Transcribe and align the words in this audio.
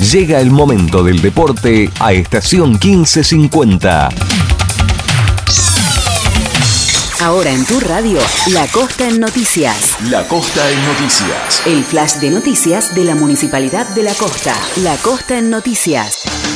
Llega 0.00 0.40
el 0.40 0.50
momento 0.50 1.02
del 1.02 1.22
deporte 1.22 1.90
a 1.98 2.12
estación 2.12 2.72
1550. 2.72 4.10
Ahora 7.22 7.50
en 7.50 7.64
tu 7.64 7.80
radio, 7.80 8.18
La 8.48 8.66
Costa 8.68 9.08
en 9.08 9.18
Noticias. 9.20 9.96
La 10.10 10.28
Costa 10.28 10.70
en 10.70 10.84
Noticias. 10.84 11.66
El 11.66 11.82
flash 11.82 12.16
de 12.16 12.30
noticias 12.30 12.94
de 12.94 13.04
la 13.04 13.14
Municipalidad 13.14 13.88
de 13.88 14.02
La 14.02 14.14
Costa. 14.14 14.54
La 14.82 14.96
Costa 14.96 15.38
en 15.38 15.48
Noticias. 15.48 16.55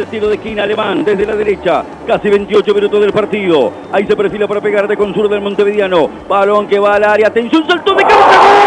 el 0.00 0.06
tiro 0.06 0.28
de 0.28 0.34
esquina 0.36 0.62
alemán 0.62 1.04
desde 1.04 1.26
la 1.26 1.36
derecha. 1.36 1.84
Casi 2.06 2.28
28 2.28 2.74
minutos 2.74 3.00
del 3.00 3.12
partido. 3.12 3.72
Ahí 3.92 4.06
se 4.06 4.16
perfila 4.16 4.48
para 4.48 4.60
pegar 4.60 4.88
de 4.88 4.96
consur 4.96 5.28
del 5.28 5.40
Montevideano. 5.40 6.08
Balón 6.28 6.66
que 6.66 6.78
va 6.78 6.94
al 6.94 7.04
área. 7.04 7.28
Atención, 7.28 7.64
saltó 7.66 7.94
de 7.94 8.02
cabeza. 8.02 8.59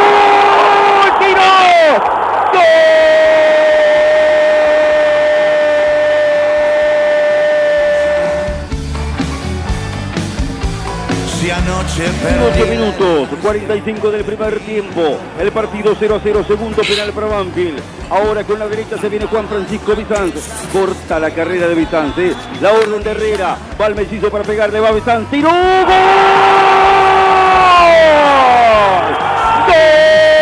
8 11.95 12.65
minutos, 12.71 13.29
45 13.39 14.09
del 14.09 14.23
primer 14.23 14.59
tiempo. 14.61 15.19
El 15.39 15.51
partido 15.51 15.95
0 15.97 16.15
a 16.15 16.19
0, 16.23 16.43
segundo 16.47 16.81
penal 16.81 17.11
para 17.13 17.27
Banfield. 17.27 17.79
Ahora 18.09 18.43
con 18.43 18.57
la 18.57 18.67
derecha 18.67 18.97
se 18.97 19.09
viene 19.09 19.27
Juan 19.27 19.47
Francisco 19.47 19.95
Bizanz. 19.95 20.33
Corta 20.71 21.19
la 21.19 21.29
carrera 21.29 21.67
de 21.67 21.75
Bizanz. 21.75 22.17
¿eh? 22.17 22.33
La 22.61 22.71
orden 22.71 23.03
de 23.03 23.11
Herrera. 23.11 23.57
Va 23.79 23.85
al 23.85 23.93
Mellizo 23.93 24.31
para 24.31 24.43
pegarle. 24.43 24.79
Va 24.79 24.91
Bizanz. 24.91 25.29
¡Tiró! 25.29 25.49
¡Gol! 25.51 25.53
El 29.67 30.32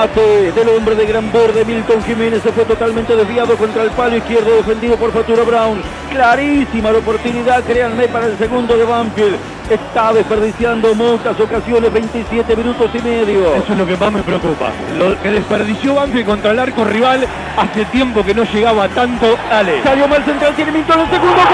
remate 0.00 0.52
del 0.52 0.68
hombre 0.70 0.94
de 0.94 1.04
gran 1.04 1.30
borde, 1.30 1.64
Milton 1.64 2.02
Jiménez, 2.04 2.42
se 2.42 2.52
fue 2.52 2.64
totalmente 2.64 3.14
desviado 3.14 3.56
contra 3.56 3.82
el 3.82 3.90
palo 3.90 4.16
izquierdo, 4.16 4.56
defendido 4.56 4.96
por 4.96 5.12
Fatura 5.12 5.42
Brown. 5.44 5.82
Clarísima 6.10 6.90
la 6.90 6.98
oportunidad, 6.98 7.62
créanme, 7.64 8.08
para 8.08 8.26
el 8.26 8.38
segundo 8.38 8.76
de 8.76 8.84
Banfield. 8.84 9.36
Está 9.68 10.12
desperdiciando 10.12 10.94
muchas 10.94 11.38
ocasiones, 11.38 11.92
27 11.92 12.56
minutos 12.56 12.90
y 12.94 12.98
medio. 13.02 13.54
Eso 13.54 13.72
es 13.72 13.78
lo 13.78 13.86
que 13.86 13.96
más 13.96 14.12
me 14.12 14.22
preocupa. 14.22 14.70
Lo 14.98 15.20
que 15.20 15.30
desperdició 15.30 15.94
Banfield 15.94 16.26
contra 16.26 16.52
el 16.52 16.58
arco 16.58 16.84
rival 16.84 17.26
hace 17.56 17.84
tiempo 17.86 18.24
que 18.24 18.34
no 18.34 18.44
llegaba 18.44 18.88
tanto. 18.88 19.36
Ale. 19.50 19.82
Salió 19.82 20.08
mal 20.08 20.24
central, 20.24 20.54
tiene 20.54 20.72
Milton 20.72 21.00
el 21.00 21.10
segundo 21.10 21.36
gol. 21.36 21.44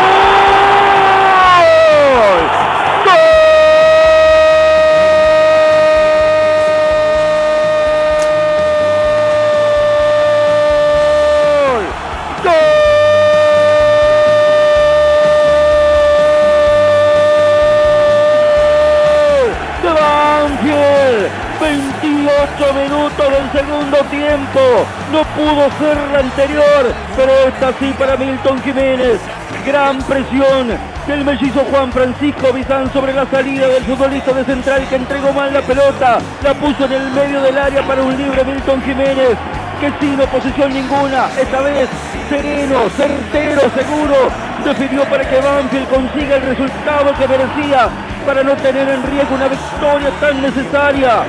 Pudo 25.46 25.70
ser 25.78 25.96
la 26.10 26.18
anterior, 26.18 26.92
pero 27.14 27.32
esta 27.46 27.72
sí 27.78 27.94
para 27.96 28.16
Milton 28.16 28.60
Jiménez. 28.62 29.20
Gran 29.64 29.98
presión 30.02 30.76
del 31.06 31.24
mellizo 31.24 31.60
Juan 31.70 31.92
Francisco 31.92 32.52
Bizán 32.52 32.92
sobre 32.92 33.12
la 33.12 33.26
salida 33.26 33.68
del 33.68 33.84
futbolista 33.84 34.32
de 34.32 34.44
central 34.44 34.88
que 34.88 34.96
entregó 34.96 35.32
mal 35.32 35.52
la 35.52 35.62
pelota. 35.62 36.18
La 36.42 36.54
puso 36.54 36.84
en 36.86 36.92
el 36.92 37.10
medio 37.12 37.40
del 37.42 37.56
área 37.58 37.86
para 37.86 38.02
un 38.02 38.16
libre 38.16 38.44
Milton 38.44 38.82
Jiménez 38.82 39.36
que 39.80 39.92
sin 40.00 40.20
oposición 40.20 40.72
ninguna, 40.72 41.28
esta 41.38 41.60
vez 41.60 41.88
sereno, 42.28 42.88
certero, 42.96 43.60
seguro, 43.76 44.16
definió 44.64 45.04
para 45.04 45.28
que 45.28 45.38
Banfield 45.38 45.88
consiga 45.88 46.36
el 46.36 46.42
resultado 46.42 47.12
que 47.18 47.28
merecía 47.28 47.88
para 48.26 48.42
no 48.42 48.56
tener 48.56 48.88
en 48.88 49.02
riesgo 49.04 49.34
una 49.34 49.48
victoria 49.48 50.10
tan 50.18 50.42
necesaria. 50.42 51.22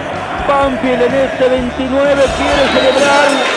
Banfield 0.48 1.02
en 1.04 1.14
este 1.14 1.50
29 1.50 2.24
quiere 2.38 2.68
celebrar 2.74 3.57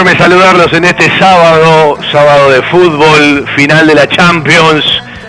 Enorme 0.00 0.18
saludarlos 0.18 0.72
en 0.72 0.84
este 0.86 1.10
sábado, 1.18 1.98
sábado 2.10 2.50
de 2.50 2.62
fútbol, 2.62 3.46
final 3.54 3.86
de 3.86 3.94
la 3.94 4.08
Champions, 4.08 4.82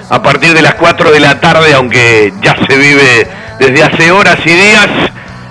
a 0.09 0.21
partir 0.21 0.53
de 0.53 0.61
las 0.61 0.75
4 0.75 1.11
de 1.11 1.19
la 1.19 1.41
tarde, 1.41 1.73
aunque 1.73 2.31
ya 2.41 2.55
se 2.55 2.77
vive 2.77 3.27
desde 3.59 3.83
hace 3.83 4.11
horas 4.11 4.37
y 4.45 4.49
días, 4.49 4.87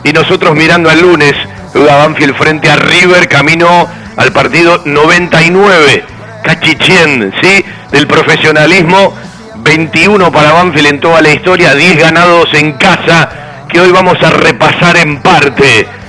y 0.05 0.13
nosotros 0.15 0.55
mirando 0.55 0.89
al 0.89 1.03
lunes, 1.03 1.35
juega 1.71 1.97
Banfield 1.97 2.35
frente 2.35 2.71
a 2.71 2.77
River, 2.77 3.29
camino 3.29 3.87
al 4.17 4.33
partido 4.33 4.81
99, 4.87 6.03
Cachichén, 6.43 7.35
¿sí? 7.43 7.63
Del 7.91 8.07
profesionalismo, 8.07 9.15
21 9.57 10.33
para 10.33 10.53
Banfield 10.53 10.87
en 10.87 11.01
toda 11.01 11.21
la 11.21 11.31
historia, 11.31 11.75
10 11.75 11.99
ganados 11.99 12.49
en 12.55 12.73
casa, 12.73 13.29
que 13.69 13.81
hoy 13.81 13.93
vamos 13.93 14.17
a 14.23 14.31
repasar 14.31 14.97
en 14.97 15.21
parte. 15.21 16.00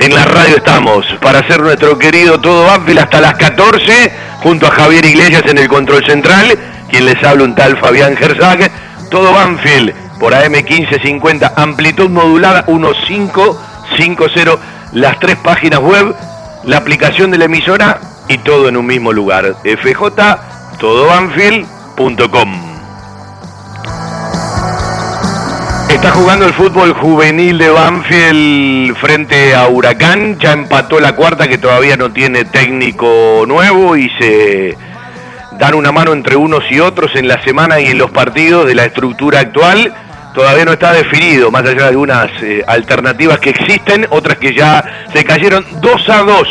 En 0.00 0.14
la 0.14 0.24
radio 0.24 0.56
estamos 0.56 1.04
para 1.20 1.40
hacer 1.40 1.60
nuestro 1.60 1.98
querido 1.98 2.40
Todo 2.40 2.64
Banfield 2.64 3.00
hasta 3.00 3.20
las 3.20 3.34
14, 3.34 4.10
junto 4.42 4.66
a 4.66 4.70
Javier 4.70 5.04
Iglesias 5.04 5.42
en 5.44 5.58
el 5.58 5.68
control 5.68 6.02
central, 6.06 6.58
quien 6.88 7.04
les 7.04 7.22
habla 7.22 7.44
un 7.44 7.54
tal 7.54 7.76
Fabián 7.76 8.16
Gerzag. 8.16 8.70
Todo 9.10 9.34
Banfield 9.34 9.92
por 10.18 10.34
AM 10.34 10.52
1550, 10.52 11.52
amplitud 11.54 12.08
modulada 12.08 12.64
1550, 12.66 14.58
las 14.92 15.20
tres 15.20 15.36
páginas 15.36 15.80
web, 15.80 16.16
la 16.64 16.78
aplicación 16.78 17.30
de 17.30 17.36
la 17.36 17.44
emisora 17.44 18.00
y 18.26 18.38
todo 18.38 18.70
en 18.70 18.78
un 18.78 18.86
mismo 18.86 19.12
lugar. 19.12 19.54
fjtodobanfield.com. 19.62 22.59
Está 26.00 26.12
jugando 26.12 26.46
el 26.46 26.54
fútbol 26.54 26.94
juvenil 26.94 27.58
de 27.58 27.68
Banfield 27.68 28.96
frente 28.96 29.54
a 29.54 29.68
Huracán. 29.68 30.38
Ya 30.38 30.52
empató 30.52 30.98
la 30.98 31.14
cuarta 31.14 31.46
que 31.46 31.58
todavía 31.58 31.98
no 31.98 32.10
tiene 32.10 32.46
técnico 32.46 33.44
nuevo 33.46 33.98
y 33.98 34.08
se 34.18 34.78
dan 35.58 35.74
una 35.74 35.92
mano 35.92 36.14
entre 36.14 36.36
unos 36.36 36.64
y 36.70 36.80
otros 36.80 37.14
en 37.16 37.28
la 37.28 37.44
semana 37.44 37.80
y 37.80 37.88
en 37.88 37.98
los 37.98 38.10
partidos 38.12 38.66
de 38.66 38.76
la 38.76 38.86
estructura 38.86 39.40
actual. 39.40 39.92
Todavía 40.32 40.64
no 40.64 40.72
está 40.72 40.94
definido, 40.94 41.50
más 41.50 41.64
allá 41.64 41.82
de 41.82 41.88
algunas 41.88 42.30
eh, 42.40 42.64
alternativas 42.66 43.38
que 43.38 43.50
existen, 43.50 44.06
otras 44.08 44.38
que 44.38 44.54
ya 44.54 44.82
se 45.12 45.22
cayeron 45.22 45.66
2 45.82 46.08
a 46.08 46.22
2. 46.22 46.48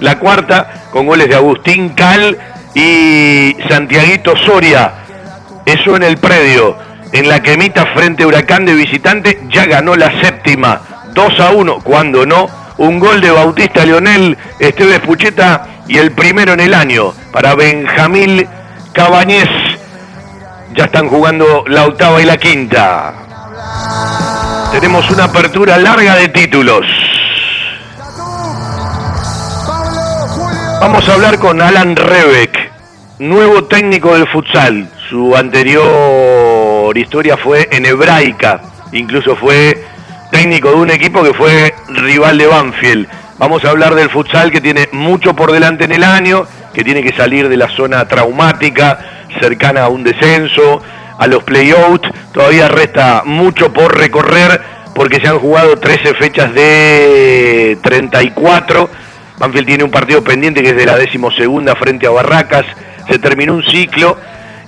La 0.00 0.18
cuarta 0.18 0.86
con 0.90 1.04
goles 1.04 1.28
de 1.28 1.34
Agustín 1.34 1.90
Cal 1.90 2.38
y 2.74 3.58
Santiaguito 3.68 4.34
Soria. 4.38 4.90
Eso 5.66 5.96
en 5.96 6.02
el 6.02 6.16
predio. 6.16 6.85
En 7.16 7.30
la 7.30 7.42
quemita 7.42 7.86
frente 7.94 8.24
a 8.24 8.26
Huracán 8.26 8.66
de 8.66 8.74
visitante 8.74 9.40
ya 9.48 9.64
ganó 9.64 9.96
la 9.96 10.20
séptima. 10.20 10.82
2 11.14 11.40
a 11.40 11.50
1, 11.52 11.80
cuando 11.80 12.26
no, 12.26 12.46
un 12.76 12.98
gol 12.98 13.22
de 13.22 13.30
Bautista 13.30 13.86
Leonel 13.86 14.36
Esteves 14.58 15.00
Pucheta 15.00 15.66
y 15.88 15.96
el 15.96 16.12
primero 16.12 16.52
en 16.52 16.60
el 16.60 16.74
año 16.74 17.14
para 17.32 17.54
Benjamín 17.54 18.46
Cabañez. 18.92 19.48
Ya 20.74 20.84
están 20.84 21.08
jugando 21.08 21.64
la 21.68 21.86
octava 21.86 22.20
y 22.20 22.26
la 22.26 22.36
quinta. 22.36 23.14
Tenemos 24.72 25.10
una 25.10 25.24
apertura 25.24 25.78
larga 25.78 26.16
de 26.16 26.28
títulos. 26.28 26.84
Vamos 30.82 31.08
a 31.08 31.14
hablar 31.14 31.38
con 31.38 31.62
Alan 31.62 31.96
Rebeck, 31.96 32.72
nuevo 33.20 33.64
técnico 33.64 34.12
del 34.12 34.28
futsal. 34.28 34.90
Su 35.08 35.34
anterior 35.34 36.55
historia 36.94 37.36
fue 37.36 37.68
en 37.72 37.86
hebraica, 37.86 38.60
incluso 38.92 39.34
fue 39.36 39.82
técnico 40.30 40.70
de 40.70 40.76
un 40.76 40.90
equipo 40.90 41.22
que 41.22 41.32
fue 41.32 41.74
rival 41.88 42.38
de 42.38 42.46
Banfield. 42.46 43.08
Vamos 43.38 43.64
a 43.64 43.70
hablar 43.70 43.94
del 43.94 44.10
futsal 44.10 44.50
que 44.50 44.60
tiene 44.60 44.88
mucho 44.92 45.34
por 45.34 45.52
delante 45.52 45.84
en 45.84 45.92
el 45.92 46.04
año, 46.04 46.46
que 46.72 46.84
tiene 46.84 47.02
que 47.02 47.14
salir 47.14 47.48
de 47.48 47.56
la 47.56 47.68
zona 47.68 48.06
traumática, 48.06 48.98
cercana 49.40 49.84
a 49.84 49.88
un 49.88 50.04
descenso, 50.04 50.82
a 51.18 51.26
los 51.26 51.42
play-out. 51.44 52.06
Todavía 52.32 52.68
resta 52.68 53.22
mucho 53.24 53.72
por 53.72 53.96
recorrer 53.96 54.60
porque 54.94 55.20
se 55.20 55.28
han 55.28 55.38
jugado 55.38 55.76
13 55.76 56.14
fechas 56.14 56.54
de 56.54 57.78
34. 57.82 58.88
Banfield 59.38 59.66
tiene 59.66 59.84
un 59.84 59.90
partido 59.90 60.24
pendiente 60.24 60.62
que 60.62 60.70
es 60.70 60.76
de 60.76 60.86
la 60.86 60.96
decimosegunda 60.96 61.74
frente 61.76 62.06
a 62.06 62.10
Barracas. 62.10 62.64
Se 63.10 63.18
terminó 63.18 63.54
un 63.54 63.62
ciclo. 63.62 64.16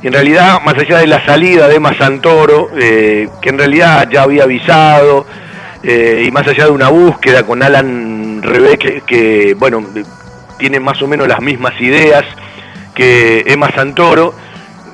En 0.03 0.13
realidad, 0.13 0.61
más 0.65 0.75
allá 0.79 0.99
de 0.99 1.09
la 1.09 1.25
salida 1.25 1.67
de 1.67 1.77
Emma 1.77 1.93
Santoro, 1.97 2.71
eh, 2.79 3.29
que 3.43 3.49
en 3.49 3.59
realidad 3.59 4.09
ya 4.11 4.23
había 4.23 4.45
avisado, 4.45 5.27
eh, 5.83 6.25
y 6.27 6.31
más 6.31 6.47
allá 6.47 6.67
de 6.67 6.71
una 6.71 6.89
búsqueda 6.89 7.45
con 7.45 7.63
Alan 7.63 8.41
Rebeck, 8.43 9.05
que, 9.05 9.55
bueno, 9.59 9.85
tiene 10.57 10.79
más 10.79 11.03
o 11.03 11.09
menos 11.09 11.27
las 11.27 11.41
mismas 11.41 11.81
ideas 11.81 12.25
que 12.95 13.45
Emma 13.47 13.71
Santoro, 13.73 14.35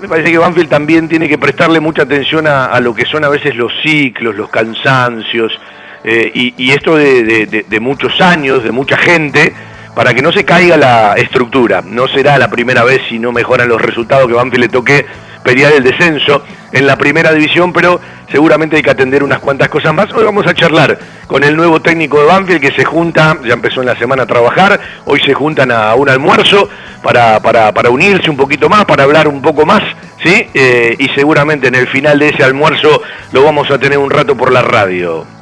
me 0.00 0.08
parece 0.08 0.30
que 0.30 0.38
Banfield 0.38 0.68
también 0.68 1.08
tiene 1.08 1.28
que 1.28 1.38
prestarle 1.38 1.80
mucha 1.80 2.02
atención 2.02 2.46
a, 2.46 2.78
lo 2.80 2.94
que 2.94 3.06
son 3.06 3.24
a 3.24 3.28
veces 3.28 3.56
los 3.56 3.72
ciclos, 3.82 4.34
los 4.34 4.50
cansancios, 4.50 5.58
eh, 6.04 6.30
y, 6.34 6.70
esto 6.72 6.96
de, 6.96 7.78
muchos 7.80 8.20
años, 8.20 8.62
de 8.62 8.70
mucha 8.70 8.98
gente, 8.98 9.54
para 9.94 10.12
que 10.14 10.22
no 10.22 10.32
se 10.32 10.44
caiga 10.44 10.76
la 10.76 11.14
estructura. 11.14 11.82
No 11.84 12.08
será 12.08 12.38
la 12.38 12.50
primera 12.50 12.84
vez 12.84 13.02
si 13.08 13.18
no 13.18 13.32
mejoran 13.32 13.68
los 13.68 13.80
resultados 13.80 14.26
que 14.26 14.34
Banfield 14.34 14.64
le 14.64 14.68
toque 14.68 15.06
pelear 15.42 15.72
el 15.74 15.84
descenso 15.84 16.42
en 16.72 16.86
la 16.86 16.96
primera 16.96 17.32
división, 17.32 17.72
pero 17.72 18.00
seguramente 18.32 18.76
hay 18.76 18.82
que 18.82 18.90
atender 18.90 19.22
unas 19.22 19.38
cuantas 19.38 19.68
cosas 19.68 19.94
más. 19.94 20.12
Hoy 20.12 20.24
vamos 20.24 20.46
a 20.46 20.54
charlar 20.54 20.98
con 21.28 21.44
el 21.44 21.54
nuevo 21.54 21.80
técnico 21.80 22.18
de 22.18 22.26
Banfield 22.26 22.60
que 22.60 22.72
se 22.72 22.84
junta, 22.84 23.36
ya 23.44 23.52
empezó 23.52 23.80
en 23.80 23.86
la 23.86 23.96
semana 23.96 24.24
a 24.24 24.26
trabajar, 24.26 24.80
hoy 25.04 25.20
se 25.20 25.34
juntan 25.34 25.70
a 25.70 25.94
un 25.94 26.08
almuerzo 26.08 26.68
para, 27.02 27.38
para, 27.40 27.90
unirse 27.90 28.30
un 28.30 28.36
poquito 28.36 28.68
más, 28.68 28.86
para 28.86 29.04
hablar 29.04 29.28
un 29.28 29.42
poco 29.42 29.66
más, 29.66 29.82
¿sí? 30.22 30.48
Eh, 30.54 30.96
y 30.98 31.08
seguramente 31.10 31.68
en 31.68 31.74
el 31.74 31.86
final 31.86 32.18
de 32.18 32.30
ese 32.30 32.42
almuerzo 32.42 33.02
lo 33.32 33.44
vamos 33.44 33.70
a 33.70 33.78
tener 33.78 33.98
un 33.98 34.10
rato 34.10 34.34
por 34.36 34.50
la 34.50 34.62
radio. 34.62 35.33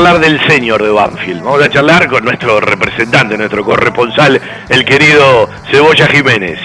Charlar 0.00 0.18
del 0.18 0.40
señor 0.48 0.82
de 0.82 0.88
Banfield. 0.88 1.42
Vamos 1.42 1.62
a 1.62 1.68
charlar 1.68 2.08
con 2.08 2.24
nuestro 2.24 2.58
representante, 2.58 3.36
nuestro 3.36 3.62
corresponsal, 3.62 4.40
el 4.70 4.82
querido 4.82 5.46
Cebolla 5.70 6.06
Jiménez. 6.06 6.58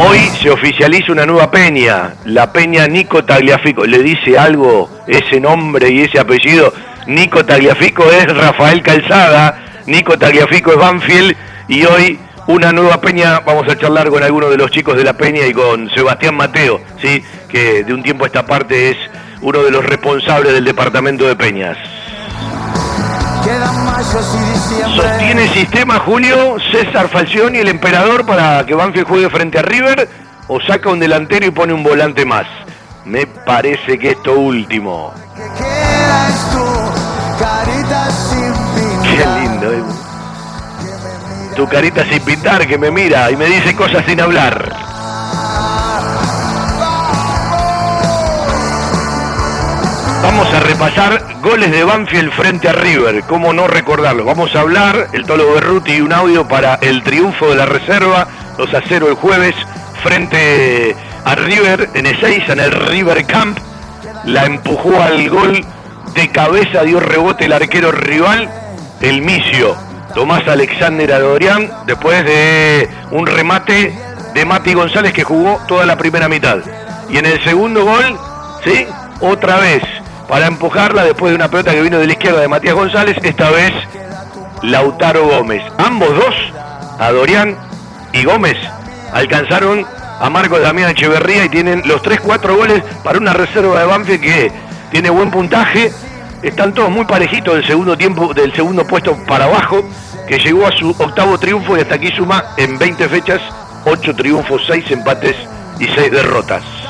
Hoy 0.00 0.18
se 0.42 0.50
oficializa 0.50 1.12
una 1.12 1.24
nueva 1.24 1.48
peña, 1.48 2.14
la 2.24 2.52
peña 2.52 2.88
Nico 2.88 3.24
Tagliafico. 3.24 3.86
¿Le 3.86 4.02
dice 4.02 4.36
algo 4.36 4.90
ese 5.06 5.38
nombre 5.38 5.88
y 5.88 6.00
ese 6.00 6.18
apellido? 6.18 6.72
Nico 7.06 7.44
Tagliafico 7.44 8.10
es 8.10 8.26
Rafael 8.36 8.82
Calzada, 8.82 9.56
Nico 9.86 10.18
Tagliafico 10.18 10.72
es 10.72 10.78
Banfield 10.78 11.36
y 11.68 11.84
hoy 11.84 12.18
una 12.48 12.72
nueva 12.72 13.00
peña. 13.00 13.38
Vamos 13.46 13.68
a 13.68 13.78
charlar 13.78 14.08
con 14.08 14.24
algunos 14.24 14.50
de 14.50 14.56
los 14.56 14.72
chicos 14.72 14.96
de 14.96 15.04
la 15.04 15.12
peña 15.12 15.46
y 15.46 15.52
con 15.52 15.88
Sebastián 15.90 16.34
Mateo, 16.34 16.80
¿sí? 17.00 17.22
que 17.48 17.84
de 17.84 17.94
un 17.94 18.02
tiempo 18.02 18.24
a 18.24 18.26
esta 18.26 18.44
parte 18.44 18.90
es 18.90 18.96
uno 19.40 19.62
de 19.62 19.70
los 19.70 19.84
responsables 19.84 20.52
del 20.52 20.64
departamento 20.64 21.26
de 21.26 21.36
peñas. 21.36 21.76
¿Sostiene 24.94 25.48
sistema 25.48 25.98
Julio 26.00 26.56
César 26.72 27.08
Falcioni, 27.08 27.58
el 27.58 27.68
emperador, 27.68 28.26
para 28.26 28.64
que 28.66 28.74
Banfield 28.74 29.06
juegue 29.06 29.30
frente 29.30 29.58
a 29.58 29.62
River? 29.62 30.08
¿O 30.48 30.60
saca 30.60 30.90
un 30.90 30.98
delantero 30.98 31.46
y 31.46 31.50
pone 31.50 31.72
un 31.72 31.82
volante 31.82 32.24
más? 32.24 32.46
Me 33.04 33.26
parece 33.26 33.98
que 33.98 34.10
esto 34.10 34.38
último. 34.38 35.12
Qué 39.02 39.24
lindo, 39.40 39.72
¿eh? 39.72 39.82
Tu 41.54 41.68
carita 41.68 42.04
sin 42.04 42.20
pintar 42.22 42.66
que 42.66 42.76
me 42.76 42.90
mira 42.90 43.30
y 43.30 43.36
me 43.36 43.46
dice 43.46 43.74
cosas 43.74 44.04
sin 44.06 44.20
hablar. 44.20 44.95
Repasar 50.78 51.40
goles 51.40 51.70
de 51.70 51.84
Banfield 51.84 52.30
frente 52.32 52.68
a 52.68 52.72
River, 52.72 53.22
cómo 53.22 53.54
no 53.54 53.66
recordarlo. 53.66 54.26
Vamos 54.26 54.54
a 54.54 54.60
hablar, 54.60 55.08
el 55.14 55.24
Tolo 55.24 55.54
Berruti 55.54 55.92
y 55.92 56.00
un 56.02 56.12
audio 56.12 56.46
para 56.46 56.74
el 56.74 57.02
triunfo 57.02 57.48
de 57.48 57.56
la 57.56 57.64
reserva, 57.64 58.28
2 58.58 58.74
a 58.74 58.82
0 58.86 59.08
el 59.08 59.14
jueves, 59.14 59.54
frente 60.02 60.94
a 61.24 61.34
River 61.34 61.88
en 61.94 62.04
Ezeiza, 62.04 62.52
en 62.52 62.60
el 62.60 62.72
River 62.72 63.24
Camp. 63.24 63.58
La 64.26 64.44
empujó 64.44 65.00
al 65.00 65.26
gol 65.30 65.64
de 66.14 66.28
cabeza, 66.28 66.82
dio 66.82 67.00
rebote 67.00 67.46
el 67.46 67.54
arquero 67.54 67.90
rival, 67.90 68.50
el 69.00 69.22
Micio, 69.22 69.74
Tomás 70.14 70.46
Alexander 70.46 71.10
Adorián, 71.10 71.70
después 71.86 72.22
de 72.22 72.90
un 73.12 73.26
remate 73.26 73.98
de 74.34 74.44
Mati 74.44 74.74
González 74.74 75.14
que 75.14 75.24
jugó 75.24 75.58
toda 75.66 75.86
la 75.86 75.96
primera 75.96 76.28
mitad. 76.28 76.58
Y 77.08 77.16
en 77.16 77.24
el 77.24 77.42
segundo 77.44 77.82
gol, 77.86 78.18
¿sí? 78.62 78.86
Otra 79.22 79.56
vez 79.56 79.82
para 80.28 80.46
empujarla 80.46 81.04
después 81.04 81.30
de 81.30 81.36
una 81.36 81.48
pelota 81.48 81.72
que 81.72 81.82
vino 81.82 81.98
de 81.98 82.06
la 82.06 82.12
izquierda 82.12 82.40
de 82.40 82.48
Matías 82.48 82.74
González, 82.74 83.16
esta 83.22 83.50
vez 83.50 83.72
Lautaro 84.62 85.26
Gómez. 85.26 85.62
Ambos 85.78 86.10
dos, 86.10 86.34
a 86.98 87.12
Dorián 87.12 87.56
y 88.12 88.24
Gómez, 88.24 88.56
alcanzaron 89.12 89.86
a 90.20 90.30
Marcos 90.30 90.60
Damián 90.62 90.90
Echeverría 90.90 91.44
y 91.44 91.48
tienen 91.48 91.82
los 91.84 92.02
3-4 92.02 92.56
goles 92.56 92.82
para 93.04 93.18
una 93.18 93.32
reserva 93.32 93.78
de 93.78 93.86
Banfield 93.86 94.20
que 94.20 94.52
tiene 94.90 95.10
buen 95.10 95.30
puntaje. 95.30 95.92
Están 96.42 96.74
todos 96.74 96.90
muy 96.90 97.04
parejitos 97.04 97.54
del 97.54 97.66
segundo 97.66 97.96
tiempo, 97.96 98.32
del 98.34 98.52
segundo 98.54 98.86
puesto 98.86 99.16
para 99.26 99.44
abajo, 99.44 99.84
que 100.26 100.38
llegó 100.38 100.66
a 100.66 100.72
su 100.72 100.90
octavo 100.90 101.38
triunfo 101.38 101.76
y 101.76 101.80
hasta 101.80 101.94
aquí 101.94 102.08
suma 102.08 102.44
en 102.56 102.78
20 102.78 103.08
fechas 103.08 103.40
8 103.84 104.14
triunfos, 104.16 104.62
6 104.66 104.90
empates 104.90 105.36
y 105.78 105.86
6 105.86 106.10
derrotas. 106.10 106.85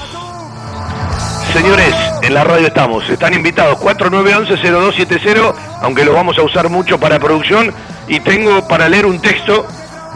Señores, 1.56 1.94
en 2.20 2.34
la 2.34 2.44
radio 2.44 2.66
estamos. 2.66 3.08
Están 3.08 3.32
invitados 3.32 3.78
4911-0270, 3.78 5.54
aunque 5.80 6.04
lo 6.04 6.12
vamos 6.12 6.36
a 6.36 6.42
usar 6.42 6.68
mucho 6.68 7.00
para 7.00 7.18
producción. 7.18 7.72
Y 8.08 8.20
tengo 8.20 8.68
para 8.68 8.90
leer 8.90 9.06
un 9.06 9.22
texto, 9.22 9.66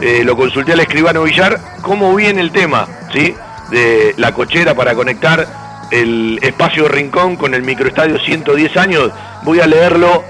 eh, 0.01 0.21
lo 0.23 0.37
consulté 0.37 0.73
al 0.73 0.81
escribano 0.81 1.23
Villar, 1.23 1.59
cómo 1.81 2.13
viene 2.13 2.41
el 2.41 2.51
tema, 2.51 2.87
¿sí? 3.11 3.33
De 3.71 4.13
la 4.17 4.33
cochera 4.33 4.75
para 4.75 4.93
conectar 4.93 5.47
el 5.89 6.37
espacio 6.43 6.87
Rincón 6.87 7.35
con 7.37 7.55
el 7.55 7.63
microestadio 7.63 8.19
110 8.19 8.77
años. 8.77 9.09
Voy 9.41 9.61
a 9.61 9.65
leerlo 9.65 10.23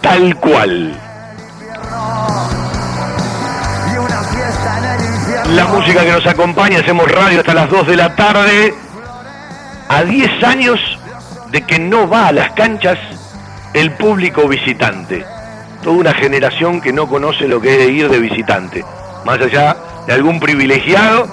tal 0.00 0.34
cual. 0.36 0.98
La 5.50 5.66
música 5.66 6.00
que 6.04 6.10
nos 6.10 6.26
acompaña, 6.26 6.78
hacemos 6.78 7.12
radio 7.12 7.40
hasta 7.40 7.52
las 7.52 7.68
2 7.68 7.86
de 7.86 7.96
la 7.96 8.16
tarde 8.16 8.74
a 9.94 10.02
10 10.02 10.42
años 10.42 10.80
de 11.50 11.62
que 11.62 11.78
no 11.78 12.08
va 12.08 12.26
a 12.26 12.32
las 12.32 12.50
canchas 12.52 12.98
el 13.74 13.92
público 13.92 14.48
visitante. 14.48 15.24
Toda 15.84 15.96
una 15.96 16.14
generación 16.14 16.80
que 16.80 16.92
no 16.92 17.06
conoce 17.06 17.46
lo 17.46 17.60
que 17.60 17.84
es 17.84 17.90
ir 17.90 18.08
de 18.08 18.18
visitante. 18.18 18.84
Más 19.24 19.40
allá 19.40 19.76
de 20.04 20.12
algún 20.12 20.40
privilegiado, 20.40 21.28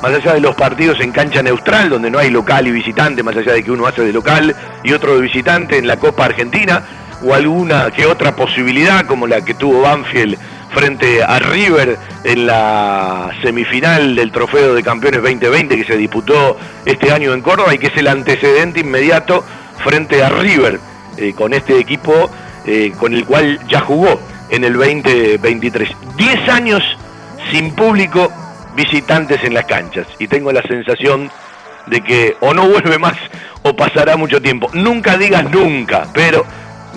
más 0.00 0.14
allá 0.14 0.32
de 0.32 0.40
los 0.40 0.54
partidos 0.54 0.98
en 1.00 1.12
cancha 1.12 1.42
neutral, 1.42 1.90
donde 1.90 2.10
no 2.10 2.18
hay 2.18 2.30
local 2.30 2.66
y 2.66 2.70
visitante, 2.70 3.22
más 3.22 3.36
allá 3.36 3.52
de 3.52 3.62
que 3.62 3.70
uno 3.70 3.86
hace 3.86 4.02
de 4.02 4.14
local 4.14 4.56
y 4.82 4.94
otro 4.94 5.16
de 5.16 5.20
visitante 5.20 5.76
en 5.76 5.86
la 5.86 5.98
Copa 5.98 6.24
Argentina, 6.24 6.84
o 7.22 7.34
alguna 7.34 7.90
que 7.90 8.06
otra 8.06 8.34
posibilidad 8.34 9.04
como 9.04 9.26
la 9.26 9.42
que 9.42 9.52
tuvo 9.52 9.82
Banfield 9.82 10.38
frente 10.76 11.22
a 11.22 11.38
River 11.38 11.96
en 12.22 12.46
la 12.46 13.30
semifinal 13.40 14.14
del 14.14 14.30
Trofeo 14.30 14.74
de 14.74 14.82
Campeones 14.82 15.22
2020 15.22 15.74
que 15.74 15.84
se 15.84 15.96
disputó 15.96 16.58
este 16.84 17.12
año 17.12 17.32
en 17.32 17.40
Córdoba 17.40 17.74
y 17.74 17.78
que 17.78 17.86
es 17.86 17.96
el 17.96 18.06
antecedente 18.08 18.80
inmediato 18.80 19.42
frente 19.82 20.22
a 20.22 20.28
River 20.28 20.78
eh, 21.16 21.32
con 21.34 21.54
este 21.54 21.78
equipo 21.78 22.30
eh, 22.66 22.92
con 22.98 23.14
el 23.14 23.24
cual 23.24 23.58
ya 23.68 23.80
jugó 23.80 24.20
en 24.50 24.64
el 24.64 24.74
2023. 24.74 25.88
Diez 26.14 26.46
años 26.50 26.82
sin 27.50 27.74
público 27.74 28.30
visitantes 28.76 29.42
en 29.44 29.54
las 29.54 29.64
canchas 29.64 30.06
y 30.18 30.28
tengo 30.28 30.52
la 30.52 30.60
sensación 30.60 31.30
de 31.86 32.02
que 32.02 32.36
o 32.40 32.52
no 32.52 32.68
vuelve 32.68 32.98
más 32.98 33.16
o 33.62 33.74
pasará 33.74 34.18
mucho 34.18 34.42
tiempo. 34.42 34.68
Nunca 34.74 35.16
digas 35.16 35.50
nunca, 35.50 36.06
pero 36.12 36.44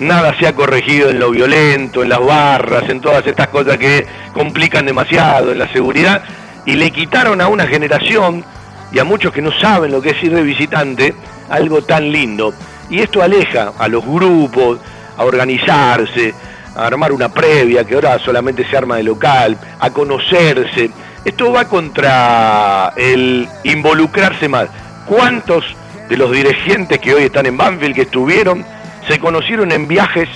nada 0.00 0.34
se 0.38 0.46
ha 0.46 0.54
corregido 0.54 1.10
en 1.10 1.20
lo 1.20 1.30
violento, 1.30 2.02
en 2.02 2.08
las 2.08 2.20
barras, 2.20 2.88
en 2.88 3.00
todas 3.00 3.26
estas 3.26 3.48
cosas 3.48 3.76
que 3.78 4.06
complican 4.32 4.86
demasiado, 4.86 5.52
en 5.52 5.58
la 5.58 5.68
seguridad, 5.72 6.22
y 6.66 6.74
le 6.74 6.90
quitaron 6.90 7.40
a 7.40 7.48
una 7.48 7.66
generación 7.66 8.44
y 8.92 8.98
a 8.98 9.04
muchos 9.04 9.32
que 9.32 9.42
no 9.42 9.52
saben 9.52 9.92
lo 9.92 10.02
que 10.02 10.10
es 10.10 10.22
ir 10.22 10.34
de 10.34 10.42
visitante, 10.42 11.14
algo 11.48 11.82
tan 11.82 12.10
lindo. 12.10 12.52
Y 12.88 13.00
esto 13.00 13.22
aleja 13.22 13.72
a 13.78 13.88
los 13.88 14.04
grupos, 14.04 14.80
a 15.16 15.24
organizarse, 15.24 16.34
a 16.74 16.86
armar 16.86 17.12
una 17.12 17.28
previa, 17.28 17.84
que 17.84 17.94
ahora 17.94 18.18
solamente 18.18 18.66
se 18.68 18.76
arma 18.76 18.96
de 18.96 19.04
local, 19.04 19.56
a 19.78 19.90
conocerse. 19.90 20.90
Esto 21.24 21.52
va 21.52 21.66
contra 21.66 22.92
el 22.96 23.46
involucrarse 23.64 24.48
más. 24.48 24.68
¿Cuántos 25.06 25.64
de 26.08 26.16
los 26.16 26.32
dirigentes 26.32 26.98
que 26.98 27.14
hoy 27.14 27.24
están 27.24 27.46
en 27.46 27.56
Banfield, 27.56 27.94
que 27.94 28.02
estuvieron, 28.02 28.64
se 29.10 29.18
conocieron 29.18 29.72
en 29.72 29.88
viajes 29.88 30.28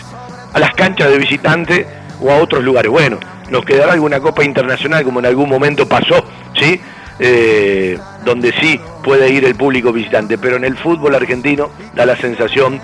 a 0.53 0.59
las 0.59 0.75
canchas 0.75 1.09
de 1.09 1.19
visitante 1.19 1.87
o 2.21 2.33
a 2.33 2.39
otros 2.39 2.65
lugares. 2.65 2.91
Bueno, 2.91 3.21
nos 3.49 3.65
quedará 3.65 3.93
alguna 3.93 4.19
Copa 4.19 4.43
Internacional 4.43 5.05
como 5.05 5.21
en 5.21 5.27
algún 5.27 5.49
momento 5.49 5.87
pasó, 5.89 6.25
¿sí? 6.59 6.81
Eh, 7.21 7.97
donde 8.25 8.53
sí 8.61 8.81
puede 9.05 9.31
ir 9.31 9.45
el 9.45 9.55
público 9.55 9.93
visitante, 9.93 10.39
pero 10.39 10.57
en 10.57 10.65
el 10.65 10.77
fútbol 10.77 11.15
argentino 11.15 11.71
da 11.95 12.05
la 12.05 12.17
sensación, 12.17 12.81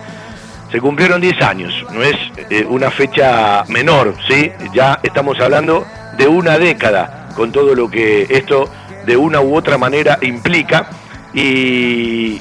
se 0.71 0.81
cumplieron 0.81 1.21
10 1.21 1.43
años, 1.43 1.85
no 1.93 2.05
es 2.05 2.15
eh, 2.51 2.65
una 2.69 2.93
fecha 2.93 3.65
menor, 3.67 4.15
¿sí? 4.29 4.53
Ya 4.73 5.01
estamos 5.03 5.41
hablando 5.41 5.85
de 6.17 6.29
una 6.29 6.57
década 6.57 7.31
con 7.35 7.51
todo 7.51 7.75
lo 7.75 7.91
que 7.91 8.29
esto 8.31 8.71
de 9.07 9.17
una 9.17 9.41
u 9.41 9.57
otra 9.57 9.77
manera 9.77 10.19
implica 10.23 10.89
y 11.35 12.39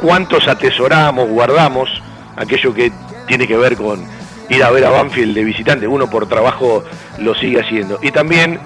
cuántos 0.00 0.48
atesoramos, 0.48 1.28
guardamos 1.28 1.90
aquello 2.38 2.72
que 2.72 2.92
tiene 3.26 3.46
que 3.46 3.56
ver 3.56 3.76
con 3.76 4.04
ir 4.48 4.62
a 4.62 4.70
ver 4.70 4.84
a 4.84 4.90
Banfield 4.90 5.34
de 5.34 5.44
visitante, 5.44 5.86
uno 5.86 6.08
por 6.08 6.26
trabajo 6.28 6.84
lo 7.18 7.34
sigue 7.34 7.60
haciendo. 7.60 7.98
Y 8.02 8.10
también 8.10 8.58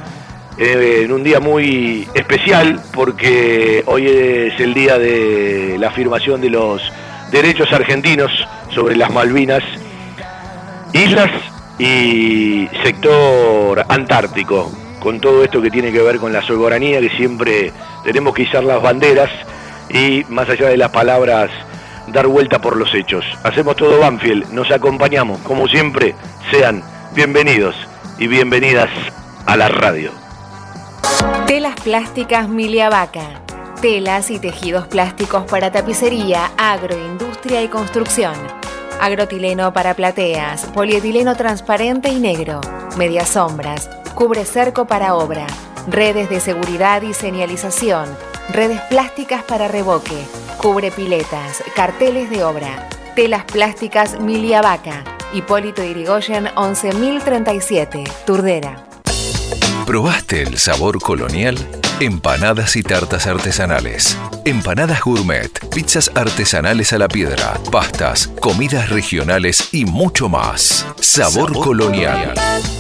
eh, 0.59 1.03
en 1.05 1.13
un 1.13 1.25
día 1.25 1.41
muy 1.41 2.07
especial 2.15 2.81
porque 2.93 3.83
hoy 3.87 4.07
es 4.07 4.61
el 4.61 4.75
día 4.75 4.99
de 4.99 5.77
la 5.79 5.89
afirmación 5.89 6.41
de 6.41 6.51
los 6.51 6.83
derechos 7.31 7.73
argentinos 7.73 8.31
sobre 8.75 8.97
las 8.97 9.11
Malvinas, 9.11 9.63
islas 10.93 11.31
y 11.79 12.69
sector 12.85 13.85
antártico, 13.89 14.71
con 15.01 15.21
todo 15.21 15.43
esto 15.43 15.61
que 15.63 15.71
tiene 15.71 15.91
que 15.91 16.03
ver 16.03 16.19
con 16.19 16.33
la 16.33 16.43
soberanía, 16.43 17.01
que 17.01 17.11
siempre 17.11 17.73
tenemos 18.05 18.35
que 18.35 18.43
izar 18.43 18.63
las 18.63 18.81
banderas 18.81 19.31
y 19.89 20.25
más 20.29 20.49
allá 20.49 20.69
de 20.69 20.77
las 20.77 20.91
palabras, 20.91 21.51
dar 22.09 22.27
vuelta 22.27 22.61
por 22.61 22.77
los 22.77 22.95
hechos. 22.95 23.25
Hacemos 23.43 23.77
todo 23.77 23.99
Banfield, 23.99 24.53
nos 24.53 24.71
acompañamos, 24.71 25.41
como 25.41 25.69
siempre, 25.69 26.15
sean 26.51 26.83
bienvenidos 27.15 27.75
y 28.19 28.27
bienvenidas 28.27 28.91
a 29.47 29.57
la 29.57 29.69
radio. 29.69 30.11
Telas 31.47 31.81
plásticas 31.81 32.49
Milia 32.49 32.89
Vaca. 32.89 33.43
Telas 33.81 34.31
y 34.31 34.39
tejidos 34.39 34.87
plásticos 34.87 35.45
para 35.45 35.73
tapicería, 35.73 36.53
agroindustria 36.57 37.63
y 37.63 37.69
construcción. 37.69 38.35
Agrotileno 39.01 39.73
para 39.73 39.95
plateas, 39.95 40.67
polietileno 40.67 41.35
transparente 41.35 42.09
y 42.09 42.21
negro, 42.21 42.61
medias 42.97 43.31
sombras, 43.31 43.91
cubre 44.15 44.45
cerco 44.45 44.87
para 44.87 45.15
obra, 45.15 45.47
redes 45.89 46.31
de 46.31 46.39
seguridad 46.39 47.03
y 47.03 47.13
señalización, 47.13 48.07
redes 48.53 48.81
plásticas 48.83 49.43
para 49.43 49.67
revoque, 49.69 50.27
cubre 50.59 50.91
piletas, 50.91 51.63
carteles 51.75 52.31
de 52.31 52.45
obra, 52.45 52.89
telas 53.17 53.45
plásticas 53.45 54.21
Milia 54.21 54.61
Vaca, 54.61 55.05
Hipólito 55.33 55.83
Irigoyen 55.83 56.49
11037, 56.55 58.05
Turdera. 58.27 58.85
¿Probaste 59.87 60.43
el 60.43 60.59
sabor 60.59 61.01
colonial? 61.01 61.57
Empanadas 62.03 62.75
y 62.75 62.83
tartas 62.83 63.29
artesanales. 63.29 64.19
Empanadas 64.45 65.03
gourmet, 65.03 65.49
pizzas 65.73 66.11
artesanales 66.17 66.93
a 66.93 66.99
la 66.99 67.07
piedra, 67.07 67.61
pastas, 67.71 68.27
comidas 68.41 68.91
regionales 68.91 69.69
y 69.71 69.85
mucho 69.85 70.29
más. 70.29 70.85
Sabor, 71.01 71.53
colonial. 71.53 72.35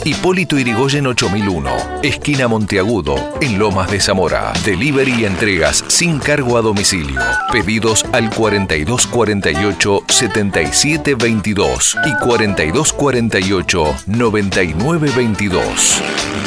Hipólito 0.04 0.58
Irigoyen 0.58 1.06
8001, 1.06 2.00
esquina 2.02 2.48
Monteagudo, 2.48 3.14
en 3.40 3.60
Lomas 3.60 3.92
de 3.92 4.00
Zamora. 4.00 4.52
Delivery 4.64 5.20
y 5.20 5.24
entregas 5.24 5.84
sin 5.86 6.18
cargo 6.18 6.58
a 6.58 6.60
domicilio. 6.60 7.20
Pedidos 7.52 8.04
al 8.10 8.28
4248 8.28 10.02
7722 10.08 11.96
y 12.06 12.24
4248 12.24 13.94
9922. 14.06 16.02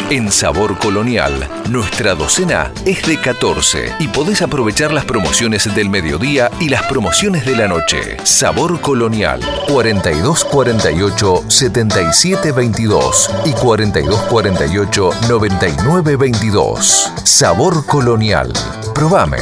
En 0.10 0.29
Sabor 0.29 0.77
Colonial, 0.77 1.48
nuestra 1.70 2.13
docena 2.15 2.64
es 2.86 3.05
de 3.07 3.19
14 3.19 3.93
y 4.00 4.07
podés 4.07 4.41
aprovechar 4.41 4.93
las 4.93 5.05
promociones 5.05 5.74
del 5.74 5.89
mediodía 5.89 6.50
y 6.60 6.69
las 6.69 6.84
promociones 6.84 7.45
de 7.45 7.55
la 7.55 7.67
noche. 7.67 8.17
Sabor 8.24 8.81
Colonial 8.81 9.39
4248 9.67 11.45
7722 11.47 13.32
y 13.45 13.51
4248 13.54 15.10
9922. 15.30 17.12
Sabor 17.23 17.86
Colonial. 17.86 18.51
Probame. 18.93 19.39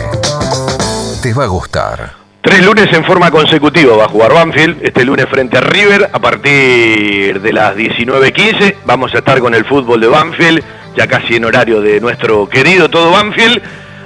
Te 1.21 1.33
va 1.33 1.45
a 1.45 1.47
gustar. 1.47 2.23
Tres 2.43 2.65
lunes 2.65 2.91
en 2.91 3.05
forma 3.05 3.31
consecutiva 3.31 3.95
va 3.95 4.03
a 4.03 4.09
jugar 4.09 4.33
Banfield, 4.33 4.83
este 4.83 5.05
lunes 5.05 5.27
frente 5.29 5.57
a 5.57 5.61
River 5.61 6.09
a 6.11 6.19
partir 6.19 7.39
de 7.39 7.53
las 7.53 7.73
19.15. 7.77 8.75
Vamos 8.85 9.15
a 9.15 9.19
estar 9.19 9.39
con 9.39 9.55
el 9.55 9.63
fútbol 9.63 10.01
de 10.01 10.07
Banfield, 10.07 10.61
ya 10.95 11.07
casi 11.07 11.35
en 11.35 11.45
horario 11.45 11.81
de 11.81 11.99
nuestro 11.99 12.47
querido 12.47 12.89
todo 12.89 13.11
Banfield, 13.11 13.61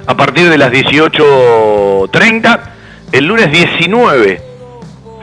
a 0.06 0.16
partir 0.16 0.48
de 0.48 0.58
las 0.58 0.72
18.30. 0.72 2.60
El 3.12 3.26
lunes 3.26 3.50
19, 3.50 4.40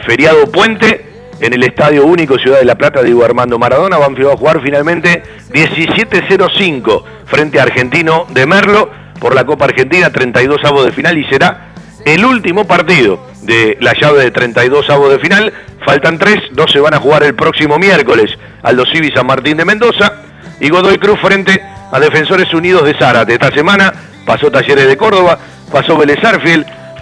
feriado 0.06 0.51
puente, 0.51 1.06
en 1.39 1.54
el 1.54 1.63
Estadio 1.63 2.06
Único 2.06 2.38
Ciudad 2.38 2.60
de 2.60 2.65
la 2.65 2.75
Plata, 2.75 3.01
Diego 3.04 3.25
Armando 3.25 3.60
Maradona. 3.60 3.97
Banfield 3.97 4.30
va 4.30 4.34
a 4.34 4.38
jugar 4.38 4.62
finalmente 4.62 5.23
17.05 5.51 7.04
frente 7.25 7.60
a 7.60 7.63
Argentino 7.63 8.25
de 8.30 8.45
Merlo 8.45 8.89
por 9.19 9.36
la 9.36 9.45
Copa 9.45 9.65
Argentina, 9.65 10.10
32 10.12 10.63
avos 10.63 10.86
de 10.86 10.91
final 10.91 11.17
y 11.17 11.25
será 11.25 11.73
el 12.06 12.23
último 12.23 12.65
partido 12.65 13.19
de 13.41 13.78
la 13.82 13.93
llave 13.93 14.23
de 14.23 14.32
32 14.32 14.89
avos 14.89 15.12
de 15.12 15.19
final. 15.19 15.54
Faltan 15.86 16.17
tres, 16.17 16.39
dos 16.51 16.71
se 16.71 16.80
van 16.80 16.93
a 16.93 16.99
jugar 16.99 17.23
el 17.23 17.36
próximo 17.36 17.78
miércoles. 17.78 18.32
Aldo 18.63 18.86
Civi 18.86 19.12
San 19.12 19.28
Martín 19.28 19.58
de 19.58 19.65
Mendoza 19.65 20.21
y 20.59 20.69
Godoy 20.69 20.97
Cruz 20.97 21.19
frente 21.19 21.61
a 21.91 21.99
Defensores 21.99 22.53
Unidos 22.53 22.83
de 22.85 22.97
Zárate. 22.97 23.33
Esta 23.33 23.51
semana 23.51 23.93
pasó 24.25 24.51
Talleres 24.51 24.87
de 24.87 24.97
Córdoba, 24.97 25.37
pasó 25.71 25.97
Vélez 25.97 26.19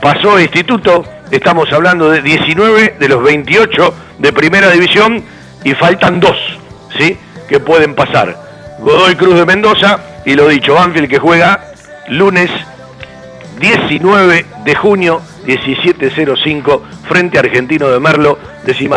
pasó 0.01 0.39
Instituto. 0.39 1.05
Estamos 1.31 1.71
hablando 1.71 2.09
de 2.09 2.21
19 2.21 2.97
de 2.99 3.09
los 3.09 3.23
28 3.23 3.93
de 4.19 4.33
Primera 4.33 4.69
División 4.69 5.23
y 5.63 5.73
faltan 5.73 6.19
dos, 6.19 6.37
¿sí? 6.97 7.17
Que 7.47 7.59
pueden 7.59 7.95
pasar. 7.95 8.37
Godoy 8.79 9.15
Cruz 9.15 9.35
de 9.35 9.45
Mendoza 9.45 9.99
y 10.25 10.35
lo 10.35 10.47
dicho, 10.47 10.75
Banfield 10.75 11.09
que 11.09 11.19
juega 11.19 11.71
lunes 12.09 12.49
19 13.59 14.45
de 14.65 14.75
junio, 14.75 15.21
17.05, 15.45 16.81
frente 17.07 17.37
a 17.37 17.41
Argentino 17.41 17.89
de 17.89 17.99
Merlo, 17.99 18.37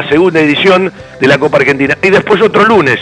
segunda 0.08 0.40
edición 0.40 0.92
de 1.20 1.26
la 1.26 1.38
Copa 1.38 1.58
Argentina. 1.58 1.96
Y 2.02 2.10
después 2.10 2.40
otro 2.42 2.64
lunes, 2.64 2.98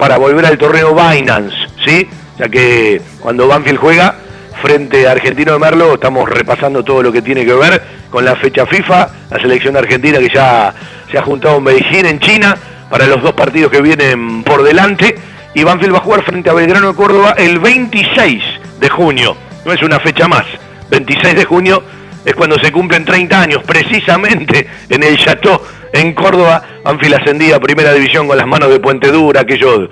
para 0.00 0.16
volver 0.16 0.46
al 0.46 0.56
torneo 0.56 0.94
Binance, 0.94 1.54
¿sí? 1.84 2.08
Ya 2.38 2.48
que 2.48 3.02
cuando 3.20 3.46
Banfield 3.46 3.78
juega 3.78 4.14
frente 4.62 5.06
a 5.06 5.12
Argentino 5.12 5.52
de 5.52 5.58
Merlo, 5.58 5.94
estamos 5.94 6.26
repasando 6.26 6.82
todo 6.82 7.02
lo 7.02 7.12
que 7.12 7.20
tiene 7.20 7.44
que 7.44 7.52
ver 7.52 7.82
con 8.08 8.24
la 8.24 8.34
fecha 8.34 8.64
FIFA, 8.64 9.10
la 9.30 9.38
selección 9.38 9.76
argentina 9.76 10.18
que 10.18 10.30
ya 10.34 10.72
se 11.10 11.18
ha 11.18 11.22
juntado 11.22 11.58
en 11.58 11.64
Beijing, 11.64 12.06
en 12.06 12.18
China, 12.18 12.56
para 12.88 13.06
los 13.06 13.22
dos 13.22 13.34
partidos 13.34 13.70
que 13.70 13.82
vienen 13.82 14.42
por 14.42 14.62
delante. 14.62 15.16
Y 15.52 15.64
Banfield 15.64 15.92
va 15.92 15.98
a 15.98 16.02
jugar 16.02 16.24
frente 16.24 16.48
a 16.48 16.54
Belgrano 16.54 16.88
de 16.88 16.94
Córdoba 16.94 17.34
el 17.36 17.58
26 17.58 18.42
de 18.80 18.88
junio. 18.88 19.36
No 19.66 19.72
es 19.72 19.82
una 19.82 20.00
fecha 20.00 20.26
más. 20.26 20.46
26 20.88 21.34
de 21.36 21.44
junio 21.44 21.82
es 22.24 22.34
cuando 22.34 22.58
se 22.58 22.72
cumplen 22.72 23.04
30 23.04 23.38
años, 23.38 23.62
precisamente 23.64 24.66
en 24.88 25.02
el 25.02 25.18
Chateau, 25.18 25.60
en 25.92 26.12
Córdoba, 26.14 26.62
Anfil 26.84 27.14
ascendía 27.14 27.56
a 27.56 27.60
Primera 27.60 27.92
División 27.92 28.28
con 28.28 28.36
las 28.36 28.46
manos 28.46 28.70
de 28.70 28.80
Puente 28.80 29.10
Dura, 29.10 29.40
aquellos 29.40 29.88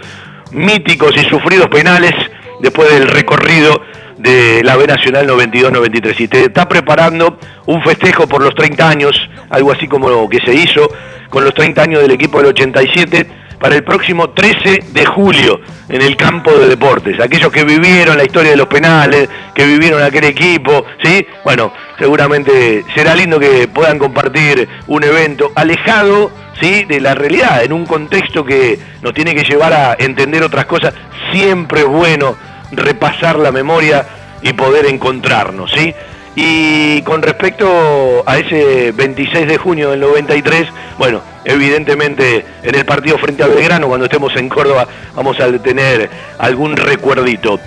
míticos 0.53 1.15
y 1.17 1.21
sufridos 1.29 1.69
penales 1.69 2.13
después 2.61 2.91
del 2.93 3.09
recorrido 3.09 3.83
de 4.17 4.63
la 4.65 4.77
B 4.77 4.87
Nacional 4.87 5.29
92-93. 5.29 6.21
Y 6.21 6.29
te 6.29 6.45
está 6.45 6.69
preparando 6.69 7.39
un 7.67 7.83
festejo 7.83 8.27
por 8.27 8.43
los 8.43 8.55
30 8.55 8.89
años, 8.89 9.31
algo 9.51 9.73
así 9.73 9.89
como 9.89 10.09
lo 10.09 10.29
que 10.29 10.41
se 10.41 10.55
hizo 10.55 10.89
con 11.31 11.45
los 11.45 11.55
30 11.55 11.83
años 11.83 12.03
del 12.03 12.13
equipo 12.13 12.39
del 12.39 12.49
87 12.49 13.48
para 13.59 13.77
el 13.77 13.85
próximo 13.85 14.31
13 14.31 14.85
de 14.93 15.07
julio 15.07 15.61
en 15.89 16.03
el 16.03 16.17
campo 16.17 16.53
de 16.53 16.69
deportes. 16.69 17.21
Aquellos 17.21 17.51
que 17.51 17.65
vivieron 17.65 18.17
la 18.17 18.25
historia 18.25 18.51
de 18.51 18.57
los 18.57 18.67
penales, 18.67 19.29
que 19.55 19.67
vivieron 19.67 20.03
aquel 20.03 20.25
equipo, 20.25 20.85
¿sí? 21.03 21.27
Bueno, 21.45 21.73
seguramente 21.99 22.85
será 22.95 23.15
lindo 23.15 23.39
que 23.41 23.69
puedan 23.69 23.99
compartir 23.99 24.69
un 24.87 25.03
evento 25.03 25.53
alejado, 25.55 26.31
¿sí? 26.61 26.85
De 26.85 27.01
la 27.01 27.15
realidad, 27.15 27.65
en 27.65 27.73
un 27.73 27.87
contexto 27.87 28.45
que 28.45 28.79
nos 29.03 29.15
tiene 29.15 29.35
que 29.35 29.45
llevar 29.45 29.73
a 29.73 29.97
entender 29.99 30.43
otras 30.43 30.67
cosas. 30.67 30.95
Siempre 31.33 31.81
es 31.81 31.87
bueno 31.87 32.37
repasar 32.73 33.39
la 33.39 33.51
memoria 33.51 34.07
y 34.43 34.53
poder 34.53 34.87
encontrarnos, 34.87 35.73
¿sí? 35.73 35.95
Y 36.41 37.03
con 37.03 37.21
respecto 37.21 38.23
a 38.25 38.39
ese 38.39 38.93
26 38.93 39.49
de 39.49 39.59
junio 39.59 39.91
del 39.91 39.99
93, 39.99 40.69
bueno, 40.97 41.21
evidentemente 41.45 42.47
en 42.63 42.77
el 42.77 42.85
partido 42.85 43.19
frente 43.19 43.43
a 43.43 43.49
Belgrano, 43.49 43.89
cuando 43.89 44.07
estemos 44.07 44.37
en 44.37 44.49
Córdoba, 44.49 44.87
vamos 45.17 45.41
a 45.41 45.51
tener 45.59 46.09
algún 46.39 46.77
recuerdito. 46.77 47.59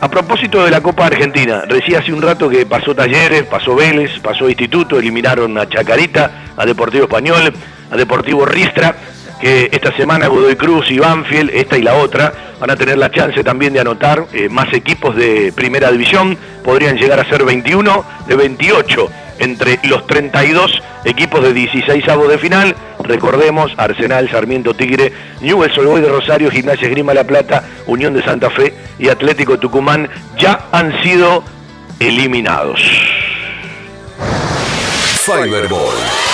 A 0.00 0.08
propósito 0.08 0.64
de 0.64 0.70
la 0.70 0.80
Copa 0.80 1.04
Argentina, 1.04 1.64
decía 1.68 1.98
hace 1.98 2.14
un 2.14 2.22
rato 2.22 2.48
que 2.48 2.64
pasó 2.64 2.94
Talleres, 2.94 3.42
pasó 3.42 3.76
Vélez, 3.76 4.18
pasó 4.20 4.48
Instituto, 4.48 4.98
eliminaron 4.98 5.58
a 5.58 5.68
Chacarita, 5.68 6.54
a 6.56 6.64
Deportivo 6.64 7.04
Español, 7.04 7.52
a 7.90 7.94
Deportivo 7.94 8.46
Ristra, 8.46 8.96
esta 9.44 9.94
semana 9.94 10.26
Godoy 10.28 10.56
Cruz 10.56 10.90
y 10.90 10.98
Banfield, 10.98 11.50
esta 11.52 11.76
y 11.76 11.82
la 11.82 11.94
otra, 11.94 12.32
van 12.58 12.70
a 12.70 12.76
tener 12.76 12.96
la 12.96 13.10
chance 13.10 13.44
también 13.44 13.74
de 13.74 13.80
anotar 13.80 14.24
eh, 14.32 14.48
más 14.48 14.72
equipos 14.72 15.14
de 15.14 15.52
primera 15.54 15.90
división, 15.92 16.38
podrían 16.64 16.96
llegar 16.96 17.20
a 17.20 17.28
ser 17.28 17.44
21 17.44 18.04
de 18.26 18.36
28 18.36 19.10
entre 19.40 19.80
los 19.84 20.06
32 20.06 20.82
equipos 21.04 21.42
de 21.42 21.52
16 21.52 22.08
avos 22.08 22.28
de 22.28 22.38
final. 22.38 22.74
Recordemos, 23.00 23.72
Arsenal, 23.76 24.30
Sarmiento 24.30 24.72
Tigre, 24.72 25.12
Newell's 25.42 25.76
Old 25.76 26.02
de 26.02 26.08
Rosario, 26.08 26.50
Gimnasia 26.50 26.88
Grima 26.88 27.12
La 27.12 27.24
Plata, 27.24 27.64
Unión 27.86 28.14
de 28.14 28.22
Santa 28.22 28.48
Fe 28.48 28.72
y 28.98 29.08
Atlético 29.08 29.58
Tucumán 29.58 30.08
ya 30.38 30.68
han 30.72 31.02
sido 31.02 31.44
eliminados. 32.00 32.80
Fiberball. 35.20 36.33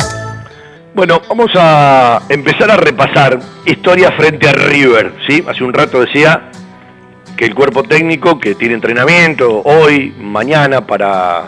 Bueno, 0.93 1.21
vamos 1.29 1.51
a 1.55 2.21
empezar 2.27 2.69
a 2.69 2.75
repasar 2.75 3.39
historia 3.65 4.11
frente 4.11 4.49
a 4.49 4.51
River, 4.51 5.13
¿sí? 5.25 5.41
Hace 5.47 5.63
un 5.63 5.71
rato 5.71 6.01
decía 6.01 6.51
que 7.37 7.45
el 7.45 7.55
cuerpo 7.55 7.83
técnico 7.83 8.37
que 8.37 8.55
tiene 8.55 8.73
entrenamiento 8.73 9.61
hoy, 9.63 10.13
mañana, 10.19 10.85
para 10.85 11.45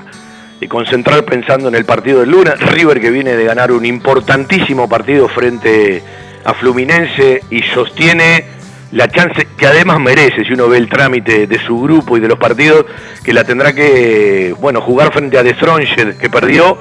eh, 0.62 0.68
concentrar 0.70 1.26
pensando 1.26 1.68
en 1.68 1.76
el 1.76 1.84
partido 1.84 2.22
del 2.22 2.32
lunes, 2.32 2.58
River 2.58 3.02
que 3.02 3.10
viene 3.12 3.36
de 3.36 3.44
ganar 3.44 3.74
un 3.74 3.86
importantísimo 3.86 4.88
partido 4.88 5.28
frente 5.28 6.02
a 6.46 6.54
Fluminense 6.54 7.42
y 7.50 7.64
sostiene 7.64 8.46
la 8.94 9.10
chance 9.10 9.50
que 9.58 9.66
además 9.68 10.00
merece, 10.00 10.46
si 10.46 10.54
uno 10.54 10.70
ve 10.70 10.78
el 10.78 10.88
trámite 10.88 11.48
de 11.48 11.60
su 11.60 11.82
grupo 11.82 12.16
y 12.16 12.22
de 12.22 12.30
los 12.30 12.40
partidos, 12.40 12.86
que 13.26 13.34
la 13.34 13.44
tendrá 13.44 13.74
que, 13.74 14.56
bueno, 14.62 14.80
jugar 14.80 15.12
frente 15.12 15.38
a 15.38 15.44
De 15.44 15.54
Stronged, 15.54 16.16
que 16.18 16.30
perdió 16.30 16.78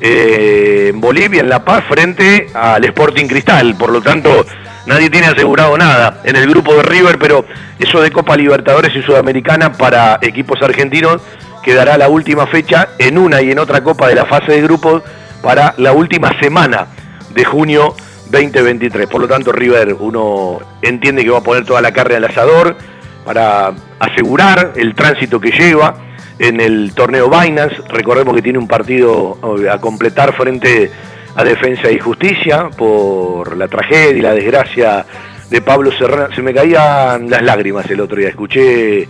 eh, 0.00 0.90
en 0.92 1.00
Bolivia, 1.00 1.40
en 1.40 1.48
La 1.48 1.64
Paz, 1.64 1.84
frente 1.88 2.48
al 2.54 2.84
Sporting 2.84 3.26
Cristal. 3.26 3.76
Por 3.76 3.90
lo 3.90 4.00
tanto, 4.02 4.44
nadie 4.86 5.10
tiene 5.10 5.28
asegurado 5.28 5.76
nada 5.78 6.20
en 6.24 6.36
el 6.36 6.48
grupo 6.48 6.74
de 6.74 6.82
River, 6.82 7.18
pero 7.18 7.44
eso 7.78 8.00
de 8.00 8.10
Copa 8.10 8.36
Libertadores 8.36 8.94
y 8.94 9.02
Sudamericana 9.02 9.72
para 9.72 10.18
equipos 10.22 10.60
argentinos 10.62 11.22
quedará 11.62 11.98
la 11.98 12.08
última 12.08 12.46
fecha 12.46 12.90
en 12.98 13.18
una 13.18 13.42
y 13.42 13.50
en 13.50 13.58
otra 13.58 13.82
Copa 13.82 14.08
de 14.08 14.14
la 14.14 14.26
fase 14.26 14.52
de 14.52 14.62
grupos 14.62 15.02
para 15.42 15.74
la 15.78 15.92
última 15.92 16.38
semana 16.40 16.86
de 17.34 17.44
junio 17.44 17.94
2023. 18.30 19.06
Por 19.08 19.20
lo 19.20 19.28
tanto, 19.28 19.52
River 19.52 19.94
uno 19.98 20.58
entiende 20.82 21.24
que 21.24 21.30
va 21.30 21.38
a 21.38 21.42
poner 21.42 21.64
toda 21.64 21.80
la 21.80 21.92
carne 21.92 22.16
al 22.16 22.24
asador 22.24 22.76
para 23.24 23.72
asegurar 23.98 24.72
el 24.76 24.94
tránsito 24.94 25.40
que 25.40 25.50
lleva 25.50 26.05
en 26.38 26.60
el 26.60 26.92
torneo 26.94 27.28
Binance. 27.28 27.76
Recordemos 27.88 28.34
que 28.34 28.42
tiene 28.42 28.58
un 28.58 28.68
partido 28.68 29.38
a 29.70 29.80
completar 29.80 30.32
frente 30.34 30.90
a 31.34 31.44
Defensa 31.44 31.90
y 31.90 31.98
Justicia 31.98 32.70
por 32.76 33.56
la 33.56 33.68
tragedia 33.68 34.16
y 34.16 34.20
la 34.20 34.34
desgracia 34.34 35.04
de 35.50 35.60
Pablo 35.60 35.92
Serrano. 35.92 36.34
Se 36.34 36.42
me 36.42 36.54
caían 36.54 37.28
las 37.30 37.42
lágrimas 37.42 37.88
el 37.90 38.00
otro 38.00 38.18
día. 38.18 38.28
Escuché 38.28 39.06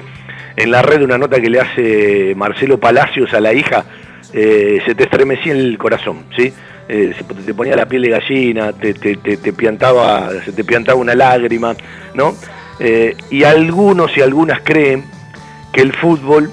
en 0.57 0.71
la 0.71 0.83
red 0.83 1.03
una 1.03 1.19
nota 1.19 1.41
que 1.41 1.51
le 1.51 1.61
hace 1.61 2.35
Marcelo 2.37 2.79
Palacios 2.79 3.33
a 3.35 3.41
la 3.41 3.53
hija. 3.53 3.85
Eh, 4.33 4.81
se 4.85 4.95
te 4.95 5.05
estremecía 5.05 5.53
el 5.53 5.79
corazón, 5.79 6.25
¿sí? 6.37 6.53
Eh, 6.89 7.15
se 7.17 7.25
te 7.25 7.55
ponía 7.55 7.75
la 7.75 7.87
piel 7.87 8.03
de 8.03 8.11
gallina, 8.11 8.73
te, 8.73 8.95
te, 8.95 9.17
te, 9.17 9.53
piantaba, 9.53 10.31
se 10.45 10.53
te 10.53 10.63
piantaba 10.63 10.99
una 10.99 11.15
lágrima, 11.15 11.75
¿no? 12.15 12.35
Eh, 12.79 13.17
y 13.31 13.45
algunos 13.45 14.17
y 14.17 14.21
algunas 14.21 14.61
creen 14.63 15.05
que 15.73 15.81
el 15.81 15.93
fútbol 15.93 16.51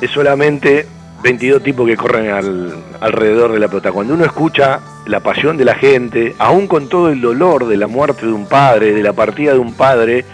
es 0.00 0.10
solamente 0.10 0.86
22 1.22 1.62
tipos 1.62 1.86
que 1.86 1.96
corren 1.96 2.30
alrededor 3.00 3.52
de 3.52 3.58
la 3.58 3.68
pelota. 3.68 3.92
Cuando 3.92 4.14
uno 4.14 4.24
escucha 4.24 4.80
la 5.06 5.20
pasión 5.20 5.56
de 5.56 5.64
la 5.64 5.74
gente, 5.74 6.34
aún 6.38 6.66
con 6.66 6.88
todo 6.88 7.10
el 7.10 7.20
dolor 7.20 7.66
de 7.66 7.76
la 7.76 7.86
muerte 7.86 8.26
de 8.26 8.32
un 8.32 8.46
padre, 8.46 8.92
de 8.92 9.02
la 9.02 9.12
partida 9.12 9.52
de 9.52 9.58
un 9.58 9.74
padre, 9.74 10.24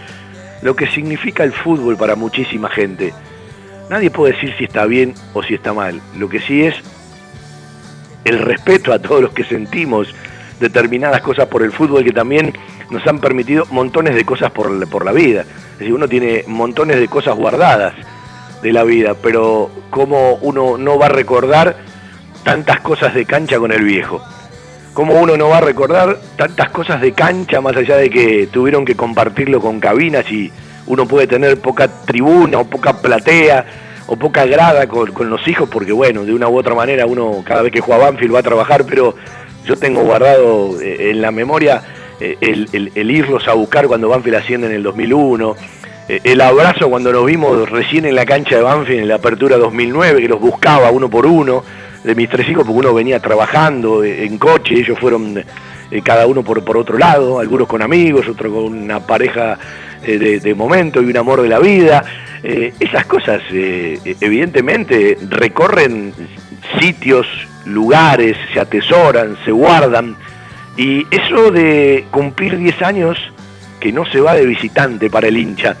lo 0.61 0.75
que 0.75 0.87
significa 0.87 1.43
el 1.43 1.51
fútbol 1.51 1.97
para 1.97 2.15
muchísima 2.15 2.69
gente, 2.69 3.13
nadie 3.89 4.11
puede 4.11 4.33
decir 4.33 4.53
si 4.57 4.65
está 4.65 4.85
bien 4.85 5.13
o 5.33 5.43
si 5.43 5.53
está 5.53 5.73
mal. 5.73 6.01
Lo 6.17 6.29
que 6.29 6.39
sí 6.41 6.63
es 6.63 6.75
el 8.25 8.39
respeto 8.39 8.93
a 8.93 8.99
todos 8.99 9.21
los 9.21 9.33
que 9.33 9.43
sentimos 9.43 10.13
determinadas 10.59 11.21
cosas 11.21 11.47
por 11.47 11.63
el 11.63 11.71
fútbol 11.71 12.03
que 12.03 12.11
también 12.11 12.53
nos 12.89 13.05
han 13.07 13.19
permitido 13.19 13.65
montones 13.71 14.15
de 14.15 14.25
cosas 14.25 14.51
por, 14.51 14.87
por 14.89 15.05
la 15.05 15.11
vida. 15.11 15.41
Es 15.73 15.79
decir, 15.79 15.93
uno 15.93 16.07
tiene 16.07 16.43
montones 16.47 16.99
de 16.99 17.07
cosas 17.07 17.35
guardadas 17.35 17.93
de 18.63 18.73
la 18.73 18.83
vida, 18.83 19.13
pero 19.21 19.69
cómo 19.89 20.35
uno 20.41 20.77
no 20.77 20.97
va 20.97 21.07
a 21.07 21.09
recordar 21.09 21.75
tantas 22.43 22.79
cosas 22.79 23.13
de 23.13 23.25
cancha 23.25 23.59
con 23.59 23.71
el 23.71 23.83
viejo. 23.83 24.21
Cómo 24.93 25.15
uno 25.15 25.37
no 25.37 25.49
va 25.49 25.57
a 25.57 25.61
recordar 25.61 26.17
tantas 26.37 26.69
cosas 26.69 27.01
de 27.01 27.11
cancha 27.11 27.61
más 27.61 27.75
allá 27.75 27.97
de 27.97 28.09
que 28.09 28.47
tuvieron 28.51 28.85
que 28.85 28.95
compartirlo 28.95 29.59
con 29.59 29.79
cabinas 29.79 30.31
y 30.31 30.51
uno 30.87 31.07
puede 31.07 31.27
tener 31.27 31.59
poca 31.59 31.87
tribuna 32.05 32.59
o 32.59 32.65
poca 32.65 33.01
platea 33.01 33.65
o 34.07 34.15
poca 34.15 34.45
grada 34.45 34.87
con, 34.87 35.29
los 35.29 35.47
hijos, 35.47 35.69
porque 35.69 35.91
bueno, 35.91 36.23
de 36.23 36.33
una 36.33 36.47
u 36.47 36.57
otra 36.57 36.75
manera 36.75 37.05
uno 37.05 37.43
cada 37.45 37.63
vez 37.63 37.71
que 37.71 37.81
juega 37.81 38.05
Banfield 38.05 38.35
va 38.35 38.39
a 38.39 38.43
trabajar, 38.43 38.85
pero 38.85 39.15
yo 39.65 39.75
tengo 39.77 40.01
guardado 40.03 40.79
eh, 40.81 41.11
en 41.11 41.21
la 41.21 41.31
memoria 41.31 41.81
eh, 42.19 42.37
el, 42.41 42.91
el 42.93 43.11
irlos 43.11 43.47
a 43.47 43.53
buscar 43.53 43.87
cuando 43.87 44.09
Banfield 44.09 44.37
asciende 44.37 44.67
en 44.67 44.73
el 44.73 44.83
2001, 44.83 45.55
eh, 45.55 45.55
el 46.07 46.41
abrazo 46.41 46.89
cuando 46.89 47.11
nos 47.11 47.25
vimos 47.25 47.69
recién 47.69 48.05
en 48.05 48.15
la 48.15 48.25
cancha 48.25 48.57
de 48.57 48.61
Banfield 48.61 49.01
en 49.01 49.07
la 49.07 49.15
apertura 49.15 49.57
2009, 49.57 50.21
que 50.21 50.27
los 50.27 50.39
buscaba 50.39 50.91
uno 50.91 51.09
por 51.09 51.25
uno, 51.25 51.63
de 52.03 52.15
mis 52.15 52.29
tres 52.29 52.49
hijos, 52.49 52.65
porque 52.65 52.79
uno 52.79 52.93
venía 52.93 53.19
trabajando 53.19 54.03
eh, 54.03 54.25
en 54.25 54.37
coche, 54.37 54.75
ellos 54.75 54.99
fueron 54.99 55.37
eh, 55.37 56.01
cada 56.03 56.27
uno 56.27 56.43
por, 56.43 56.63
por 56.63 56.77
otro 56.77 56.97
lado, 56.97 57.39
algunos 57.39 57.67
con 57.67 57.81
amigos, 57.81 58.27
otros 58.27 58.51
con 58.51 58.63
una 58.65 58.99
pareja 58.99 59.57
de, 60.05 60.53
momento 60.53 61.01
y 61.01 61.05
un 61.05 61.15
amor 61.15 61.41
de 61.41 61.47
la 61.47 61.59
vida. 61.59 62.03
esas 62.43 63.05
cosas 63.05 63.41
evidentemente 63.49 65.17
recorren 65.29 66.13
sitios, 66.77 67.25
lugares, 67.65 68.35
se 68.53 68.59
atesoran, 68.59 69.37
se 69.45 69.51
guardan, 69.51 70.17
y 70.75 71.05
eso 71.09 71.51
de 71.51 72.05
cumplir 72.11 72.57
10 72.57 72.81
años 72.81 73.32
que 73.83 73.91
no 73.91 74.05
se 74.05 74.21
va 74.21 74.33
de 74.33 74.45
visitante 74.45 75.09
para 75.09 75.27
el 75.27 75.35
hincha, 75.35 75.75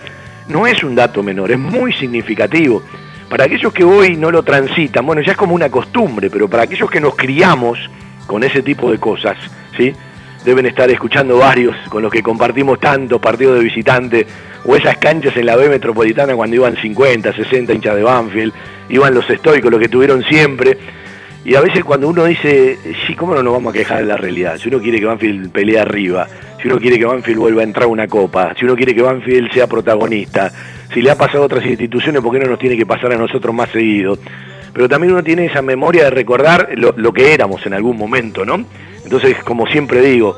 no 0.49 0.67
es 0.67 0.83
un 0.83 0.93
dato 0.93 1.23
menor, 1.23 1.51
es 1.51 1.57
muy 1.57 1.93
significativo. 1.93 2.83
Para 3.29 3.45
aquellos 3.45 3.71
que 3.71 3.85
hoy 3.85 4.17
no 4.17 4.29
lo 4.29 4.43
transitan, 4.43 5.05
bueno, 5.05 5.21
ya 5.21 5.31
es 5.31 5.37
como 5.37 5.55
una 5.55 5.69
costumbre, 5.69 6.29
pero 6.29 6.49
para 6.49 6.63
aquellos 6.63 6.91
que 6.91 6.99
nos 6.99 7.15
criamos 7.15 7.79
con 8.27 8.43
ese 8.43 8.61
tipo 8.61 8.91
de 8.91 8.97
cosas, 8.97 9.37
¿sí? 9.77 9.93
Deben 10.43 10.65
estar 10.65 10.89
escuchando 10.91 11.37
varios 11.37 11.77
con 11.87 12.03
los 12.03 12.11
que 12.11 12.21
compartimos 12.21 12.77
tantos 12.77 13.21
partidos 13.21 13.57
de 13.57 13.63
visitante 13.63 14.27
o 14.65 14.75
esas 14.75 14.97
canchas 14.97 15.37
en 15.37 15.45
la 15.45 15.55
B 15.55 15.69
metropolitana 15.69 16.35
cuando 16.35 16.57
iban 16.57 16.75
50, 16.75 17.31
60 17.31 17.73
hinchas 17.73 17.95
de 17.95 18.03
Banfield, 18.03 18.53
iban 18.89 19.13
los 19.13 19.29
estoicos, 19.29 19.71
los 19.71 19.79
que 19.79 19.87
tuvieron 19.87 20.21
siempre. 20.25 20.77
Y 21.45 21.55
a 21.55 21.61
veces 21.61 21.85
cuando 21.85 22.09
uno 22.09 22.25
dice, 22.25 22.77
sí, 23.07 23.15
¿cómo 23.15 23.33
no 23.33 23.43
nos 23.43 23.53
vamos 23.53 23.73
a 23.73 23.77
quejar 23.77 23.99
de 23.99 24.05
la 24.05 24.17
realidad? 24.17 24.57
Si 24.57 24.67
uno 24.67 24.81
quiere 24.81 24.99
que 24.99 25.05
Banfield 25.05 25.51
pelee 25.51 25.79
arriba, 25.79 26.27
si 26.63 26.69
uno 26.69 26.79
quiere 26.79 26.97
que 26.97 27.03
Banfield 27.03 27.39
vuelva 27.39 27.59
a 27.59 27.65
entrar 27.65 27.83
a 27.83 27.87
una 27.87 28.07
copa, 28.07 28.53
si 28.57 28.63
uno 28.63 28.77
quiere 28.77 28.95
que 28.95 29.01
Banfield 29.01 29.51
sea 29.51 29.67
protagonista, 29.67 30.49
si 30.93 31.01
le 31.01 31.11
ha 31.11 31.17
pasado 31.17 31.43
a 31.43 31.47
otras 31.47 31.65
instituciones, 31.65 32.21
¿por 32.21 32.31
qué 32.31 32.39
no 32.39 32.49
nos 32.49 32.57
tiene 32.57 32.77
que 32.77 32.85
pasar 32.85 33.11
a 33.11 33.17
nosotros 33.17 33.53
más 33.53 33.69
seguido? 33.69 34.17
Pero 34.71 34.87
también 34.87 35.11
uno 35.11 35.21
tiene 35.21 35.47
esa 35.47 35.61
memoria 35.61 36.05
de 36.05 36.11
recordar 36.11 36.69
lo, 36.77 37.13
que 37.13 37.33
éramos 37.33 37.65
en 37.65 37.73
algún 37.73 37.97
momento, 37.97 38.45
¿no? 38.45 38.63
Entonces, 39.03 39.43
como 39.43 39.67
siempre 39.67 39.99
digo, 39.99 40.37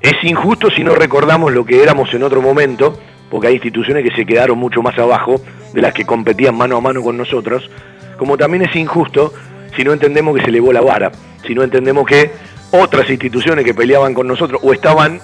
es 0.00 0.14
injusto 0.22 0.70
si 0.70 0.82
no 0.82 0.94
recordamos 0.94 1.52
lo 1.52 1.66
que 1.66 1.82
éramos 1.82 2.12
en 2.14 2.22
otro 2.22 2.40
momento, 2.40 2.98
porque 3.30 3.48
hay 3.48 3.54
instituciones 3.56 4.02
que 4.02 4.16
se 4.16 4.24
quedaron 4.24 4.56
mucho 4.56 4.80
más 4.80 4.98
abajo 4.98 5.42
de 5.74 5.82
las 5.82 5.92
que 5.92 6.06
competían 6.06 6.56
mano 6.56 6.78
a 6.78 6.80
mano 6.80 7.02
con 7.02 7.18
nosotros, 7.18 7.70
como 8.16 8.38
también 8.38 8.62
es 8.62 8.74
injusto 8.74 9.34
si 9.76 9.84
no 9.84 9.92
entendemos 9.92 10.34
que 10.36 10.42
se 10.42 10.48
elevó 10.48 10.72
la 10.72 10.80
vara, 10.80 11.12
si 11.46 11.54
no 11.54 11.62
entendemos 11.62 12.06
que 12.06 12.30
otras 12.70 13.10
instituciones 13.10 13.62
que 13.62 13.74
peleaban 13.74 14.14
con 14.14 14.26
nosotros 14.26 14.58
o 14.64 14.72
estaban, 14.72 15.20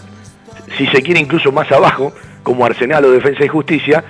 si 0.76 0.86
se 0.86 1.02
quiere, 1.02 1.20
incluso 1.20 1.52
más 1.52 1.70
abajo, 1.70 2.12
como 2.42 2.64
Arsenal 2.64 3.04
o 3.04 3.10
Defensa 3.10 3.44
y 3.44 3.48
Justicia, 3.48 4.04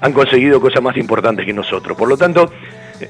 han 0.00 0.12
conseguido 0.12 0.60
cosas 0.60 0.82
más 0.82 0.96
importantes 0.96 1.46
que 1.46 1.52
nosotros. 1.52 1.96
Por 1.96 2.08
lo 2.08 2.16
tanto, 2.16 2.52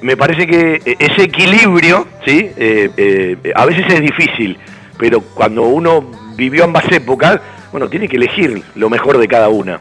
me 0.01 0.17
parece 0.17 0.47
que 0.47 0.97
ese 0.99 1.25
equilibrio, 1.25 2.07
¿sí? 2.25 2.51
Eh, 2.57 2.91
eh, 2.97 3.53
a 3.55 3.67
veces 3.67 3.87
es 3.89 4.01
difícil, 4.01 4.59
pero 4.99 5.21
cuando 5.21 5.63
uno 5.63 6.11
vivió 6.37 6.65
ambas 6.65 6.91
épocas, 6.93 7.41
bueno, 7.71 7.89
tiene 7.89 8.09
que 8.09 8.17
elegir 8.17 8.63
lo 8.75 8.91
mejor 8.91 9.19
de 9.19 9.29
cada 9.29 9.49
una. 9.49 9.81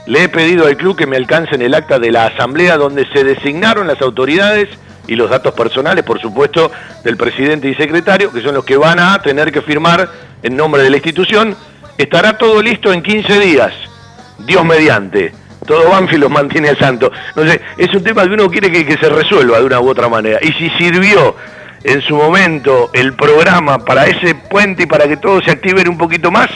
Le 0.08 0.24
he 0.26 0.28
pedido 0.28 0.68
al 0.68 0.76
club 0.76 0.98
que 0.98 1.08
me 1.08 1.16
alcancen 1.16 1.62
el 1.62 1.74
acta 1.74 2.00
de 2.00 2.12
la 2.12 2.26
asamblea 2.26 2.76
donde 2.76 3.08
se 3.14 3.24
designaron 3.24 3.88
las 3.88 4.02
autoridades 4.02 4.68
y 5.08 5.16
los 5.16 5.30
datos 5.30 5.54
personales, 5.54 6.04
por 6.04 6.20
supuesto, 6.20 6.72
del 7.04 7.18
presidente 7.18 7.68
y 7.68 7.76
secretario, 7.76 8.32
que 8.32 8.42
son 8.42 8.54
los 8.54 8.66
que 8.66 8.78
van 8.78 9.00
a 9.00 9.22
tener 9.22 9.52
que 9.52 9.62
firmar 9.62 10.10
en 10.44 10.56
nombre 10.56 10.84
de 10.84 10.90
la 10.90 10.98
institución. 10.98 11.56
Estará 11.98 12.38
todo 12.38 12.62
listo 12.62 12.92
en 12.94 13.02
15 13.02 13.40
días, 13.40 13.74
Dios 14.40 14.64
mediante. 14.66 15.34
Todo 15.66 15.90
Banfield 15.90 16.24
los 16.24 16.32
mantiene 16.32 16.70
al 16.70 16.78
santo. 16.78 17.12
Sé, 17.36 17.62
es 17.78 17.94
un 17.94 18.04
tema 18.04 18.24
que 18.24 18.34
uno 18.34 18.50
quiere 18.50 18.72
que, 18.72 18.98
se 18.98 19.10
resuelva 19.10 19.60
de 19.60 19.66
una 19.66 19.80
u 19.80 19.90
otra 19.90 20.10
manera. 20.10 20.40
Y 20.42 20.52
si 20.54 20.70
sirvió 20.72 21.36
en 21.84 22.02
su 22.02 22.16
momento 22.16 22.90
el 22.94 23.14
programa 23.14 23.80
para 23.80 24.06
ese 24.08 24.36
puente 24.36 24.84
y 24.84 24.86
para 24.88 25.08
que 25.08 25.18
todo 25.18 25.42
se 25.42 25.52
active 25.52 25.88
un 25.88 25.98
poquito 25.98 26.32
más, 26.32 26.50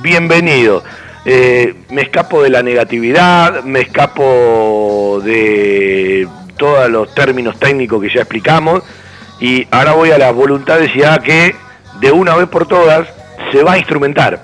bienvenido. 0.00 0.82
Eh, 1.24 1.74
me 1.90 2.02
escapo 2.02 2.42
de 2.42 2.50
la 2.50 2.64
negatividad, 2.64 3.62
me 3.62 3.80
escapo 3.80 5.20
de 5.24 6.26
todos 6.62 6.88
los 6.88 7.12
términos 7.12 7.58
técnicos 7.58 8.00
que 8.00 8.08
ya 8.08 8.20
explicamos 8.20 8.84
y 9.40 9.66
ahora 9.72 9.94
voy 9.94 10.12
a 10.12 10.18
la 10.18 10.30
voluntad 10.30 10.78
de 10.78 10.88
que 11.24 11.56
de 12.00 12.12
una 12.12 12.36
vez 12.36 12.46
por 12.46 12.68
todas 12.68 13.08
se 13.50 13.64
va 13.64 13.72
a 13.72 13.78
instrumentar. 13.78 14.40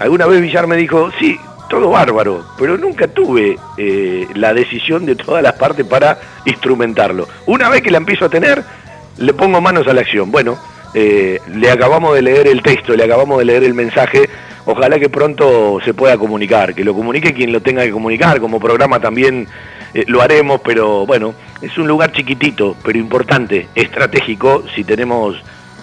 Alguna 0.00 0.26
vez 0.26 0.40
Villar 0.40 0.66
me 0.66 0.74
dijo, 0.76 1.12
sí, 1.20 1.38
todo 1.68 1.90
bárbaro, 1.90 2.44
pero 2.58 2.76
nunca 2.76 3.06
tuve 3.06 3.56
eh, 3.78 4.26
la 4.34 4.52
decisión 4.52 5.06
de 5.06 5.14
todas 5.14 5.44
las 5.44 5.52
partes 5.52 5.86
para 5.86 6.18
instrumentarlo. 6.44 7.28
Una 7.46 7.68
vez 7.68 7.82
que 7.82 7.92
la 7.92 7.98
empiezo 7.98 8.24
a 8.24 8.28
tener, 8.28 8.64
le 9.18 9.32
pongo 9.32 9.60
manos 9.60 9.86
a 9.86 9.92
la 9.92 10.00
acción. 10.00 10.32
Bueno, 10.32 10.58
eh, 10.92 11.38
le 11.54 11.70
acabamos 11.70 12.16
de 12.16 12.22
leer 12.22 12.48
el 12.48 12.62
texto, 12.62 12.96
le 12.96 13.04
acabamos 13.04 13.38
de 13.38 13.44
leer 13.44 13.62
el 13.62 13.74
mensaje, 13.74 14.28
ojalá 14.66 14.98
que 14.98 15.08
pronto 15.08 15.78
se 15.84 15.94
pueda 15.94 16.18
comunicar, 16.18 16.74
que 16.74 16.82
lo 16.82 16.94
comunique 16.94 17.32
quien 17.32 17.52
lo 17.52 17.62
tenga 17.62 17.84
que 17.84 17.92
comunicar, 17.92 18.40
como 18.40 18.58
programa 18.58 18.98
también 18.98 19.46
eh, 19.94 20.04
lo 20.06 20.22
haremos, 20.22 20.60
pero 20.60 21.06
bueno, 21.06 21.34
es 21.60 21.76
un 21.78 21.88
lugar 21.88 22.12
chiquitito, 22.12 22.76
pero 22.84 22.98
importante, 22.98 23.68
estratégico, 23.74 24.64
si 24.74 24.84
tenemos 24.84 25.36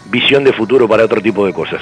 visión 0.05 0.43
de 0.43 0.53
futuro 0.53 0.87
para 0.87 1.03
otro 1.05 1.21
tipo 1.21 1.45
de 1.45 1.53
cosas. 1.53 1.81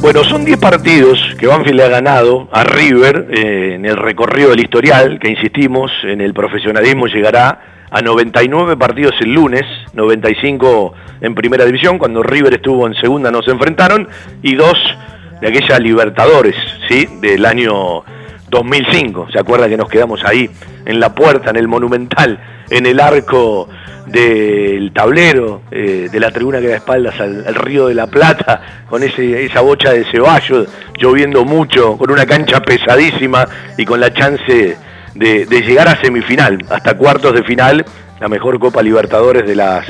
Bueno, 0.00 0.22
son 0.22 0.44
10 0.44 0.58
partidos 0.58 1.18
que 1.38 1.48
Banfield 1.48 1.76
le 1.76 1.84
ha 1.84 1.88
ganado 1.88 2.48
a 2.52 2.62
River 2.62 3.26
eh, 3.30 3.74
en 3.74 3.84
el 3.84 3.96
recorrido 3.96 4.50
del 4.50 4.60
historial, 4.60 5.18
que 5.18 5.28
insistimos, 5.28 5.90
en 6.04 6.20
el 6.20 6.32
profesionalismo 6.32 7.08
llegará 7.08 7.60
a 7.90 8.00
99 8.00 8.76
partidos 8.76 9.14
el 9.20 9.34
lunes, 9.34 9.64
95 9.94 10.94
en 11.20 11.34
primera 11.34 11.64
división, 11.64 11.98
cuando 11.98 12.22
River 12.22 12.54
estuvo 12.54 12.86
en 12.86 12.94
segunda 12.94 13.32
nos 13.32 13.48
enfrentaron, 13.48 14.08
y 14.40 14.54
dos 14.54 14.78
de 15.40 15.48
aquella 15.48 15.80
Libertadores, 15.80 16.54
¿sí? 16.88 17.08
Del 17.20 17.44
año 17.44 18.04
2005, 18.50 19.28
¿se 19.32 19.38
acuerda 19.38 19.68
que 19.68 19.76
nos 19.76 19.88
quedamos 19.88 20.24
ahí, 20.24 20.48
en 20.86 21.00
la 21.00 21.12
puerta, 21.12 21.50
en 21.50 21.56
el 21.56 21.66
Monumental, 21.66 22.38
en 22.70 22.86
el 22.86 23.00
arco 23.00 23.68
del 24.08 24.92
tablero, 24.92 25.62
eh, 25.70 26.08
de 26.10 26.20
la 26.20 26.30
tribuna 26.30 26.60
que 26.60 26.68
da 26.68 26.76
espaldas 26.76 27.18
al, 27.20 27.54
río 27.54 27.88
de 27.88 27.94
la 27.94 28.06
Plata, 28.06 28.84
con 28.88 29.02
ese, 29.02 29.44
esa 29.44 29.60
bocha 29.60 29.92
de 29.92 30.04
ceballos, 30.04 30.68
lloviendo 30.98 31.44
mucho, 31.44 31.96
con 31.96 32.10
una 32.10 32.26
cancha 32.26 32.60
pesadísima 32.60 33.46
y 33.76 33.84
con 33.84 34.00
la 34.00 34.12
chance 34.12 34.76
de, 35.14 35.46
llegar 35.46 35.88
a 35.88 36.00
semifinal, 36.00 36.64
hasta 36.70 36.96
cuartos 36.96 37.34
de 37.34 37.42
final, 37.42 37.84
la 38.20 38.28
mejor 38.28 38.58
Copa 38.58 38.82
Libertadores 38.82 39.46
de 39.46 39.56
las 39.56 39.86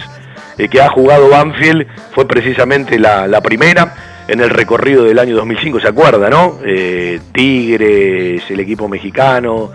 eh, 0.59 0.69
que 0.69 0.81
ha 0.81 0.89
jugado 0.89 1.29
Banfield, 1.29 1.87
fue 2.13 2.27
precisamente 2.27 2.99
la, 2.99 3.41
primera. 3.41 3.95
en 4.27 4.41
el 4.41 4.51
recorrido 4.51 5.05
del 5.05 5.19
año 5.19 5.37
2005, 5.37 5.81
¿se 5.81 5.89
acuerda, 5.89 6.29
no? 6.29 6.59
Eh, 6.63 7.19
Tigres, 7.33 8.43
el 8.51 8.61
equipo 8.61 8.87
mexicano, 8.87 9.71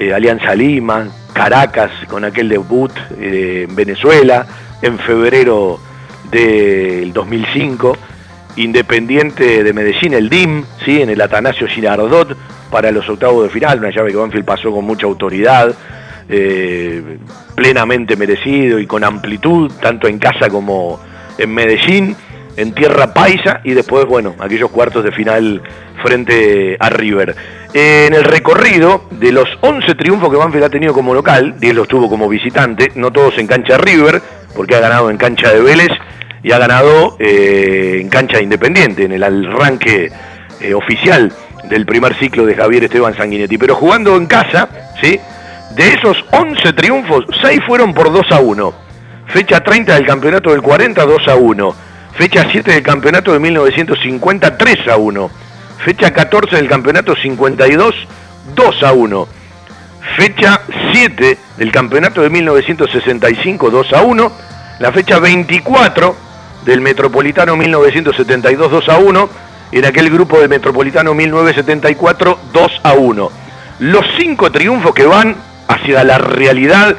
eh, 0.00 0.12
Alianza 0.12 0.54
Lima, 0.54 1.08
Caracas 1.32 1.90
con 2.08 2.24
aquel 2.24 2.48
debut 2.48 2.90
eh, 3.20 3.66
en 3.68 3.76
Venezuela 3.76 4.46
en 4.82 4.98
febrero 4.98 5.78
del 6.30 7.12
2005, 7.12 7.96
Independiente 8.56 9.62
de 9.62 9.72
Medellín, 9.72 10.14
el 10.14 10.28
DIM, 10.28 10.64
¿sí? 10.84 11.00
en 11.00 11.10
el 11.10 11.20
Atanasio 11.20 11.68
Girardot 11.68 12.36
para 12.70 12.90
los 12.90 13.08
octavos 13.08 13.44
de 13.44 13.50
final, 13.50 13.78
una 13.78 13.90
llave 13.90 14.10
que 14.10 14.16
Banfield 14.16 14.44
pasó 14.44 14.72
con 14.72 14.84
mucha 14.84 15.06
autoridad, 15.06 15.74
plenamente 17.54 18.16
merecido 18.16 18.78
y 18.78 18.86
con 18.86 19.04
amplitud, 19.04 19.70
tanto 19.80 20.08
en 20.08 20.18
casa 20.18 20.48
como 20.48 21.00
en 21.38 21.52
Medellín 21.52 22.16
en 22.56 22.72
tierra 22.72 23.14
paisa 23.14 23.60
y 23.64 23.72
después, 23.72 24.04
bueno, 24.06 24.34
aquellos 24.38 24.70
cuartos 24.70 25.04
de 25.04 25.12
final 25.12 25.62
frente 26.02 26.76
a 26.78 26.90
River. 26.90 27.34
En 27.72 28.14
el 28.14 28.24
recorrido 28.24 29.04
de 29.10 29.30
los 29.30 29.48
11 29.60 29.94
triunfos 29.94 30.30
que 30.30 30.36
Banfield 30.36 30.64
ha 30.64 30.70
tenido 30.70 30.92
como 30.92 31.14
local, 31.14 31.54
10 31.58 31.74
los 31.74 31.88
tuvo 31.88 32.08
como 32.08 32.28
visitante, 32.28 32.90
no 32.96 33.12
todos 33.12 33.38
en 33.38 33.46
cancha 33.46 33.78
River, 33.78 34.20
porque 34.56 34.74
ha 34.74 34.80
ganado 34.80 35.10
en 35.10 35.16
cancha 35.16 35.52
de 35.52 35.60
Vélez 35.60 35.90
y 36.42 36.52
ha 36.52 36.58
ganado 36.58 37.16
eh, 37.20 37.98
en 38.00 38.08
cancha 38.08 38.40
Independiente, 38.40 39.04
en 39.04 39.12
el 39.12 39.22
arranque 39.22 40.10
eh, 40.60 40.74
oficial 40.74 41.32
del 41.64 41.86
primer 41.86 42.14
ciclo 42.14 42.44
de 42.44 42.56
Javier 42.56 42.84
Esteban 42.84 43.16
Sanguinetti. 43.16 43.56
Pero 43.56 43.76
jugando 43.76 44.16
en 44.16 44.26
casa, 44.26 44.68
¿sí? 45.00 45.20
De 45.76 45.94
esos 45.94 46.24
11 46.32 46.72
triunfos, 46.72 47.24
6 47.40 47.60
fueron 47.66 47.94
por 47.94 48.12
2 48.12 48.32
a 48.32 48.40
1. 48.40 48.74
Fecha 49.28 49.62
30 49.62 49.94
del 49.94 50.06
campeonato 50.06 50.50
del 50.50 50.60
40, 50.60 51.06
2 51.06 51.28
a 51.28 51.36
1 51.36 51.90
Fecha 52.14 52.46
7 52.50 52.72
del 52.72 52.82
campeonato 52.82 53.32
de 53.32 53.38
1950, 53.38 54.58
3 54.58 54.88
a 54.88 54.96
1. 54.96 55.30
Fecha 55.84 56.12
14 56.12 56.56
del 56.56 56.68
campeonato 56.68 57.16
52, 57.16 57.94
2 58.54 58.82
a 58.82 58.92
1. 58.92 59.28
Fecha 60.16 60.60
7 60.92 61.38
del 61.56 61.72
campeonato 61.72 62.20
de 62.20 62.28
1965, 62.28 63.70
2 63.70 63.92
a 63.94 64.02
1. 64.02 64.32
La 64.78 64.92
fecha 64.92 65.18
24 65.18 66.16
del 66.66 66.82
Metropolitano 66.82 67.56
1972, 67.56 68.70
2 68.70 68.88
a 68.90 68.98
1. 68.98 69.30
En 69.72 69.84
aquel 69.86 70.10
grupo 70.10 70.38
de 70.38 70.48
Metropolitano 70.48 71.14
1974, 71.14 72.38
2 72.52 72.80
a 72.82 72.92
1. 72.92 73.30
Los 73.78 74.04
cinco 74.18 74.52
triunfos 74.52 74.92
que 74.94 75.06
van 75.06 75.36
hacia 75.66 76.04
la 76.04 76.18
realidad 76.18 76.96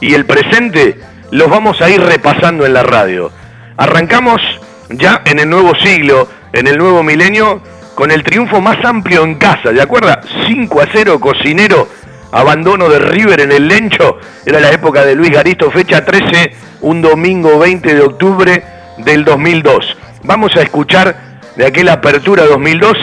y 0.00 0.14
el 0.14 0.24
presente 0.24 1.00
los 1.30 1.50
vamos 1.50 1.82
a 1.82 1.90
ir 1.90 2.00
repasando 2.00 2.64
en 2.64 2.72
la 2.72 2.82
radio. 2.82 3.30
Arrancamos 3.76 4.40
ya 4.88 5.20
en 5.26 5.38
el 5.38 5.50
nuevo 5.50 5.74
siglo, 5.74 6.28
en 6.52 6.66
el 6.66 6.78
nuevo 6.78 7.02
milenio, 7.02 7.62
con 7.94 8.10
el 8.10 8.22
triunfo 8.22 8.60
más 8.60 8.84
amplio 8.84 9.24
en 9.24 9.36
casa, 9.36 9.70
¿de 9.70 9.82
acuerdo? 9.82 10.08
5 10.46 10.80
a 10.80 10.86
0, 10.92 11.20
cocinero, 11.20 11.88
abandono 12.30 12.88
de 12.88 12.98
River 12.98 13.40
en 13.40 13.52
el 13.52 13.68
Lencho, 13.68 14.18
era 14.44 14.60
la 14.60 14.70
época 14.70 15.04
de 15.04 15.14
Luis 15.14 15.30
Garisto, 15.30 15.70
fecha 15.70 16.04
13, 16.04 16.54
un 16.80 17.02
domingo 17.02 17.58
20 17.58 17.94
de 17.94 18.00
octubre 18.00 18.64
del 18.98 19.24
2002. 19.24 19.96
Vamos 20.24 20.56
a 20.56 20.62
escuchar 20.62 21.40
de 21.56 21.66
aquella 21.66 21.94
apertura 21.94 22.44
2002 22.44 22.96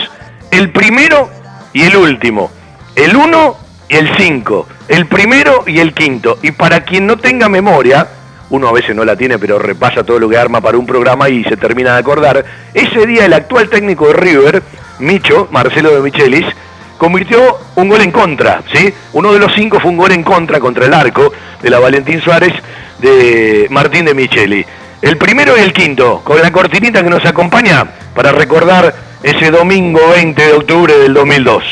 el 0.50 0.70
primero 0.70 1.30
y 1.72 1.82
el 1.82 1.96
último, 1.96 2.50
el 2.96 3.14
1 3.14 3.56
y 3.88 3.96
el 3.96 4.10
5, 4.16 4.68
el 4.88 5.06
primero 5.06 5.64
y 5.66 5.78
el 5.78 5.94
quinto. 5.94 6.38
Y 6.42 6.50
para 6.52 6.84
quien 6.84 7.06
no 7.06 7.16
tenga 7.16 7.48
memoria, 7.48 8.08
uno 8.50 8.68
a 8.68 8.72
veces 8.72 8.96
no 8.96 9.04
la 9.04 9.16
tiene, 9.16 9.38
pero 9.38 9.58
repasa 9.58 10.02
todo 10.02 10.18
lo 10.18 10.28
que 10.28 10.36
arma 10.36 10.60
para 10.60 10.76
un 10.76 10.86
programa 10.86 11.28
y 11.28 11.44
se 11.44 11.56
termina 11.56 11.92
de 11.92 12.00
acordar. 12.00 12.44
Ese 12.74 13.06
día 13.06 13.26
el 13.26 13.32
actual 13.32 13.68
técnico 13.68 14.08
de 14.08 14.14
River, 14.14 14.62
Micho, 15.00 15.48
Marcelo 15.50 15.90
de 15.94 16.00
Michelis, 16.00 16.46
convirtió 16.96 17.58
un 17.76 17.88
gol 17.88 18.02
en 18.02 18.10
contra, 18.10 18.62
¿sí? 18.72 18.92
Uno 19.14 19.32
de 19.32 19.38
los 19.38 19.52
cinco 19.54 19.80
fue 19.80 19.90
un 19.90 19.96
gol 19.96 20.12
en 20.12 20.22
contra 20.22 20.60
contra 20.60 20.86
el 20.86 20.94
arco 20.94 21.32
de 21.62 21.70
la 21.70 21.78
Valentín 21.78 22.20
Suárez 22.20 22.52
de 22.98 23.66
Martín 23.70 24.04
de 24.04 24.14
Micheli. 24.14 24.64
El 25.00 25.16
primero 25.16 25.56
y 25.56 25.60
el 25.60 25.72
quinto, 25.72 26.20
con 26.22 26.40
la 26.40 26.52
cortinita 26.52 27.02
que 27.02 27.08
nos 27.08 27.24
acompaña 27.24 27.86
para 28.14 28.32
recordar 28.32 28.94
ese 29.22 29.50
domingo 29.50 30.00
20 30.14 30.42
de 30.42 30.52
octubre 30.52 30.98
del 30.98 31.14
2002. 31.14 31.64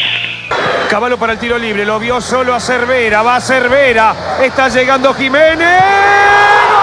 Caballo 0.89 1.19
para 1.19 1.35
el 1.35 1.39
tiro 1.39 1.59
libre, 1.59 1.85
lo 1.85 1.99
vio 1.99 2.21
solo 2.23 2.55
a 2.55 2.61
Cervera, 2.61 3.23
va 3.23 3.37
a 3.37 3.41
Cervera, 3.43 4.39
está 4.43 4.71
llegando 4.71 5.13
Jiménez. 5.13 6.78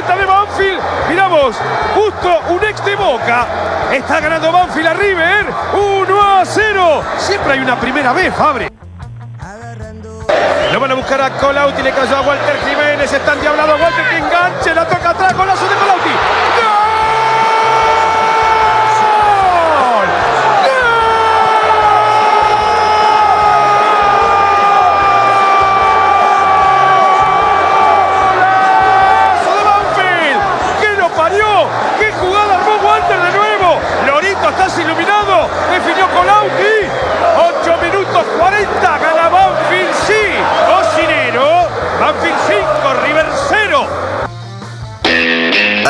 De 0.00 0.24
Banfield. 0.24 0.80
Miramos, 1.10 1.54
justo 1.94 2.40
un 2.48 2.64
ex 2.64 2.82
de 2.82 2.96
Boca. 2.96 3.46
Está 3.92 4.20
ganando 4.20 4.50
Banfield 4.50 4.86
a 4.86 4.94
River. 4.94 5.46
1 5.74 6.22
a 6.22 6.44
0. 6.46 7.02
Siempre 7.18 7.52
hay 7.52 7.58
una 7.60 7.78
primera 7.78 8.14
vez, 8.14 8.34
Fabre. 8.34 8.70
Lo 10.72 10.80
van 10.80 10.92
a 10.92 10.94
buscar 10.94 11.20
a 11.20 11.30
Colauti, 11.32 11.82
le 11.82 11.92
cayó 11.92 12.16
a 12.16 12.20
Walter 12.22 12.58
Jiménez, 12.66 13.12
están 13.12 13.38
diablados, 13.42 13.78
Walter 13.78 14.08
que 14.08 14.16
enganche, 14.16 14.74
la 14.74 14.88
toca 14.88 15.10
atrás, 15.10 15.36
golazo 15.36 15.68
de 15.68 15.74
Colauti. 15.74 16.10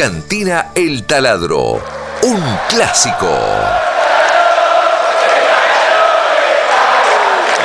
Cantina 0.00 0.68
El 0.74 1.04
Taladro, 1.04 1.78
un 2.22 2.42
clásico. 2.70 3.26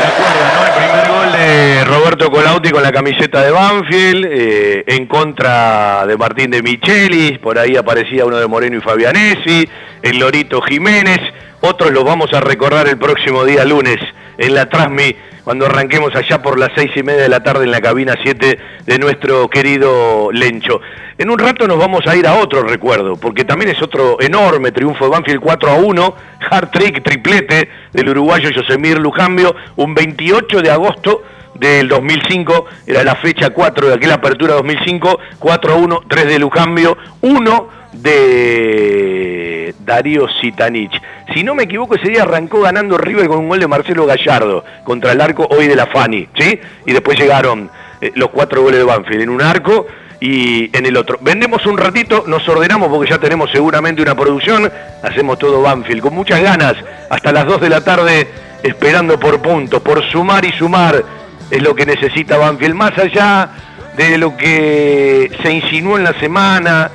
¿no? 0.01 0.65
El 0.65 0.73
primer 0.73 1.07
gol 1.07 1.31
de 1.31 1.85
Roberto 1.85 2.29
Colauti 2.29 2.71
con 2.71 2.83
la 2.83 2.91
camiseta 2.91 3.41
de 3.41 3.51
Banfield, 3.51 4.25
eh, 4.29 4.83
en 4.85 5.05
contra 5.05 6.05
de 6.05 6.17
Martín 6.17 6.51
de 6.51 6.61
Michelis, 6.61 7.39
por 7.39 7.57
ahí 7.57 7.77
aparecía 7.77 8.25
uno 8.25 8.35
de 8.35 8.47
Moreno 8.47 8.79
y 8.79 8.81
Fabianesi, 8.81 9.69
el 10.01 10.19
Lorito 10.19 10.61
Jiménez, 10.61 11.21
otros 11.61 11.91
los 11.91 12.03
vamos 12.03 12.33
a 12.33 12.41
recordar 12.41 12.89
el 12.89 12.97
próximo 12.97 13.45
día 13.45 13.63
lunes 13.63 13.99
en 14.37 14.55
la 14.55 14.67
Transmi 14.67 15.15
cuando 15.45 15.67
arranquemos 15.67 16.13
allá 16.15 16.41
por 16.41 16.59
las 16.59 16.71
seis 16.75 16.91
y 16.95 17.03
media 17.03 17.21
de 17.21 17.29
la 17.29 17.43
tarde 17.43 17.65
en 17.65 17.71
la 17.71 17.79
cabina 17.79 18.15
7 18.21 18.59
de 18.83 18.99
nuestro 18.99 19.47
querido 19.47 20.31
Lencho. 20.31 20.81
En 21.19 21.29
un 21.29 21.37
rato 21.37 21.67
nos 21.67 21.77
vamos 21.77 22.05
a 22.07 22.15
ir 22.15 22.25
a 22.25 22.33
otro 22.33 22.63
recuerdo, 22.63 23.15
porque 23.15 23.45
también 23.45 23.69
es 23.69 23.81
otro 23.81 24.19
enorme 24.19 24.71
triunfo 24.71 25.05
de 25.05 25.11
Banfield 25.11 25.39
4 25.39 25.69
a 25.69 25.75
1, 25.75 26.15
hard 26.49 26.71
trick, 26.71 27.03
triplete 27.03 27.69
del 27.93 28.09
uruguayo 28.09 28.49
Yosemir 28.49 28.97
Lujambio, 28.97 29.55
un 29.75 29.93
28 29.93 30.63
de 30.63 30.71
agosto 30.71 31.21
del 31.53 31.87
2005, 31.87 32.65
era 32.87 33.03
la 33.03 33.15
fecha 33.15 33.51
4 33.51 33.87
de 33.89 33.93
aquella 33.93 34.15
apertura 34.15 34.55
2005, 34.55 35.19
4 35.37 35.73
a 35.73 35.75
1, 35.75 36.01
3 36.09 36.25
de 36.25 36.39
Lujambio, 36.39 36.97
1 37.21 37.69
de 38.01 39.75
Darío 39.85 40.27
Sitanich. 40.41 41.01
Si 41.33 41.43
no 41.43 41.55
me 41.55 41.63
equivoco, 41.63 41.95
ese 41.95 42.09
día 42.09 42.23
arrancó 42.23 42.61
ganando 42.61 42.97
River 42.97 43.27
con 43.27 43.39
un 43.39 43.49
gol 43.49 43.59
de 43.59 43.67
Marcelo 43.67 44.05
Gallardo 44.05 44.63
contra 44.83 45.11
el 45.11 45.21
arco 45.21 45.47
hoy 45.49 45.67
de 45.67 45.75
la 45.75 45.87
Fani, 45.87 46.27
¿sí? 46.37 46.59
Y 46.85 46.93
después 46.93 47.19
llegaron 47.19 47.69
eh, 48.01 48.11
los 48.15 48.29
cuatro 48.29 48.61
goles 48.61 48.79
de 48.79 48.85
Banfield 48.85 49.21
en 49.21 49.29
un 49.29 49.41
arco 49.41 49.87
y 50.19 50.75
en 50.75 50.85
el 50.85 50.97
otro. 50.97 51.19
Vendemos 51.21 51.65
un 51.65 51.77
ratito, 51.77 52.23
nos 52.27 52.47
ordenamos 52.47 52.89
porque 52.89 53.09
ya 53.09 53.19
tenemos 53.19 53.51
seguramente 53.51 54.01
una 54.01 54.15
producción, 54.15 54.71
hacemos 55.03 55.37
todo 55.37 55.61
Banfield 55.61 56.01
con 56.01 56.13
muchas 56.15 56.41
ganas, 56.41 56.75
hasta 57.09 57.31
las 57.31 57.45
2 57.45 57.61
de 57.61 57.69
la 57.69 57.81
tarde 57.81 58.27
esperando 58.63 59.19
por 59.19 59.41
puntos, 59.41 59.81
por 59.81 60.03
sumar 60.11 60.45
y 60.45 60.51
sumar 60.53 61.03
es 61.51 61.61
lo 61.61 61.75
que 61.75 61.85
necesita 61.85 62.37
Banfield, 62.37 62.73
más 62.73 62.97
allá 62.97 63.49
de 63.95 64.17
lo 64.17 64.35
que 64.35 65.31
se 65.41 65.51
insinuó 65.51 65.97
en 65.97 66.03
la 66.03 66.19
semana, 66.19 66.89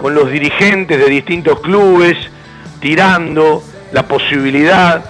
con 0.00 0.14
los 0.14 0.30
dirigentes 0.30 0.98
de 0.98 1.06
distintos 1.06 1.60
clubes 1.60 2.16
tirando 2.80 3.62
la 3.92 4.04
posibilidad 4.04 5.04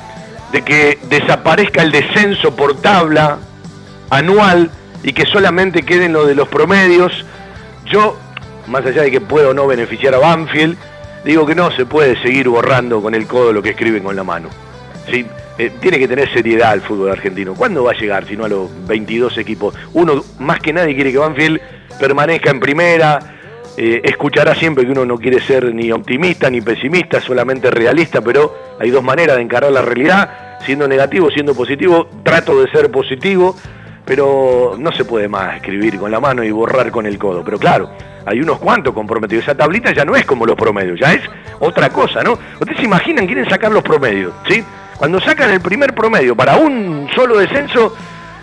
de 0.53 0.62
que 0.62 0.99
desaparezca 1.09 1.82
el 1.82 1.93
descenso 1.93 2.57
por 2.57 2.80
tabla 2.80 3.38
anual 4.11 4.70
y 5.05 5.12
que 5.12 5.26
solamente 5.26 5.84
queden 5.84 6.12
lo 6.12 6.26
de 6.26 6.34
los 6.34 6.49
promedios. 6.49 7.24
Yo, 7.86 8.18
más 8.66 8.84
allá 8.84 9.03
de 9.03 9.12
que 9.12 9.20
puedo 9.20 9.55
no 9.55 9.68
beneficiar 9.68 10.14
a 10.14 10.18
Banfield, 10.18 10.76
digo 11.24 11.47
que 11.47 11.55
no 11.55 11.70
se 11.70 11.86
puede 11.86 12.20
seguir 12.20 12.49
borrando 12.49 13.01
con 13.01 13.14
el 13.14 13.26
codo 13.28 13.53
lo 13.53 13.62
que 13.62 13.70
escriben 13.70 14.03
con 14.03 14.16
la 14.16 14.24
mano. 14.24 14.49
¿sí? 15.09 15.24
Eh, 15.57 15.70
tiene 15.80 16.01
que 16.01 16.09
tener 16.09 16.32
seriedad 16.32 16.74
el 16.74 16.80
fútbol 16.80 17.12
argentino. 17.12 17.55
¿Cuándo 17.55 17.84
va 17.84 17.93
a 17.93 17.95
llegar 17.95 18.26
si 18.26 18.36
no 18.36 18.45
a 18.45 18.49
los 18.49 18.68
22 18.88 19.38
equipos? 19.38 19.74
Uno, 19.93 20.24
más 20.41 20.59
que 20.59 20.72
nadie, 20.72 20.97
quiere 20.97 21.12
que 21.12 21.18
Banfield 21.18 21.61
permanezca 22.01 22.51
en 22.51 22.59
primera, 22.59 23.39
eh, 23.83 24.03
escuchará 24.05 24.55
siempre 24.55 24.85
que 24.85 24.93
uno 24.93 25.07
no 25.07 25.16
quiere 25.16 25.41
ser 25.41 25.74
ni 25.74 25.91
optimista 25.91 26.51
ni 26.51 26.61
pesimista, 26.61 27.18
solamente 27.18 27.70
realista, 27.70 28.20
pero 28.20 28.55
hay 28.78 28.91
dos 28.91 29.03
maneras 29.03 29.37
de 29.37 29.43
encarar 29.43 29.72
la 29.72 29.81
realidad, 29.81 30.59
siendo 30.66 30.87
negativo, 30.87 31.31
siendo 31.31 31.55
positivo, 31.55 32.07
trato 32.22 32.61
de 32.61 32.70
ser 32.70 32.91
positivo, 32.91 33.57
pero 34.05 34.76
no 34.78 34.93
se 34.93 35.07
puede 35.07 35.28
más 35.28 35.57
escribir 35.57 35.99
con 35.99 36.11
la 36.11 36.20
mano 36.20 36.45
y 36.45 36.51
borrar 36.51 36.91
con 36.91 37.07
el 37.07 37.16
codo. 37.16 37.43
Pero 37.43 37.59
claro, 37.59 37.89
hay 38.26 38.43
unos 38.43 38.59
cuantos 38.59 38.93
comprometidos. 38.93 39.45
Esa 39.45 39.55
tablita 39.55 39.95
ya 39.95 40.05
no 40.05 40.14
es 40.14 40.26
como 40.26 40.45
los 40.45 40.57
promedios, 40.57 41.01
ya 41.01 41.14
es 41.14 41.22
otra 41.59 41.89
cosa, 41.89 42.22
¿no? 42.22 42.39
Ustedes 42.61 42.76
se 42.76 42.85
imaginan, 42.85 43.24
quieren 43.24 43.49
sacar 43.49 43.72
los 43.72 43.83
promedios, 43.83 44.35
¿sí? 44.47 44.62
Cuando 44.99 45.18
sacan 45.20 45.51
el 45.53 45.62
primer 45.62 45.95
promedio 45.95 46.37
para 46.37 46.57
un 46.57 47.09
solo 47.14 47.39
descenso, 47.39 47.97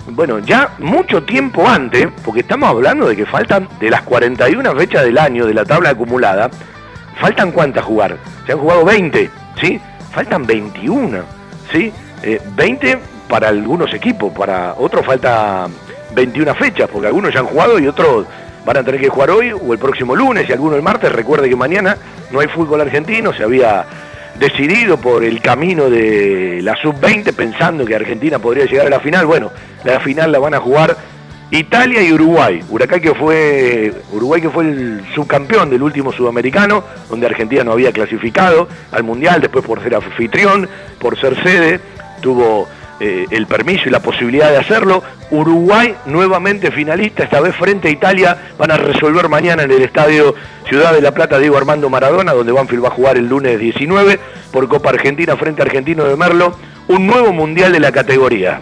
bueno, 0.09 0.39
ya 0.39 0.73
mucho 0.79 1.23
tiempo 1.23 1.67
antes, 1.67 2.07
porque 2.23 2.41
estamos 2.41 2.69
hablando 2.69 3.07
de 3.07 3.15
que 3.15 3.25
faltan 3.25 3.67
de 3.79 3.89
las 3.89 4.01
41 4.03 4.75
fechas 4.75 5.03
del 5.03 5.17
año 5.17 5.45
de 5.45 5.53
la 5.53 5.65
tabla 5.65 5.89
acumulada, 5.89 6.49
faltan 7.19 7.51
cuántas 7.51 7.83
jugar. 7.83 8.17
Se 8.45 8.53
han 8.53 8.59
jugado 8.59 8.85
20, 8.85 9.29
¿sí? 9.59 9.79
Faltan 10.11 10.45
21, 10.45 11.19
¿sí? 11.71 11.91
20 12.55 12.91
eh, 12.91 12.99
para 13.27 13.49
algunos 13.49 13.93
equipos, 13.93 14.31
para 14.33 14.73
otros 14.77 15.05
falta 15.05 15.67
21 16.13 16.55
fechas, 16.55 16.89
porque 16.91 17.07
algunos 17.07 17.33
ya 17.33 17.41
han 17.41 17.47
jugado 17.47 17.77
y 17.77 17.87
otros 17.87 18.25
van 18.65 18.77
a 18.77 18.83
tener 18.83 18.99
que 18.99 19.09
jugar 19.09 19.29
hoy 19.31 19.51
o 19.51 19.73
el 19.73 19.79
próximo 19.79 20.15
lunes 20.15 20.47
y 20.49 20.53
algunos 20.53 20.77
el 20.77 20.83
martes. 20.83 21.11
Recuerde 21.11 21.49
que 21.49 21.55
mañana 21.55 21.97
no 22.31 22.39
hay 22.39 22.47
fútbol 22.47 22.81
argentino, 22.81 23.33
se 23.33 23.43
había 23.43 23.85
decidido 24.39 24.97
por 24.97 25.23
el 25.23 25.41
camino 25.41 25.89
de 25.89 26.59
la 26.61 26.75
sub-20 26.75 27.33
pensando 27.33 27.85
que 27.85 27.95
Argentina 27.95 28.39
podría 28.39 28.65
llegar 28.65 28.87
a 28.87 28.89
la 28.89 28.99
final. 28.99 29.25
Bueno, 29.25 29.51
la 29.83 29.99
final 29.99 30.31
la 30.31 30.39
van 30.39 30.53
a 30.53 30.59
jugar 30.59 30.95
Italia 31.51 32.01
y 32.01 32.11
Uruguay. 32.11 32.61
Uruguay 32.69 33.01
que 33.01 33.13
fue, 33.15 33.93
Uruguay 34.11 34.41
que 34.41 34.49
fue 34.49 34.65
el 34.65 35.01
subcampeón 35.15 35.69
del 35.69 35.81
último 35.81 36.11
sudamericano, 36.11 36.83
donde 37.09 37.25
Argentina 37.25 37.63
no 37.63 37.71
había 37.71 37.91
clasificado 37.91 38.67
al 38.91 39.03
Mundial, 39.03 39.41
después 39.41 39.65
por 39.65 39.81
ser 39.81 39.95
anfitrión, 39.95 40.67
por 40.99 41.19
ser 41.19 41.41
sede, 41.41 41.79
tuvo 42.21 42.67
eh, 42.99 43.25
el 43.29 43.47
permiso 43.47 43.83
y 43.87 43.91
la 43.91 44.01
posibilidad 44.01 44.49
de 44.49 44.57
hacerlo. 44.57 45.03
Uruguay 45.29 45.95
nuevamente 46.05 46.71
finalista, 46.71 47.23
esta 47.23 47.39
vez 47.39 47.55
frente 47.55 47.89
a 47.89 47.91
Italia, 47.91 48.37
van 48.57 48.71
a 48.71 48.77
resolver 48.77 49.29
mañana 49.29 49.63
en 49.63 49.71
el 49.71 49.81
estadio 49.81 50.35
Ciudad 50.67 50.93
de 50.93 51.01
la 51.01 51.11
Plata 51.11 51.39
Diego 51.39 51.57
Armando 51.57 51.89
Maradona, 51.89 52.33
donde 52.33 52.51
Banfield 52.51 52.83
va 52.83 52.89
a 52.89 52.91
jugar 52.91 53.17
el 53.17 53.27
lunes 53.27 53.59
19 53.59 54.19
por 54.51 54.67
Copa 54.67 54.89
Argentina 54.89 55.35
frente 55.37 55.61
a 55.61 55.65
Argentino 55.65 56.05
de 56.05 56.15
Merlo, 56.15 56.57
un 56.87 57.07
nuevo 57.07 57.33
mundial 57.33 57.71
de 57.71 57.79
la 57.79 57.91
categoría. 57.91 58.61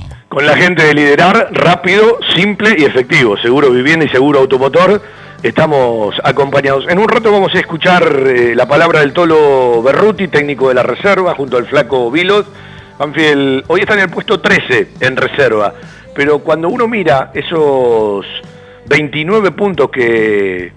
con 0.31 0.45
la 0.45 0.55
gente 0.55 0.85
de 0.85 0.93
Liderar, 0.93 1.49
rápido, 1.51 2.17
simple 2.33 2.73
y 2.77 2.85
efectivo. 2.85 3.35
Seguro 3.35 3.69
vivienda 3.69 4.05
y 4.05 4.07
seguro 4.07 4.39
automotor. 4.39 5.01
Estamos 5.43 6.15
acompañados. 6.23 6.87
En 6.87 6.99
un 6.99 7.09
rato 7.09 7.33
vamos 7.33 7.53
a 7.53 7.59
escuchar 7.59 8.01
eh, 8.27 8.55
la 8.55 8.65
palabra 8.65 9.01
del 9.01 9.11
Tolo 9.11 9.83
Berruti, 9.83 10.29
técnico 10.29 10.69
de 10.69 10.75
la 10.75 10.83
reserva, 10.83 11.35
junto 11.35 11.57
al 11.57 11.65
flaco 11.65 12.09
Vilos. 12.09 12.45
Banfield 12.97 13.65
hoy 13.67 13.81
está 13.81 13.95
en 13.95 13.99
el 13.99 14.09
puesto 14.09 14.39
13 14.39 14.91
en 15.01 15.17
reserva, 15.17 15.73
pero 16.15 16.39
cuando 16.39 16.69
uno 16.69 16.87
mira 16.87 17.31
esos 17.33 18.25
29 18.87 19.51
puntos 19.51 19.89
que 19.91 20.71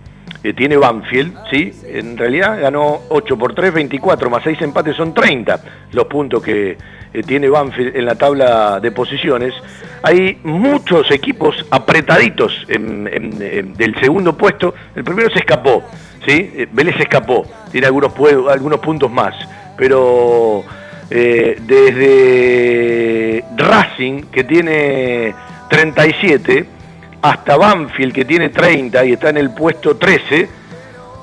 tiene 0.56 0.76
Banfield, 0.76 1.32
¿sí? 1.48 1.72
en 1.86 2.18
realidad 2.18 2.60
ganó 2.60 3.02
8 3.08 3.38
por 3.38 3.54
3, 3.54 3.72
24, 3.72 4.30
más 4.30 4.42
6 4.42 4.62
empates 4.62 4.96
son 4.96 5.14
30 5.14 5.60
los 5.92 6.06
puntos 6.06 6.42
que 6.42 6.76
eh, 7.14 7.22
tiene 7.22 7.48
Banfield 7.48 7.94
en 7.94 8.06
la 8.06 8.16
tabla 8.16 8.80
de 8.80 8.90
posiciones, 8.90 9.54
hay 10.02 10.36
muchos 10.42 11.08
equipos 11.12 11.54
apretaditos 11.70 12.66
del 12.66 13.94
segundo 14.00 14.36
puesto. 14.36 14.74
El 14.96 15.04
primero 15.04 15.30
se 15.30 15.38
escapó, 15.38 15.84
¿sí? 16.26 16.50
Eh, 16.56 16.68
Vélez 16.72 16.96
se 16.96 17.04
escapó, 17.04 17.46
tiene 17.70 17.86
algunos, 17.86 18.12
algunos 18.50 18.80
puntos 18.80 19.12
más, 19.12 19.32
pero 19.78 20.64
eh, 21.08 21.56
desde 21.60 23.44
Racing, 23.56 24.24
que 24.32 24.42
tiene 24.42 25.34
37, 25.70 26.66
hasta 27.22 27.56
Banfield, 27.56 28.12
que 28.12 28.24
tiene 28.24 28.48
30 28.48 29.04
y 29.04 29.12
está 29.12 29.28
en 29.28 29.36
el 29.36 29.54
puesto 29.54 29.96
13, 29.96 30.48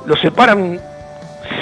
lo 0.05 0.15
separan 0.15 0.79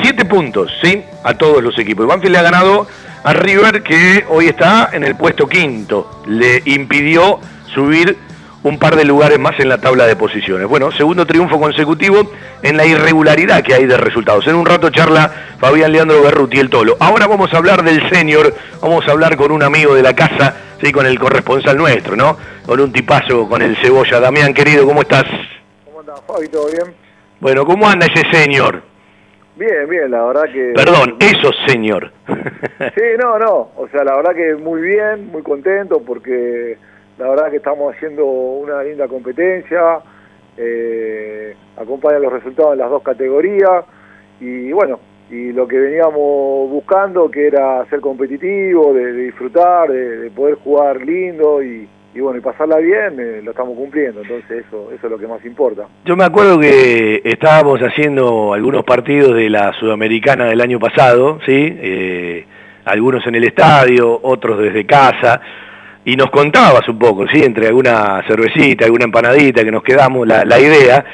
7 0.04 0.26
puntos, 0.26 0.72
¿sí? 0.84 1.04
A 1.24 1.34
todos 1.34 1.64
los 1.64 1.80
equipos. 1.80 2.06
Banfield 2.06 2.34
le 2.34 2.38
ha 2.38 2.44
ganado 2.44 2.88
a 3.24 3.34
River 3.34 3.84
que 3.84 4.26
hoy 4.30 4.48
está 4.48 4.90
en 4.94 5.04
el 5.04 5.16
puesto 5.16 5.48
quinto. 5.48 6.24
Le 6.28 6.62
impidió 6.66 7.40
subir 7.74 8.18
un 8.64 8.78
par 8.78 8.96
de 8.96 9.06
lugares 9.06 9.40
más 9.40 9.60
en 9.60 9.70
la 9.70 9.78
tabla 9.80 10.06
de 10.06 10.16
posiciones. 10.16 10.68
Bueno, 10.68 10.92
segundo 10.92 11.26
triunfo 11.26 11.60
consecutivo 11.60 12.32
en 12.62 12.76
la 12.76 12.86
irregularidad 12.86 13.64
que 13.64 13.74
hay 13.74 13.86
de 13.86 13.98
resultados. 13.98 14.46
En 14.48 14.56
un 14.56 14.66
rato 14.66 14.90
charla 14.90 15.32
Fabián 15.60 15.92
Leandro 15.92 16.22
Berruti, 16.22 16.60
el 16.60 16.70
Tolo. 16.70 16.98
Ahora 17.00 17.28
vamos 17.28 17.54
a 17.54 17.58
hablar 17.58 17.84
del 17.84 18.08
senior, 18.10 18.54
vamos 18.82 19.08
a 19.08 19.12
hablar 19.12 19.38
con 19.38 19.52
un 19.52 19.64
amigo 19.64 19.96
de 19.96 20.04
la 20.04 20.14
casa, 20.14 20.56
sí, 20.82 20.92
con 20.92 21.06
el 21.06 21.18
corresponsal 21.20 21.78
nuestro, 21.78 22.16
¿no? 22.16 22.38
Con 22.66 22.80
un 22.80 22.92
tipazo, 22.92 23.48
con 23.48 23.62
el 23.62 23.78
cebolla. 23.78 24.20
Damián, 24.20 24.54
querido, 24.54 24.86
¿cómo 24.86 25.02
estás? 25.02 25.26
¿Cómo 25.86 26.02
andás, 26.02 26.22
Fabi? 26.28 26.48
¿Todo 26.50 26.68
bien? 26.68 26.94
Bueno, 27.40 27.66
¿cómo 27.66 27.88
anda 27.88 28.08
ese 28.08 28.30
señor? 28.32 28.89
Bien, 29.60 29.90
bien, 29.90 30.10
la 30.10 30.24
verdad 30.24 30.46
que... 30.54 30.72
Perdón, 30.74 31.18
eso 31.20 31.52
señor. 31.68 32.14
sí, 32.96 33.04
no, 33.22 33.38
no, 33.38 33.72
o 33.76 33.90
sea, 33.92 34.06
la 34.06 34.16
verdad 34.16 34.34
que 34.34 34.56
muy 34.56 34.82
bien, 34.82 35.30
muy 35.34 35.44
contento 35.44 36.02
porque 36.02 36.78
la 37.18 37.28
verdad 37.28 37.52
que 37.52 37.58
estamos 37.58 37.94
haciendo 37.94 38.26
una 38.26 38.82
linda 38.84 39.10
competencia, 39.10 40.00
eh, 40.56 41.54
acompañan 41.76 42.22
los 42.22 42.32
resultados 42.32 42.72
en 42.72 42.80
las 42.80 42.90
dos 42.90 43.04
categorías 43.04 43.84
y 44.40 44.72
bueno, 44.72 45.02
y 45.30 45.52
lo 45.52 45.68
que 45.68 45.78
veníamos 45.78 46.70
buscando 46.70 47.30
que 47.30 47.48
era 47.48 47.86
ser 47.90 48.00
competitivo, 48.00 48.94
de, 48.94 49.12
disfrutar, 49.12 49.92
de, 49.92 50.32
poder 50.32 50.56
jugar 50.56 51.02
lindo 51.06 51.62
y, 51.62 51.86
bueno, 52.16 52.40
y 52.40 52.42
pasarla 52.42 52.78
bien, 52.78 53.20
eh, 53.20 53.42
lo 53.44 53.52
estamos 53.52 53.76
cumpliendo, 53.76 54.22
entonces 54.22 54.66
eso, 54.66 54.92
eso 54.92 55.06
es 55.06 55.12
lo 55.12 55.18
que 55.18 55.28
más 55.28 55.44
importa. 55.46 55.88
Yo 56.06 56.16
me 56.16 56.24
acuerdo 56.24 56.60
que 56.60 57.22
estábamos 57.24 57.80
haciendo 57.82 58.54
algunos 58.54 58.84
partidos 58.84 59.36
de 59.36 59.50
la 59.50 59.74
Sudamericana 59.74 60.46
del 60.46 60.62
año 60.62 60.80
pasado, 60.80 61.40
¿sí? 61.46 61.78
Eh, 61.80 62.46
algunos 62.86 63.26
en 63.28 63.36
el 63.36 63.44
estadio, 63.44 64.20
otros 64.24 64.60
desde 64.60 64.86
casa, 64.86 65.40
y 66.04 66.16
nos 66.16 66.32
contabas 66.32 66.88
un 66.90 66.98
poco, 66.98 67.28
¿sí? 67.28 67.44
Entre 67.44 67.68
alguna 67.68 68.24
cervecita, 68.28 68.86
alguna 68.86 69.06
empanadita 69.06 69.64
que 69.64 69.72
nos 69.72 69.84
quedamos, 69.84 70.28
la, 70.28 70.44
la 70.46 70.60
idea. 70.60 71.06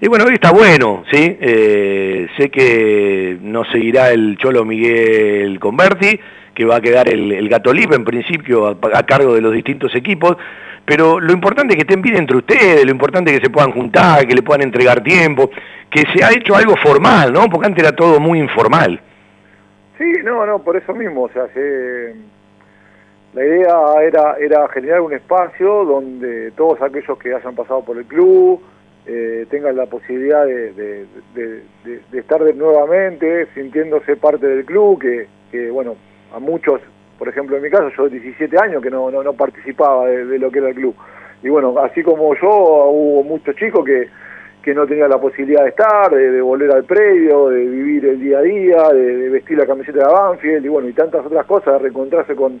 Y 0.00 0.06
bueno, 0.06 0.26
hoy 0.26 0.34
está 0.34 0.52
bueno, 0.52 1.02
¿sí? 1.10 1.36
Eh, 1.40 2.28
sé 2.36 2.50
que 2.50 3.38
no 3.40 3.64
seguirá 3.64 4.12
el 4.12 4.36
Cholo 4.38 4.64
Miguel 4.64 5.58
Converti, 5.58 6.20
que 6.54 6.64
va 6.64 6.76
a 6.76 6.80
quedar 6.80 7.08
el, 7.08 7.32
el 7.32 7.48
Gato 7.48 7.72
Libre 7.72 7.96
en 7.96 8.04
principio 8.04 8.66
a, 8.68 9.02
cargo 9.04 9.34
de 9.34 9.40
los 9.40 9.52
distintos 9.52 9.94
equipos, 9.94 10.36
pero 10.84 11.18
lo 11.18 11.32
importante 11.32 11.74
es 11.74 11.76
que 11.76 11.82
estén 11.82 12.02
bien 12.02 12.16
entre 12.16 12.36
ustedes, 12.36 12.84
lo 12.84 12.90
importante 12.90 13.30
es 13.32 13.38
que 13.38 13.46
se 13.46 13.50
puedan 13.50 13.72
juntar, 13.72 14.26
que 14.26 14.34
le 14.34 14.42
puedan 14.42 14.62
entregar 14.62 15.02
tiempo, 15.02 15.50
que 15.90 16.02
se 16.14 16.24
ha 16.24 16.30
hecho 16.30 16.54
algo 16.54 16.76
formal, 16.76 17.32
¿no? 17.32 17.48
Porque 17.48 17.66
antes 17.66 17.82
era 17.82 17.96
todo 17.96 18.20
muy 18.20 18.38
informal. 18.38 19.00
Sí, 19.98 20.12
no, 20.22 20.44
no, 20.44 20.62
por 20.62 20.76
eso 20.76 20.94
mismo, 20.94 21.22
o 21.22 21.28
sea, 21.30 21.46
se 21.54 22.14
la 23.34 23.44
idea 23.44 23.76
era, 24.02 24.36
era 24.38 24.68
generar 24.68 25.00
un 25.00 25.12
espacio 25.12 25.84
donde 25.84 26.52
todos 26.52 26.80
aquellos 26.80 27.18
que 27.18 27.34
hayan 27.34 27.54
pasado 27.54 27.84
por 27.84 27.98
el 27.98 28.04
club 28.04 28.60
eh, 29.06 29.46
tengan 29.50 29.76
la 29.76 29.86
posibilidad 29.86 30.46
de, 30.46 31.06
estar 32.12 32.42
de 32.42 32.54
nuevamente 32.54 33.46
sintiéndose 33.54 34.16
parte 34.16 34.46
del 34.46 34.64
club, 34.64 35.00
que, 35.00 35.26
que, 35.50 35.68
bueno, 35.70 35.96
a 36.34 36.38
muchos, 36.38 36.80
por 37.18 37.28
ejemplo 37.28 37.56
en 37.56 37.62
mi 37.62 37.70
caso, 37.70 37.90
yo 37.96 38.08
17 38.08 38.56
años 38.58 38.82
que 38.82 38.90
no, 38.90 39.10
no, 39.10 39.32
participaba 39.34 40.06
de, 40.06 40.38
lo 40.38 40.50
que 40.50 40.58
era 40.58 40.68
el 40.68 40.74
club. 40.74 40.94
Y 41.42 41.48
bueno, 41.48 41.78
así 41.78 42.02
como 42.02 42.34
yo, 42.34 42.48
hubo 42.48 43.22
muchos 43.22 43.54
chicos 43.56 43.84
que, 43.84 44.08
que 44.62 44.74
no 44.74 44.86
tenían 44.86 45.10
la 45.10 45.20
posibilidad 45.20 45.62
de 45.62 45.70
estar, 45.70 46.10
de, 46.10 46.40
volver 46.40 46.72
al 46.72 46.84
predio, 46.84 47.50
de 47.50 47.64
vivir 47.66 48.06
el 48.06 48.20
día 48.20 48.38
a 48.38 48.42
día, 48.42 48.88
de, 48.92 49.28
vestir 49.28 49.58
la 49.58 49.66
camiseta 49.66 49.98
de 49.98 50.12
Banfield 50.12 50.64
y 50.64 50.68
bueno, 50.68 50.88
y 50.88 50.92
tantas 50.92 51.24
otras 51.24 51.44
cosas, 51.46 51.74
de 51.74 51.78
reencontrarse 51.80 52.34
con 52.34 52.60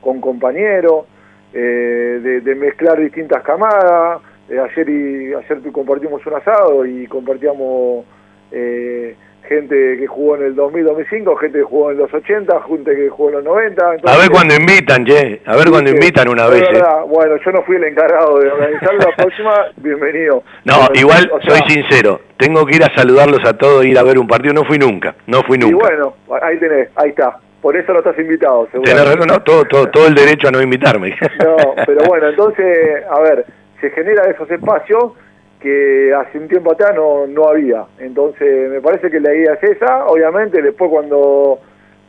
con 0.00 0.20
compañeros, 0.20 1.06
eh, 1.52 2.40
de, 2.42 2.54
mezclar 2.54 3.00
distintas 3.00 3.42
camadas. 3.42 4.22
Eh, 4.48 4.58
ayer 4.58 4.88
y 4.88 5.34
ayer 5.34 5.72
compartimos 5.72 6.24
un 6.26 6.34
asado 6.34 6.86
y 6.86 7.06
compartíamos 7.06 8.04
eh, 8.50 9.14
gente 9.48 9.96
que 9.98 10.06
jugó 10.06 10.36
en 10.36 10.44
el 10.44 10.56
2000-2005, 10.56 11.38
gente 11.38 11.58
que 11.58 11.64
jugó 11.64 11.90
en 11.90 11.98
los 11.98 12.12
80, 12.12 12.62
gente 12.62 12.94
que 12.94 13.08
jugó 13.08 13.30
en 13.30 13.34
los 13.36 13.44
90. 13.44 13.84
a 14.04 14.18
ver 14.18 14.30
cuando 14.30 14.54
invitan, 14.54 15.04
che, 15.04 15.40
a 15.46 15.56
ver 15.56 15.70
cuando 15.70 15.90
invitan 15.90 16.28
una 16.28 16.46
vez. 16.46 16.62
Bueno, 17.08 17.36
yo 17.44 17.50
no 17.52 17.62
fui 17.62 17.76
el 17.76 17.84
encargado 17.84 18.38
de 18.38 18.50
organizar 18.50 18.94
la 18.94 19.16
próxima, 19.16 19.54
bienvenido. 19.76 20.42
No, 20.64 20.74
igual 20.94 21.30
soy 21.46 21.60
sincero, 21.66 22.20
tengo 22.36 22.64
que 22.66 22.76
ir 22.76 22.84
a 22.84 22.94
saludarlos 22.94 23.40
a 23.44 23.56
todos, 23.56 23.84
ir 23.84 23.98
a 23.98 24.02
ver 24.02 24.18
un 24.18 24.28
partido, 24.28 24.52
no 24.52 24.64
fui 24.64 24.78
nunca, 24.78 25.14
no 25.26 25.42
fui 25.42 25.58
nunca. 25.58 25.72
Y 25.72 25.74
bueno, 25.74 26.14
ahí 26.42 26.58
tenés, 26.58 26.90
ahí 26.96 27.10
está. 27.10 27.38
Por 27.62 27.76
eso 27.76 27.92
no 27.92 27.98
estás 27.98 28.16
invitado, 28.18 28.68
seguro. 28.70 29.26
no, 29.26 29.42
todo, 29.42 29.64
todo, 29.64 29.86
todo 29.88 30.06
el 30.06 30.14
derecho 30.14 30.46
a 30.46 30.52
no 30.52 30.62
invitarme. 30.62 31.16
No, 31.44 31.74
pero 31.86 32.04
bueno, 32.06 32.28
entonces, 32.28 33.02
a 33.10 33.20
ver, 33.20 33.44
se 33.80 33.90
generan 33.90 34.30
esos 34.30 34.48
espacios 34.50 35.12
que 35.60 36.14
hace 36.14 36.38
un 36.38 36.48
tiempo 36.48 36.72
atrás 36.72 36.94
no, 36.94 37.26
no 37.26 37.48
había. 37.48 37.84
Entonces, 37.98 38.70
me 38.70 38.80
parece 38.80 39.10
que 39.10 39.20
la 39.20 39.34
idea 39.34 39.54
es 39.54 39.76
esa. 39.76 40.06
Obviamente, 40.06 40.62
después 40.62 40.90
cuando 40.90 41.58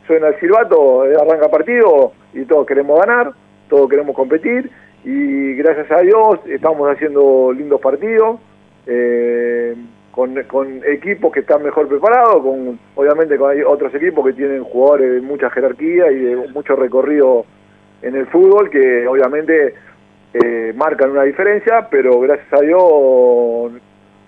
suena 0.06 0.28
el 0.28 0.40
silbato, 0.40 1.02
arranca 1.02 1.48
partido 1.48 2.12
y 2.32 2.44
todos 2.44 2.66
queremos 2.66 3.00
ganar, 3.00 3.32
todos 3.68 3.88
queremos 3.88 4.14
competir 4.14 4.70
y 5.04 5.54
gracias 5.54 5.90
a 5.90 6.00
Dios 6.00 6.40
estamos 6.46 6.88
haciendo 6.88 7.52
lindos 7.52 7.80
partidos. 7.80 8.38
Eh, 8.86 9.76
con, 10.10 10.82
equipos 10.84 11.32
que 11.32 11.40
están 11.40 11.62
mejor 11.62 11.88
preparados, 11.88 12.42
con 12.42 12.78
obviamente 12.96 13.36
con 13.38 13.56
otros 13.66 13.94
equipos 13.94 14.26
que 14.26 14.32
tienen 14.32 14.64
jugadores 14.64 15.12
de 15.12 15.20
mucha 15.20 15.48
jerarquía 15.50 16.10
y 16.10 16.18
de 16.18 16.36
mucho 16.48 16.76
recorrido 16.76 17.44
en 18.02 18.16
el 18.16 18.26
fútbol, 18.26 18.70
que 18.70 19.06
obviamente 19.06 19.74
eh, 20.34 20.72
marcan 20.76 21.10
una 21.10 21.22
diferencia, 21.22 21.88
pero 21.90 22.20
gracias 22.20 22.52
a 22.52 22.60
Dios 22.60 23.72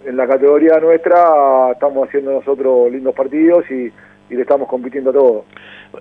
en 0.05 0.17
la 0.17 0.27
categoría 0.27 0.79
nuestra 0.81 1.71
estamos 1.73 2.09
haciendo 2.09 2.33
nosotros 2.33 2.91
lindos 2.91 3.15
partidos 3.15 3.65
y, 3.71 3.93
y 4.31 4.35
le 4.35 4.43
estamos 4.43 4.69
compitiendo 4.69 5.11
a 5.11 5.13
todos. 5.13 5.45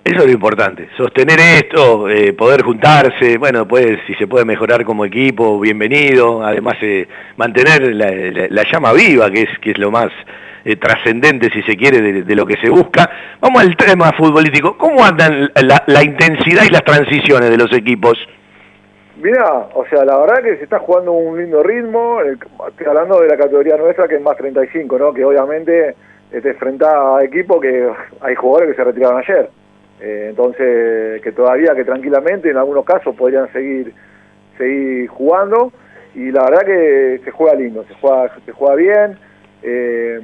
Eso 0.04 0.20
es 0.20 0.24
lo 0.24 0.32
importante, 0.32 0.88
sostener 0.96 1.38
esto, 1.38 2.08
eh, 2.08 2.32
poder 2.32 2.62
juntarse, 2.62 3.36
bueno, 3.36 3.68
pues 3.68 3.98
si 4.06 4.14
se 4.14 4.26
puede 4.26 4.46
mejorar 4.46 4.84
como 4.84 5.04
equipo, 5.04 5.60
bienvenido, 5.60 6.42
además 6.42 6.76
eh, 6.80 7.06
mantener 7.36 7.94
la, 7.94 8.64
llama 8.72 8.94
viva, 8.94 9.30
que 9.30 9.42
es, 9.42 9.58
que 9.60 9.72
es 9.72 9.78
lo 9.78 9.90
más 9.90 10.08
eh, 10.64 10.76
trascendente, 10.76 11.50
si 11.50 11.62
se 11.62 11.76
quiere, 11.76 12.00
de, 12.00 12.34
lo 12.34 12.46
que 12.46 12.56
se 12.56 12.70
busca. 12.70 13.10
Vamos 13.38 13.60
al 13.60 13.76
tema 13.76 14.10
futbolístico, 14.12 14.78
¿cómo 14.78 15.04
andan 15.04 15.52
la, 15.54 16.02
intensidad 16.02 16.64
y 16.64 16.70
las 16.70 16.84
transiciones 16.84 17.50
de 17.50 17.58
los 17.58 17.70
equipos? 17.74 18.16
Mira, 19.22 19.68
o 19.74 19.86
sea, 19.86 20.04
la 20.04 20.18
verdad 20.18 20.42
que 20.42 20.56
se 20.56 20.64
está 20.64 20.80
jugando 20.80 21.12
un 21.12 21.38
lindo 21.38 21.62
ritmo, 21.62 22.20
estoy 22.22 22.86
hablando 22.88 23.20
de 23.20 23.28
la 23.28 23.36
categoría 23.36 23.76
nuestra 23.76 24.08
que 24.08 24.16
es 24.16 24.20
más 24.20 24.36
35, 24.36 24.98
¿no? 24.98 25.14
Que 25.14 25.24
obviamente 25.24 25.94
te 26.28 26.48
enfrenta 26.48 27.18
a 27.18 27.22
equipos 27.22 27.60
que 27.60 27.88
hay 28.20 28.34
jugadores 28.34 28.70
que 28.70 28.76
se 28.76 28.84
retiraron 28.84 29.18
ayer. 29.20 29.48
Eh, 30.00 30.26
entonces, 30.30 31.22
que 31.22 31.30
todavía, 31.30 31.72
que 31.76 31.84
tranquilamente 31.84 32.50
en 32.50 32.56
algunos 32.56 32.84
casos 32.84 33.14
podrían 33.14 33.52
seguir, 33.52 33.94
seguir 34.58 35.06
jugando 35.06 35.72
y 36.16 36.32
la 36.32 36.42
verdad 36.42 36.66
que 36.66 37.20
se 37.24 37.30
juega 37.30 37.54
lindo, 37.54 37.84
se 37.84 37.94
juega, 37.94 38.28
se 38.44 38.50
juega 38.50 38.74
bien, 38.74 39.18
eh, 39.62 40.20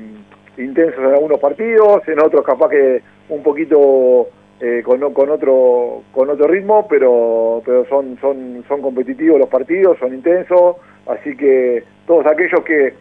intensos 0.57 0.99
en 0.99 1.13
algunos 1.13 1.39
partidos, 1.39 2.03
en 2.09 2.21
otros 2.21 2.45
capaz 2.45 2.71
que 2.71 3.01
un 3.29 3.45
poquito 3.45 4.27
eh, 4.61 4.83
con, 4.85 5.01
con, 5.13 5.31
otro 5.31 6.03
con 6.13 6.31
otro 6.31 6.49
ritmo, 6.49 6.87
pero 6.89 7.63
pero 7.65 7.85
son 7.87 8.19
son 8.21 8.65
son 8.67 8.83
competitivos 8.83 9.39
los 9.39 9.49
partidos, 9.49 9.99
son 9.99 10.15
intensos, 10.15 10.77
así 11.07 11.37
que 11.37 11.85
todos 12.07 12.27
aquellos 12.27 12.63
que, 12.65 12.95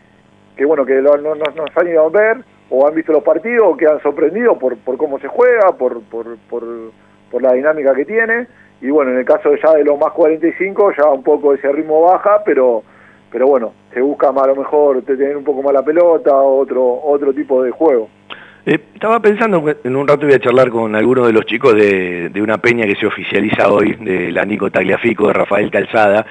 que 0.55 0.65
bueno 0.65 0.85
que 0.85 1.01
no, 1.01 1.17
no, 1.17 1.35
nos 1.35 1.75
han 1.75 1.87
ido 1.87 2.05
a 2.05 2.09
ver 2.09 2.37
o 2.69 2.87
han 2.87 2.93
visto 2.93 3.11
los 3.11 3.23
partidos 3.23 3.65
o 3.65 3.77
que 3.77 3.87
han 3.87 4.01
sorprendido 4.01 4.59
por, 4.59 4.77
por 4.77 4.97
cómo 4.97 5.19
se 5.19 5.27
juega, 5.27 5.71
por, 5.77 6.01
por, 6.03 6.37
por, 6.49 6.63
por, 7.31 7.41
la 7.41 7.53
dinámica 7.53 7.95
que 7.95 8.05
tiene. 8.05 8.47
Y 8.81 8.89
bueno, 8.89 9.11
en 9.11 9.19
el 9.19 9.25
caso 9.25 9.55
ya 9.55 9.73
de 9.73 9.85
los 9.85 9.97
más 9.97 10.11
45, 10.11 10.91
ya 10.97 11.09
un 11.09 11.23
poco 11.23 11.53
ese 11.53 11.71
ritmo 11.71 12.01
baja, 12.01 12.43
pero 12.45 12.83
pero 13.31 13.47
bueno, 13.47 13.73
se 13.93 14.01
busca 14.01 14.31
más, 14.31 14.43
a 14.43 14.47
lo 14.47 14.55
mejor 14.57 15.01
tener 15.01 15.35
un 15.35 15.43
poco 15.43 15.61
más 15.61 15.73
la 15.73 15.83
pelota, 15.83 16.33
otro, 16.35 17.01
otro 17.03 17.33
tipo 17.33 17.61
de 17.63 17.71
juego. 17.71 18.09
Eh, 18.69 18.81
estaba 18.93 19.21
pensando, 19.21 19.63
en 19.81 19.95
un 19.95 20.05
rato 20.05 20.25
voy 20.25 20.35
a 20.35 20.39
charlar 20.39 20.69
con 20.69 20.93
algunos 20.93 21.27
de 21.27 21.31
los 21.31 21.45
chicos 21.45 21.73
de, 21.73 22.27
de 22.27 22.41
una 22.41 22.57
peña 22.57 22.85
que 22.85 22.97
se 22.97 23.05
oficializa 23.05 23.69
hoy, 23.71 23.93
de 23.93 24.29
la 24.29 24.43
Nico 24.43 24.69
Tagliafico, 24.69 25.27
de 25.27 25.33
Rafael 25.33 25.71
Calzada. 25.71 26.25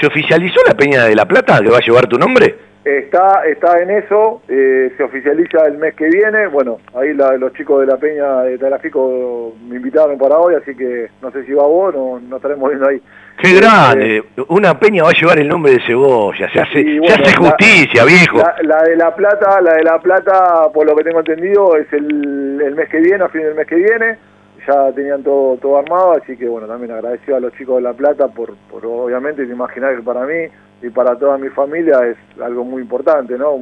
¿Se 0.00 0.06
oficializó 0.06 0.58
la 0.66 0.74
peña 0.74 1.04
de 1.04 1.14
La 1.14 1.26
Plata 1.26 1.60
que 1.60 1.68
va 1.68 1.76
a 1.76 1.82
llevar 1.82 2.06
tu 2.06 2.18
nombre? 2.18 2.71
Está, 2.84 3.44
está 3.46 3.80
en 3.80 3.90
eso, 3.90 4.42
eh, 4.48 4.92
se 4.96 5.04
oficializa 5.04 5.66
el 5.66 5.78
mes 5.78 5.94
que 5.94 6.08
viene. 6.08 6.48
Bueno, 6.48 6.78
ahí 6.94 7.12
los 7.14 7.52
chicos 7.52 7.80
de 7.80 7.86
la 7.86 7.96
Peña 7.96 8.42
de 8.42 8.58
Talafico 8.58 9.52
me 9.68 9.76
invitaron 9.76 10.18
para 10.18 10.36
hoy, 10.38 10.56
así 10.56 10.74
que 10.74 11.08
no 11.22 11.30
sé 11.30 11.44
si 11.44 11.52
va 11.52 11.64
vos, 11.64 11.94
no, 11.94 12.18
no 12.18 12.36
estaremos 12.36 12.68
viendo 12.68 12.88
ahí. 12.88 13.00
¡Qué 13.40 13.54
grande! 13.54 14.16
Eh, 14.18 14.22
Una 14.48 14.78
peña 14.78 15.04
va 15.04 15.10
a 15.10 15.12
llevar 15.12 15.38
el 15.38 15.48
nombre 15.48 15.72
de 15.72 15.80
Cebolla, 15.86 16.50
se 16.52 16.60
hace, 16.60 16.82
se 16.82 17.12
hace 17.12 17.36
justicia, 17.36 18.04
viejo. 18.04 18.38
La, 18.62 18.82
de 18.82 18.96
La 18.96 19.14
Plata, 19.14 19.60
la 19.60 19.74
de 19.74 19.84
La 19.84 19.98
Plata, 20.00 20.68
por 20.74 20.84
lo 20.84 20.96
que 20.96 21.04
tengo 21.04 21.20
entendido, 21.20 21.76
es 21.76 21.86
el, 21.92 22.60
el 22.60 22.74
mes 22.74 22.88
que 22.88 22.98
viene, 22.98 23.22
a 23.22 23.28
fin 23.28 23.42
del 23.42 23.54
mes 23.54 23.66
que 23.68 23.76
viene. 23.76 24.18
ya 24.66 24.92
tenían 24.92 25.22
todo 25.22 25.56
todo 25.56 25.78
armado, 25.78 26.12
así 26.20 26.36
que 26.36 26.48
bueno, 26.48 26.66
también 26.66 26.90
agradecido 26.92 27.36
a 27.36 27.40
los 27.40 27.52
chicos 27.54 27.76
de 27.76 27.82
La 27.82 27.92
Plata 27.94 28.26
por, 28.28 28.54
por 28.70 28.84
obviamente 28.86 29.42
imaginar 29.44 29.96
que 29.96 30.02
para 30.02 30.22
mí 30.26 30.48
y 30.82 30.90
para 30.90 31.16
toda 31.16 31.38
mi 31.38 31.48
familia 31.48 32.00
es 32.06 32.16
algo 32.40 32.64
muy 32.64 32.82
importante, 32.82 33.38
¿no? 33.38 33.58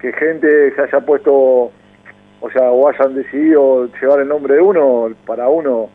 que 0.00 0.12
gente 0.12 0.74
se 0.74 0.82
haya 0.82 1.00
puesto, 1.00 1.32
o 1.32 2.50
sea, 2.52 2.70
o 2.70 2.88
hayan 2.88 3.14
decidido 3.14 3.88
llevar 4.00 4.20
el 4.20 4.28
nombre 4.28 4.54
de 4.54 4.60
uno, 4.60 5.08
para 5.26 5.48
uno, 5.48 5.88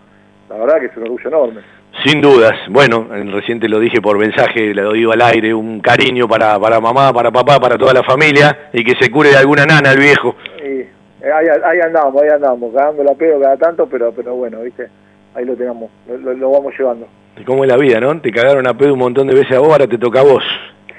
la 0.49 0.57
verdad 0.57 0.79
que 0.79 0.85
es 0.87 0.97
un 0.97 1.03
orgullo 1.03 1.27
enorme. 1.29 1.61
Sin 2.03 2.21
dudas. 2.21 2.53
Bueno, 2.69 3.07
reciente 3.31 3.69
lo 3.69 3.79
dije 3.79 4.01
por 4.01 4.17
mensaje, 4.17 4.73
le 4.73 4.93
digo 4.93 5.11
al 5.11 5.21
aire, 5.21 5.53
un 5.53 5.79
cariño 5.79 6.27
para, 6.27 6.59
para 6.59 6.79
mamá, 6.79 7.13
para 7.13 7.31
papá, 7.31 7.59
para 7.59 7.77
toda 7.77 7.93
la 7.93 8.03
familia 8.03 8.69
y 8.73 8.83
que 8.83 8.95
se 8.99 9.11
cure 9.11 9.29
de 9.29 9.37
alguna 9.37 9.65
nana 9.65 9.91
el 9.91 9.99
viejo. 9.99 10.35
Y 10.57 11.25
ahí, 11.25 11.79
andamos, 11.79 12.21
ahí 12.21 12.29
andamos, 12.29 12.73
cagando 12.73 13.03
la 13.03 13.13
pedo 13.13 13.39
cada 13.39 13.57
tanto, 13.57 13.87
pero, 13.87 14.11
pero 14.11 14.35
bueno, 14.35 14.61
viste, 14.61 14.89
ahí 15.35 15.45
lo 15.45 15.55
tenemos, 15.55 15.89
lo, 16.07 16.51
vamos 16.51 16.73
llevando. 16.77 17.07
¿Y 17.37 17.43
cómo 17.43 17.63
es 17.63 17.69
la 17.69 17.77
vida, 17.77 17.99
no? 17.99 18.19
Te 18.21 18.31
cagaron 18.31 18.67
a 18.67 18.77
pedo 18.77 18.93
un 18.93 18.99
montón 18.99 19.27
de 19.27 19.35
veces 19.35 19.57
ahora, 19.57 19.87
te 19.87 19.97
toca 19.97 20.19
a 20.19 20.23
vos. 20.23 20.43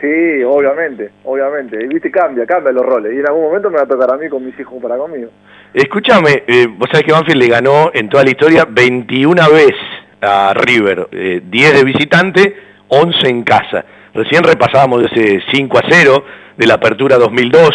Sí, 0.00 0.42
obviamente, 0.44 1.10
obviamente. 1.24 1.78
Y 1.82 1.88
viste, 1.88 2.10
cambia, 2.10 2.44
cambia 2.44 2.72
los 2.72 2.84
roles. 2.84 3.14
Y 3.14 3.20
en 3.20 3.26
algún 3.26 3.44
momento 3.44 3.70
me 3.70 3.76
va 3.76 3.84
a 3.84 3.88
tocar 3.88 4.12
a 4.12 4.18
mí 4.18 4.28
con 4.28 4.44
mis 4.44 4.58
hijos 4.58 4.82
para 4.82 4.98
conmigo. 4.98 5.30
Escúchame, 5.72 6.42
eh, 6.46 6.66
vos 6.68 6.88
sabés 6.90 7.06
que 7.06 7.12
Banfield 7.12 7.40
le 7.40 7.48
ganó 7.48 7.90
en 7.94 8.08
toda 8.08 8.22
la 8.22 8.30
historia 8.30 8.66
21 8.68 9.42
veces 9.50 9.76
a 10.20 10.52
River. 10.54 11.08
10 11.10 11.42
eh, 11.50 11.76
de 11.76 11.84
visitante, 11.84 12.56
11 12.88 13.28
en 13.28 13.44
casa. 13.44 13.84
Recién 14.12 14.44
repasábamos 14.44 15.04
ese 15.10 15.40
5 15.52 15.78
a 15.78 15.82
0 15.88 16.24
de 16.56 16.66
la 16.66 16.74
apertura 16.74 17.16
2002. 17.16 17.70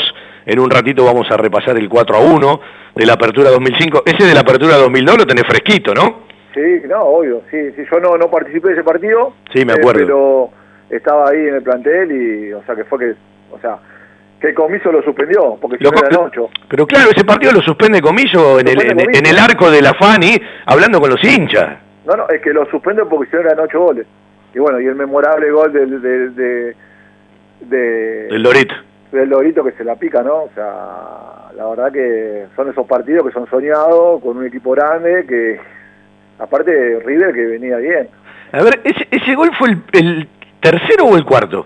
En 0.46 0.60
un 0.60 0.70
ratito 0.70 1.06
vamos 1.06 1.30
a 1.32 1.38
repasar 1.38 1.78
el 1.78 1.90
4 1.90 2.16
a 2.16 2.20
1 2.20 2.62
de 2.96 3.06
la 3.06 3.14
apertura 3.14 3.50
2005. 3.50 4.04
Ese 4.06 4.26
de 4.26 4.34
la 4.34 4.42
apertura 4.42 4.78
2002 4.78 5.18
lo 5.18 5.26
tenés 5.26 5.46
fresquito, 5.46 5.94
¿no? 5.94 6.29
Sí, 6.54 6.82
no, 6.88 7.02
obvio. 7.02 7.42
Sí, 7.52 7.72
sí 7.76 7.84
yo 7.92 8.00
no, 8.00 8.18
no 8.18 8.30
participé 8.30 8.70
de 8.70 8.74
ese 8.76 8.84
partido. 8.84 9.34
Sí, 9.54 9.66
me 9.66 9.74
acuerdo. 9.74 10.02
Eh, 10.02 10.06
pero 10.06 10.50
estaba 10.90 11.30
ahí 11.30 11.48
en 11.48 11.56
el 11.56 11.64
plantel 11.64 12.12
y, 12.12 12.54
o 12.54 12.64
sea, 12.64 12.76
que 12.76 12.84
fue 12.86 13.00
que, 13.00 13.16
o 13.52 13.60
sea, 13.60 13.78
que 14.40 14.54
Comiso 14.54 14.92
lo 14.92 15.02
suspendió, 15.04 15.58
porque 15.62 15.78
si 15.78 15.84
no 15.84 15.92
eran 15.92 16.26
ocho. 16.26 16.50
Pero 16.70 16.88
claro, 16.88 17.12
ese 17.12 17.26
partido 17.26 17.52
lo 17.52 17.62
suspende 17.62 18.02
Comiso 18.02 18.60
en, 18.60 18.68
el, 18.68 18.82
en, 18.82 19.26
el 19.26 19.38
arco 19.38 19.70
de 19.70 19.82
la 19.82 19.94
Fani, 19.94 20.40
hablando 20.66 21.00
con 21.00 21.10
los 21.10 21.24
hinchas. 21.24 21.78
No, 22.06 22.16
no, 22.16 22.30
es 22.30 22.42
que 22.42 22.54
lo 22.54 22.66
suspende 22.68 23.06
porque 23.06 23.30
si 23.30 23.36
no 23.36 23.42
eran 23.42 23.60
ocho 23.60 23.80
goles. 23.80 24.08
Y 24.54 24.60
bueno, 24.60 24.80
y 24.80 24.88
el 24.88 24.96
memorable 24.96 25.52
gol 25.52 25.72
del... 25.74 26.02
De, 26.02 26.30
de, 27.62 28.28
del 28.30 28.42
Dorito. 28.42 28.74
Del 29.12 29.30
Dorito 29.30 29.64
que 29.64 29.74
se 29.74 29.84
la 29.84 29.96
pica, 29.96 30.24
¿no? 30.24 30.44
O 30.44 30.50
sea, 30.56 31.52
la 31.56 31.68
verdad 31.68 31.92
que 31.92 32.46
son 32.56 32.70
esos 32.70 32.88
partidos 32.88 33.28
que 33.28 33.34
son 33.34 33.48
soñados, 33.50 34.22
con 34.24 34.38
un 34.38 34.46
equipo 34.46 34.72
grande, 34.72 35.26
que 35.28 35.60
aparte 36.40 37.00
River 37.06 37.34
que 37.34 37.46
venía 37.46 37.78
bien. 37.78 38.08
A 38.52 38.64
ver, 38.64 38.82
ese, 38.84 39.08
ese 39.12 39.36
gol 39.36 39.52
fue 39.58 39.78
el 39.94 40.28
tercero 40.60 41.06
o 41.06 41.16
el 41.16 41.26
cuarto? 41.26 41.66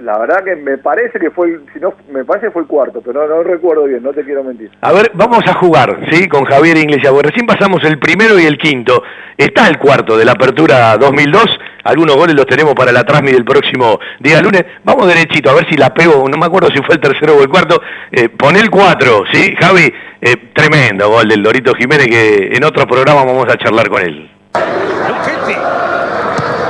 La 0.00 0.16
verdad 0.16 0.44
que 0.44 0.54
me 0.54 0.78
parece 0.78 1.18
que 1.18 1.30
fue 1.30 1.48
el, 1.48 1.60
si 1.72 1.80
no, 1.80 1.92
me 2.12 2.24
parece 2.24 2.52
fue 2.52 2.62
el 2.62 2.68
cuarto, 2.68 3.02
pero 3.04 3.26
no, 3.26 3.42
recuerdo 3.42 3.84
bien, 3.84 4.00
no 4.00 4.12
te 4.12 4.24
quiero 4.24 4.44
mentir. 4.44 4.70
A 4.80 4.92
ver, 4.92 5.10
vamos 5.14 5.40
a 5.46 5.54
jugar, 5.54 5.98
¿sí? 6.10 6.28
Con 6.28 6.44
Javier 6.44 6.76
Iglesias, 6.76 7.12
porque 7.12 7.30
recién 7.30 7.46
pasamos 7.46 7.82
el 7.82 7.98
primero 7.98 8.38
y 8.38 8.44
el 8.44 8.58
quinto. 8.58 9.02
Está 9.36 9.66
el 9.66 9.78
cuarto 9.78 10.16
de 10.16 10.24
la 10.24 10.32
apertura 10.32 10.96
2002, 10.98 11.44
algunos 11.82 12.14
goles 12.14 12.36
los 12.36 12.46
tenemos 12.46 12.74
para 12.74 12.92
la 12.92 13.02
transmisión 13.02 13.38
del 13.38 13.44
próximo 13.44 13.98
día 14.20 14.40
lunes. 14.40 14.64
Vamos 14.84 15.08
derechito, 15.08 15.50
a 15.50 15.54
ver 15.54 15.68
si 15.68 15.76
la 15.76 15.92
pego, 15.92 16.28
no 16.28 16.38
me 16.38 16.46
acuerdo 16.46 16.68
si 16.68 16.80
fue 16.82 16.94
el 16.94 17.00
tercero 17.00 17.36
o 17.36 17.42
el 17.42 17.48
cuarto. 17.48 17.82
Eh, 18.12 18.28
pon 18.28 18.54
el 18.56 18.70
cuatro, 18.70 19.24
¿sí? 19.32 19.52
Javi, 19.58 19.92
eh, 20.20 20.36
tremendo 20.54 21.08
gol 21.08 21.26
del 21.26 21.42
Dorito 21.42 21.74
Jiménez 21.74 22.06
que 22.06 22.50
en 22.52 22.62
otro 22.62 22.86
programa 22.86 23.24
vamos 23.24 23.48
a 23.48 23.56
charlar 23.56 23.88
con 23.88 24.02
él. 24.02 24.30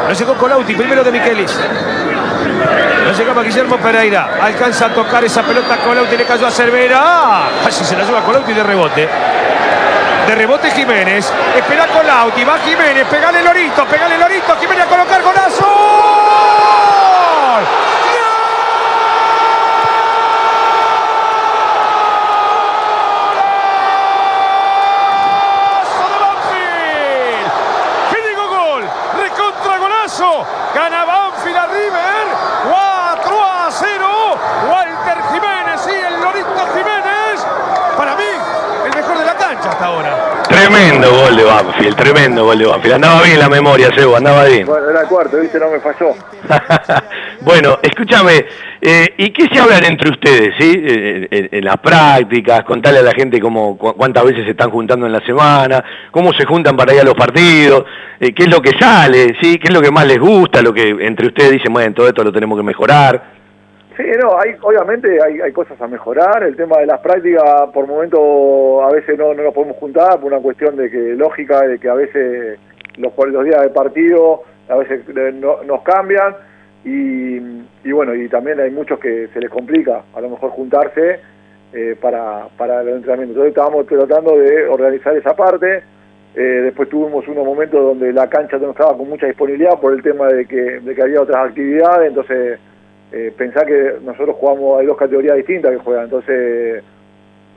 No 0.08 0.14
llegó 0.14 0.34
Colauti, 0.34 0.74
primero 0.74 1.04
de 1.04 1.12
Miquelis. 1.12 1.60
No 3.04 3.12
llegaba 3.12 3.42
Guillermo 3.42 3.76
Pereira. 3.78 4.30
Alcanza 4.40 4.86
a 4.86 4.88
tocar 4.90 5.24
esa 5.24 5.42
pelota 5.42 5.76
Colauti, 5.78 6.16
le 6.16 6.24
cayó 6.24 6.46
a 6.46 6.50
Cervera. 6.50 7.48
Así 7.66 7.84
se 7.84 7.96
la 7.96 8.04
lleva 8.04 8.22
Colauti 8.22 8.52
de 8.52 8.62
rebote. 8.62 9.08
De 10.26 10.34
rebote 10.34 10.70
Jiménez. 10.70 11.32
Espera 11.56 11.86
Colauti, 11.86 12.44
va 12.44 12.58
Jiménez, 12.58 13.06
pegale 13.06 13.42
Lorito, 13.42 13.84
pegale 13.86 14.18
Lorito. 14.18 14.56
Jiménez 14.60 14.84
a 14.84 14.88
colocar 14.88 15.22
golazo. 15.22 15.78
Gana 30.74 31.04
Banfield 31.04 31.56
a 31.56 31.66
River. 31.66 32.24
4 32.64 33.44
a 33.44 33.70
0. 33.70 34.38
Walter 34.68 35.18
Jiménez 35.32 35.80
y 35.86 36.04
el 36.04 36.20
Lorito 36.20 36.66
Jiménez. 36.74 37.46
Para 37.96 38.16
mí, 38.16 38.24
el 38.86 38.94
mejor 38.94 39.18
de 39.18 39.24
la 39.24 39.34
cancha 39.34 39.67
hasta 39.78 39.86
ahora. 39.86 40.42
Tremendo 40.48 41.10
gol 41.10 41.36
de 41.36 41.44
Banfield, 41.44 41.96
tremendo 41.96 42.44
gol 42.44 42.58
de 42.58 42.66
Banfield. 42.66 42.94
Andaba 42.94 43.22
bien 43.22 43.38
la 43.38 43.48
memoria, 43.48 43.90
Sebo, 43.94 44.16
andaba 44.16 44.44
bien. 44.44 44.66
Bueno, 44.66 44.90
era 44.90 45.02
el 45.02 45.06
cuarto, 45.06 45.38
viste, 45.38 45.58
no 45.58 45.70
me 45.70 45.80
falló. 45.80 46.14
bueno, 47.42 47.78
escúchame, 47.82 48.44
eh, 48.80 49.08
¿y 49.16 49.30
qué 49.30 49.48
se 49.52 49.60
hablan 49.60 49.84
entre 49.84 50.10
ustedes, 50.10 50.54
sí? 50.58 50.72
Eh, 50.84 51.48
en, 51.52 51.64
las 51.64 51.76
prácticas, 51.76 52.64
contarle 52.64 53.00
a 53.00 53.02
la 53.02 53.12
gente 53.12 53.40
cómo, 53.40 53.78
cuántas 53.78 54.24
veces 54.24 54.44
se 54.44 54.50
están 54.50 54.70
juntando 54.70 55.06
en 55.06 55.12
la 55.12 55.20
semana, 55.20 55.84
cómo 56.10 56.32
se 56.32 56.44
juntan 56.44 56.76
para 56.76 56.92
ir 56.94 57.00
a 57.00 57.04
los 57.04 57.14
partidos, 57.14 57.84
eh, 58.18 58.32
qué 58.34 58.44
es 58.44 58.50
lo 58.50 58.60
que 58.60 58.72
sale, 58.78 59.36
sí, 59.40 59.58
qué 59.58 59.68
es 59.68 59.74
lo 59.74 59.80
que 59.80 59.90
más 59.90 60.06
les 60.06 60.18
gusta, 60.18 60.60
lo 60.60 60.72
que 60.72 60.88
entre 60.88 61.28
ustedes 61.28 61.52
dicen, 61.52 61.72
bueno, 61.72 61.94
todo 61.94 62.08
esto 62.08 62.24
lo 62.24 62.32
tenemos 62.32 62.58
que 62.58 62.64
mejorar. 62.64 63.37
Sí, 63.98 64.04
no, 64.22 64.38
hay, 64.38 64.54
obviamente 64.62 65.18
hay, 65.20 65.40
hay, 65.40 65.50
cosas 65.50 65.80
a 65.80 65.88
mejorar. 65.88 66.44
El 66.44 66.54
tema 66.54 66.78
de 66.78 66.86
las 66.86 67.00
prácticas, 67.00 67.68
por 67.74 67.88
momento, 67.88 68.80
a 68.84 68.92
veces 68.92 69.18
no, 69.18 69.34
no 69.34 69.42
nos 69.42 69.52
podemos 69.52 69.76
juntar 69.78 70.20
por 70.20 70.32
una 70.32 70.40
cuestión 70.40 70.76
de 70.76 70.88
que 70.88 71.16
lógica, 71.16 71.62
de 71.62 71.80
que 71.80 71.88
a 71.88 71.94
veces 71.94 72.60
los, 72.96 73.12
los 73.16 73.44
días 73.44 73.60
de 73.60 73.70
partido 73.70 74.44
a 74.68 74.76
veces 74.76 75.02
no, 75.34 75.64
nos 75.64 75.82
cambian. 75.82 76.32
Y, 76.84 77.38
y, 77.82 77.90
bueno, 77.92 78.14
y 78.14 78.28
también 78.28 78.60
hay 78.60 78.70
muchos 78.70 79.00
que 79.00 79.26
se 79.34 79.40
les 79.40 79.50
complica 79.50 80.02
a 80.14 80.20
lo 80.20 80.30
mejor 80.30 80.50
juntarse 80.50 81.18
eh, 81.72 81.96
para, 82.00 82.46
para 82.56 82.82
el 82.82 82.90
entrenamiento. 82.90 83.32
Entonces 83.32 83.48
estábamos 83.48 83.84
tratando 83.88 84.38
de 84.38 84.68
organizar 84.68 85.16
esa 85.16 85.34
parte. 85.34 85.82
Eh, 86.36 86.40
después 86.40 86.88
tuvimos 86.88 87.26
unos 87.26 87.44
momentos 87.44 87.82
donde 87.82 88.12
la 88.12 88.28
cancha 88.28 88.58
no 88.58 88.70
estaba 88.70 88.96
con 88.96 89.08
mucha 89.08 89.26
disponibilidad 89.26 89.80
por 89.80 89.92
el 89.92 90.04
tema 90.04 90.28
de 90.28 90.46
que, 90.46 90.78
de 90.78 90.94
que 90.94 91.02
había 91.02 91.20
otras 91.20 91.48
actividades, 91.48 92.10
entonces 92.10 92.60
eh, 93.12 93.32
pensá 93.36 93.64
que 93.64 93.94
nosotros 94.02 94.36
jugamos, 94.38 94.80
hay 94.80 94.86
dos 94.86 94.96
categorías 94.96 95.36
distintas 95.36 95.72
que 95.72 95.78
juegan, 95.78 96.04
entonces 96.04 96.82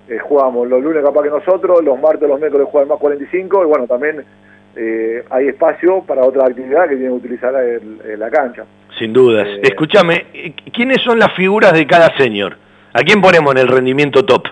eh, 0.07 0.19
jugamos 0.19 0.67
los 0.67 0.81
lunes 0.81 1.03
capaz 1.03 1.23
que 1.23 1.29
nosotros, 1.29 1.83
los 1.83 1.99
martes, 1.99 2.27
los 2.27 2.39
miércoles 2.39 2.67
juegan 2.71 2.89
más 2.89 2.99
45 2.99 3.63
y 3.63 3.65
bueno, 3.65 3.87
también 3.87 4.23
eh, 4.75 5.23
hay 5.29 5.47
espacio 5.49 6.03
para 6.03 6.23
otra 6.23 6.45
actividad 6.45 6.83
que 6.83 6.95
tiene 6.95 7.07
que 7.07 7.27
utilizar 7.27 7.53
la 8.17 8.29
cancha. 8.29 8.65
Sin 8.97 9.13
dudas. 9.13 9.47
Eh, 9.47 9.61
Escúchame, 9.63 10.53
¿quiénes 10.73 11.01
son 11.01 11.19
las 11.19 11.33
figuras 11.35 11.73
de 11.73 11.85
cada 11.87 12.15
señor? 12.17 12.57
¿A 12.93 13.01
quién 13.01 13.21
ponemos 13.21 13.53
en 13.55 13.61
el 13.61 13.67
rendimiento 13.67 14.23
top? 14.25 14.43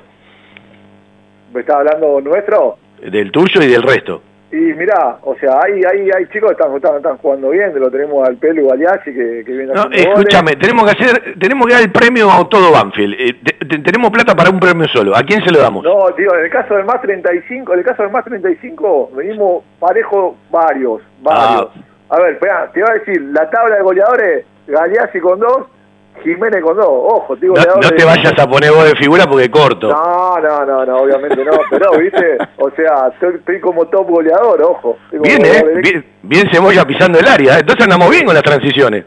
¿Me 1.53 1.61
estás 1.61 1.77
hablando 1.77 2.21
nuestro? 2.21 2.77
Del 3.01 3.31
tuyo 3.31 3.61
y 3.61 3.67
del 3.67 3.83
resto. 3.83 4.21
Y 4.51 4.55
mirá, 4.55 5.19
o 5.21 5.35
sea, 5.35 5.59
hay, 5.63 5.83
hay, 5.83 6.09
hay 6.09 6.25
chicos 6.29 6.55
que 6.55 6.63
están, 6.63 6.95
están, 6.95 7.17
jugando 7.17 7.49
bien, 7.51 7.71
lo 7.79 7.91
tenemos 7.91 8.27
al 8.27 8.37
Pelo 8.37 8.63
y 8.63 8.83
al 8.83 9.03
que, 9.03 9.43
que 9.45 9.51
viene 9.51 9.73
No, 9.73 9.91
escúchame, 9.91 10.55
tenemos 10.55 10.85
que 10.85 10.91
hacer, 10.91 11.39
tenemos 11.39 11.67
que 11.67 11.73
dar 11.73 11.83
el 11.83 11.91
premio 11.91 12.31
a 12.31 12.49
todo 12.49 12.71
Banfield. 12.71 13.13
Eh, 13.19 13.35
tenemos 13.83 14.09
plata 14.09 14.35
para 14.35 14.49
un 14.49 14.59
premio 14.59 14.87
solo. 14.87 15.15
¿A 15.15 15.21
quién 15.21 15.43
se 15.43 15.51
lo 15.51 15.59
damos? 15.59 15.83
No, 15.83 16.11
tío, 16.15 16.33
en 16.35 16.45
el 16.45 16.49
caso 16.49 16.73
del 16.73 16.85
más 16.85 16.99
35, 16.99 17.73
en 17.73 17.79
el 17.79 17.85
caso 17.85 18.01
del 18.01 18.11
más 18.11 18.25
35, 18.25 19.11
venimos 19.13 19.63
parejo 19.79 20.35
varios, 20.49 21.03
varios. 21.21 21.69
Ah. 21.75 22.15
A 22.15 22.19
ver, 22.19 22.33
espera, 22.33 22.71
te 22.73 22.79
iba 22.79 22.89
a 22.89 22.93
decir, 22.93 23.21
la 23.21 23.47
tabla 23.51 23.75
de 23.75 23.83
goleadores, 23.83 24.45
Galeazzi 24.65 25.19
con 25.19 25.39
dos, 25.39 25.67
Jiménez 26.23 26.61
con 26.61 26.75
dos, 26.75 26.85
ojo, 26.87 27.35
tío. 27.37 27.53
No, 27.53 27.89
te 27.89 28.05
vayas 28.05 28.33
a 28.37 28.47
poner 28.47 28.71
vos 28.71 28.85
de 28.85 28.95
figura 28.95 29.25
porque 29.25 29.49
corto. 29.49 29.89
No, 29.89 30.39
no, 30.39 30.65
no, 30.65 30.85
no 30.85 30.97
obviamente 30.97 31.43
no, 31.43 31.51
pero 31.69 31.91
viste, 31.97 32.37
o 32.57 32.69
sea, 32.71 33.11
estoy, 33.21 33.59
como 33.59 33.85
top 33.87 34.09
goleador, 34.09 34.61
ojo. 34.63 34.97
Bien, 35.11 35.43
eh, 35.45 35.63
bien, 35.83 36.05
bien 36.21 36.49
cebolla 36.51 36.85
pisando 36.85 37.19
el 37.19 37.27
área, 37.27 37.55
¿eh? 37.55 37.59
entonces 37.61 37.83
andamos 37.83 38.09
bien 38.09 38.25
con 38.25 38.33
las 38.33 38.43
transiciones. 38.43 39.05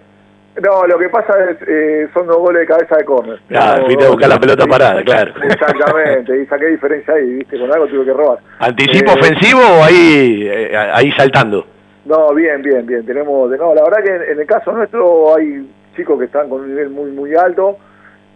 No, 0.62 0.86
lo 0.86 0.98
que 0.98 1.08
pasa 1.08 1.32
es, 1.50 1.56
eh, 1.66 2.08
son 2.12 2.26
dos 2.26 2.36
goles 2.38 2.60
de 2.60 2.66
cabeza 2.66 2.96
de 2.96 3.04
córner. 3.04 3.40
Claro, 3.48 3.86
fuiste 3.86 4.04
a 4.04 4.10
buscar 4.10 4.28
la 4.28 4.38
pelota 4.38 4.66
parada, 4.66 5.02
claro. 5.02 5.32
Exactamente, 5.42 6.42
y 6.42 6.46
saqué 6.46 6.66
diferencia 6.66 7.14
ahí, 7.14 7.34
viste, 7.34 7.58
con 7.58 7.72
algo 7.72 7.86
tuve 7.86 8.04
que 8.04 8.12
robar. 8.12 8.38
¿Anticipo 8.58 9.12
eh, 9.12 9.14
ofensivo 9.18 9.60
o 9.60 9.84
ahí, 9.84 10.48
ahí 10.92 11.10
saltando? 11.12 11.66
No, 12.04 12.34
bien, 12.34 12.60
bien, 12.62 12.84
bien, 12.84 13.06
tenemos, 13.06 13.48
no, 13.50 13.74
la 13.74 13.84
verdad 13.84 14.02
que 14.04 14.32
en 14.32 14.40
el 14.40 14.46
caso 14.46 14.72
nuestro 14.72 15.36
hay 15.36 15.64
chicos 15.94 16.18
que 16.18 16.26
están 16.26 16.48
con 16.48 16.62
un 16.62 16.68
nivel 16.68 16.90
muy 16.90 17.10
muy 17.10 17.34
alto. 17.34 17.76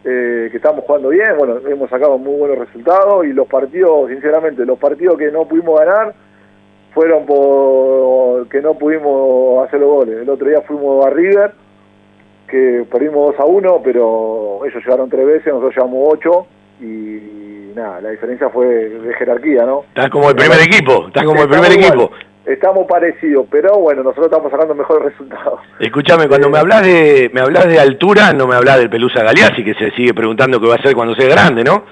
eh, 0.09 0.49
que 0.53 0.59
estamos 0.59 0.85
jugando 0.85 1.09
bien, 1.09 1.37
bueno, 1.37 1.59
hemos 1.69 1.91
sacado 1.91 2.17
muy 2.17 2.39
buenos 2.39 2.59
resultados 2.59 3.27
y 3.27 3.33
los 3.33 3.49
partidos, 3.49 4.09
sinceramente, 4.09 4.65
los 4.65 4.79
partidos 4.79 5.19
que 5.19 5.33
no 5.33 5.47
pudimos 5.49 5.81
ganar 5.81 6.15
fueron 6.95 7.27
por 7.27 8.49
que 8.49 8.63
no 8.63 8.75
pudimos 8.75 9.67
hacer 9.67 9.81
los 9.81 9.91
goles. 9.91 10.23
El 10.23 10.31
otro 10.31 10.49
día 10.49 10.61
fuimos 10.63 11.05
a 11.05 11.11
River, 11.11 11.53
que 12.49 12.87
perdimos 12.91 13.33
2 13.37 13.41
a 13.41 13.45
1, 13.45 13.81
pero 13.83 14.61
ellos 14.65 14.83
llegaron 14.85 15.11
tres 15.11 15.27
veces, 15.27 15.47
nosotros 15.49 15.75
llevamos 15.75 16.09
8 16.13 16.47
y 16.83 17.73
nada, 17.75 18.01
la 18.01 18.11
diferencia 18.11 18.49
fue 18.49 18.67
de 18.67 19.15
jerarquía, 19.15 19.67
¿no? 19.67 19.85
Estás 19.89 20.09
como 20.09 20.31
el 20.31 20.37
primer 20.37 20.61
equipo, 20.63 21.09
estás 21.09 21.25
como 21.25 21.43
el 21.43 21.49
primer 21.49 21.73
equipo. 21.73 22.11
Estamos 22.47 22.87
parecidos, 22.87 23.47
pero 23.51 23.77
bueno, 23.81 24.05
nosotros 24.05 24.27
estamos 24.27 24.53
sacando 24.53 24.73
mejores 24.73 25.07
resultados. 25.07 25.59
Escúchame, 25.81 26.29
cuando 26.29 26.49
me 26.49 26.59
hablas 26.59 26.83
de 26.83 27.29
me 27.35 27.41
hablas 27.41 27.67
de 27.67 27.81
altura, 27.81 28.33
no 28.33 28.47
me 28.47 28.55
hablas 28.55 28.79
del 28.79 28.89
Pelusa 28.89 29.25
Galeazzi, 29.25 29.65
que 29.65 29.75
se 29.75 29.91
sigue 29.91 30.15
preguntando 30.15 30.61
qué 30.61 30.69
va 30.69 30.75
a 30.75 30.79
hacer 30.79 30.95
cuando 30.95 31.17
sea 31.17 31.29
grande, 31.29 31.65
¿no? 31.65 31.83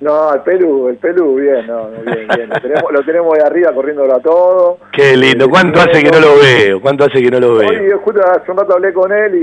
No, 0.00 0.34
el 0.34 0.40
Perú, 0.40 0.88
el 0.88 0.96
Perú, 0.96 1.36
bien, 1.36 1.66
no, 1.66 1.90
bien, 1.90 2.26
bien. 2.34 2.48
Lo 2.48 2.60
tenemos, 2.60 2.92
lo 2.92 3.02
tenemos 3.04 3.38
de 3.38 3.44
arriba 3.44 3.72
corriéndolo 3.72 4.14
a 4.14 4.20
todo. 4.20 4.78
Qué 4.90 5.16
lindo. 5.16 5.48
¿Cuánto 5.48 5.78
hace 5.78 6.02
que 6.02 6.10
no 6.10 6.18
lo 6.18 6.38
veo? 6.40 6.80
¿Cuánto 6.80 7.04
hace 7.04 7.22
que 7.22 7.30
no 7.30 7.38
lo 7.38 7.54
veo? 7.54 7.68
Hoy 7.68 7.90
justo 8.02 8.20
hace 8.26 8.50
un 8.50 8.56
rato 8.56 8.72
hablé 8.72 8.92
con 8.92 9.12
él 9.12 9.34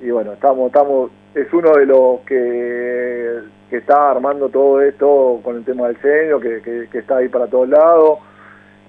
y, 0.00 0.06
y 0.06 0.10
bueno, 0.10 0.32
estamos, 0.32 0.68
estamos, 0.68 1.10
es 1.34 1.52
uno 1.52 1.72
de 1.72 1.84
los 1.84 2.20
que, 2.20 3.40
que 3.68 3.76
está 3.76 4.12
armando 4.12 4.48
todo 4.48 4.80
esto 4.80 5.40
con 5.42 5.56
el 5.56 5.64
tema 5.64 5.88
del 5.88 5.96
que, 5.96 6.62
que, 6.62 6.88
que 6.90 6.98
está 6.98 7.16
ahí 7.16 7.28
para 7.28 7.46
todos 7.48 7.68
lados, 7.68 8.20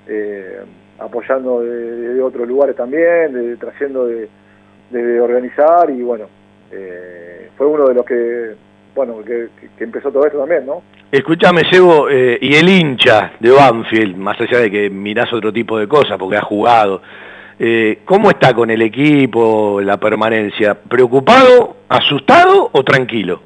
eh, 0.08 0.60
apoyando 1.00 1.62
de, 1.62 2.14
de 2.16 2.22
otros 2.22 2.48
lugares 2.48 2.76
también, 2.76 3.34
de, 3.34 3.58
trayendo 3.58 4.08
de, 4.08 4.30
de 4.90 5.20
organizar 5.20 5.90
y 5.90 6.02
bueno, 6.02 6.28
eh, 6.72 7.50
fue 7.58 7.68
uno 7.68 7.88
de 7.88 7.94
los 7.94 8.06
que, 8.06 8.56
bueno, 8.96 9.24
que, 9.24 9.48
que 9.78 9.84
empezó 9.84 10.12
todo 10.12 10.26
esto 10.26 10.40
también, 10.40 10.66
¿no? 10.66 10.82
Escúchame, 11.12 11.62
Sebo, 11.70 12.10
eh, 12.10 12.38
y 12.42 12.56
el 12.56 12.68
hincha 12.68 13.34
de 13.40 13.52
Banfield, 13.52 14.18
más 14.18 14.40
allá 14.42 14.60
de 14.60 14.72
que 14.72 14.90
mirás 14.90 15.32
otro 15.32 15.54
tipo 15.54 15.78
de 15.78 15.88
cosas 15.88 16.18
porque 16.18 16.36
ha 16.36 16.42
jugado, 16.42 17.02
eh, 17.60 18.00
¿cómo 18.04 18.30
está 18.30 18.54
con 18.54 18.70
el 18.70 18.82
equipo, 18.82 19.80
la 19.82 19.98
permanencia? 19.98 20.74
¿Preocupado, 20.74 21.78
asustado 21.88 22.70
o 22.72 22.84
tranquilo? 22.84 23.40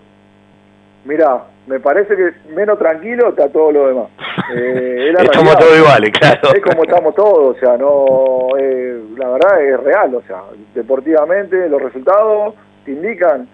Mira, 1.05 1.43
me 1.70 1.80
parece 1.80 2.15
que 2.15 2.34
menos 2.53 2.80
tranquilo 2.80 3.30
está 3.30 3.47
todo 3.49 3.72
lo 3.72 3.88
demás. 3.88 4.07
Eh, 4.51 5.11
es 5.13 5.24
Estamos 5.26 5.59
todos 5.59 5.78
iguales, 5.78 6.09
claro. 6.11 6.55
Es 6.55 6.61
como 6.63 6.84
estamos 6.84 7.13
todos, 7.13 7.55
o 7.55 7.59
sea, 7.59 7.78
no, 7.78 8.57
eh, 8.57 8.99
la 9.15 9.30
verdad 9.30 9.61
es 9.61 9.80
real, 9.82 10.15
o 10.15 10.24
sea, 10.24 10.41
deportivamente 10.74 11.70
los 11.70 11.80
resultados 11.80 12.55
te 12.84 12.93
indican 12.93 13.47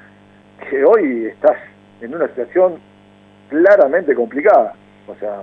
que 0.70 0.86
hoy 0.86 1.26
estás 1.26 1.58
en 2.00 2.16
una 2.16 2.28
situación 2.30 2.76
claramente 3.50 4.16
complicada, 4.16 4.74
o 5.08 5.16
sea, 5.16 5.36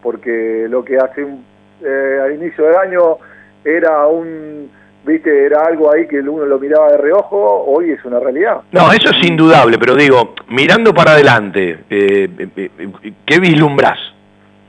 porque 0.00 0.66
lo 0.68 0.84
que 0.84 0.96
hace 0.96 1.24
un, 1.24 1.44
eh, 1.84 2.20
al 2.22 2.34
inicio 2.34 2.66
del 2.66 2.76
año 2.76 3.16
era 3.64 4.06
un, 4.06 4.70
viste, 5.04 5.46
era 5.46 5.62
algo 5.62 5.92
ahí 5.92 6.06
que 6.06 6.20
uno 6.20 6.44
lo 6.44 6.58
miraba 6.58 6.92
de 6.92 6.98
reojo, 6.98 7.64
hoy 7.66 7.92
es 7.92 8.04
una 8.04 8.20
realidad. 8.20 8.62
No, 8.72 8.92
eso 8.92 9.10
es 9.10 9.26
indudable, 9.28 9.78
pero 9.78 9.94
digo, 9.94 10.34
mirando 10.48 10.92
para 10.92 11.12
adelante, 11.12 11.78
eh, 11.90 12.28
eh, 12.38 12.48
eh, 12.56 13.12
¿qué 13.24 13.38
vislumbrás? 13.38 13.98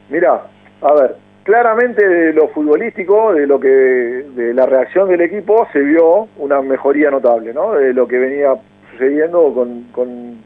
Mira, 0.09 0.41
a 0.81 0.93
ver, 0.93 1.15
claramente 1.43 2.07
de 2.07 2.33
lo 2.33 2.49
futbolístico, 2.49 3.33
de 3.33 3.47
lo 3.47 3.59
que, 3.59 3.67
de 3.67 4.53
la 4.53 4.65
reacción 4.65 5.09
del 5.09 5.21
equipo, 5.21 5.67
se 5.71 5.79
vio 5.79 6.27
una 6.37 6.61
mejoría 6.61 7.09
notable, 7.11 7.53
¿no? 7.53 7.73
De 7.73 7.93
lo 7.93 8.07
que 8.07 8.17
venía 8.17 8.53
sucediendo 8.91 9.53
con, 9.53 9.83
con, 9.91 10.37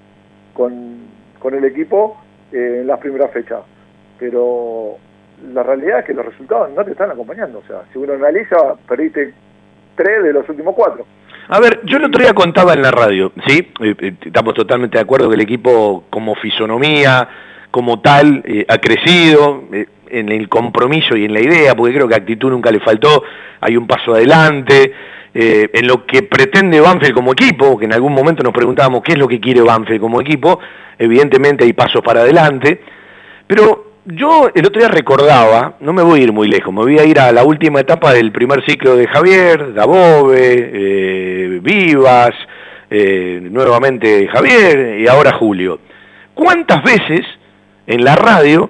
con, 0.53 0.97
con 1.39 1.53
el 1.53 1.65
equipo 1.65 2.17
eh, 2.51 2.79
en 2.81 2.87
las 2.87 2.99
primeras 2.99 3.31
fechas. 3.31 3.61
Pero 4.19 4.97
la 5.53 5.63
realidad 5.63 5.99
es 5.99 6.05
que 6.05 6.13
los 6.13 6.25
resultados 6.25 6.71
no 6.71 6.83
te 6.83 6.91
están 6.91 7.11
acompañando. 7.11 7.59
O 7.59 7.67
sea, 7.67 7.81
si 7.91 7.99
uno 7.99 8.13
analiza, 8.13 8.75
perdiste 8.87 9.33
tres 9.95 10.23
de 10.23 10.33
los 10.33 10.47
últimos 10.49 10.75
cuatro. 10.75 11.05
A 11.47 11.59
ver, 11.59 11.81
yo 11.83 11.97
el 11.97 12.05
otro 12.05 12.21
día 12.23 12.33
contaba 12.33 12.73
en 12.73 12.81
la 12.81 12.91
radio, 12.91 13.31
¿sí? 13.45 13.71
Eh, 13.79 13.95
eh, 13.99 14.13
estamos 14.25 14.55
totalmente 14.55 14.97
de 14.97 15.03
acuerdo 15.03 15.29
que 15.29 15.35
el 15.35 15.41
equipo 15.41 16.05
como 16.09 16.33
fisonomía, 16.35 17.29
como 17.69 17.99
tal, 17.99 18.41
eh, 18.45 18.65
ha 18.67 18.79
crecido 18.79 19.63
en 20.09 20.29
el 20.29 20.49
compromiso 20.49 21.15
y 21.15 21.25
en 21.25 21.33
la 21.33 21.41
idea, 21.41 21.75
porque 21.75 21.93
creo 21.93 22.07
que 22.07 22.15
actitud 22.15 22.49
nunca 22.49 22.71
le 22.71 22.79
faltó, 22.79 23.23
hay 23.61 23.77
un 23.77 23.85
paso 23.85 24.15
adelante, 24.15 24.93
en 25.33 25.85
lo 25.85 26.05
que 26.05 26.23
pretende 26.23 26.79
Banfield 26.79 27.13
como 27.13 27.33
equipo, 27.33 27.77
que 27.77 27.83
en 27.83 27.91
algún 27.91 28.13
momento 28.13 28.41
nos 28.41 28.53
preguntábamos 28.53 29.03
qué 29.03 29.11
es 29.13 29.17
lo 29.17 29.27
que 29.27 29.41
quiere 29.41 29.59
Banfield 29.59 29.99
como 29.99 30.21
equipo, 30.21 30.59
evidentemente 30.97 31.65
hay 31.65 31.73
pasos 31.73 32.01
para 32.01 32.21
adelante, 32.21 32.79
pero 33.45 33.84
yo 34.05 34.49
el 34.53 34.65
otro 34.65 34.79
día 34.79 34.87
recordaba, 34.87 35.75
no 35.79 35.91
me 35.91 36.03
voy 36.03 36.19
a 36.19 36.23
ir 36.23 36.31
muy 36.31 36.47
lejos, 36.47 36.73
me 36.73 36.81
voy 36.81 36.99
a 36.99 37.05
ir 37.05 37.19
a 37.19 37.31
la 37.31 37.43
última 37.43 37.79
etapa 37.79 38.13
del 38.13 38.31
primer 38.31 38.63
ciclo 38.65 38.95
de 38.95 39.07
Javier, 39.07 39.73
Dabove, 39.73 40.35
eh, 40.37 41.59
Vivas, 41.61 42.33
eh, 42.89 43.39
nuevamente 43.41 44.27
Javier 44.27 44.99
y 44.99 45.07
ahora 45.07 45.33
Julio. 45.33 45.79
¿Cuántas 46.35 46.83
veces 46.83 47.25
en 47.87 48.03
la 48.03 48.15
radio 48.15 48.69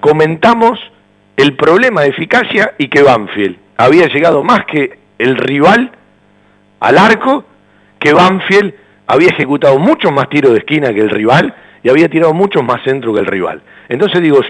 comentamos 0.00 0.78
el 1.36 1.54
problema 1.54 2.02
de 2.02 2.08
eficacia 2.08 2.72
y 2.78 2.88
que 2.88 3.02
Banfield 3.02 3.56
había 3.76 4.06
llegado 4.06 4.42
más 4.42 4.64
que 4.64 4.98
el 5.18 5.36
rival 5.36 5.90
al 6.80 6.98
arco, 6.98 7.44
que 7.98 8.12
Banfield 8.12 8.74
había 9.06 9.28
ejecutado 9.28 9.78
muchos 9.78 10.12
más 10.12 10.28
tiros 10.30 10.52
de 10.52 10.58
esquina 10.58 10.94
que 10.94 11.00
el 11.00 11.10
rival 11.10 11.54
y 11.82 11.90
había 11.90 12.08
tirado 12.08 12.32
muchos 12.32 12.64
más 12.64 12.82
centro 12.84 13.12
que 13.12 13.20
el 13.20 13.26
rival. 13.26 13.62
Entonces 13.88 14.22
digo, 14.22 14.40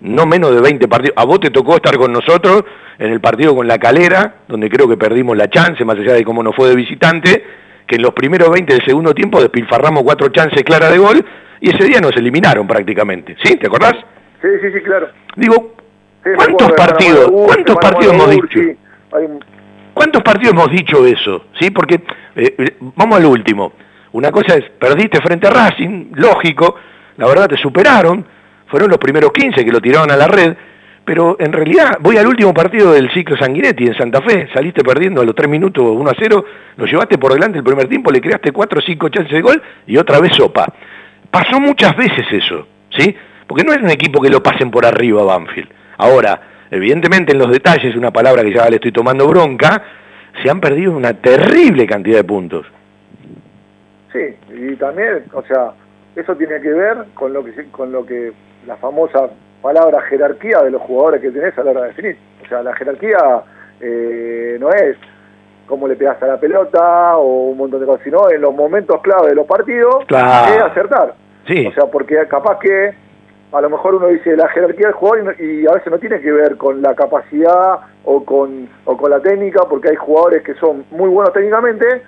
no 0.00 0.26
menos 0.26 0.54
de 0.54 0.60
20 0.60 0.88
partidos. 0.88 1.14
A 1.16 1.24
vos 1.24 1.40
te 1.40 1.50
tocó 1.50 1.76
estar 1.76 1.96
con 1.96 2.12
nosotros 2.12 2.64
en 2.98 3.12
el 3.12 3.20
partido 3.20 3.54
con 3.54 3.66
la 3.66 3.78
Calera, 3.78 4.36
donde 4.48 4.68
creo 4.68 4.88
que 4.88 4.96
perdimos 4.96 5.36
la 5.36 5.48
chance, 5.50 5.84
más 5.84 5.96
allá 5.98 6.14
de 6.14 6.24
cómo 6.24 6.42
nos 6.42 6.54
fue 6.54 6.68
de 6.68 6.76
visitante, 6.76 7.44
que 7.86 7.96
en 7.96 8.02
los 8.02 8.12
primeros 8.12 8.50
20 8.50 8.72
del 8.74 8.84
segundo 8.84 9.14
tiempo 9.14 9.40
despilfarramos 9.40 10.02
cuatro 10.02 10.28
chances 10.28 10.62
claras 10.62 10.90
de 10.92 10.98
gol 10.98 11.24
y 11.60 11.70
ese 11.70 11.84
día 11.84 12.00
nos 12.00 12.16
eliminaron 12.16 12.66
prácticamente. 12.66 13.36
¿Sí? 13.42 13.56
¿Te 13.56 13.66
acordás? 13.66 13.94
Sí, 14.42 14.48
sí, 14.62 14.68
sí, 14.72 14.80
claro. 14.82 15.08
Digo, 15.36 15.74
¿cuántos 16.36 16.72
partidos, 16.72 17.30
cuántos 17.30 17.76
partidos 17.76 18.14
hemos 18.14 18.30
dicho? 18.30 18.60
un- 19.12 19.44
¿Cuántos 19.94 20.22
partidos 20.22 20.52
hemos 20.54 20.70
dicho 20.70 21.04
eso? 21.06 21.46
¿Sí? 21.58 21.70
Porque, 21.72 21.94
eh, 22.36 22.54
eh, 22.58 22.76
vamos 22.94 23.18
al 23.18 23.26
último. 23.26 23.72
Una 24.12 24.30
cosa 24.30 24.54
es, 24.54 24.64
perdiste 24.78 25.20
frente 25.20 25.48
a 25.48 25.50
Racing, 25.50 26.12
lógico, 26.14 26.76
la 27.16 27.26
verdad 27.26 27.48
te 27.48 27.56
superaron, 27.56 28.24
fueron 28.68 28.90
los 28.90 28.98
primeros 28.98 29.32
15 29.32 29.64
que 29.64 29.72
lo 29.72 29.80
tiraron 29.80 30.10
a 30.10 30.16
la 30.16 30.28
red, 30.28 30.56
pero 31.04 31.36
en 31.40 31.52
realidad 31.52 31.98
voy 32.00 32.18
al 32.18 32.26
último 32.26 32.52
partido 32.52 32.92
del 32.92 33.10
ciclo 33.10 33.36
Sanguinetti 33.36 33.86
en 33.86 33.94
Santa 33.94 34.20
Fe, 34.20 34.48
saliste 34.52 34.82
perdiendo 34.84 35.22
a 35.22 35.24
los 35.24 35.34
3 35.34 35.48
minutos 35.48 35.84
1 35.84 36.10
a 36.10 36.14
0, 36.18 36.44
lo 36.76 36.86
llevaste 36.86 37.16
por 37.18 37.32
delante 37.32 37.58
el 37.58 37.64
primer 37.64 37.88
tiempo, 37.88 38.10
le 38.10 38.20
creaste 38.20 38.52
4 38.52 38.78
o 38.78 38.82
5 38.82 39.08
chances 39.08 39.32
de 39.32 39.40
gol 39.40 39.62
y 39.86 39.96
otra 39.96 40.20
vez 40.20 40.32
sopa. 40.36 40.66
Pasó 41.30 41.60
muchas 41.60 41.96
veces 41.96 42.26
eso, 42.30 42.66
¿sí? 42.90 43.16
Porque 43.46 43.64
no 43.64 43.72
es 43.72 43.80
un 43.80 43.90
equipo 43.90 44.20
que 44.20 44.28
lo 44.28 44.42
pasen 44.42 44.70
por 44.70 44.84
arriba 44.84 45.22
a 45.22 45.24
Banfield. 45.24 45.70
Ahora, 45.96 46.40
evidentemente 46.70 47.32
en 47.32 47.38
los 47.38 47.50
detalles, 47.50 47.96
una 47.96 48.10
palabra 48.10 48.42
que 48.42 48.52
ya 48.52 48.68
le 48.68 48.76
estoy 48.76 48.92
tomando 48.92 49.26
bronca, 49.26 49.82
se 50.42 50.50
han 50.50 50.60
perdido 50.60 50.92
una 50.92 51.14
terrible 51.14 51.86
cantidad 51.86 52.18
de 52.18 52.24
puntos. 52.24 52.66
Sí, 54.12 54.36
y 54.54 54.76
también, 54.76 55.24
o 55.32 55.42
sea, 55.42 55.72
eso 56.16 56.36
tiene 56.36 56.60
que 56.60 56.70
ver 56.70 56.98
con 57.14 57.32
lo 57.32 57.44
que 57.44 57.52
con 57.70 57.92
lo 57.92 58.04
que 58.04 58.32
la 58.68 58.76
famosa 58.76 59.28
palabra 59.62 60.00
jerarquía 60.02 60.62
de 60.62 60.70
los 60.70 60.82
jugadores 60.82 61.20
que 61.20 61.30
tenés 61.30 61.56
a 61.58 61.64
la 61.64 61.70
hora 61.72 61.80
de 61.82 61.88
definir. 61.88 62.16
O 62.44 62.48
sea, 62.48 62.62
la 62.62 62.72
jerarquía 62.74 63.18
eh, 63.80 64.56
no 64.60 64.70
es 64.70 64.96
cómo 65.66 65.88
le 65.88 65.96
pegas 65.96 66.22
a 66.22 66.26
la 66.26 66.38
pelota 66.38 67.16
o 67.16 67.48
un 67.50 67.58
montón 67.58 67.80
de 67.80 67.86
cosas, 67.86 68.04
sino 68.04 68.30
en 68.30 68.40
los 68.40 68.54
momentos 68.54 69.00
clave 69.02 69.28
de 69.30 69.34
los 69.34 69.46
partidos 69.46 70.04
Claro. 70.06 70.54
es 70.54 70.62
acertar. 70.62 71.14
Sí. 71.46 71.66
O 71.66 71.72
sea, 71.72 71.86
porque 71.86 72.16
capaz 72.28 72.58
que 72.60 72.94
a 73.52 73.60
lo 73.62 73.70
mejor 73.70 73.94
uno 73.94 74.08
dice 74.08 74.36
la 74.36 74.48
jerarquía 74.48 74.88
del 74.88 74.94
jugador 74.94 75.34
y, 75.40 75.62
y 75.62 75.66
a 75.66 75.72
veces 75.72 75.90
no 75.90 75.98
tiene 75.98 76.20
que 76.20 76.30
ver 76.30 76.56
con 76.56 76.82
la 76.82 76.94
capacidad 76.94 77.78
o 78.04 78.24
con, 78.24 78.68
o 78.84 78.96
con 78.96 79.10
la 79.10 79.20
técnica, 79.20 79.62
porque 79.68 79.88
hay 79.90 79.96
jugadores 79.96 80.42
que 80.42 80.54
son 80.54 80.84
muy 80.90 81.08
buenos 81.08 81.32
técnicamente, 81.32 82.02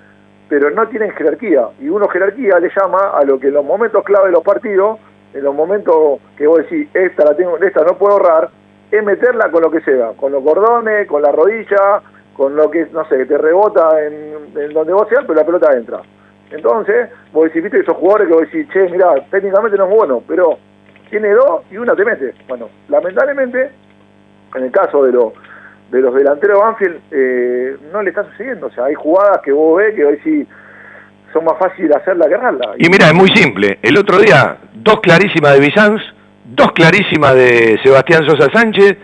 pero 0.47 0.69
no 0.69 0.87
tienen 0.87 1.11
jerarquía. 1.11 1.67
Y 1.79 1.89
uno 1.89 2.07
jerarquía 2.07 2.59
le 2.59 2.69
llama 2.75 3.11
a 3.15 3.23
lo 3.23 3.39
que 3.39 3.47
en 3.47 3.53
los 3.55 3.65
momentos 3.65 4.03
clave 4.03 4.27
de 4.27 4.31
los 4.33 4.43
partidos, 4.43 4.99
en 5.33 5.43
los 5.43 5.55
momentos 5.55 6.19
que 6.37 6.47
vos 6.47 6.59
decís, 6.59 6.87
esta 6.93 7.25
la 7.25 7.35
tengo, 7.35 7.57
esta 7.57 7.83
no 7.83 7.97
puedo 7.97 8.13
ahorrar, 8.13 8.49
es 8.91 9.03
meterla 9.03 9.49
con 9.49 9.61
lo 9.61 9.71
que 9.71 9.81
sea, 9.81 10.11
con 10.17 10.31
los 10.31 10.43
cordones, 10.43 11.07
con 11.07 11.21
la 11.21 11.31
rodilla, 11.31 12.01
con 12.35 12.55
lo 12.55 12.69
que, 12.69 12.87
no 12.91 13.05
sé, 13.07 13.17
que 13.17 13.25
te 13.25 13.37
rebota 13.37 13.89
en, 14.05 14.73
donde 14.73 14.93
vos 14.93 15.07
seas, 15.07 15.23
pero 15.25 15.35
la 15.35 15.45
pelota 15.45 15.73
entra. 15.73 16.01
Entonces, 16.49 17.09
vos 17.31 17.45
decís, 17.45 17.63
viste 17.63 17.79
esos 17.79 17.95
jugadores 17.95 18.27
que 18.27 18.33
vos 18.33 18.43
decís, 18.43 18.67
che, 18.73 18.89
mirá, 18.89 19.13
técnicamente 19.29 19.77
no 19.77 19.85
es 19.85 19.95
bueno, 19.95 20.23
pero 20.27 20.57
tiene 21.09 21.29
dos 21.29 21.61
y 21.71 21.77
una 21.77 21.95
te 21.95 22.03
mete. 22.03 22.33
Bueno, 22.47 22.69
lamentablemente, 22.89 23.71
en 24.55 24.63
el 24.63 24.71
caso 24.71 25.03
de, 25.05 25.13
los 25.13 25.33
de 25.91 26.01
los 26.01 26.13
delanteros 26.13 26.57
de 26.57 26.63
Banfield, 26.63 27.01
eh, 27.11 27.77
no 27.93 28.01
le 28.01 28.09
está 28.09 28.25
sucediendo. 28.25 28.67
O 28.67 28.71
sea, 28.71 28.85
hay 28.85 28.95
jugadas 28.95 29.41
que 29.43 29.51
vos 29.51 29.77
ves 29.77 29.95
que 29.95 30.03
vos 30.03 30.13
decís, 30.13 30.47
son 31.33 31.45
más 31.45 31.57
fáciles 31.59 31.89
de 31.89 31.95
hacerla 31.95 32.27
que 32.27 32.33
errarla. 32.33 32.73
Y 32.77 32.89
mira, 32.89 33.07
es 33.07 33.13
muy 33.13 33.29
simple. 33.29 33.79
El 33.81 33.97
otro 33.97 34.19
día, 34.19 34.57
dos 34.73 34.99
clarísimas 35.01 35.53
de 35.53 35.59
Bizanz, 35.59 36.01
dos 36.45 36.71
clarísimas 36.73 37.35
de 37.35 37.79
Sebastián 37.83 38.25
Sosa 38.27 38.49
Sánchez, 38.53 38.97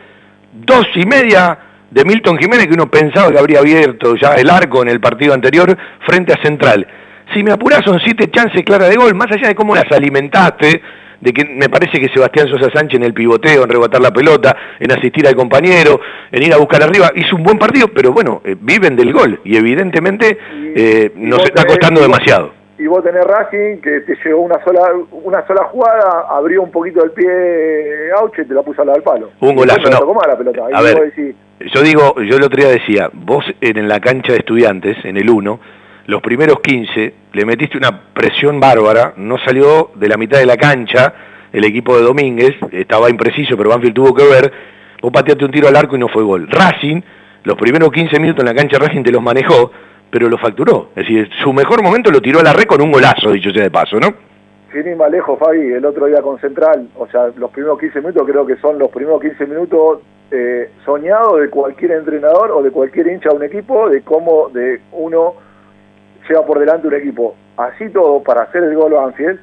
dos 0.53 0.87
y 0.95 1.05
media 1.05 1.57
de 1.91 2.03
Milton 2.03 2.37
Jiménez 2.37 2.67
que 2.67 2.73
uno 2.73 2.89
pensaba 2.89 3.31
que 3.31 3.39
habría 3.39 3.59
abierto 3.59 4.15
ya 4.15 4.33
el 4.33 4.49
arco 4.49 4.81
en 4.81 4.89
el 4.89 4.99
partido 4.99 5.33
anterior 5.33 5.77
frente 6.05 6.33
a 6.33 6.41
Central. 6.41 6.85
Si 7.33 7.43
me 7.43 7.51
apuras 7.51 7.81
son 7.85 7.99
siete 7.99 8.29
chances 8.29 8.63
claras 8.63 8.89
de 8.89 8.95
gol, 8.95 9.13
más 9.15 9.31
allá 9.31 9.49
de 9.49 9.55
cómo 9.55 9.75
las 9.75 9.91
alimentaste, 9.91 10.81
de 11.21 11.33
que 11.33 11.45
me 11.45 11.69
parece 11.69 11.99
que 11.99 12.09
Sebastián 12.09 12.47
Sosa 12.47 12.69
Sánchez 12.71 12.99
en 12.99 13.03
el 13.03 13.13
pivoteo, 13.13 13.63
en 13.63 13.69
rebotar 13.69 14.01
la 14.01 14.11
pelota, 14.11 14.55
en 14.79 14.91
asistir 14.91 15.27
al 15.27 15.35
compañero, 15.35 15.99
en 16.31 16.43
ir 16.43 16.53
a 16.53 16.57
buscar 16.57 16.83
arriba, 16.83 17.11
hizo 17.15 17.35
un 17.35 17.43
buen 17.43 17.57
partido, 17.57 17.87
pero 17.87 18.11
bueno, 18.11 18.41
eh, 18.43 18.55
viven 18.59 18.95
del 18.95 19.13
gol 19.13 19.39
y 19.43 19.57
evidentemente 19.57 20.37
eh, 20.75 21.11
nos 21.15 21.43
está 21.43 21.65
costando 21.65 22.01
demasiado. 22.01 22.51
Y 22.79 22.85
vos 22.85 23.03
tenés 23.03 23.23
Racing 23.25 23.81
que 23.81 24.01
te 24.01 24.15
llegó 24.23 24.41
una 24.41 24.63
sola 24.63 24.81
una 25.11 25.45
sola 25.47 25.63
jugada, 25.63 26.25
abrió 26.29 26.61
un 26.61 26.69
poquito 26.69 27.03
el 27.03 27.09
pie 27.09 28.11
Auche 28.19 28.43
y 28.43 28.45
te 28.45 28.53
la 28.53 28.61
puso 28.61 28.81
al 28.81 28.87
lado 28.87 28.97
del 28.97 29.03
palo. 29.03 29.29
Un 29.39 29.55
golazo, 29.55 29.89
no. 29.89 30.21
La 30.27 30.37
pelota. 30.37 30.61
A 30.71 30.81
ver, 30.83 31.11
decís, 31.11 31.35
yo 31.73 31.81
digo, 31.81 32.15
yo 32.21 32.37
el 32.37 32.43
otro 32.43 32.61
día 32.61 32.69
decía, 32.69 33.09
vos 33.13 33.43
en 33.61 33.87
la 33.87 33.99
cancha 33.99 34.33
de 34.33 34.39
estudiantes, 34.39 34.97
en 35.05 35.17
el 35.17 35.27
1, 35.27 35.59
los 36.07 36.21
primeros 36.21 36.61
15, 36.61 37.13
le 37.33 37.45
metiste 37.45 37.77
una 37.77 38.13
presión 38.13 38.59
bárbara, 38.59 39.13
no 39.17 39.37
salió 39.37 39.91
de 39.95 40.07
la 40.07 40.17
mitad 40.17 40.39
de 40.39 40.45
la 40.45 40.57
cancha 40.57 41.13
el 41.51 41.65
equipo 41.65 41.97
de 41.97 42.03
Domínguez, 42.03 42.55
estaba 42.71 43.09
impreciso, 43.09 43.55
pero 43.57 43.69
Banfield 43.69 43.93
tuvo 43.93 44.13
que 44.13 44.23
ver, 44.23 44.51
vos 45.01 45.11
pateaste 45.11 45.43
un 45.45 45.51
tiro 45.51 45.67
al 45.67 45.75
arco 45.75 45.95
y 45.95 45.99
no 45.99 46.07
fue 46.07 46.23
gol. 46.23 46.47
Racing, 46.49 47.01
los 47.43 47.57
primeros 47.57 47.91
15 47.91 48.19
minutos 48.19 48.41
en 48.41 48.47
la 48.47 48.55
cancha 48.55 48.79
Racing 48.79 49.03
te 49.03 49.11
los 49.11 49.21
manejó, 49.21 49.71
pero 50.09 50.29
lo 50.29 50.37
facturó. 50.37 50.89
Es 50.95 51.07
decir, 51.07 51.29
su 51.43 51.51
mejor 51.51 51.83
momento 51.83 52.09
lo 52.09 52.21
tiró 52.21 52.39
a 52.39 52.43
la 52.43 52.53
red 52.53 52.65
con 52.65 52.81
un 52.81 52.91
golazo, 52.91 53.31
dicho 53.31 53.51
sea 53.51 53.63
de 53.63 53.71
paso, 53.71 53.99
¿no? 53.99 54.27
sin 54.71 54.85
ir 54.85 54.97
más 54.97 55.09
lejos, 55.09 55.39
Fabi, 55.39 55.71
el 55.71 55.85
otro 55.85 56.07
día 56.07 56.21
con 56.21 56.39
Central, 56.39 56.89
o 56.97 57.07
sea, 57.07 57.29
los 57.37 57.51
primeros 57.51 57.79
15 57.79 57.99
minutos 58.01 58.27
creo 58.27 58.45
que 58.45 58.57
son 58.57 58.77
los 58.77 58.89
primeros 58.89 59.21
15 59.21 59.45
minutos 59.45 59.99
eh, 60.29 60.69
soñados 60.85 61.39
de 61.39 61.49
cualquier 61.49 61.91
entrenador 61.91 62.51
o 62.51 62.61
de 62.61 62.69
cualquier 62.69 63.07
hincha 63.07 63.29
de 63.29 63.35
un 63.35 63.43
equipo, 63.43 63.89
de 63.89 64.01
cómo 64.01 64.49
de 64.49 64.81
uno 64.91 65.35
lleva 66.29 66.45
por 66.45 66.59
delante 66.59 66.87
un 66.87 66.93
equipo. 66.93 67.35
Así 67.57 67.89
todo, 67.89 68.21
para 68.21 68.43
hacer 68.43 68.63
el 68.63 68.75
gol 68.75 68.93
Banfield, 68.93 69.39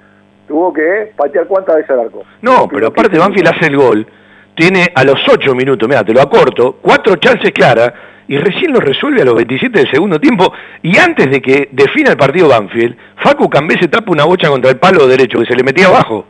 tuvo 0.46 0.72
que 0.72 1.12
patear 1.16 1.46
cuántas 1.46 1.76
veces 1.76 1.90
al 1.90 2.00
arco. 2.00 2.22
No, 2.42 2.68
pero 2.68 2.88
aparte 2.88 3.18
Banfield 3.18 3.48
hace 3.48 3.66
el 3.66 3.76
gol, 3.76 4.06
tiene 4.54 4.86
a 4.94 5.04
los 5.04 5.20
8 5.28 5.54
minutos, 5.54 5.88
mira, 5.88 6.04
te 6.04 6.12
lo 6.12 6.20
acorto, 6.20 6.76
cuatro 6.80 7.16
chances 7.16 7.50
claras 7.52 7.92
y 8.28 8.38
recién 8.38 8.72
lo 8.72 8.80
resuelve 8.80 9.22
a 9.22 9.24
los 9.24 9.34
27 9.34 9.78
del 9.78 9.90
segundo 9.90 10.18
tiempo 10.18 10.52
y 10.82 10.96
antes 10.96 11.30
de 11.30 11.42
que 11.42 11.68
defina 11.72 12.12
el 12.12 12.16
partido 12.16 12.48
Banfield, 12.48 12.96
Facu 13.16 13.50
Cambé 13.50 13.78
se 13.78 13.88
tapa 13.88 14.12
una 14.12 14.24
bocha 14.24 14.48
contra 14.48 14.70
el 14.70 14.78
palo 14.78 15.06
derecho 15.06 15.38
que 15.40 15.46
se 15.46 15.56
le 15.56 15.62
metía 15.62 15.88
abajo. 15.88 16.24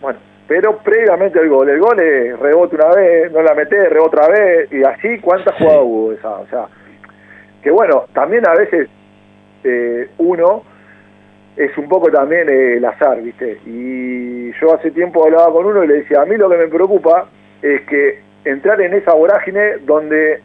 Bueno, 0.00 0.18
pero 0.46 0.78
previamente 0.78 1.38
el 1.40 1.48
gol, 1.48 1.68
el 1.68 1.78
gol 1.78 2.00
es 2.00 2.38
rebote 2.38 2.76
una 2.76 2.88
vez, 2.88 3.32
no 3.32 3.42
la 3.42 3.54
meté, 3.54 3.88
rebote 3.88 4.16
otra 4.16 4.28
vez, 4.28 4.72
y 4.72 4.82
así 4.82 5.18
cuántas 5.20 5.54
jugadas 5.54 5.80
hubo 5.82 6.12
esa, 6.12 6.30
o 6.30 6.46
sea, 6.48 6.66
que 7.62 7.70
bueno, 7.70 8.04
también 8.12 8.46
a 8.46 8.54
veces 8.54 8.88
eh, 9.68 10.08
uno 10.18 10.62
es 11.56 11.76
un 11.76 11.88
poco 11.88 12.10
también 12.10 12.48
eh, 12.48 12.76
el 12.76 12.84
azar, 12.84 13.20
¿viste? 13.20 13.58
Y 13.66 14.52
yo 14.60 14.74
hace 14.74 14.90
tiempo 14.92 15.24
hablaba 15.24 15.52
con 15.52 15.66
uno 15.66 15.82
y 15.84 15.88
le 15.88 15.94
decía, 15.98 16.22
a 16.22 16.24
mí 16.24 16.36
lo 16.36 16.48
que 16.48 16.56
me 16.56 16.68
preocupa 16.68 17.26
es 17.62 17.82
que 17.82 18.20
entrar 18.44 18.80
en 18.80 18.94
esa 18.94 19.12
vorágine 19.14 19.78
donde 19.84 20.40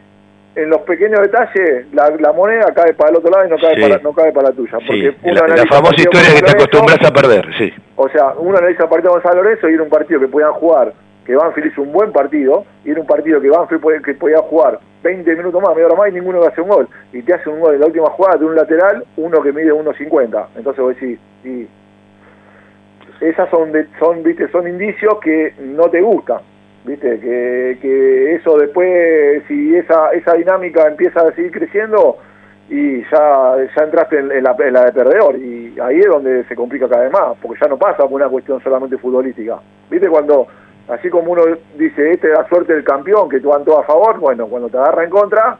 en 0.56 0.70
los 0.70 0.82
pequeños 0.82 1.20
detalles 1.20 1.86
la, 1.92 2.10
la 2.10 2.32
moneda 2.32 2.72
cae 2.74 2.94
para 2.94 3.10
el 3.10 3.16
otro 3.16 3.30
lado 3.30 3.46
y 3.46 3.50
no 3.50 3.56
cae, 3.58 3.74
Sí. 3.76 3.80
para, 3.82 3.98
no 3.98 4.12
cae 4.12 4.32
para 4.32 4.48
la 4.50 4.54
tuya. 4.54 4.78
Sí, 4.78 4.84
Porque 4.86 5.14
uno 5.22 5.46
la, 5.48 5.56
la 5.56 5.66
famosa 5.66 5.94
historia 5.96 6.34
que 6.36 6.42
te 6.42 6.50
acostumbras 6.52 6.98
a 7.04 7.12
perder, 7.12 7.46
sí. 7.58 7.72
O 7.96 8.08
sea, 8.08 8.34
uno 8.38 8.58
analiza 8.58 8.84
el 8.84 8.88
partido 8.88 9.14
de 9.14 9.20
Gonzalo 9.20 9.42
Lorenzo 9.42 9.68
y 9.68 9.74
era 9.74 9.82
un 9.82 9.88
partido 9.88 10.20
que 10.20 10.28
podían 10.28 10.52
jugar, 10.52 10.92
que 11.24 11.34
Banfield 11.36 11.72
hizo 11.72 11.82
un 11.82 11.92
buen 11.92 12.12
partido, 12.12 12.64
y 12.84 12.90
era 12.90 13.00
un 13.00 13.06
partido 13.06 13.40
que 13.40 13.48
Banfield 13.50 13.80
podía, 13.82 14.00
que 14.00 14.14
podía 14.14 14.38
jugar 14.38 14.78
20 15.02 15.36
minutos 15.36 15.60
más, 15.62 15.74
media 15.74 15.86
hora 15.86 15.96
más 15.96 16.08
y 16.10 16.12
ninguno 16.12 16.42
a 16.42 16.48
hacer 16.48 16.62
un 16.64 16.70
gol. 16.70 16.88
Y 17.12 17.22
te 17.22 17.34
hace 17.34 17.48
un 17.50 17.60
gol 17.60 17.74
en 17.74 17.80
la 17.80 17.86
última 17.86 18.10
jugada 18.10 18.36
de 18.38 18.44
un 18.44 18.54
lateral, 18.54 19.04
uno 19.16 19.40
que 19.42 19.52
mide 19.52 19.72
1.50. 19.72 20.46
Entonces 20.56 20.82
vos 20.82 20.94
decís, 20.94 21.18
y 21.44 21.66
esas 23.20 23.48
son, 23.50 23.72
de- 23.72 23.86
son, 23.98 24.22
viste, 24.22 24.48
son 24.48 24.68
indicios 24.68 25.18
que 25.20 25.54
no 25.60 25.88
te 25.88 26.00
gustan. 26.00 26.38
¿Viste? 26.84 27.18
Que, 27.18 27.78
que 27.80 28.34
eso 28.34 28.58
después, 28.58 29.42
si 29.48 29.74
esa, 29.74 30.10
esa 30.12 30.34
dinámica 30.34 30.86
empieza 30.86 31.20
a 31.26 31.32
seguir 31.32 31.50
creciendo, 31.50 32.18
y 32.68 33.02
ya, 33.10 33.54
ya 33.76 33.84
entraste 33.84 34.18
en, 34.18 34.30
en 34.32 34.42
la, 34.44 34.54
en 34.58 34.72
la 34.74 34.84
de 34.86 34.92
perdedor. 34.92 35.36
Y 35.36 35.74
ahí 35.80 36.00
es 36.00 36.06
donde 36.06 36.44
se 36.44 36.54
complica 36.54 36.86
cada 36.88 37.04
vez 37.04 37.12
más, 37.12 37.36
porque 37.40 37.58
ya 37.60 37.68
no 37.68 37.78
pasa 37.78 38.02
por 38.04 38.12
una 38.12 38.28
cuestión 38.28 38.62
solamente 38.62 38.98
futbolística. 38.98 39.58
¿Viste? 39.90 40.08
Cuando, 40.08 40.46
así 40.88 41.08
como 41.08 41.32
uno 41.32 41.42
dice, 41.76 42.12
este 42.12 42.28
es 42.28 42.38
la 42.38 42.48
suerte 42.48 42.74
del 42.74 42.84
campeón, 42.84 43.28
que 43.28 43.40
tú 43.40 43.48
van 43.48 43.64
todo 43.64 43.80
a 43.80 43.84
favor, 43.84 44.18
bueno, 44.18 44.46
cuando 44.46 44.68
te 44.68 44.78
agarra 44.78 45.04
en 45.04 45.10
contra, 45.10 45.58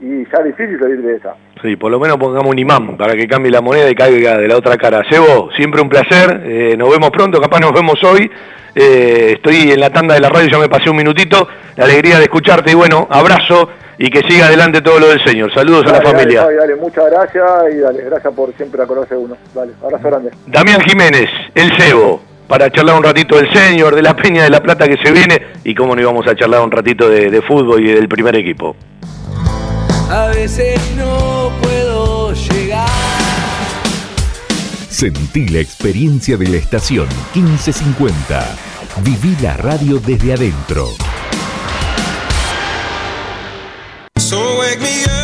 y 0.00 0.24
ya 0.24 0.38
es 0.38 0.44
difícil 0.44 0.78
salir 0.78 1.02
de 1.02 1.16
esa. 1.16 1.34
Sí, 1.62 1.76
por 1.76 1.90
lo 1.90 1.98
menos 1.98 2.18
pongamos 2.18 2.50
un 2.50 2.58
imán 2.58 2.96
para 2.96 3.14
que 3.14 3.26
cambie 3.26 3.50
la 3.50 3.60
moneda 3.60 3.88
y 3.88 3.94
caiga 3.94 4.36
de 4.36 4.48
la 4.48 4.56
otra 4.56 4.76
cara. 4.76 5.02
Sebo, 5.08 5.50
siempre 5.52 5.80
un 5.80 5.88
placer, 5.88 6.42
eh, 6.44 6.76
nos 6.76 6.90
vemos 6.90 7.10
pronto, 7.10 7.40
capaz 7.40 7.60
nos 7.60 7.72
vemos 7.72 8.02
hoy. 8.04 8.30
Eh, 8.74 9.34
estoy 9.34 9.70
en 9.70 9.80
la 9.80 9.90
tanda 9.90 10.14
de 10.14 10.20
la 10.20 10.28
radio, 10.28 10.50
ya 10.50 10.58
me 10.58 10.68
pasé 10.68 10.90
un 10.90 10.96
minutito, 10.96 11.46
la 11.76 11.84
alegría 11.84 12.18
de 12.18 12.24
escucharte 12.24 12.72
y 12.72 12.74
bueno, 12.74 13.06
abrazo 13.08 13.70
y 13.98 14.10
que 14.10 14.28
siga 14.28 14.46
adelante 14.46 14.82
todo 14.82 14.98
lo 14.98 15.08
del 15.08 15.22
señor. 15.24 15.54
Saludos 15.54 15.84
a 15.86 15.92
la 15.92 15.98
dale, 16.00 16.10
familia. 16.10 16.46
Dale, 16.46 16.74
muchas 16.76 17.10
gracias 17.10 17.44
y 17.72 17.78
dale, 17.78 18.02
gracias 18.02 18.34
por 18.34 18.52
siempre 18.54 18.84
de 18.84 19.16
uno. 19.16 19.36
Dale, 19.54 19.72
abrazo 19.82 20.08
grande. 20.08 20.30
Damián 20.46 20.80
Jiménez, 20.80 21.30
el 21.54 21.72
Cebo, 21.78 22.20
para 22.48 22.70
charlar 22.70 22.96
un 22.96 23.02
ratito 23.02 23.36
del 23.36 23.52
señor, 23.52 23.94
de 23.94 24.02
la 24.02 24.16
Peña 24.24 24.44
de 24.44 24.50
la 24.50 24.62
Plata 24.62 24.86
que 24.86 24.96
se 25.02 25.12
viene 25.12 25.40
y 25.64 25.74
cómo 25.74 25.94
no 25.94 26.02
íbamos 26.02 26.26
a 26.26 26.34
charlar 26.34 26.62
un 26.62 26.70
ratito 26.70 27.08
de, 27.08 27.30
de 27.30 27.42
fútbol 27.42 27.84
y 27.84 27.92
del 27.92 28.08
primer 28.08 28.36
equipo. 28.36 28.76
A 30.10 30.28
veces 30.28 30.78
no 30.96 31.50
puedo 31.62 32.32
llegar. 32.32 32.88
Sentí 34.88 35.48
la 35.48 35.58
experiencia 35.58 36.36
de 36.36 36.46
la 36.46 36.56
estación 36.56 37.08
1550. 37.34 38.56
Viví 39.02 39.36
la 39.42 39.56
radio 39.56 39.98
desde 39.98 40.34
adentro. 40.34 40.88
So 44.16 44.58
wake 44.58 44.80
me 44.80 45.04
up 45.04 45.23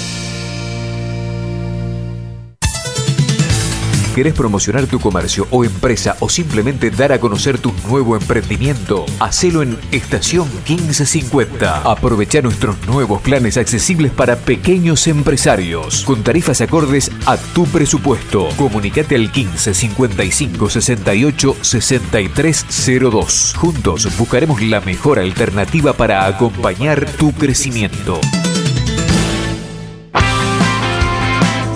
¿Querés 4.15 4.33
promocionar 4.33 4.87
tu 4.87 4.99
comercio 4.99 5.47
o 5.51 5.63
empresa 5.63 6.17
o 6.19 6.27
simplemente 6.27 6.91
dar 6.91 7.13
a 7.13 7.19
conocer 7.19 7.57
tu 7.59 7.73
nuevo 7.87 8.17
emprendimiento? 8.17 9.05
Hacelo 9.21 9.61
en 9.61 9.77
Estación 9.93 10.49
1550. 10.67 11.83
Aprovecha 11.89 12.41
nuestros 12.41 12.75
nuevos 12.87 13.21
planes 13.21 13.55
accesibles 13.55 14.11
para 14.11 14.35
pequeños 14.35 15.07
empresarios 15.07 16.03
con 16.03 16.23
tarifas 16.23 16.59
acordes 16.59 17.09
a 17.25 17.37
tu 17.37 17.65
presupuesto. 17.67 18.49
Comunicate 18.57 19.15
al 19.15 19.31
15 19.31 19.73
55 19.73 20.69
68 20.69 21.55
6302. 21.61 23.53
Juntos 23.55 24.17
buscaremos 24.17 24.61
la 24.61 24.81
mejor 24.81 25.19
alternativa 25.19 25.93
para 25.93 26.25
acompañar 26.27 27.05
tu 27.11 27.31
crecimiento. 27.31 28.19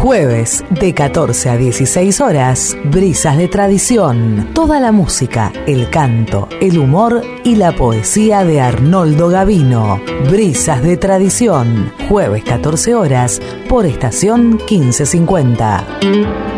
Jueves 0.00 0.64
de 0.68 0.92
14 0.92 1.48
a 1.48 1.56
16 1.56 2.20
horas, 2.20 2.76
Brisas 2.84 3.38
de 3.38 3.48
Tradición. 3.48 4.50
Toda 4.52 4.80
la 4.80 4.92
música, 4.92 5.50
el 5.66 5.88
canto, 5.88 6.48
el 6.60 6.78
humor 6.78 7.22
y 7.42 7.56
la 7.56 7.72
poesía 7.72 8.44
de 8.44 8.60
Arnoldo 8.60 9.28
Gavino. 9.28 10.00
Brisas 10.30 10.82
de 10.82 10.98
Tradición. 10.98 11.92
Jueves 12.08 12.44
14 12.44 12.94
horas 12.94 13.40
por 13.68 13.86
estación 13.86 14.58
1550. 14.68 16.57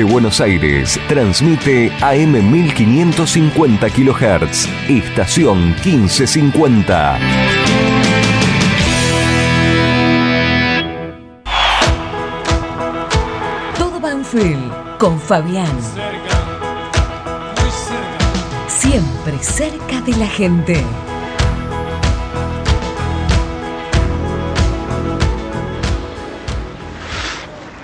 Desde 0.00 0.12
Buenos 0.12 0.40
Aires, 0.40 0.98
transmite 1.08 1.92
AM 2.00 2.32
1550 2.50 3.90
kHz, 3.90 4.66
estación 4.88 5.74
1550. 5.84 7.18
Todo 13.76 14.00
Banfield 14.00 14.96
con 14.96 15.20
Fabián. 15.20 15.68
Siempre 18.68 19.38
cerca 19.42 20.00
de 20.00 20.16
la 20.16 20.26
gente. 20.28 20.82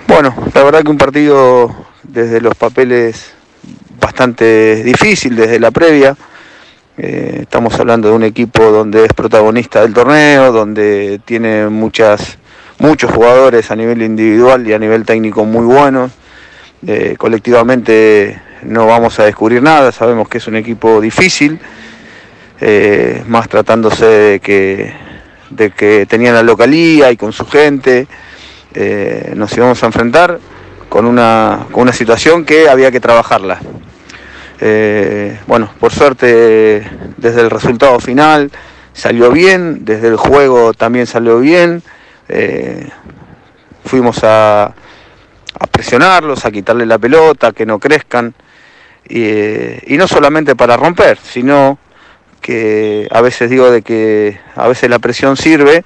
Bueno, 0.07 0.33
la 0.55 0.63
verdad 0.63 0.81
que 0.81 0.89
un 0.89 0.97
partido 0.97 1.86
desde 2.07 2.41
los 2.41 2.55
papeles 2.55 3.33
bastante 3.99 4.83
difícil, 4.83 5.35
desde 5.35 5.59
la 5.59 5.71
previa. 5.71 6.15
Eh, 6.97 7.39
estamos 7.41 7.79
hablando 7.79 8.09
de 8.09 8.15
un 8.15 8.23
equipo 8.23 8.63
donde 8.71 9.05
es 9.05 9.13
protagonista 9.13 9.81
del 9.81 9.93
torneo, 9.93 10.51
donde 10.51 11.19
tiene 11.25 11.67
muchas, 11.67 12.37
muchos 12.79 13.11
jugadores 13.11 13.69
a 13.69 13.75
nivel 13.75 14.01
individual 14.01 14.67
y 14.67 14.73
a 14.73 14.79
nivel 14.79 15.05
técnico 15.05 15.45
muy 15.45 15.65
buenos. 15.65 16.11
Eh, 16.85 17.15
colectivamente 17.17 18.41
no 18.63 18.87
vamos 18.87 19.19
a 19.19 19.25
descubrir 19.25 19.61
nada, 19.61 19.91
sabemos 19.91 20.27
que 20.29 20.39
es 20.39 20.47
un 20.47 20.55
equipo 20.55 20.99
difícil, 20.99 21.59
eh, 22.59 23.23
más 23.27 23.47
tratándose 23.47 24.05
de 24.05 24.39
que, 24.39 24.93
de 25.51 25.69
que 25.69 26.07
tenían 26.07 26.33
la 26.33 26.43
localía 26.43 27.11
y 27.11 27.17
con 27.17 27.33
su 27.33 27.45
gente. 27.45 28.07
Nos 29.33 29.57
íbamos 29.57 29.81
a 29.81 29.87
enfrentar 29.87 30.39
con 30.89 31.05
una, 31.05 31.67
con 31.71 31.83
una 31.83 31.93
situación 31.93 32.45
que 32.45 32.69
había 32.69 32.91
que 32.91 32.99
trabajarla. 32.99 33.59
Eh, 34.59 35.39
bueno, 35.45 35.71
por 35.79 35.93
suerte 35.93 36.89
desde 37.17 37.41
el 37.41 37.49
resultado 37.49 37.99
final 37.99 38.51
salió 38.93 39.31
bien, 39.31 39.85
desde 39.85 40.07
el 40.07 40.17
juego 40.17 40.73
también 40.73 41.05
salió 41.05 41.39
bien. 41.39 41.83
Eh, 42.29 42.89
fuimos 43.85 44.23
a, 44.23 44.65
a, 44.65 45.67
presionarlos, 45.71 46.45
a 46.45 46.51
quitarle 46.51 46.85
la 46.85 46.97
pelota, 46.97 47.51
que 47.51 47.65
no 47.65 47.79
crezcan. 47.79 48.33
Y, 49.07 49.93
y 49.93 49.97
no 49.97 50.07
solamente 50.07 50.55
para 50.55 50.75
romper, 50.75 51.17
sino 51.21 51.77
que 52.41 53.07
a 53.11 53.21
veces 53.21 53.49
digo 53.49 53.71
de 53.71 53.81
que 53.81 54.39
a 54.55 54.67
veces 54.67 54.89
la 54.89 54.99
presión 54.99 55.37
sirve 55.37 55.83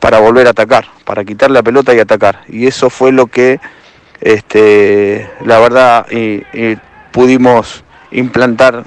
para 0.00 0.20
volver 0.20 0.46
a 0.46 0.50
atacar, 0.50 0.86
para 1.04 1.24
quitar 1.24 1.50
la 1.50 1.62
pelota 1.62 1.94
y 1.94 1.98
atacar. 1.98 2.42
Y 2.48 2.66
eso 2.66 2.90
fue 2.90 3.12
lo 3.12 3.26
que, 3.26 3.60
este, 4.26 5.30
la 5.44 5.60
verdad, 5.60 6.06
y, 6.10 6.42
pudimos 7.12 7.84
implantar 8.10 8.82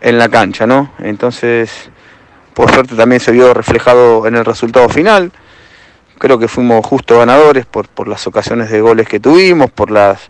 en 0.00 0.18
la 0.18 0.28
cancha, 0.28 0.66
¿no? 0.66 0.92
Entonces, 0.98 1.88
por 2.52 2.70
suerte 2.70 2.96
también 2.96 3.20
se 3.20 3.30
vio 3.30 3.54
reflejado 3.54 4.26
en 4.26 4.34
el 4.34 4.44
resultado 4.44 4.88
final. 4.88 5.30
Creo 6.18 6.38
que 6.38 6.48
fuimos 6.48 6.84
justo 6.84 7.18
ganadores 7.18 7.64
por, 7.64 7.88
por 7.88 8.08
las 8.08 8.26
ocasiones 8.26 8.70
de 8.70 8.80
goles 8.80 9.08
que 9.08 9.20
tuvimos, 9.20 9.70
por 9.70 9.90
las 9.90 10.28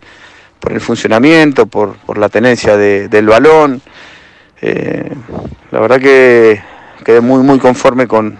por 0.59 0.71
el 0.71 0.79
funcionamiento, 0.79 1.65
por, 1.65 1.95
por 1.97 2.19
la 2.19 2.29
tenencia 2.29 2.77
de, 2.77 3.07
del 3.07 3.25
balón. 3.25 3.81
Eh, 4.61 5.11
la 5.71 5.79
verdad 5.79 5.99
que 5.99 6.61
quedé 7.03 7.21
muy 7.21 7.41
muy 7.41 7.57
conforme 7.57 8.07
con, 8.07 8.37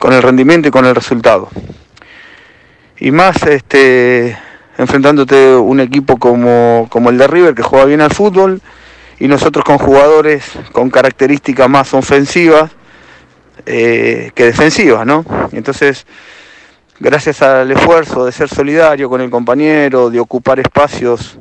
con 0.00 0.12
el 0.12 0.20
rendimiento 0.20 0.66
y 0.68 0.72
con 0.72 0.84
el 0.84 0.96
resultado. 0.96 1.48
Y 2.98 3.12
más 3.12 3.40
este, 3.44 4.36
enfrentándote 4.78 5.54
un 5.54 5.80
equipo 5.80 6.16
como, 6.18 6.86
como 6.90 7.10
el 7.10 7.18
de 7.18 7.26
River 7.26 7.54
que 7.54 7.62
juega 7.62 7.84
bien 7.84 8.00
al 8.00 8.12
fútbol 8.12 8.60
y 9.18 9.28
nosotros 9.28 9.64
con 9.64 9.78
jugadores 9.78 10.44
con 10.72 10.90
características 10.90 11.68
más 11.68 11.92
ofensivas 11.94 12.70
eh, 13.66 14.32
que 14.34 14.46
defensivas, 14.46 15.06
¿no? 15.06 15.24
Entonces, 15.52 16.06
gracias 16.98 17.42
al 17.42 17.70
esfuerzo 17.70 18.24
de 18.24 18.32
ser 18.32 18.48
solidario 18.48 19.08
con 19.08 19.20
el 19.20 19.30
compañero, 19.30 20.10
de 20.10 20.18
ocupar 20.18 20.58
espacios, 20.58 21.38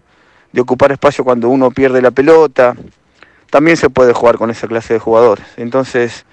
de 0.52 0.62
ocupar 0.62 0.92
espacio 0.92 1.24
cuando 1.24 1.50
uno 1.50 1.72
pierde 1.72 2.02
la 2.02 2.12
pelota, 2.12 2.76
también 3.50 3.78
se 3.78 3.90
puede 3.90 4.14
jugar 4.14 4.38
con 4.38 4.52
esa 4.52 4.68
clase 4.68 4.94
de 4.94 5.00
jugadores. 5.00 5.46
Entonces, 5.58 6.26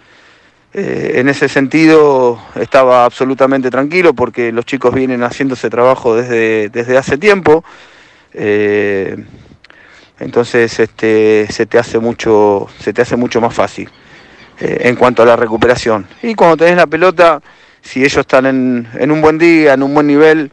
eh, 0.75 1.13
en 1.15 1.31
ese 1.31 1.49
sentido 1.49 2.39
estaba 2.55 3.07
absolutamente 3.07 3.71
tranquilo 3.71 4.13
porque 4.13 4.53
los 4.53 4.67
chicos 4.67 4.95
vienen 4.95 5.23
haciendo 5.23 5.55
ese 5.55 5.71
trabajo 5.71 6.15
desde, 6.15 6.69
desde 6.69 6.99
hace 6.99 7.17
tiempo. 7.17 7.65
Eh, 8.35 9.17
entonces 10.21 10.79
este, 10.79 11.47
se, 11.51 11.65
te 11.65 11.79
hace 11.79 11.99
mucho, 11.99 12.69
se 12.81 12.93
te 12.93 13.01
hace 13.01 13.17
mucho 13.17 13.41
más 13.41 13.55
fácil 13.55 13.89
eh, 14.61 14.81
en 14.83 14.97
cuanto 14.97 15.23
a 15.23 15.27
la 15.27 15.37
recuperación. 15.37 16.07
Y 16.23 16.35
cuando 16.35 16.59
tenés 16.59 16.77
la 16.77 16.87
pelota, 16.87 17.41
si 17.81 18.01
ellos 18.01 18.19
están 18.19 18.45
en, 18.45 18.89
en 18.95 19.11
un 19.11 19.23
buen 19.23 19.39
día, 19.39 19.73
en 19.73 19.83
un 19.83 19.95
buen 19.95 20.07
nivel, 20.07 20.51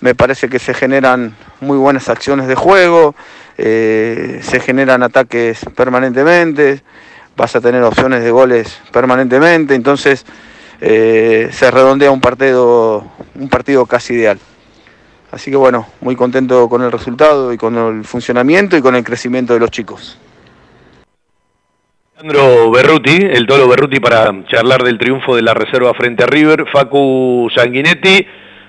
me 0.00 0.14
parece 0.14 0.50
que 0.50 0.58
se 0.58 0.74
generan 0.74 1.34
muy 1.60 1.78
buenas 1.78 2.10
acciones 2.10 2.48
de 2.48 2.54
juego, 2.54 3.14
se 3.56 4.60
generan 4.62 5.02
ataques 5.02 5.60
permanentemente, 5.74 6.82
vas 7.36 7.56
a 7.56 7.60
tener 7.60 7.82
opciones 7.82 8.22
de 8.22 8.30
goles 8.30 8.80
permanentemente, 8.92 9.74
entonces 9.74 10.24
eh, 10.80 11.48
se 11.52 11.70
redondea 11.70 12.10
un 12.10 12.20
partido, 12.20 13.04
un 13.34 13.48
partido 13.48 13.86
casi 13.86 14.14
ideal. 14.14 14.38
Así 15.30 15.50
que 15.50 15.56
bueno, 15.56 15.86
muy 16.00 16.14
contento 16.14 16.68
con 16.68 16.82
el 16.82 16.92
resultado 16.92 17.52
y 17.52 17.56
con 17.56 17.76
el 17.76 18.04
funcionamiento 18.04 18.76
y 18.76 18.82
con 18.82 18.94
el 18.94 19.02
crecimiento 19.02 19.52
de 19.52 19.60
los 19.60 19.70
chicos. 19.70 20.18
Alejandro 22.16 22.70
Berruti, 22.70 23.16
el 23.16 23.46
Tolo 23.46 23.68
Berruti 23.68 23.98
para 23.98 24.32
charlar 24.46 24.82
del 24.84 24.98
triunfo 24.98 25.34
de 25.34 25.42
la 25.42 25.52
reserva 25.52 25.92
frente 25.94 26.22
a 26.22 26.26
River, 26.26 26.64
Facu 26.72 27.50
Sanguinetti, 27.54 28.24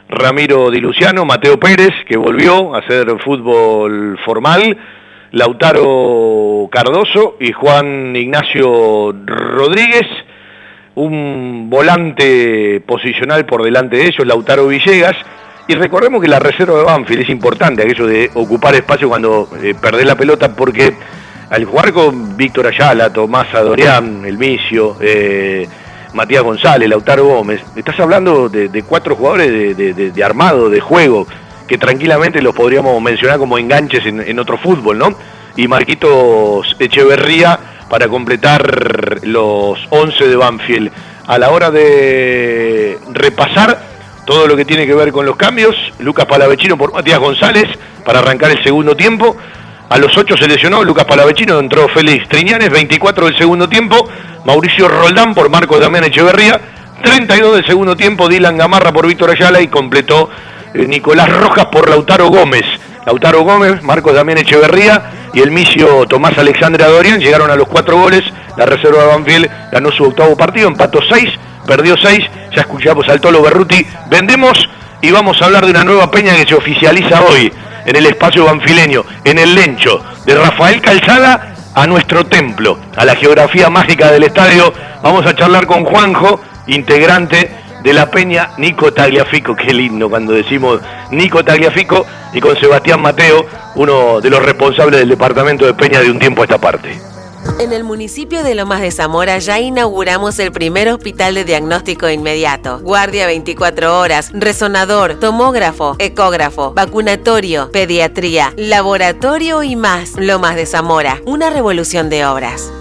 Ramiro 0.09 0.72
Di 0.72 0.80
Luciano, 0.80 1.24
Mateo 1.26 1.59
Pérez, 1.59 1.93
que 2.07 2.18
volvió 2.18 2.76
a 2.76 2.80
hacer 2.80 3.07
fútbol 3.24 4.18
formal, 4.26 4.78
Lautaro 5.36 6.70
Cardoso 6.72 7.36
y 7.42 7.52
Juan 7.52 8.16
Ignacio 8.16 9.14
Rodríguez, 9.26 10.08
un 10.96 11.68
volante 11.70 12.82
posicional 12.88 13.46
por 13.46 13.62
delante 13.62 13.98
de 13.98 14.08
ellos, 14.08 14.26
Lautaro 14.26 14.66
Villegas, 14.68 15.18
y 15.68 15.76
recordemos 15.76 16.22
que 16.22 16.30
la 16.30 16.40
reserva 16.40 16.78
de 16.78 16.86
Banfield 16.86 17.24
es 17.24 17.30
importante, 17.30 17.82
aquello 17.84 18.08
de 18.08 18.32
ocupar 18.34 18.76
espacio 18.76 19.10
cuando 19.10 19.50
eh, 19.62 19.76
perdés 19.76 20.06
la 20.06 20.16
pelota, 20.16 20.56
porque 20.56 20.96
al 21.50 21.66
jugar 21.66 21.92
con 21.92 22.38
Víctor 22.38 22.68
Ayala, 22.68 23.12
Tomás 23.12 23.54
Adorián, 23.54 24.24
El 24.26 24.38
Micio, 24.38 24.96
eh, 25.02 25.68
Matías 26.14 26.44
González, 26.44 26.88
Lautaro 26.88 27.26
Gómez, 27.26 27.62
estás 27.76 28.00
hablando 28.00 28.48
de, 28.48 28.84
cuatro 28.84 29.18
jugadores 29.18 29.76
de 29.76 30.24
armado, 30.24 30.70
de 30.70 30.80
juego, 30.80 31.28
que 31.68 31.78
tranquilamente 31.78 32.41
los 32.41 32.55
podríamos 32.55 33.01
mencionar 33.01 33.38
como 33.38 33.57
enganches 33.57 34.05
en, 34.05 34.22
en 34.22 34.39
otro 34.39 34.57
fútbol, 34.57 34.97
¿no? 34.97 35.16
Y 35.55 35.68
Marquitos 35.68 36.76
Echeverría 36.80 37.59
para 37.89 38.07
completar 38.07 39.20
los 39.24 39.80
11 39.89 40.28
de 40.28 40.36
Banfield. 40.36 40.91
A 41.28 41.38
la 41.38 41.49
hora 41.49 41.72
de 41.72 42.99
repasar 43.11 43.80
todo 44.26 44.47
lo 44.47 44.55
que 44.55 44.66
tiene 44.66 44.86
que 44.86 44.93
ver 44.93 45.11
con 45.11 45.26
los 45.26 45.36
cambios, 45.36 45.76
Lucas 45.99 46.26
Palavecino 46.26 46.78
por 46.78 46.93
Matías 46.93 47.20
González 47.20 47.66
para 48.03 48.20
arrancar 48.20 48.51
el 48.51 48.63
segundo 48.63 48.95
tiempo. 48.95 49.36
A 49.89 49.97
los 49.99 50.18
8 50.18 50.36
se 50.38 50.47
lesionó 50.47 50.84
Lucas 50.84 51.05
Palavecino, 51.05 51.59
entró 51.59 51.88
Félix 51.88 52.28
Triñanes, 52.28 52.72
24 52.72 53.28
del 53.28 53.38
segundo 53.38 53.70
tiempo, 53.70 54.09
Mauricio 54.43 54.88
Roldán 54.88 55.36
por 55.36 55.49
Marcos 55.49 55.80
Damián 55.80 56.05
Echeverría, 56.05 56.59
32 57.03 57.57
del 57.57 57.66
segundo 57.68 57.95
tiempo, 57.95 58.28
Dylan 58.28 58.57
Gamarra 58.57 58.91
por 58.91 59.05
Víctor 59.05 59.30
Ayala 59.30 59.61
y 59.61 59.68
completó 59.68 60.30
Nicolás 60.76 61.32
Rojas 61.32 61.67
por 61.67 61.89
Lautaro 61.89 62.28
Gómez. 62.28 62.65
Lautaro 63.05 63.41
Gómez, 63.41 63.82
Marcos 63.84 64.13
Damián 64.13 64.39
Echeverría 64.39 65.30
y 65.34 65.41
el 65.41 65.51
misio 65.51 66.05
Tomás 66.07 66.38
Alexandre 66.38 66.84
Adorian 66.84 67.19
llegaron 67.19 67.49
a 67.49 67.55
los 67.55 67.67
cuatro 67.67 67.97
goles. 67.97 68.23
La 68.57 68.65
reserva 68.65 69.03
de 69.03 69.07
Banfield 69.07 69.49
ganó 69.71 69.91
su 69.91 70.03
octavo 70.03 70.36
partido, 70.36 70.67
empató 70.67 70.99
6, 71.07 71.30
perdió 71.65 71.95
6. 71.97 72.19
Ya 72.55 72.61
escuchamos 72.61 73.07
al 73.09 73.21
Tolo 73.21 73.41
Berruti. 73.41 73.86
Vendemos 74.09 74.69
y 75.01 75.11
vamos 75.11 75.41
a 75.41 75.45
hablar 75.45 75.65
de 75.65 75.71
una 75.71 75.84
nueva 75.84 76.09
peña 76.09 76.36
que 76.36 76.47
se 76.47 76.55
oficializa 76.55 77.21
hoy 77.21 77.51
en 77.86 77.95
el 77.95 78.05
espacio 78.07 78.45
banfileño, 78.45 79.03
en 79.23 79.38
el 79.38 79.53
Lencho, 79.53 80.03
de 80.26 80.36
Rafael 80.36 80.82
Calzada 80.82 81.55
a 81.76 81.86
nuestro 81.86 82.26
templo, 82.26 82.80
a 82.95 83.05
la 83.05 83.15
geografía 83.15 83.69
mágica 83.69 84.11
del 84.11 84.23
estadio. 84.23 84.73
Vamos 85.03 85.26
a 85.26 85.36
charlar 85.36 85.67
con 85.67 85.86
Juanjo, 85.86 86.41
integrante 86.67 87.64
de 87.86 87.94
la 87.94 88.10
Peña 88.10 88.50
Nico 88.58 88.92
Tagliafico, 88.92 89.56
qué 89.56 89.72
lindo 89.72 90.10
cuando 90.10 90.34
decimos 90.34 90.82
Nico 91.12 91.46
Tagliafico, 91.46 92.04
y 92.34 92.42
con 92.42 92.60
Sebastián 92.60 93.00
Mateo, 93.00 93.46
uno 93.76 94.20
de 94.22 94.30
los 94.32 94.44
responsables 94.44 95.00
del 95.00 95.10
departamento 95.10 95.68
de 95.68 95.76
Peña 95.76 96.02
de 96.02 96.10
un 96.10 96.18
tiempo 96.18 96.42
a 96.42 96.46
esta 96.46 96.58
parte. 96.58 97.00
En 97.60 97.72
el 97.72 97.84
municipio 97.84 98.44
de 98.44 98.56
Lomas 98.56 98.82
de 98.82 98.90
Zamora 98.90 99.38
ya 99.38 99.60
inauguramos 99.60 100.40
el 100.40 100.52
primer 100.52 100.90
hospital 100.90 101.36
de 101.36 101.46
diagnóstico 101.46 102.10
inmediato. 102.10 102.80
Guardia 102.80 103.28
24 103.28 104.00
horas, 104.00 104.32
resonador, 104.34 105.20
tomógrafo, 105.20 105.96
ecógrafo, 106.00 106.74
vacunatorio, 106.74 107.70
pediatría, 107.72 108.52
laboratorio 108.58 109.62
y 109.62 109.76
más. 109.76 110.14
Lomas 110.18 110.56
de 110.56 110.66
Zamora, 110.66 111.22
una 111.26 111.52
revolución 111.52 112.10
de 112.10 112.26
obras. 112.26 112.72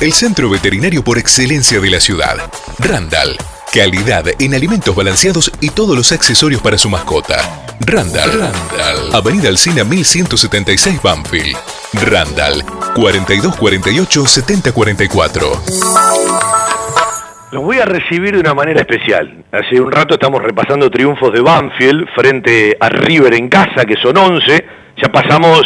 El 0.00 0.12
centro 0.12 0.50
veterinario 0.50 1.04
por 1.04 1.16
excelencia 1.16 1.78
de 1.78 1.90
la 1.90 2.00
ciudad. 2.00 2.38
Randall. 2.80 3.36
Calidad 3.74 4.26
en 4.38 4.52
alimentos 4.52 4.94
balanceados 4.94 5.50
y 5.62 5.70
todos 5.70 5.96
los 5.96 6.12
accesorios 6.12 6.60
para 6.60 6.76
su 6.76 6.90
mascota. 6.90 7.38
Randall. 7.80 8.30
Randall. 8.30 9.14
Avenida 9.14 9.48
Alcina 9.48 9.82
1176 9.82 11.00
Banfield. 11.02 11.56
Randall. 11.94 12.62
4248 12.94 14.26
7044. 14.26 15.62
Los 17.52 17.62
voy 17.62 17.78
a 17.78 17.86
recibir 17.86 18.34
de 18.34 18.40
una 18.40 18.52
manera 18.52 18.80
especial. 18.80 19.42
Hace 19.50 19.80
un 19.80 19.90
rato 19.90 20.14
estamos 20.14 20.42
repasando 20.42 20.90
triunfos 20.90 21.32
de 21.32 21.40
Banfield 21.40 22.08
frente 22.14 22.76
a 22.78 22.90
River 22.90 23.32
en 23.32 23.48
casa, 23.48 23.86
que 23.86 23.96
son 24.02 24.18
11. 24.18 24.66
Ya 25.02 25.08
pasamos 25.10 25.62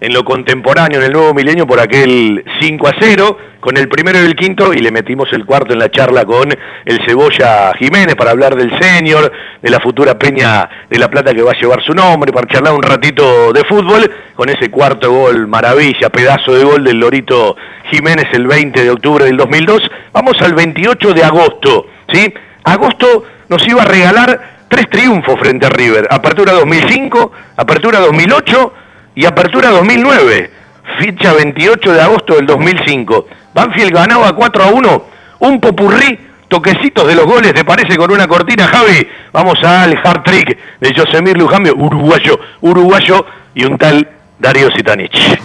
en 0.00 0.14
lo 0.14 0.24
contemporáneo, 0.24 0.98
en 0.98 1.06
el 1.06 1.12
nuevo 1.12 1.34
milenio, 1.34 1.66
por 1.66 1.78
aquel 1.78 2.44
5 2.60 2.88
a 2.88 2.92
0, 2.98 3.38
con 3.60 3.76
el 3.76 3.88
primero 3.88 4.18
y 4.18 4.24
el 4.24 4.34
quinto, 4.34 4.72
y 4.72 4.78
le 4.78 4.90
metimos 4.90 5.30
el 5.32 5.44
cuarto 5.44 5.74
en 5.74 5.78
la 5.78 5.90
charla 5.90 6.24
con 6.24 6.48
el 6.84 7.00
Cebolla 7.06 7.72
Jiménez 7.78 8.14
para 8.16 8.30
hablar 8.30 8.56
del 8.56 8.72
senior, 8.80 9.30
de 9.60 9.70
la 9.70 9.78
futura 9.80 10.18
Peña 10.18 10.68
de 10.88 10.98
la 10.98 11.08
Plata 11.10 11.34
que 11.34 11.42
va 11.42 11.52
a 11.52 11.60
llevar 11.60 11.82
su 11.84 11.92
nombre, 11.92 12.32
para 12.32 12.48
charlar 12.48 12.72
un 12.72 12.82
ratito 12.82 13.52
de 13.52 13.62
fútbol, 13.64 14.10
con 14.34 14.48
ese 14.48 14.70
cuarto 14.70 15.12
gol, 15.12 15.46
maravilla, 15.46 16.08
pedazo 16.08 16.54
de 16.54 16.64
gol 16.64 16.82
del 16.82 16.98
Lorito 16.98 17.56
Jiménez 17.90 18.26
el 18.32 18.46
20 18.46 18.82
de 18.82 18.90
octubre 18.90 19.26
del 19.26 19.36
2002. 19.36 19.82
Vamos 20.12 20.40
al 20.40 20.54
28 20.54 21.12
de 21.12 21.24
agosto, 21.24 21.86
¿sí? 22.10 22.32
Agosto 22.64 23.24
nos 23.48 23.66
iba 23.68 23.82
a 23.82 23.86
regalar 23.86 24.64
tres 24.68 24.88
triunfos 24.88 25.38
frente 25.38 25.66
a 25.66 25.68
River. 25.68 26.08
Apertura 26.10 26.52
2005, 26.52 27.32
Apertura 27.56 27.98
2008 27.98 28.72
y 29.14 29.24
Apertura 29.24 29.70
2009. 29.70 30.50
Ficha 30.98 31.32
28 31.32 31.92
de 31.92 32.02
agosto 32.02 32.34
del 32.34 32.46
2005. 32.46 33.26
Banfield 33.54 33.92
ganaba 33.92 34.32
4 34.34 34.64
a 34.64 34.66
1. 34.68 35.04
Un 35.40 35.60
popurrí, 35.60 36.18
toquecitos 36.48 37.06
de 37.06 37.14
los 37.14 37.26
goles, 37.26 37.54
¿te 37.54 37.64
parece 37.64 37.96
con 37.96 38.10
una 38.10 38.26
cortina, 38.26 38.66
Javi? 38.66 39.06
Vamos 39.32 39.62
al 39.62 39.98
hard 40.02 40.22
trick 40.22 40.58
de 40.80 40.94
Josemir 40.94 41.38
Lujambio, 41.38 41.74
uruguayo, 41.76 42.38
uruguayo 42.60 43.24
y 43.54 43.64
un 43.64 43.78
tal 43.78 44.08
Darío 44.38 44.70
Sitanich. 44.72 45.38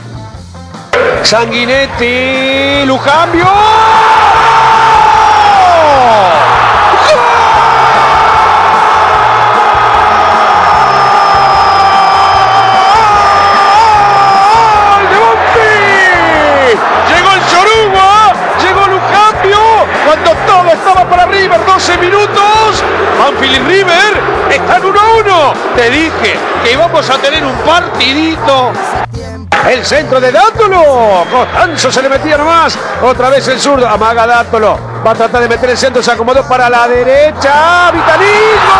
Sanguinetti, 1.23 2.85
Lujambio. 2.85 3.45
12 21.75 21.97
minutos. 21.97 22.83
Banfield 23.19 23.55
y 23.55 23.59
River 23.59 24.21
están 24.49 24.85
1 24.85 24.97
a 24.97 25.13
1. 25.19 25.53
Te 25.75 25.89
dije 25.89 26.39
que 26.63 26.71
íbamos 26.71 27.09
a 27.09 27.17
tener 27.17 27.43
un 27.43 27.53
partidito. 27.65 28.71
El 29.69 29.83
centro 29.83 30.21
de 30.21 30.31
Dátolo. 30.31 31.25
Costanzo 31.29 31.91
se 31.91 32.01
le 32.01 32.07
metía 32.07 32.37
nomás. 32.37 32.79
Otra 33.01 33.29
vez 33.29 33.45
el 33.49 33.59
zurdo. 33.59 33.89
Amaga 33.89 34.25
Dátolo. 34.25 34.79
Va 35.05 35.11
a 35.11 35.15
tratar 35.15 35.41
de 35.41 35.49
meter 35.49 35.71
el 35.71 35.77
centro. 35.77 36.01
Se 36.01 36.11
acomodó 36.11 36.47
para 36.47 36.69
la 36.69 36.87
derecha. 36.87 37.91
Vitalismo. 37.91 38.71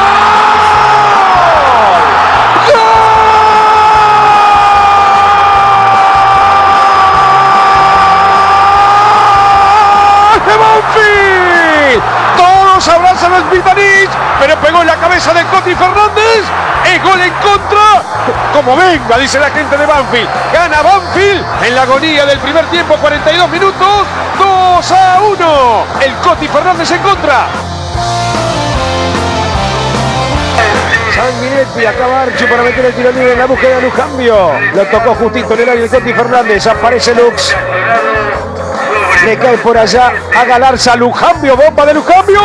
Todos 12.76 12.90
abrazan 12.90 13.32
a 13.32 13.40
Spitanich, 13.40 14.10
pero 14.38 14.60
pegó 14.60 14.82
en 14.82 14.88
la 14.88 14.98
cabeza 14.98 15.34
de 15.34 15.46
Coti 15.46 15.74
Fernández. 15.76 16.44
Es 16.84 17.02
gol 17.02 17.22
en 17.22 17.34
contra. 17.36 18.04
Como 18.52 18.76
venga, 18.76 19.18
dice 19.18 19.40
la 19.40 19.50
gente 19.50 19.78
de 19.78 19.86
Banfield. 19.86 20.28
Gana 20.52 20.82
Banfield 20.82 21.46
en 21.64 21.74
la 21.74 21.84
agonía 21.84 22.26
del 22.26 22.38
primer 22.40 22.66
tiempo, 22.66 22.98
42 22.98 23.50
minutos. 23.50 24.08
2 24.38 24.92
a 24.92 25.22
1. 25.22 25.86
El 26.02 26.16
Coti 26.16 26.50
Fernández 26.50 26.92
en 26.92 27.02
contra. 27.02 27.48
Sanguinetti, 31.16 31.86
acaba 31.86 32.24
Archu 32.24 32.46
para 32.46 32.64
meter 32.64 32.84
el 32.84 32.94
tiro 32.94 33.10
libre 33.14 33.32
en 33.32 33.40
la 33.40 33.46
búsqueda 33.46 33.78
de 33.78 33.84
Lujambio. 33.84 34.52
Lo 34.74 34.86
tocó 34.88 35.16
justito 35.16 35.54
en 35.54 35.62
el 35.62 35.70
área 35.70 35.84
el 35.86 35.90
Coti 35.90 36.12
Fernández. 36.12 36.68
Aparece 36.68 37.16
Lux. 37.16 37.56
Le 39.24 39.38
cae 39.38 39.58
por 39.58 39.78
allá 39.78 40.14
a 40.36 40.46
Galarza 40.46 40.96
Lujambio. 40.96 41.56
Bomba 41.56 41.86
de 41.86 41.94
Lujambio. 41.94 42.42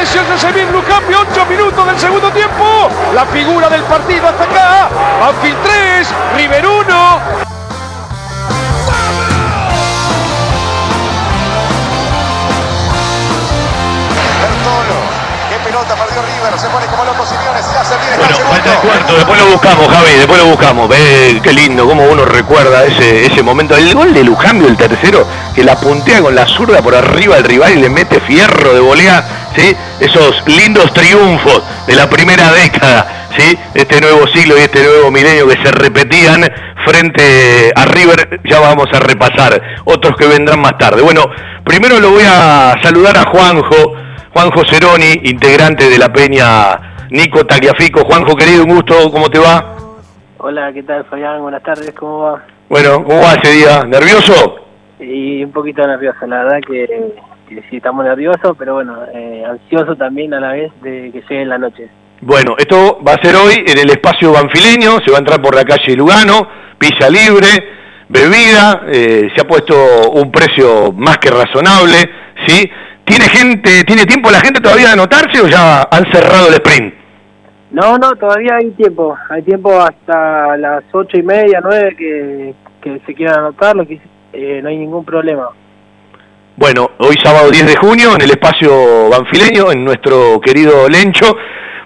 apareció 0.00 0.22
Josemín 0.24 0.72
Lujambio, 0.72 1.18
8 1.30 1.46
minutos 1.46 1.86
del 1.86 1.98
segundo 1.98 2.30
tiempo, 2.30 2.88
la 3.14 3.24
figura 3.26 3.68
del 3.68 3.82
partido 3.82 4.28
hasta 4.28 4.44
acá, 4.44 4.88
va 5.20 5.28
a 5.28 5.32
filtrar 5.34 5.69
River 6.50 6.66
1. 6.66 7.20
Bueno, 18.16 18.34
falta 18.48 18.72
el 18.72 18.78
cuarto, 18.80 19.14
después 19.14 19.38
lo 19.38 19.46
buscamos, 19.46 19.88
Javi, 19.88 20.12
después 20.14 20.38
lo 20.40 20.46
buscamos. 20.46 20.88
Ve, 20.88 21.40
qué 21.40 21.52
lindo, 21.52 21.86
cómo 21.86 22.04
uno 22.04 22.24
recuerda 22.24 22.84
ese, 22.84 23.26
ese 23.26 23.42
momento. 23.44 23.76
El 23.76 23.94
gol 23.94 24.12
de 24.12 24.24
Lujambio, 24.24 24.66
el 24.66 24.76
tercero, 24.76 25.26
que 25.54 25.62
la 25.62 25.76
puntea 25.76 26.20
con 26.20 26.34
la 26.34 26.48
zurda 26.48 26.82
por 26.82 26.96
arriba 26.96 27.36
al 27.36 27.44
rival 27.44 27.78
y 27.78 27.80
le 27.80 27.90
mete 27.90 28.18
fierro 28.20 28.74
de 28.74 28.80
volea, 28.80 29.24
¿sí? 29.54 29.76
Esos 30.00 30.42
lindos 30.46 30.92
triunfos 30.92 31.62
de 31.86 31.94
la 31.94 32.10
primera 32.10 32.50
década 32.52 33.19
¿sí? 33.36 33.56
Este 33.74 34.00
nuevo 34.00 34.26
siglo 34.28 34.56
y 34.56 34.60
este 34.60 34.82
nuevo 34.82 35.10
milenio 35.10 35.48
que 35.48 35.56
se 35.56 35.70
repetían 35.72 36.42
frente 36.84 37.72
a 37.74 37.84
River, 37.86 38.40
ya 38.44 38.60
vamos 38.60 38.86
a 38.92 39.00
repasar 39.00 39.60
otros 39.84 40.16
que 40.16 40.26
vendrán 40.26 40.60
más 40.60 40.76
tarde. 40.78 41.02
Bueno, 41.02 41.22
primero 41.64 42.00
lo 42.00 42.10
voy 42.10 42.24
a 42.26 42.74
saludar 42.82 43.16
a 43.16 43.24
Juanjo, 43.30 43.92
Juanjo 44.32 44.62
Ceroni, 44.64 45.20
integrante 45.24 45.88
de 45.88 45.98
la 45.98 46.12
Peña 46.12 47.06
Nico 47.10 47.44
Tagliafico. 47.44 48.04
Juanjo, 48.04 48.36
querido, 48.36 48.64
un 48.64 48.74
gusto, 48.74 49.10
¿cómo 49.10 49.28
te 49.28 49.38
va? 49.38 49.76
Hola, 50.38 50.72
¿qué 50.72 50.82
tal 50.82 51.04
Fabián? 51.04 51.42
Buenas 51.42 51.62
tardes, 51.62 51.92
¿cómo 51.92 52.20
va? 52.20 52.42
Bueno, 52.68 53.04
¿cómo 53.04 53.20
va 53.20 53.34
ese 53.34 53.52
día? 53.52 53.84
¿Nervioso? 53.84 54.56
Y 54.98 55.44
un 55.44 55.52
poquito 55.52 55.86
nervioso, 55.86 56.26
la 56.26 56.44
verdad 56.44 56.60
que, 56.66 56.86
que 57.48 57.62
sí 57.68 57.76
estamos 57.76 58.04
nerviosos, 58.04 58.56
pero 58.58 58.74
bueno, 58.74 58.96
eh, 59.12 59.44
ansioso 59.44 59.96
también 59.96 60.32
a 60.34 60.40
la 60.40 60.52
vez 60.52 60.72
de 60.82 61.10
que 61.12 61.22
llegue 61.28 61.44
la 61.46 61.58
noche. 61.58 61.88
Bueno, 62.22 62.54
esto 62.58 63.00
va 63.06 63.14
a 63.14 63.22
ser 63.22 63.34
hoy 63.34 63.64
en 63.66 63.78
el 63.78 63.90
espacio 63.90 64.30
banfileño, 64.32 64.98
se 65.04 65.10
va 65.10 65.16
a 65.16 65.20
entrar 65.20 65.40
por 65.40 65.54
la 65.54 65.64
calle 65.64 65.96
Lugano, 65.96 66.46
pilla 66.78 67.08
libre, 67.08 67.48
bebida, 68.08 68.82
eh, 68.88 69.30
se 69.34 69.40
ha 69.40 69.48
puesto 69.48 70.10
un 70.10 70.30
precio 70.30 70.92
más 70.92 71.16
que 71.16 71.30
razonable, 71.30 71.96
¿sí? 72.46 72.70
¿Tiene 73.04 73.24
gente, 73.24 73.84
tiene 73.84 74.04
tiempo 74.04 74.30
la 74.30 74.40
gente 74.40 74.60
todavía 74.60 74.88
de 74.88 74.92
anotarse 74.92 75.40
o 75.40 75.48
ya 75.48 75.88
han 75.90 76.12
cerrado 76.12 76.48
el 76.48 76.54
sprint? 76.54 76.94
No, 77.70 77.96
no, 77.96 78.10
todavía 78.16 78.56
hay 78.56 78.70
tiempo, 78.72 79.16
hay 79.30 79.42
tiempo 79.42 79.80
hasta 79.80 80.58
las 80.58 80.84
ocho 80.92 81.16
y 81.16 81.22
media, 81.22 81.60
nueve 81.62 81.96
que, 81.96 82.54
que 82.82 83.00
se 83.06 83.14
quieran 83.14 83.38
anotar, 83.38 83.76
lo 83.76 83.86
que, 83.86 83.98
eh, 84.34 84.60
no 84.62 84.68
hay 84.68 84.76
ningún 84.76 85.04
problema. 85.06 85.48
Bueno, 86.56 86.90
hoy 86.98 87.16
sábado 87.22 87.50
10 87.50 87.66
de 87.66 87.76
junio 87.76 88.14
en 88.14 88.20
el 88.20 88.30
espacio 88.30 89.08
banfileño, 89.08 89.72
en 89.72 89.82
nuestro 89.82 90.38
querido 90.40 90.86
Lencho. 90.88 91.34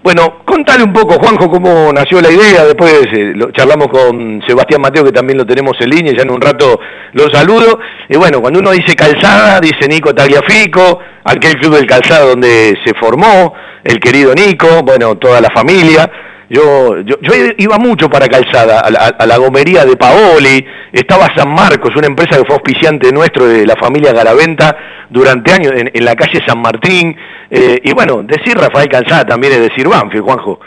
Bueno, 0.04 0.44
contale 0.44 0.84
un 0.84 0.92
poco, 0.92 1.14
Juanjo, 1.14 1.48
cómo 1.48 1.90
nació 1.90 2.20
la 2.20 2.30
idea. 2.30 2.66
Después 2.66 2.92
eh, 3.10 3.32
lo 3.34 3.50
charlamos 3.52 3.88
con 3.88 4.42
Sebastián 4.46 4.82
Mateo, 4.82 5.02
que 5.02 5.12
también 5.12 5.38
lo 5.38 5.46
tenemos 5.46 5.78
en 5.80 5.88
línea, 5.88 6.12
ya 6.14 6.24
en 6.24 6.30
un 6.30 6.42
rato 6.42 6.78
lo 7.14 7.30
saludo. 7.32 7.78
Y 8.10 8.18
bueno, 8.18 8.42
cuando 8.42 8.60
uno 8.60 8.72
dice 8.72 8.94
calzada, 8.94 9.60
dice 9.60 9.88
Nico 9.88 10.14
Tagliafico, 10.14 10.98
aquel 11.24 11.54
club 11.54 11.76
del 11.76 11.86
calzado 11.86 12.28
donde 12.28 12.76
se 12.84 12.92
formó, 13.00 13.54
el 13.82 13.98
querido 13.98 14.34
Nico, 14.34 14.82
bueno, 14.82 15.16
toda 15.16 15.40
la 15.40 15.48
familia. 15.48 16.10
Yo, 16.50 17.00
yo, 17.00 17.16
yo 17.20 17.32
iba 17.56 17.78
mucho 17.78 18.08
para 18.10 18.28
Calzada, 18.28 18.80
a 18.80 18.90
la, 18.90 18.98
a 19.18 19.26
la 19.26 19.36
gomería 19.38 19.84
de 19.84 19.96
Paoli, 19.96 20.64
estaba 20.92 21.34
San 21.34 21.50
Marcos, 21.50 21.96
una 21.96 22.06
empresa 22.06 22.38
que 22.38 22.44
fue 22.44 22.56
auspiciante 22.56 23.10
nuestro 23.12 23.46
de 23.46 23.66
la 23.66 23.76
familia 23.76 24.12
Garaventa 24.12 24.76
durante 25.08 25.52
años 25.52 25.72
en, 25.74 26.04
la 26.04 26.14
calle 26.14 26.40
San 26.46 26.60
Martín. 26.60 27.16
eh, 27.50 27.78
y 27.82 27.92
bueno, 27.94 28.22
decir 28.22 28.56
Rafael 28.56 28.88
Calzada 28.88 29.24
también 29.24 29.54
es 29.54 29.60
decir 29.60 29.88
Banfield, 29.88 30.24
Juanjo. 30.24 30.60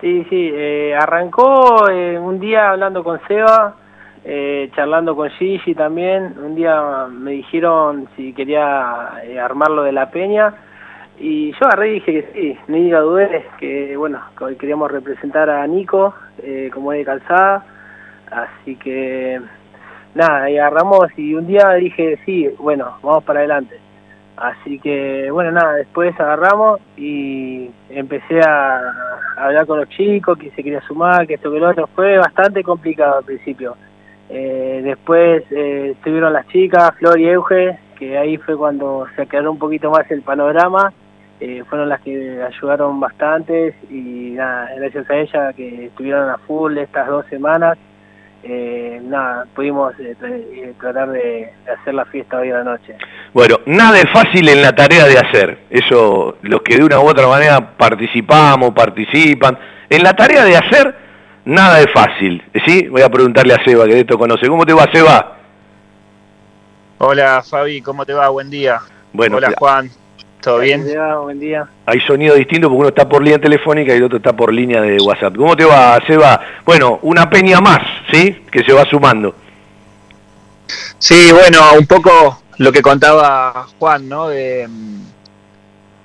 Sí, 0.00 0.26
sí, 0.28 0.50
eh, 0.52 0.94
arrancó 0.94 1.88
eh, 1.88 2.18
un 2.18 2.38
día 2.38 2.70
hablando 2.70 3.02
con 3.02 3.20
Seba, 3.26 3.76
eh, 4.24 4.70
charlando 4.76 5.16
con 5.16 5.30
Gigi 5.30 5.74
también, 5.74 6.34
un 6.42 6.54
día 6.54 7.06
me 7.10 7.32
dijeron 7.32 8.08
si 8.16 8.32
quería 8.32 9.20
eh, 9.24 9.38
armarlo 9.38 9.82
de 9.82 9.92
la 9.92 10.10
peña 10.10 10.54
y 11.18 11.52
yo 11.52 11.66
agarré 11.66 11.90
y 11.90 11.94
dije 11.94 12.12
que 12.12 12.32
sí, 12.32 12.58
ni 12.68 12.90
la 12.90 13.00
dudé, 13.00 13.46
que 13.58 13.96
bueno, 13.96 14.20
que 14.36 14.44
hoy 14.44 14.56
queríamos 14.56 14.90
representar 14.90 15.48
a 15.48 15.66
Nico 15.66 16.14
eh, 16.42 16.70
como 16.72 16.92
de 16.92 17.04
calzada, 17.04 17.64
así 18.30 18.76
que 18.76 19.40
nada, 20.14 20.50
y 20.50 20.58
agarramos 20.58 21.06
y 21.16 21.34
un 21.34 21.46
día 21.46 21.72
dije 21.74 22.18
sí, 22.24 22.48
bueno, 22.58 22.98
vamos 23.02 23.24
para 23.24 23.40
adelante. 23.40 23.78
Así 24.36 24.80
que, 24.80 25.30
bueno, 25.30 25.52
nada, 25.52 25.74
después 25.74 26.18
agarramos 26.18 26.80
y 26.96 27.70
empecé 27.88 28.40
a, 28.40 28.80
a 29.36 29.44
hablar 29.44 29.64
con 29.64 29.78
los 29.78 29.88
chicos, 29.90 30.36
que 30.36 30.50
se 30.50 30.62
quería 30.62 30.80
sumar, 30.82 31.26
que 31.26 31.34
esto 31.34 31.52
que 31.52 31.60
lo 31.60 31.70
otro. 31.70 31.86
Fue 31.94 32.18
bastante 32.18 32.62
complicado 32.64 33.18
al 33.18 33.24
principio. 33.24 33.76
Eh, 34.28 34.80
después 34.82 35.44
eh, 35.52 35.90
estuvieron 35.92 36.32
las 36.32 36.48
chicas, 36.48 36.90
Flor 36.98 37.20
y 37.20 37.28
Euge, 37.28 37.78
que 37.96 38.18
ahí 38.18 38.36
fue 38.38 38.56
cuando 38.56 39.06
se 39.14 39.22
aclaró 39.22 39.52
un 39.52 39.58
poquito 39.58 39.90
más 39.90 40.10
el 40.10 40.22
panorama. 40.22 40.92
Eh, 41.46 41.62
fueron 41.68 41.90
las 41.90 42.00
que 42.00 42.42
ayudaron 42.42 42.98
bastante 43.00 43.74
y 43.90 44.30
nada, 44.34 44.70
gracias 44.78 45.10
a 45.10 45.14
ellas 45.16 45.54
que 45.54 45.84
estuvieron 45.86 46.30
a 46.30 46.38
full 46.38 46.78
estas 46.78 47.06
dos 47.06 47.26
semanas. 47.28 47.76
Eh, 48.42 48.98
nada, 49.04 49.44
pudimos 49.54 49.92
eh, 50.00 50.16
tra- 50.18 50.30
eh, 50.32 50.72
tratar 50.80 51.10
de, 51.10 51.52
de 51.64 51.70
hacer 51.70 51.92
la 51.92 52.06
fiesta 52.06 52.38
hoy 52.38 52.50
a 52.50 52.58
la 52.58 52.64
noche. 52.64 52.96
Bueno, 53.34 53.56
nada 53.66 53.98
es 53.98 54.10
fácil 54.10 54.48
en 54.48 54.62
la 54.62 54.74
tarea 54.74 55.04
de 55.04 55.18
hacer. 55.18 55.58
Eso, 55.68 56.38
los 56.40 56.62
que 56.62 56.78
de 56.78 56.84
una 56.84 56.98
u 57.00 57.08
otra 57.08 57.26
manera 57.26 57.76
participamos, 57.76 58.72
participan. 58.72 59.58
En 59.90 60.02
la 60.02 60.14
tarea 60.16 60.44
de 60.44 60.56
hacer, 60.56 60.94
nada 61.44 61.78
es 61.80 61.92
fácil. 61.92 62.42
¿Sí? 62.66 62.88
Voy 62.88 63.02
a 63.02 63.10
preguntarle 63.10 63.52
a 63.52 63.62
Seba, 63.64 63.84
que 63.84 63.94
de 63.94 64.00
esto 64.00 64.16
conoce. 64.18 64.46
¿Cómo 64.48 64.64
te 64.64 64.72
va, 64.72 64.86
Seba? 64.90 65.36
Hola 66.98 67.42
Fabi, 67.42 67.82
¿cómo 67.82 68.06
te 68.06 68.14
va? 68.14 68.28
Buen 68.30 68.48
día. 68.48 68.78
Bueno, 69.12 69.36
Hola 69.36 69.50
la- 69.50 69.56
Juan, 69.58 69.90
¿todo 70.44 70.58
bien? 70.58 70.82
Buen 70.82 70.92
día, 70.92 71.16
buen 71.16 71.40
día. 71.40 71.68
Hay 71.86 72.00
sonido 72.00 72.34
distinto 72.34 72.68
porque 72.68 72.80
uno 72.80 72.88
está 72.90 73.08
por 73.08 73.22
línea 73.22 73.40
telefónica 73.40 73.94
y 73.94 73.96
el 73.96 74.04
otro 74.04 74.18
está 74.18 74.34
por 74.34 74.52
línea 74.52 74.82
de 74.82 74.98
WhatsApp. 75.00 75.34
¿Cómo 75.34 75.56
te 75.56 75.64
va, 75.64 75.98
Seba? 76.06 76.38
Bueno, 76.66 76.98
una 77.02 77.28
peña 77.30 77.60
más, 77.60 77.80
¿sí? 78.12 78.44
Que 78.52 78.62
se 78.62 78.74
va 78.74 78.84
sumando. 78.84 79.34
Sí, 80.98 81.32
bueno, 81.32 81.60
un 81.78 81.86
poco 81.86 82.42
lo 82.58 82.70
que 82.70 82.82
contaba 82.82 83.66
Juan, 83.78 84.08
¿no? 84.08 84.28
De 84.28 84.68
mm, 84.68 85.00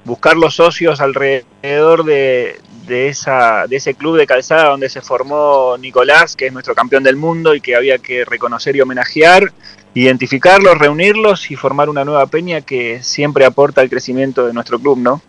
buscar 0.05 0.37
los 0.37 0.55
socios 0.55 1.01
alrededor 1.01 2.05
de, 2.05 2.59
de, 2.89 3.07
esa, 3.07 3.67
de 3.67 3.77
ese 3.77 3.93
club 3.93 4.17
de 4.17 4.27
calzada 4.27 4.69
donde 4.69 4.89
se 4.89 5.01
formó 5.01 5.77
Nicolás, 5.79 6.35
que 6.35 6.47
es 6.47 6.53
nuestro 6.53 6.75
campeón 6.75 7.03
del 7.03 7.15
mundo 7.15 7.55
y 7.55 7.61
que 7.61 7.75
había 7.75 7.99
que 7.99 8.25
reconocer 8.25 8.75
y 8.75 8.81
homenajear, 8.81 9.53
identificarlos, 9.93 10.77
reunirlos 10.77 11.49
y 11.51 11.55
formar 11.55 11.87
una 11.87 12.03
nueva 12.03 12.25
peña 12.27 12.61
que 12.61 13.01
siempre 13.01 13.45
aporta 13.45 13.79
al 13.81 13.89
crecimiento 13.89 14.45
de 14.45 14.53
nuestro 14.53 14.79
club, 14.79 14.97
¿no? 14.97 15.21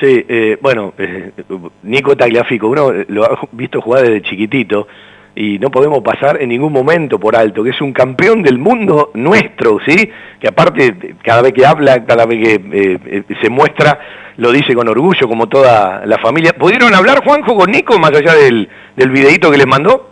Sí, 0.00 0.24
eh, 0.28 0.58
bueno, 0.60 0.92
eh, 0.98 1.30
Nico 1.84 2.16
Tagliafico, 2.16 2.66
uno 2.66 2.92
lo 3.06 3.24
ha 3.24 3.48
visto 3.52 3.80
jugar 3.80 4.02
desde 4.02 4.22
chiquitito 4.22 4.88
y 5.34 5.58
no 5.58 5.70
podemos 5.70 6.00
pasar 6.02 6.40
en 6.40 6.48
ningún 6.48 6.72
momento 6.72 7.18
por 7.18 7.34
alto, 7.36 7.64
que 7.64 7.70
es 7.70 7.80
un 7.80 7.92
campeón 7.92 8.42
del 8.42 8.58
mundo 8.58 9.10
nuestro, 9.14 9.78
¿sí? 9.84 10.10
Que 10.40 10.48
aparte, 10.48 11.16
cada 11.22 11.42
vez 11.42 11.52
que 11.52 11.66
habla, 11.66 12.04
cada 12.04 12.24
vez 12.26 12.42
que 12.42 12.54
eh, 12.54 12.98
eh, 13.04 13.22
se 13.42 13.50
muestra, 13.50 13.98
lo 14.36 14.52
dice 14.52 14.74
con 14.74 14.88
orgullo, 14.88 15.28
como 15.28 15.48
toda 15.48 16.06
la 16.06 16.18
familia. 16.18 16.52
¿Pudieron 16.52 16.94
hablar, 16.94 17.24
Juanjo, 17.24 17.56
con 17.56 17.70
Nico, 17.70 17.98
más 17.98 18.12
allá 18.12 18.34
del, 18.34 18.68
del 18.96 19.10
videíto 19.10 19.50
que 19.50 19.58
les 19.58 19.66
mandó? 19.66 20.10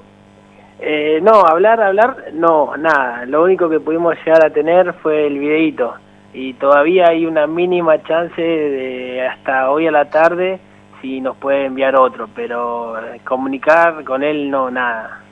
Eh, 0.80 1.20
no, 1.22 1.46
hablar, 1.46 1.80
hablar, 1.80 2.16
no, 2.32 2.76
nada. 2.76 3.24
Lo 3.26 3.44
único 3.44 3.68
que 3.68 3.78
pudimos 3.78 4.16
llegar 4.24 4.44
a 4.44 4.50
tener 4.50 4.92
fue 4.94 5.28
el 5.28 5.38
videíto. 5.38 5.94
Y 6.34 6.54
todavía 6.54 7.10
hay 7.10 7.26
una 7.26 7.46
mínima 7.46 8.02
chance 8.02 8.40
de 8.40 9.24
hasta 9.24 9.70
hoy 9.70 9.86
a 9.86 9.92
la 9.92 10.10
tarde 10.10 10.58
si 11.02 11.20
nos 11.20 11.36
puede 11.36 11.66
enviar 11.66 11.96
otro, 11.96 12.28
pero 12.34 12.96
eh, 12.98 13.20
comunicar 13.24 14.02
con 14.04 14.22
él 14.22 14.48
no, 14.48 14.70
nada. 14.70 15.22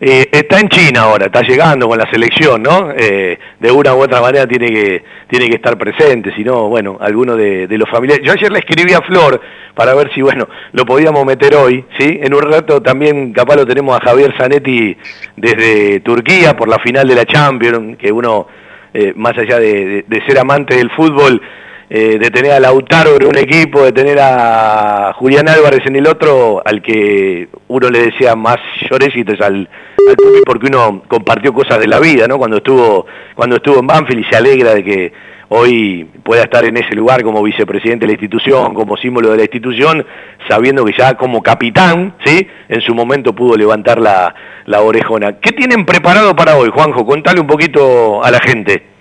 Eh, 0.00 0.28
está 0.30 0.60
en 0.60 0.68
China 0.68 1.02
ahora, 1.02 1.26
está 1.26 1.42
llegando 1.42 1.88
con 1.88 1.98
la 1.98 2.08
selección, 2.08 2.62
¿no? 2.62 2.92
Eh, 2.96 3.36
de 3.58 3.72
una 3.72 3.94
u 3.96 4.02
otra 4.02 4.20
manera 4.20 4.46
tiene 4.46 4.68
que, 4.68 5.02
tiene 5.28 5.48
que 5.48 5.56
estar 5.56 5.76
presente, 5.76 6.32
si 6.36 6.44
no, 6.44 6.68
bueno, 6.68 6.98
alguno 7.00 7.34
de, 7.34 7.66
los 7.68 7.90
familiares. 7.90 8.24
Yo 8.24 8.32
ayer 8.32 8.52
le 8.52 8.60
escribí 8.60 8.92
a 8.92 9.00
Flor 9.00 9.40
para 9.74 9.94
ver 9.94 10.14
si, 10.14 10.22
bueno, 10.22 10.46
lo 10.70 10.86
podíamos 10.86 11.26
meter 11.26 11.56
hoy, 11.56 11.84
¿sí? 11.98 12.20
En 12.22 12.32
un 12.32 12.42
rato 12.42 12.80
también 12.80 13.32
capaz 13.32 13.56
lo 13.56 13.66
tenemos 13.66 13.96
a 13.96 14.04
Javier 14.04 14.32
Zanetti 14.38 14.96
desde 15.36 15.98
Turquía 16.00 16.56
por 16.56 16.68
la 16.68 16.78
final 16.78 17.08
de 17.08 17.16
la 17.16 17.24
Champions, 17.24 17.98
que 17.98 18.12
uno, 18.12 18.46
eh, 18.94 19.12
más 19.16 19.36
allá 19.36 19.58
de 19.58 20.22
ser 20.28 20.38
amante 20.38 20.76
del 20.76 20.90
fútbol, 20.90 21.42
eh, 21.90 22.18
de 22.18 22.30
tener 22.30 22.52
a 22.52 22.60
Lautaro 22.60 23.16
en 23.16 23.26
un 23.26 23.38
equipo, 23.38 23.82
de 23.82 23.92
tener 23.92 24.18
a 24.20 25.14
Julián 25.14 25.48
Álvarez 25.48 25.80
en 25.86 25.96
el 25.96 26.06
otro, 26.06 26.60
al 26.62 26.82
que 26.82 27.48
uno 27.68 27.88
le 27.88 28.10
decía 28.10 28.36
más 28.36 28.58
llorecitos 28.90 29.40
al, 29.40 29.66
al 29.96 30.16
porque 30.44 30.66
uno 30.66 31.02
compartió 31.08 31.52
cosas 31.54 31.78
de 31.80 31.86
la 31.86 31.98
vida, 31.98 32.28
¿no? 32.28 32.36
Cuando 32.36 32.58
estuvo, 32.58 33.06
cuando 33.34 33.56
estuvo 33.56 33.80
en 33.80 33.86
Banfield 33.86 34.20
y 34.20 34.30
se 34.30 34.36
alegra 34.36 34.74
de 34.74 34.84
que 34.84 35.12
hoy 35.48 36.06
pueda 36.22 36.42
estar 36.42 36.62
en 36.66 36.76
ese 36.76 36.94
lugar 36.94 37.22
como 37.22 37.42
vicepresidente 37.42 38.04
de 38.04 38.08
la 38.08 38.12
institución, 38.12 38.74
como 38.74 38.98
símbolo 38.98 39.30
de 39.30 39.38
la 39.38 39.42
institución, 39.44 40.04
sabiendo 40.46 40.84
que 40.84 40.92
ya 40.92 41.14
como 41.14 41.42
capitán, 41.42 42.16
¿sí? 42.22 42.46
En 42.68 42.82
su 42.82 42.94
momento 42.94 43.32
pudo 43.32 43.56
levantar 43.56 43.98
la 43.98 44.82
orejona. 44.82 45.38
¿Qué 45.40 45.52
tienen 45.52 45.86
preparado 45.86 46.36
para 46.36 46.56
hoy, 46.56 46.68
Juanjo? 46.68 47.06
Contale 47.06 47.40
un 47.40 47.46
poquito 47.46 48.22
a 48.22 48.30
la 48.30 48.40
gente. 48.40 48.97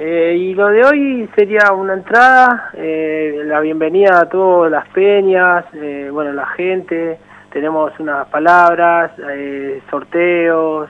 Eh, 0.00 0.36
y 0.38 0.54
lo 0.54 0.68
de 0.68 0.84
hoy 0.84 1.28
sería 1.34 1.72
una 1.72 1.94
entrada, 1.94 2.70
eh, 2.74 3.42
la 3.44 3.58
bienvenida 3.58 4.20
a 4.20 4.28
todas 4.28 4.70
las 4.70 4.86
peñas, 4.90 5.64
eh, 5.74 6.08
bueno, 6.12 6.32
la 6.34 6.46
gente, 6.46 7.18
tenemos 7.52 7.90
unas 7.98 8.28
palabras, 8.28 9.10
eh, 9.28 9.80
sorteos, 9.90 10.88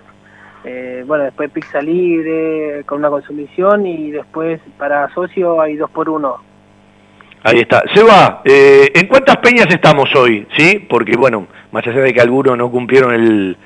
eh, 0.62 1.04
bueno, 1.06 1.24
después 1.24 1.50
pizza 1.50 1.80
libre 1.80 2.82
con 2.84 2.98
una 2.98 3.08
consumición 3.08 3.86
y 3.86 4.10
después 4.10 4.60
para 4.76 5.08
socio 5.14 5.58
hay 5.58 5.76
dos 5.76 5.90
por 5.90 6.10
uno. 6.10 6.36
Ahí 7.44 7.60
está. 7.60 7.82
Seba, 7.94 8.42
¿en 8.44 9.06
cuántas 9.06 9.38
peñas 9.38 9.68
estamos 9.70 10.14
hoy? 10.16 10.46
¿Sí? 10.54 10.86
Porque, 10.86 11.16
bueno, 11.16 11.46
más 11.72 11.86
allá 11.86 12.00
de 12.00 12.12
que 12.12 12.20
algunos 12.20 12.58
no 12.58 12.70
cumplieron 12.70 13.14
el, 13.14 13.56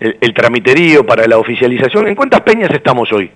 el, 0.00 0.16
el 0.22 0.32
tramiterío 0.32 1.04
para 1.04 1.26
la 1.26 1.36
oficialización, 1.36 2.08
¿en 2.08 2.14
cuántas 2.14 2.40
peñas 2.40 2.70
estamos 2.70 3.12
hoy? 3.12 3.30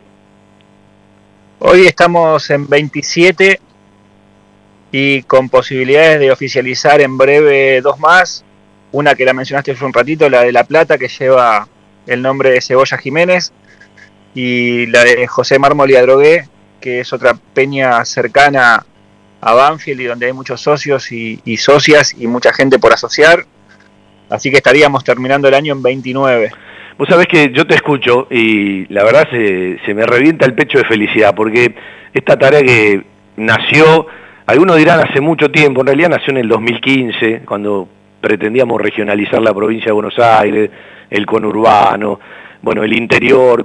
Hoy 1.62 1.86
estamos 1.86 2.48
en 2.48 2.66
27 2.66 3.60
y 4.92 5.22
con 5.24 5.50
posibilidades 5.50 6.18
de 6.18 6.32
oficializar 6.32 7.02
en 7.02 7.18
breve 7.18 7.82
dos 7.82 8.00
más. 8.00 8.46
Una 8.92 9.14
que 9.14 9.26
la 9.26 9.34
mencionaste 9.34 9.72
hace 9.72 9.84
un 9.84 9.92
ratito, 9.92 10.30
la 10.30 10.40
de 10.40 10.52
La 10.52 10.64
Plata, 10.64 10.96
que 10.96 11.08
lleva 11.08 11.68
el 12.06 12.22
nombre 12.22 12.50
de 12.50 12.62
Cebolla 12.62 12.96
Jiménez, 12.96 13.52
y 14.34 14.86
la 14.86 15.04
de 15.04 15.26
José 15.26 15.58
Mármol 15.58 15.90
y 15.90 15.96
Adrogué, 15.96 16.48
que 16.80 17.00
es 17.00 17.12
otra 17.12 17.34
peña 17.34 18.02
cercana 18.06 18.86
a 19.42 19.52
Banfield 19.52 20.00
y 20.00 20.04
donde 20.06 20.26
hay 20.26 20.32
muchos 20.32 20.62
socios 20.62 21.12
y, 21.12 21.42
y 21.44 21.58
socias 21.58 22.14
y 22.16 22.26
mucha 22.26 22.54
gente 22.54 22.78
por 22.78 22.94
asociar. 22.94 23.44
Así 24.30 24.50
que 24.50 24.56
estaríamos 24.56 25.04
terminando 25.04 25.46
el 25.46 25.54
año 25.54 25.74
en 25.74 25.82
29. 25.82 26.52
Vos 26.98 27.08
sabés 27.08 27.26
que 27.26 27.50
yo 27.52 27.66
te 27.66 27.74
escucho 27.74 28.26
y 28.30 28.86
la 28.92 29.04
verdad 29.04 29.28
se, 29.30 29.78
se 29.84 29.94
me 29.94 30.04
revienta 30.04 30.46
el 30.46 30.54
pecho 30.54 30.78
de 30.78 30.84
felicidad, 30.84 31.34
porque 31.34 31.74
esta 32.12 32.36
tarea 32.36 32.60
que 32.60 33.02
nació, 33.36 34.06
algunos 34.46 34.76
dirán 34.76 35.00
hace 35.00 35.20
mucho 35.20 35.50
tiempo, 35.50 35.80
en 35.80 35.86
realidad 35.86 36.10
nació 36.10 36.32
en 36.32 36.38
el 36.38 36.48
2015, 36.48 37.42
cuando 37.46 37.88
pretendíamos 38.20 38.80
regionalizar 38.80 39.40
la 39.40 39.54
provincia 39.54 39.86
de 39.86 39.92
Buenos 39.92 40.18
Aires, 40.18 40.70
el 41.08 41.26
conurbano, 41.26 42.20
bueno, 42.62 42.82
el 42.82 42.92
interior, 42.92 43.64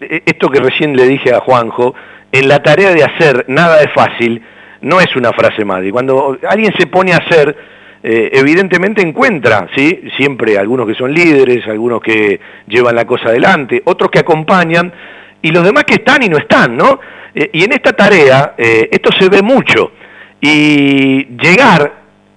esto 0.00 0.48
que 0.48 0.60
recién 0.60 0.96
le 0.96 1.08
dije 1.08 1.34
a 1.34 1.40
Juanjo, 1.40 1.94
en 2.30 2.48
la 2.48 2.62
tarea 2.62 2.92
de 2.94 3.02
hacer 3.02 3.44
nada 3.48 3.80
es 3.80 3.92
fácil, 3.92 4.40
no 4.82 5.00
es 5.00 5.14
una 5.16 5.32
frase 5.32 5.64
más, 5.64 5.84
y 5.84 5.90
cuando 5.90 6.38
alguien 6.48 6.72
se 6.78 6.86
pone 6.86 7.12
a 7.12 7.16
hacer, 7.16 7.56
eh, 8.02 8.30
evidentemente 8.32 9.02
encuentra, 9.02 9.68
¿sí? 9.74 10.00
Siempre 10.16 10.56
algunos 10.56 10.86
que 10.86 10.94
son 10.94 11.12
líderes, 11.12 11.66
algunos 11.66 12.00
que 12.00 12.40
llevan 12.66 12.96
la 12.96 13.06
cosa 13.06 13.28
adelante, 13.28 13.82
otros 13.84 14.10
que 14.10 14.20
acompañan, 14.20 14.92
y 15.42 15.50
los 15.50 15.64
demás 15.64 15.84
que 15.84 15.94
están 15.94 16.22
y 16.22 16.28
no 16.28 16.38
están, 16.38 16.76
¿no? 16.76 16.98
Eh, 17.34 17.50
y 17.52 17.62
en 17.64 17.72
esta 17.72 17.92
tarea, 17.92 18.54
eh, 18.56 18.88
esto 18.90 19.10
se 19.18 19.28
ve 19.28 19.42
mucho, 19.42 19.92
y 20.40 21.26
llegar 21.36 21.92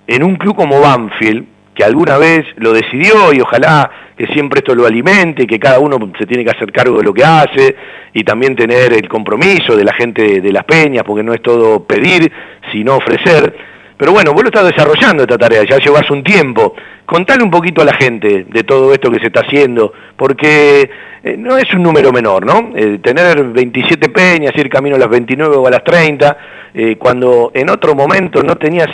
en 0.06 0.24
un 0.24 0.36
club 0.36 0.56
como 0.56 0.82
Banfield, 0.82 1.46
que 1.74 1.84
alguna 1.84 2.18
vez 2.18 2.46
lo 2.58 2.74
decidió 2.74 3.34
y 3.34 3.40
ojalá 3.40 3.90
que 4.18 4.28
siempre 4.28 4.60
esto 4.60 4.76
lo 4.76 4.86
alimente, 4.86 5.48
que 5.48 5.60
cada 5.60 5.80
uno 5.80 5.98
se 6.20 6.26
tiene 6.26 6.44
que 6.44 6.52
hacer 6.52 6.72
cargo 6.72 6.98
de 6.98 7.04
lo 7.04 7.14
que 7.14 7.24
hace 7.24 7.76
y 8.14 8.24
también 8.24 8.56
tener 8.56 8.94
el 8.94 9.08
compromiso 9.08 9.76
de 9.76 9.84
la 9.84 9.94
gente 9.94 10.40
de 10.40 10.52
las 10.52 10.66
peñas, 10.66 11.04
porque 11.04 11.24
no 11.24 11.34
es 11.34 11.42
todo 11.42 11.84
pedir, 11.84 12.32
sino 12.72 12.98
ofrecer. 12.98 13.73
Pero 13.98 14.12
bueno, 14.12 14.34
vos 14.34 14.44
lo 14.44 14.50
estás 14.50 14.66
desarrollando 14.66 15.24
esta 15.24 15.38
tarea, 15.38 15.64
ya 15.64 15.78
llevas 15.78 16.10
un 16.10 16.24
tiempo. 16.24 16.74
Contale 17.06 17.44
un 17.44 17.52
poquito 17.52 17.82
a 17.82 17.86
la 17.86 17.94
gente 17.94 18.46
de 18.50 18.64
todo 18.64 18.94
esto 18.94 19.12
que 19.12 19.20
se 19.20 19.28
está 19.28 19.42
haciendo, 19.42 19.94
porque 20.16 20.90
eh, 21.24 21.36
no 21.38 21.58
es 21.58 21.72
un 21.74 21.84
número 21.84 22.12
menor, 22.12 22.46
¿no? 22.46 22.72
Eh, 22.76 23.00
tener 23.04 23.44
27 23.44 24.10
peñas, 24.10 24.52
ir 24.56 24.70
camino 24.70 24.96
a 24.96 25.00
las 25.00 25.10
29 25.10 25.56
o 25.56 25.68
a 25.68 25.72
las 25.72 25.84
30, 25.84 26.38
eh, 26.74 26.96
cuando 26.98 27.52
en 27.54 27.70
otro 27.70 27.94
momento 27.94 28.42
no 28.42 28.56
tenías 28.56 28.88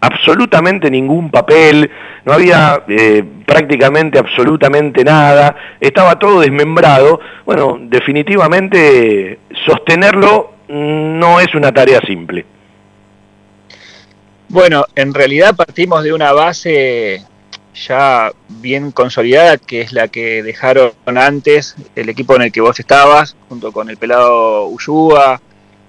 absolutamente 0.00 0.90
ningún 0.90 1.30
papel, 1.30 1.90
no 2.24 2.32
había 2.32 2.82
prácticamente 3.46 4.18
absolutamente 4.18 5.02
nada, 5.02 5.56
estaba 5.80 6.18
todo 6.18 6.40
desmembrado. 6.40 7.20
Bueno, 7.44 7.78
definitivamente 7.80 9.38
sostenerlo 9.64 10.54
no 10.68 11.40
es 11.40 11.54
una 11.54 11.72
tarea 11.72 12.00
simple. 12.06 12.44
Bueno, 14.48 14.84
en 14.94 15.12
realidad 15.12 15.56
partimos 15.56 16.04
de 16.04 16.12
una 16.12 16.32
base 16.32 17.24
ya 17.86 18.32
bien 18.48 18.90
consolidada, 18.92 19.58
que 19.58 19.80
es 19.82 19.92
la 19.92 20.08
que 20.08 20.42
dejaron 20.42 20.92
antes 21.16 21.74
el 21.94 22.08
equipo 22.08 22.36
en 22.36 22.42
el 22.42 22.52
que 22.52 22.60
vos 22.60 22.78
estabas, 22.80 23.36
junto 23.48 23.72
con 23.72 23.90
el 23.90 23.96
pelado 23.96 24.66
Ushua 24.66 25.40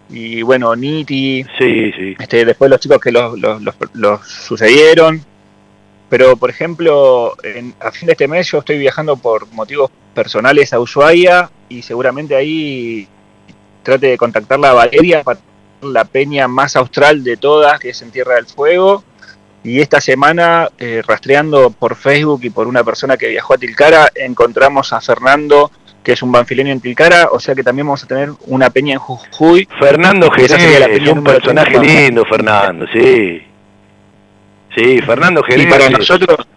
y 0.09 0.41
bueno, 0.41 0.75
Niti, 0.75 1.45
sí, 1.59 1.91
sí. 1.91 2.15
Este, 2.19 2.45
después 2.45 2.69
los 2.71 2.79
chicos 2.79 2.99
que 2.99 3.11
los, 3.11 3.37
los- 3.37 3.61
los- 3.61 3.75
los 3.93 4.27
sucedieron. 4.27 5.23
Pero, 6.09 6.37
por 6.37 6.49
ejemplo, 6.49 7.35
en- 7.43 7.73
a 7.81 7.91
fin 7.91 8.07
de 8.07 8.13
este 8.13 8.27
mes 8.27 8.49
yo 8.49 8.59
estoy 8.59 8.77
viajando 8.79 9.17
por 9.17 9.51
motivos 9.53 9.91
personales 10.15 10.71
a 10.73 10.79
Ushuaia 10.79 11.49
y 11.69 11.81
seguramente 11.81 12.35
ahí 12.35 13.07
trate 13.83 14.07
de 14.07 14.17
contactarla 14.17 14.71
a 14.71 14.73
Valeria 14.73 15.23
para 15.23 15.39
la 15.81 16.05
peña 16.05 16.47
más 16.47 16.75
austral 16.75 17.23
de 17.23 17.37
todas, 17.37 17.79
que 17.79 17.89
es 17.89 18.01
en 18.01 18.11
Tierra 18.11 18.35
del 18.35 18.45
Fuego. 18.45 19.03
Y 19.63 19.81
esta 19.81 19.99
semana, 19.99 20.69
eh, 20.77 21.01
rastreando 21.05 21.71
por 21.71 21.95
Facebook 21.95 22.41
y 22.43 22.49
por 22.49 22.67
una 22.67 22.83
persona 22.83 23.17
que 23.17 23.27
viajó 23.27 23.53
a 23.53 23.57
Tilcara, 23.57 24.09
encontramos 24.15 24.93
a 24.93 25.01
Fernando, 25.01 25.71
que 26.03 26.13
es 26.13 26.21
un 26.21 26.31
banfileño 26.31 26.71
en 26.71 26.79
Tilcara, 26.79 27.29
o 27.31 27.39
sea 27.39 27.53
que 27.53 27.63
también 27.63 27.87
vamos 27.87 28.03
a 28.03 28.07
tener 28.07 28.29
una 28.45 28.69
peña 28.69 28.93
en 28.93 28.99
Jujuy. 28.99 29.67
Fernando 29.79 30.31
Esa 30.37 30.57
sería 30.57 30.79
la 30.79 30.85
Jerez, 30.85 30.99
peña 30.99 31.11
un 31.11 31.23
personaje 31.23 31.77
30. 31.79 32.01
lindo, 32.01 32.25
Fernando, 32.25 32.85
sí. 32.93 33.41
Sí, 34.75 35.01
Fernando 35.01 35.43
Jerez. 35.43 35.65
Y 35.65 35.69
para 35.69 35.89
nosotros, 35.89 36.47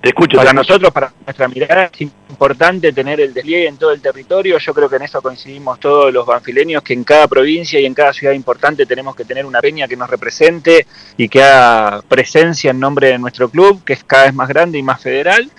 te 0.00 0.08
escucho. 0.08 0.36
para 0.36 0.50
te 0.50 0.56
escucho. 0.56 0.72
nosotros, 0.72 0.92
para 0.92 1.12
nuestra 1.24 1.48
mirada, 1.48 1.90
es 1.92 2.00
importante 2.00 2.92
tener 2.92 3.20
el 3.20 3.34
despliegue 3.34 3.68
en 3.68 3.76
todo 3.76 3.92
el 3.92 4.00
territorio. 4.00 4.58
Yo 4.58 4.74
creo 4.74 4.88
que 4.88 4.96
en 4.96 5.02
eso 5.02 5.20
coincidimos 5.20 5.78
todos 5.78 6.12
los 6.12 6.26
banfileños, 6.26 6.82
que 6.82 6.94
en 6.94 7.04
cada 7.04 7.28
provincia 7.28 7.78
y 7.80 7.86
en 7.86 7.94
cada 7.94 8.12
ciudad 8.12 8.32
importante 8.32 8.86
tenemos 8.86 9.14
que 9.14 9.24
tener 9.24 9.44
una 9.44 9.60
peña 9.60 9.86
que 9.86 9.96
nos 9.96 10.08
represente 10.08 10.86
y 11.16 11.28
que 11.28 11.42
haga 11.42 12.02
presencia 12.02 12.70
en 12.70 12.80
nombre 12.80 13.08
de 13.08 13.18
nuestro 13.18 13.48
club, 13.48 13.84
que 13.84 13.92
es 13.92 14.04
cada 14.04 14.24
vez 14.24 14.34
más 14.34 14.48
grande 14.48 14.78
y 14.78 14.82
más 14.82 15.00
federal. 15.00 15.50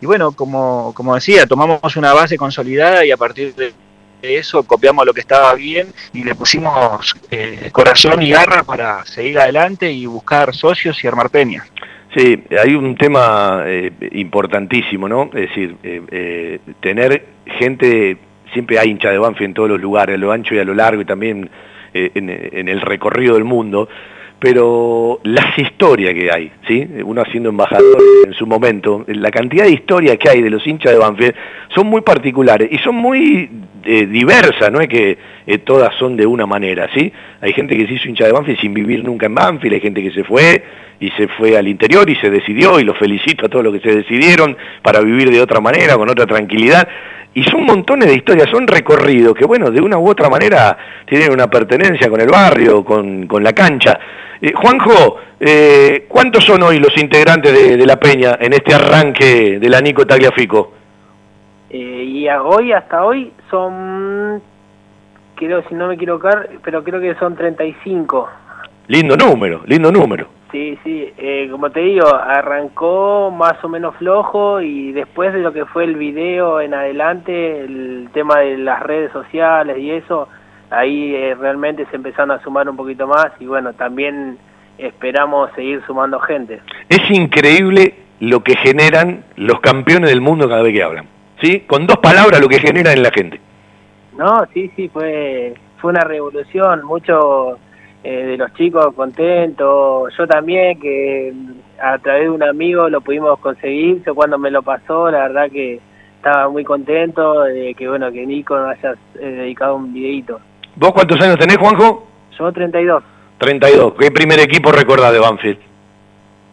Y 0.00 0.06
bueno, 0.06 0.32
como, 0.32 0.92
como 0.94 1.14
decía, 1.14 1.46
tomamos 1.46 1.96
una 1.96 2.12
base 2.12 2.36
consolidada 2.36 3.04
y 3.04 3.10
a 3.10 3.16
partir 3.16 3.54
de 3.54 3.72
eso 4.22 4.62
copiamos 4.62 5.04
lo 5.04 5.12
que 5.12 5.20
estaba 5.20 5.54
bien 5.54 5.92
y 6.12 6.24
le 6.24 6.34
pusimos 6.34 7.14
eh, 7.30 7.68
corazón 7.72 8.22
y 8.22 8.30
garra 8.30 8.62
para 8.62 9.04
seguir 9.04 9.38
adelante 9.38 9.90
y 9.90 10.06
buscar 10.06 10.54
socios 10.54 11.02
y 11.02 11.06
armar 11.06 11.30
peñas. 11.30 11.66
Sí, 12.16 12.44
hay 12.62 12.74
un 12.76 12.94
tema 12.94 13.64
eh, 13.66 13.90
importantísimo, 14.12 15.08
¿no? 15.08 15.24
Es 15.34 15.48
decir, 15.48 15.74
eh, 15.82 16.00
eh, 16.12 16.58
tener 16.80 17.24
gente, 17.58 18.16
siempre 18.52 18.78
hay 18.78 18.90
hincha 18.90 19.10
de 19.10 19.18
Banfield 19.18 19.48
en 19.50 19.54
todos 19.54 19.68
los 19.70 19.80
lugares, 19.80 20.14
a 20.14 20.18
lo 20.18 20.30
ancho 20.30 20.54
y 20.54 20.60
a 20.60 20.64
lo 20.64 20.74
largo 20.74 21.02
y 21.02 21.04
también 21.04 21.50
en, 21.92 22.68
el 22.68 22.80
recorrido 22.80 23.34
del 23.34 23.44
mundo, 23.44 23.88
pero 24.38 25.20
las 25.24 25.58
historias 25.58 26.14
que 26.14 26.30
hay, 26.30 26.52
¿sí? 26.66 26.86
Uno 27.04 27.22
haciendo 27.22 27.48
embajador 27.48 27.98
en 28.26 28.34
su 28.34 28.46
momento, 28.46 29.04
la 29.08 29.30
cantidad 29.30 29.64
de 29.64 29.72
historias 29.72 30.16
que 30.16 30.28
hay 30.28 30.42
de 30.42 30.50
los 30.50 30.64
hinchas 30.66 30.92
de 30.92 30.98
Banfield 30.98 31.34
son 31.74 31.86
muy 31.86 32.02
particulares 32.02 32.68
y 32.70 32.78
son 32.78 32.96
muy 32.96 33.48
diversas, 33.84 34.72
no 34.72 34.80
es 34.80 34.88
que 34.88 35.18
eh, 35.46 35.58
todas 35.58 35.94
son 35.96 36.16
de 36.16 36.26
una 36.26 36.46
manera, 36.46 36.88
¿sí? 36.94 37.12
Hay 37.40 37.52
gente 37.52 37.76
que 37.76 37.86
se 37.86 37.94
hizo 37.94 38.08
hincha 38.08 38.26
de 38.26 38.32
Banfield 38.32 38.60
sin 38.60 38.74
vivir 38.74 39.04
nunca 39.04 39.26
en 39.26 39.34
Banfield, 39.34 39.74
hay 39.74 39.80
gente 39.80 40.02
que 40.02 40.10
se 40.10 40.24
fue 40.24 40.62
y 41.00 41.10
se 41.10 41.28
fue 41.28 41.56
al 41.56 41.68
interior 41.68 42.08
y 42.08 42.16
se 42.16 42.30
decidió, 42.30 42.80
y 42.80 42.84
los 42.84 42.96
felicito 42.96 43.46
a 43.46 43.48
todos 43.48 43.64
los 43.64 43.74
que 43.74 43.80
se 43.80 43.96
decidieron 43.96 44.56
para 44.82 45.00
vivir 45.00 45.30
de 45.30 45.40
otra 45.40 45.60
manera, 45.60 45.96
con 45.96 46.08
otra 46.08 46.26
tranquilidad. 46.26 46.88
Y 47.34 47.42
son 47.42 47.64
montones 47.64 48.08
de 48.08 48.14
historias, 48.14 48.48
son 48.48 48.66
recorridos 48.66 49.34
que, 49.34 49.44
bueno, 49.44 49.70
de 49.70 49.80
una 49.80 49.98
u 49.98 50.08
otra 50.08 50.30
manera 50.30 50.78
tienen 51.04 51.32
una 51.32 51.48
pertenencia 51.48 52.08
con 52.08 52.20
el 52.20 52.28
barrio, 52.28 52.84
con, 52.84 53.26
con 53.26 53.42
la 53.42 53.52
cancha. 53.52 53.98
Eh, 54.40 54.52
Juanjo, 54.54 55.16
eh, 55.40 56.04
¿cuántos 56.08 56.44
son 56.44 56.62
hoy 56.62 56.78
los 56.78 56.96
integrantes 56.98 57.52
de, 57.78 57.86
la 57.86 57.96
Peña 57.96 58.36
en 58.40 58.52
este 58.52 58.74
arranque 58.74 59.58
de 59.58 59.68
la 59.68 59.80
Nico 59.80 60.06
Tagliafico? 60.06 60.72
Eh, 61.70 62.04
y 62.06 62.28
hoy, 62.28 62.72
hasta 62.72 63.04
hoy, 63.04 63.32
son, 63.50 64.42
creo, 65.34 65.62
si 65.68 65.74
no 65.74 65.88
me 65.88 65.94
equivoco, 65.94 66.28
pero 66.62 66.82
creo 66.82 67.00
que 67.00 67.14
son 67.16 67.36
35. 67.36 68.28
Lindo 68.88 69.16
número, 69.16 69.62
lindo 69.66 69.90
número. 69.90 70.28
Sí, 70.52 70.78
sí, 70.84 71.12
eh, 71.18 71.48
como 71.50 71.70
te 71.70 71.80
digo, 71.80 72.06
arrancó 72.14 73.32
más 73.32 73.54
o 73.64 73.68
menos 73.68 73.96
flojo 73.96 74.60
y 74.60 74.92
después 74.92 75.32
de 75.32 75.40
lo 75.40 75.52
que 75.52 75.64
fue 75.64 75.82
el 75.82 75.96
video 75.96 76.60
en 76.60 76.74
adelante, 76.74 77.64
el 77.64 78.08
tema 78.12 78.38
de 78.38 78.58
las 78.58 78.80
redes 78.80 79.10
sociales 79.10 79.78
y 79.78 79.90
eso, 79.90 80.28
ahí 80.70 81.12
eh, 81.14 81.34
realmente 81.34 81.86
se 81.90 81.96
empezaron 81.96 82.30
a 82.30 82.42
sumar 82.42 82.68
un 82.68 82.76
poquito 82.76 83.08
más 83.08 83.32
y 83.40 83.46
bueno, 83.46 83.72
también 83.72 84.38
esperamos 84.78 85.50
seguir 85.56 85.82
sumando 85.86 86.20
gente. 86.20 86.60
Es 86.88 87.10
increíble 87.10 87.94
lo 88.20 88.44
que 88.44 88.54
generan 88.56 89.24
los 89.36 89.58
campeones 89.60 90.10
del 90.10 90.20
mundo 90.20 90.48
cada 90.48 90.62
vez 90.62 90.72
que 90.72 90.82
hablan. 90.82 91.08
¿Sí? 91.42 91.64
Con 91.66 91.86
dos 91.86 91.98
palabras 91.98 92.40
lo 92.40 92.48
que 92.48 92.60
generan 92.60 92.92
en 92.92 93.02
la 93.02 93.10
gente. 93.10 93.40
No, 94.16 94.46
sí, 94.52 94.70
sí, 94.76 94.88
fue, 94.88 95.54
fue 95.78 95.90
una 95.90 96.02
revolución, 96.02 96.84
mucho 96.84 97.58
eh, 98.04 98.26
de 98.26 98.36
los 98.36 98.52
chicos 98.54 98.94
contentos, 98.94 100.12
yo 100.16 100.26
también 100.26 100.78
que 100.78 101.32
mm, 101.34 101.50
a 101.82 101.98
través 101.98 102.24
de 102.24 102.30
un 102.30 102.42
amigo 102.42 102.88
lo 102.88 103.00
pudimos 103.00 103.38
conseguir, 103.40 104.02
yo 104.04 104.14
cuando 104.14 104.38
me 104.38 104.50
lo 104.50 104.62
pasó, 104.62 105.10
la 105.10 105.20
verdad 105.20 105.50
que 105.50 105.80
estaba 106.16 106.48
muy 106.48 106.64
contento 106.64 107.42
de 107.42 107.74
que 107.74 107.88
bueno 107.88 108.12
que 108.12 108.26
Nico 108.26 108.56
haya 108.56 108.92
eh, 109.18 109.26
dedicado 109.26 109.76
un 109.76 109.92
videito. 109.92 110.38
¿Vos 110.76 110.92
cuántos 110.92 111.20
años 111.20 111.38
tenés, 111.38 111.56
Juanjo? 111.56 112.06
Yo 112.38 112.52
32. 112.52 113.02
32. 113.38 113.94
¿Qué 113.98 114.10
primer 114.10 114.40
equipo 114.40 114.70
recordás 114.70 115.12
de 115.12 115.18
Banfield? 115.18 115.58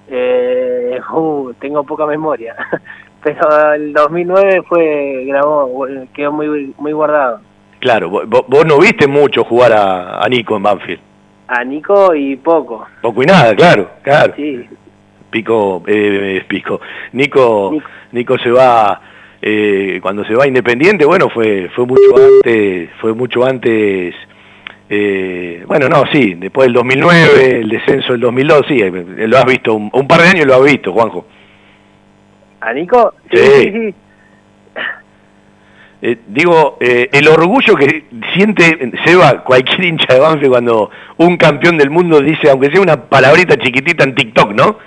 Eh, 0.10 1.00
uh, 1.14 1.54
tengo 1.60 1.84
poca 1.84 2.06
memoria, 2.06 2.56
pero 3.24 3.74
el 3.74 3.94
2009 3.94 4.62
fue 4.68 5.26
grabó, 5.26 5.86
quedó 6.14 6.32
muy 6.32 6.74
muy 6.78 6.92
guardado. 6.92 7.40
Claro, 7.82 8.10
vos, 8.10 8.46
vos 8.48 8.66
no 8.66 8.78
viste 8.80 9.08
mucho 9.08 9.44
jugar 9.44 9.74
a, 9.74 10.24
a 10.24 10.30
Nico 10.30 10.56
en 10.56 10.64
Banfield. 10.64 11.00
A 11.48 11.64
Nico 11.64 12.16
y 12.16 12.36
poco. 12.38 12.88
Poco 13.02 13.24
y 13.24 13.26
nada, 13.26 13.56
claro, 13.56 13.90
claro. 14.04 14.34
Sí. 14.38 14.66
Pico, 15.32 15.84
eh, 15.88 16.44
Pico. 16.48 16.80
Nico, 17.14 17.74
Nico 18.12 18.38
se 18.38 18.52
va, 18.52 19.02
eh, 19.42 20.00
cuando 20.02 20.24
se 20.26 20.36
va 20.36 20.48
Independiente, 20.48 21.06
bueno, 21.06 21.30
fue, 21.30 21.70
fue 21.76 21.86
mucho 21.88 22.16
antes, 22.16 22.90
fue 23.00 23.14
mucho 23.14 23.44
antes, 23.44 24.14
eh, 24.90 25.64
bueno, 25.66 25.90
no, 25.90 26.04
sí, 26.12 26.36
después 26.36 26.68
del 26.68 26.74
2009, 26.74 27.60
el 27.62 27.70
descenso 27.70 28.12
del 28.12 28.22
2002, 28.22 28.66
sí, 28.68 28.80
eh, 28.80 28.92
lo 29.28 29.38
has 29.38 29.46
visto, 29.46 29.74
un, 29.74 29.90
un 29.92 30.08
par 30.08 30.22
de 30.22 30.28
años 30.28 30.46
lo 30.46 30.56
has 30.56 30.64
visto, 30.64 30.94
Juanjo. 30.94 31.26
¿A 32.60 32.74
Nico? 32.74 33.14
Sí. 33.32 33.38
sí, 33.38 33.72
sí. 33.72 33.96
Eh, 36.04 36.18
digo, 36.28 36.78
eh, 36.80 37.10
el 37.12 37.28
orgullo 37.28 37.76
que 37.76 38.06
siente 38.34 38.92
Seba 39.06 39.44
cualquier 39.44 39.84
hincha 39.86 40.12
de 40.14 40.20
Banfield 40.20 40.50
cuando 40.52 40.90
un 41.18 41.38
campeón 41.38 41.78
del 41.78 41.92
mundo 41.92 42.20
dice, 42.22 42.50
aunque 42.50 42.72
sea 42.72 42.82
una 42.82 43.04
palabrita 43.08 43.56
chiquitita 43.58 44.04
en 44.04 44.16
TikTok, 44.16 44.52
¿no? 44.54 44.78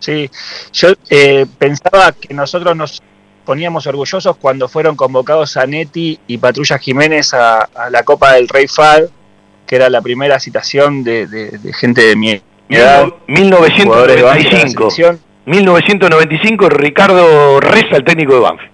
Sí, 0.00 0.28
yo 0.72 0.88
eh, 1.10 1.46
pensaba 1.58 2.10
que 2.12 2.34
nosotros 2.34 2.74
nos 2.76 3.00
poníamos 3.44 3.86
orgullosos 3.86 4.36
cuando 4.38 4.68
fueron 4.68 4.96
convocados 4.96 5.52
Zanetti 5.52 6.18
y 6.26 6.38
Patrulla 6.38 6.78
Jiménez 6.78 7.32
a, 7.34 7.60
a 7.62 7.88
la 7.90 8.02
Copa 8.02 8.32
del 8.32 8.48
Rey 8.48 8.66
Fad, 8.66 9.02
que 9.66 9.76
era 9.76 9.88
la 9.88 10.02
primera 10.02 10.40
citación 10.40 11.04
de, 11.04 11.26
de- 11.28 11.58
de 11.58 11.72
gente 11.72 12.02
de 12.02 12.16
mi 12.16 12.30
edad. 12.68 13.06
jugadores 13.84 14.16
de 14.16 14.22
Banfield 14.22 14.50
de 14.50 14.58
la 14.58 14.64
1995. 14.64 14.90
selección. 14.90 15.20
1995, 15.46 16.68
Ricardo 16.68 17.60
Reza, 17.60 17.96
el 17.96 18.04
técnico 18.04 18.34
de 18.34 18.40
Banfield. 18.40 18.71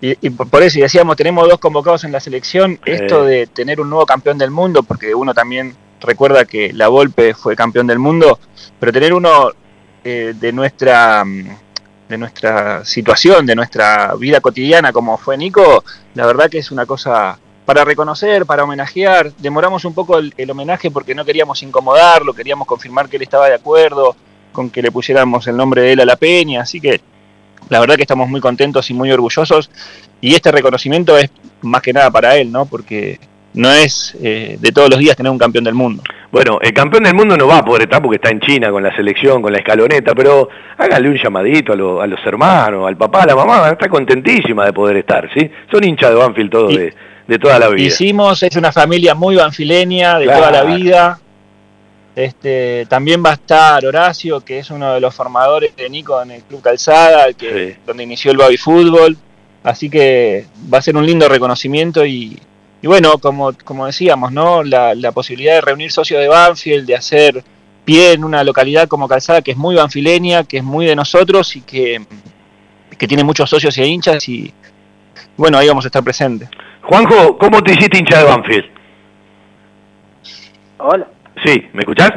Y, 0.00 0.16
y 0.26 0.30
por 0.30 0.62
eso, 0.62 0.78
y 0.78 0.82
decíamos, 0.82 1.16
tenemos 1.16 1.48
dos 1.48 1.58
convocados 1.58 2.04
en 2.04 2.12
la 2.12 2.20
selección, 2.20 2.78
esto 2.84 3.24
de 3.24 3.46
tener 3.46 3.80
un 3.80 3.90
nuevo 3.90 4.06
campeón 4.06 4.38
del 4.38 4.50
mundo, 4.50 4.82
porque 4.82 5.14
uno 5.14 5.34
también 5.34 5.76
recuerda 6.00 6.44
que 6.44 6.72
la 6.72 6.88
Volpe 6.88 7.34
fue 7.34 7.54
campeón 7.54 7.86
del 7.86 7.98
mundo, 7.98 8.38
pero 8.78 8.92
tener 8.92 9.12
uno 9.12 9.50
eh, 10.02 10.34
de 10.34 10.52
nuestra 10.52 11.24
mm, 11.24 11.48
de 12.08 12.18
nuestra 12.18 12.84
situación, 12.84 13.46
de 13.46 13.54
nuestra 13.54 14.14
vida 14.16 14.40
cotidiana 14.40 14.92
como 14.92 15.16
fue 15.16 15.38
Nico, 15.38 15.84
la 16.14 16.26
verdad 16.26 16.50
que 16.50 16.58
es 16.58 16.72
una 16.72 16.84
cosa 16.84 17.38
para 17.64 17.84
reconocer, 17.84 18.46
para 18.46 18.64
homenajear. 18.64 19.32
Demoramos 19.36 19.84
un 19.84 19.94
poco 19.94 20.18
el, 20.18 20.34
el 20.36 20.50
homenaje 20.50 20.90
porque 20.90 21.14
no 21.14 21.24
queríamos 21.24 21.62
incomodarlo, 21.62 22.34
queríamos 22.34 22.66
confirmar 22.66 23.08
que 23.08 23.16
él 23.16 23.22
estaba 23.22 23.46
de 23.46 23.54
acuerdo 23.54 24.16
con 24.50 24.70
que 24.70 24.82
le 24.82 24.90
pusiéramos 24.90 25.46
el 25.46 25.56
nombre 25.56 25.82
de 25.82 25.92
él 25.92 26.00
a 26.00 26.04
la 26.04 26.16
peña, 26.16 26.62
así 26.62 26.80
que 26.80 27.00
la 27.70 27.80
verdad 27.80 27.96
que 27.96 28.02
estamos 28.02 28.28
muy 28.28 28.40
contentos 28.40 28.90
y 28.90 28.94
muy 28.94 29.10
orgullosos 29.10 29.70
y 30.20 30.34
este 30.34 30.52
reconocimiento 30.52 31.16
es 31.16 31.30
más 31.62 31.80
que 31.82 31.92
nada 31.92 32.10
para 32.10 32.36
él, 32.36 32.52
¿no? 32.52 32.66
Porque 32.66 33.18
no 33.54 33.70
es 33.72 34.14
eh, 34.22 34.58
de 34.60 34.70
todos 34.72 34.90
los 34.90 34.98
días 34.98 35.16
tener 35.16 35.32
un 35.32 35.38
campeón 35.38 35.64
del 35.64 35.74
mundo. 35.74 36.02
Bueno, 36.30 36.58
el 36.62 36.72
campeón 36.72 37.02
del 37.02 37.14
mundo 37.14 37.36
no 37.36 37.48
va 37.48 37.58
a 37.58 37.64
poder 37.64 37.82
estar 37.82 38.00
porque 38.00 38.16
está 38.16 38.30
en 38.30 38.40
China 38.40 38.70
con 38.70 38.82
la 38.82 38.94
selección, 38.94 39.42
con 39.42 39.52
la 39.52 39.58
escaloneta, 39.58 40.14
pero 40.14 40.48
háganle 40.78 41.08
un 41.08 41.16
llamadito 41.16 41.72
a, 41.72 41.76
lo- 41.76 42.00
a 42.00 42.06
los 42.06 42.20
hermanos, 42.24 42.86
al 42.86 42.96
papá, 42.96 43.22
a 43.22 43.26
la 43.26 43.34
mamá, 43.34 43.68
está 43.70 43.88
contentísima 43.88 44.64
de 44.66 44.72
poder 44.72 44.98
estar, 44.98 45.28
¿sí? 45.34 45.50
Son 45.70 45.82
hinchas 45.82 46.10
de 46.10 46.16
Banfield 46.16 46.50
todos 46.50 46.76
de, 46.76 46.94
de 47.26 47.38
toda 47.40 47.58
la 47.58 47.68
vida. 47.68 47.88
Hicimos, 47.88 48.40
es 48.44 48.54
una 48.54 48.70
familia 48.70 49.16
muy 49.16 49.34
banfileña 49.36 50.18
de 50.20 50.26
Claro. 50.26 50.38
toda 50.46 50.50
la 50.52 50.62
vida. 50.76 51.18
Este, 52.16 52.86
también 52.86 53.22
va 53.24 53.30
a 53.30 53.34
estar 53.34 53.84
Horacio, 53.86 54.40
que 54.40 54.58
es 54.58 54.70
uno 54.70 54.94
de 54.94 55.00
los 55.00 55.14
formadores 55.14 55.74
de 55.76 55.88
Nico 55.88 56.20
en 56.20 56.32
el 56.32 56.42
Club 56.42 56.60
Calzada, 56.60 57.32
que, 57.32 57.78
donde 57.86 58.02
inició 58.02 58.32
el 58.32 58.36
baby 58.36 58.56
fútbol. 58.56 59.16
Así 59.62 59.90
que 59.90 60.46
va 60.72 60.78
a 60.78 60.82
ser 60.82 60.96
un 60.96 61.06
lindo 61.06 61.28
reconocimiento 61.28 62.04
y, 62.04 62.38
y 62.82 62.86
bueno, 62.86 63.18
como, 63.18 63.52
como 63.64 63.86
decíamos, 63.86 64.32
¿no? 64.32 64.62
La, 64.62 64.94
la 64.94 65.12
posibilidad 65.12 65.54
de 65.54 65.60
reunir 65.60 65.92
socios 65.92 66.20
de 66.20 66.28
Banfield, 66.28 66.86
de 66.86 66.96
hacer 66.96 67.44
pie 67.84 68.12
en 68.12 68.24
una 68.24 68.42
localidad 68.42 68.88
como 68.88 69.08
Calzada, 69.08 69.42
que 69.42 69.52
es 69.52 69.56
muy 69.56 69.74
banfileña, 69.74 70.44
que 70.44 70.58
es 70.58 70.64
muy 70.64 70.86
de 70.86 70.96
nosotros 70.96 71.56
y 71.56 71.60
que, 71.60 72.04
que 72.98 73.08
tiene 73.08 73.24
muchos 73.24 73.48
socios 73.48 73.76
y 73.78 73.82
hinchas 73.82 74.28
y 74.28 74.52
bueno, 75.36 75.58
ahí 75.58 75.68
vamos 75.68 75.84
a 75.84 75.88
estar 75.88 76.02
presentes. 76.02 76.48
Juanjo, 76.82 77.38
¿cómo 77.38 77.62
te 77.62 77.72
hiciste 77.72 77.98
hincha 77.98 78.18
de 78.18 78.24
Banfield? 78.24 78.66
Hola. 80.78 81.06
Sí, 81.44 81.68
¿me 81.72 81.80
escuchás? 81.80 82.10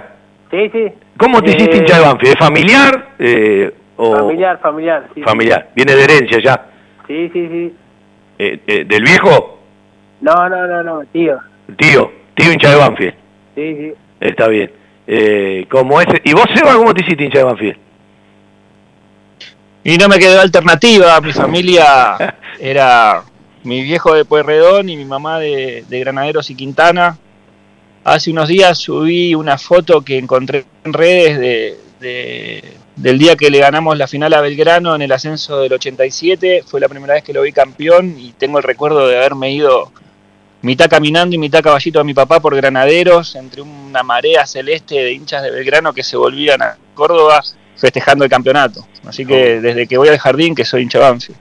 Sí, 0.51 0.69
sí. 0.71 0.85
¿Cómo 1.17 1.41
te 1.41 1.51
Eh, 1.51 1.55
hiciste 1.55 1.77
hincha 1.77 1.97
de 1.99 2.05
Banfield? 2.05 2.33
¿Es 2.33 2.39
familiar 2.39 3.09
eh, 3.19 3.73
o 3.95 4.15
Familiar, 4.17 4.59
familiar. 4.61 5.03
Sí, 5.09 5.13
sí. 5.15 5.21
familiar? 5.23 5.69
¿Viene 5.75 5.95
de 5.95 6.03
herencia 6.03 6.39
ya? 6.39 6.65
Sí, 7.07 7.29
sí, 7.33 7.47
sí. 7.47 7.75
Eh, 8.39 8.59
eh, 8.67 8.85
¿Del 8.85 9.03
viejo? 9.03 9.59
No, 10.21 10.49
no, 10.49 10.67
no, 10.67 10.83
no, 10.83 11.01
tío. 11.11 11.39
Tío, 11.77 12.11
tío 12.35 12.51
hincha 12.51 12.69
de 12.71 12.75
Banfield. 12.77 13.13
Sí, 13.55 13.75
sí. 13.77 13.93
Está 14.19 14.47
bien. 14.47 14.71
Eh, 15.05 15.65
¿cómo 15.69 15.99
es? 16.01 16.07
¿Y 16.23 16.33
vos, 16.33 16.45
Seba, 16.55 16.73
cómo 16.75 16.93
te 16.93 17.01
hiciste 17.03 17.23
hincha 17.25 17.39
de 17.39 17.43
Banfield? 17.45 17.77
Y 19.83 19.97
no 19.97 20.07
me 20.07 20.17
quedó 20.17 20.39
alternativa, 20.39 21.19
mi 21.19 21.33
familia 21.33 22.35
era 22.59 23.21
mi 23.63 23.81
viejo 23.83 24.13
de 24.13 24.23
Pueyrredón 24.25 24.87
y 24.89 24.95
mi 24.95 25.05
mamá 25.05 25.39
de, 25.39 25.83
de 25.89 25.99
Granaderos 25.99 26.49
y 26.49 26.55
Quintana. 26.55 27.17
Hace 28.03 28.31
unos 28.31 28.47
días 28.49 28.77
subí 28.77 29.34
una 29.34 29.57
foto 29.57 30.01
que 30.01 30.17
encontré 30.17 30.65
en 30.84 30.93
redes 30.93 31.39
de, 31.39 31.77
de- 31.99 32.63
del 32.95 33.17
día 33.17 33.35
que 33.35 33.49
le 33.49 33.57
ganamos 33.59 33.97
la 33.97 34.07
final 34.07 34.34
a 34.34 34.41
Belgrano 34.41 34.93
en 34.95 35.01
el 35.01 35.11
ascenso 35.11 35.61
del 35.61 35.73
87. 35.73 36.63
Fue 36.65 36.80
la 36.80 36.88
primera 36.89 37.13
vez 37.15 37.23
que 37.23 37.34
lo 37.34 37.41
vi 37.41 37.51
campeón 37.51 38.15
y 38.19 38.34
tengo 38.34 38.57
el 38.59 38.63
recuerdo 38.63 39.07
de 39.07 39.17
haberme 39.17 39.51
ido 39.51 39.91
mitad 40.61 40.88
caminando 40.89 41.35
y 41.35 41.39
mitad 41.39 41.61
caballito 41.63 41.99
a 41.99 42.03
mi 42.03 42.13
papá 42.13 42.39
por 42.39 42.55
Granaderos, 42.55 43.35
entre 43.35 43.61
una 43.61 44.03
marea 44.03 44.45
celeste 44.45 44.95
de 44.95 45.11
hinchas 45.11 45.41
de 45.43 45.49
Belgrano 45.51 45.91
que 45.93 46.03
se 46.03 46.17
volvían 46.17 46.61
a 46.61 46.77
Córdoba 46.93 47.41
festejando 47.75 48.23
el 48.25 48.30
campeonato. 48.30 48.85
Así 49.05 49.25
que 49.25 49.59
desde 49.59 49.88
que 49.88 49.97
voy 49.97 50.09
al 50.09 50.19
jardín 50.19 50.53
que 50.55 50.63
soy 50.65 50.84
hincha 50.84 50.99
Banfield. 50.99 51.39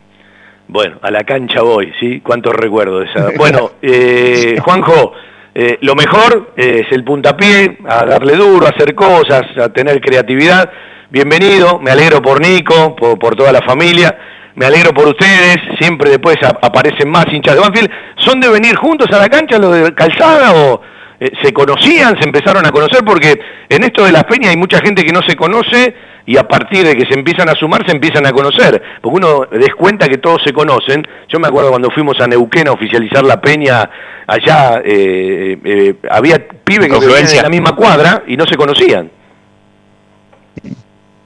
Bueno, 0.68 0.98
a 1.02 1.10
la 1.10 1.22
cancha 1.24 1.60
voy, 1.60 1.92
¿sí? 2.00 2.20
Cuántos 2.20 2.54
recuerdos 2.54 3.04
de 3.04 3.10
esa. 3.10 3.30
Bueno, 3.36 3.72
eh, 3.82 4.56
Juanjo, 4.64 5.12
eh, 5.54 5.78
lo 5.82 5.94
mejor 5.94 6.54
eh, 6.56 6.84
es 6.86 6.92
el 6.92 7.04
puntapié, 7.04 7.78
a 7.86 8.06
darle 8.06 8.36
duro, 8.36 8.66
a 8.66 8.70
hacer 8.70 8.94
cosas, 8.94 9.42
a 9.58 9.68
tener 9.68 10.00
creatividad. 10.00 10.70
Bienvenido, 11.10 11.78
me 11.78 11.90
alegro 11.90 12.22
por 12.22 12.40
Nico, 12.40 12.96
por, 12.96 13.36
toda 13.36 13.52
la 13.52 13.60
familia, 13.60 14.16
me 14.54 14.64
alegro 14.64 14.94
por 14.94 15.08
ustedes, 15.08 15.58
siempre 15.78 16.08
después 16.08 16.36
aparecen 16.42 17.10
más 17.10 17.26
hinchas 17.30 17.54
de 17.54 17.60
Banfield. 17.60 17.90
¿Son 18.16 18.40
de 18.40 18.48
venir 18.48 18.76
juntos 18.76 19.08
a 19.12 19.18
la 19.18 19.28
cancha 19.28 19.58
los 19.58 19.74
de 19.74 19.94
Calzada 19.94 20.54
o 20.54 20.80
eh, 21.24 21.30
se 21.40 21.52
conocían, 21.52 22.18
se 22.20 22.24
empezaron 22.24 22.66
a 22.66 22.72
conocer? 22.72 23.04
Porque 23.04 23.38
en 23.68 23.84
esto 23.84 24.04
de 24.04 24.10
las 24.10 24.24
peñas 24.24 24.50
hay 24.50 24.56
mucha 24.56 24.80
gente 24.80 25.04
que 25.04 25.12
no 25.12 25.22
se 25.22 25.36
conoce 25.36 25.94
y 26.26 26.36
a 26.36 26.48
partir 26.48 26.84
de 26.84 26.96
que 26.96 27.06
se 27.06 27.14
empiezan 27.14 27.48
a 27.48 27.54
sumar 27.54 27.86
se 27.86 27.92
empiezan 27.92 28.26
a 28.26 28.32
conocer, 28.32 28.82
porque 29.00 29.16
uno 29.16 29.46
descuenta 29.52 30.08
que 30.08 30.18
todos 30.18 30.42
se 30.44 30.52
conocen. 30.52 31.06
Yo 31.28 31.38
me 31.38 31.46
acuerdo 31.46 31.70
cuando 31.70 31.90
fuimos 31.90 32.20
a 32.20 32.26
Neuquén 32.26 32.66
a 32.66 32.72
oficializar 32.72 33.24
la 33.24 33.40
peña, 33.40 33.88
allá 34.26 34.82
eh, 34.84 35.58
eh, 35.64 35.94
había 36.10 36.44
pibes 36.64 36.88
que 36.88 36.98
vivían 36.98 37.28
en 37.28 37.42
la 37.42 37.48
misma 37.48 37.76
cuadra 37.76 38.24
y 38.26 38.36
no 38.36 38.46
se 38.46 38.56
conocían. 38.56 39.10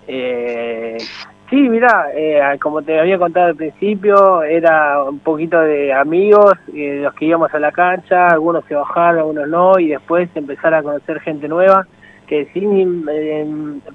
Eh, 0.09 0.99
sí, 1.51 1.57
mira, 1.69 2.07
eh, 2.15 2.41
como 2.61 2.83
te 2.83 2.99
había 2.99 3.19
contado 3.19 3.47
al 3.47 3.57
principio, 3.57 4.43
era 4.43 5.03
un 5.05 5.19
poquito 5.21 5.61
de 5.61 5.93
amigos, 5.93 6.53
eh, 6.75 7.01
los 7.03 7.15
que 7.15 7.27
íbamos 7.27 7.53
a 7.55 7.59
la 7.59 7.73
cancha, 7.73 8.29
algunos 8.29 8.65
se 8.67 8.75
bajaron, 8.75 9.19
algunos 9.21 9.49
no, 9.49 9.79
y 9.79 9.89
después 9.89 10.29
empezar 10.35 10.75
a 10.75 10.83
conocer 10.83 11.21
gente 11.21 11.49
nueva, 11.49 11.87
que 12.27 12.47
sin 12.53 13.07
eh, 13.11 13.47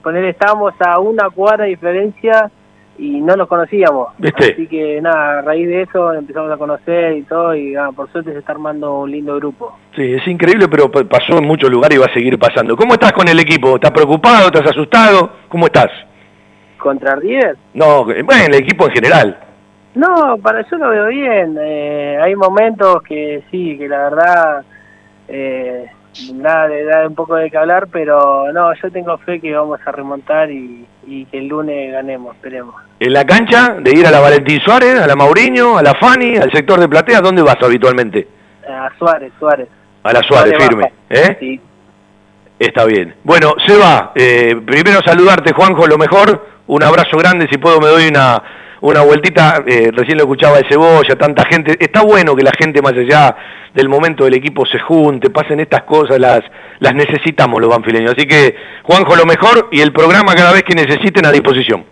poner 0.02 0.26
estábamos 0.26 0.74
a 0.80 1.00
una 1.00 1.30
cuadra 1.30 1.66
de 1.66 1.72
diferencia 1.72 2.50
y 2.98 3.20
no 3.20 3.36
nos 3.36 3.48
conocíamos. 3.48 4.10
¿Viste? 4.18 4.54
Así 4.54 4.68
que 4.68 5.02
nada, 5.02 5.40
a 5.40 5.42
raíz 5.42 5.68
de 5.68 5.82
eso 5.82 6.14
empezamos 6.14 6.52
a 6.52 6.58
conocer 6.58 7.14
y 7.18 7.24
todo, 7.24 7.56
y 7.56 7.72
nada, 7.72 7.92
por 7.92 8.10
suerte 8.12 8.32
se 8.32 8.40
está 8.40 8.52
armando 8.52 9.00
un 9.00 9.12
lindo 9.12 9.36
grupo. 9.38 9.78
Sí, 9.96 10.14
es 10.14 10.26
increíble, 10.28 10.68
pero 10.70 10.90
pa- 10.92 11.04
pasó 11.04 11.38
en 11.40 11.46
muchos 11.48 11.70
lugares 11.70 11.98
y 11.98 12.00
va 12.00 12.06
a 12.06 12.14
seguir 12.14 12.38
pasando. 12.38 12.76
¿Cómo 12.78 12.94
estás 12.94 13.12
con 13.14 13.28
el 13.28 13.40
equipo? 13.40 13.76
¿Estás 13.76 13.92
preocupado? 13.92 14.46
¿Estás 14.48 14.70
asustado? 14.70 15.32
¿Cómo 15.50 15.66
estás? 15.66 15.90
¿Contra 16.82 17.16
River? 17.16 17.56
No, 17.76 18.04
bueno, 18.06 18.44
el 18.48 18.56
equipo 18.56 18.86
en 18.88 18.92
general. 18.92 19.38
No, 19.94 20.38
para 20.42 20.68
yo 20.70 20.78
lo 20.78 20.90
veo 20.90 21.08
bien. 21.08 21.58
Eh, 21.62 22.18
hay 22.22 22.36
momentos 22.36 23.04
que 23.04 23.44
sí, 23.52 23.78
que 23.78 23.88
la 23.88 24.10
verdad 24.10 24.64
eh, 25.28 25.86
nada 26.34 26.68
da 26.90 27.08
un 27.08 27.14
poco 27.16 27.36
de 27.36 27.52
que 27.52 27.58
hablar, 27.58 27.88
pero 27.92 28.52
no, 28.52 28.74
yo 28.74 28.92
tengo 28.92 29.18
fe 29.20 29.40
que 29.40 29.54
vamos 29.54 29.80
a 29.86 29.92
remontar 29.92 30.50
y, 30.50 30.86
y 31.06 31.26
que 31.26 31.38
el 31.38 31.48
lunes 31.48 31.92
ganemos, 31.92 32.36
esperemos. 32.36 32.76
En 33.00 33.14
la 33.14 33.26
cancha, 33.26 33.76
de 33.80 33.92
ir 33.92 34.06
a 34.08 34.12
la 34.12 34.20
Valentín 34.20 34.60
Suárez, 34.62 35.00
a 35.00 35.08
la 35.08 35.16
Mauriño, 35.16 35.78
a 35.78 35.84
la 35.84 35.94
Fani, 35.96 36.38
al 36.38 36.52
sector 36.52 36.80
de 36.80 36.90
Platea, 36.90 37.22
¿dónde 37.22 37.42
vas 37.42 37.58
habitualmente? 37.62 38.28
A 38.68 38.90
Suárez, 38.98 39.32
Suárez. 39.40 39.68
A 40.04 40.14
la 40.14 40.22
Suárez, 40.24 40.54
Suárez 40.56 40.68
firme. 40.68 40.84
baja. 40.84 40.96
¿eh? 41.32 41.38
Sí. 41.40 41.62
Está 42.62 42.86
bien. 42.86 43.16
Bueno, 43.24 43.56
Seba, 43.66 44.12
eh, 44.14 44.56
primero 44.64 45.00
saludarte, 45.04 45.52
Juanjo, 45.52 45.88
lo 45.88 45.98
mejor. 45.98 46.46
Un 46.68 46.84
abrazo 46.84 47.18
grande, 47.18 47.48
si 47.50 47.58
puedo 47.58 47.82
me 47.82 47.88
doy 47.88 48.08
una, 48.08 48.40
una 48.82 49.02
vueltita. 49.02 49.64
Eh, 49.66 49.90
recién 49.92 50.20
lo 50.20 50.26
escuchaba 50.26 50.58
de 50.58 50.70
Cebolla, 50.70 51.16
tanta 51.16 51.44
gente. 51.46 51.76
Está 51.80 52.04
bueno 52.04 52.36
que 52.36 52.44
la 52.44 52.52
gente, 52.56 52.80
más 52.84 52.94
allá 52.94 53.36
del 53.74 53.90
momento 53.90 54.26
del 54.26 54.36
equipo, 54.36 54.64
se 54.68 54.78
junte, 54.78 55.32
pasen 55.32 55.60
estas 55.60 55.82
cosas, 55.86 56.20
las, 56.20 56.42
las 56.78 56.94
necesitamos 56.94 57.60
los 57.60 57.72
banfileños. 57.72 58.12
Así 58.12 58.28
que, 58.28 58.56
Juanjo, 58.84 59.16
lo 59.16 59.26
mejor 59.26 59.70
y 59.72 59.82
el 59.82 59.92
programa 59.92 60.36
cada 60.36 60.54
vez 60.54 60.62
que 60.62 60.76
necesiten 60.76 61.26
a 61.26 61.32
disposición. 61.32 61.84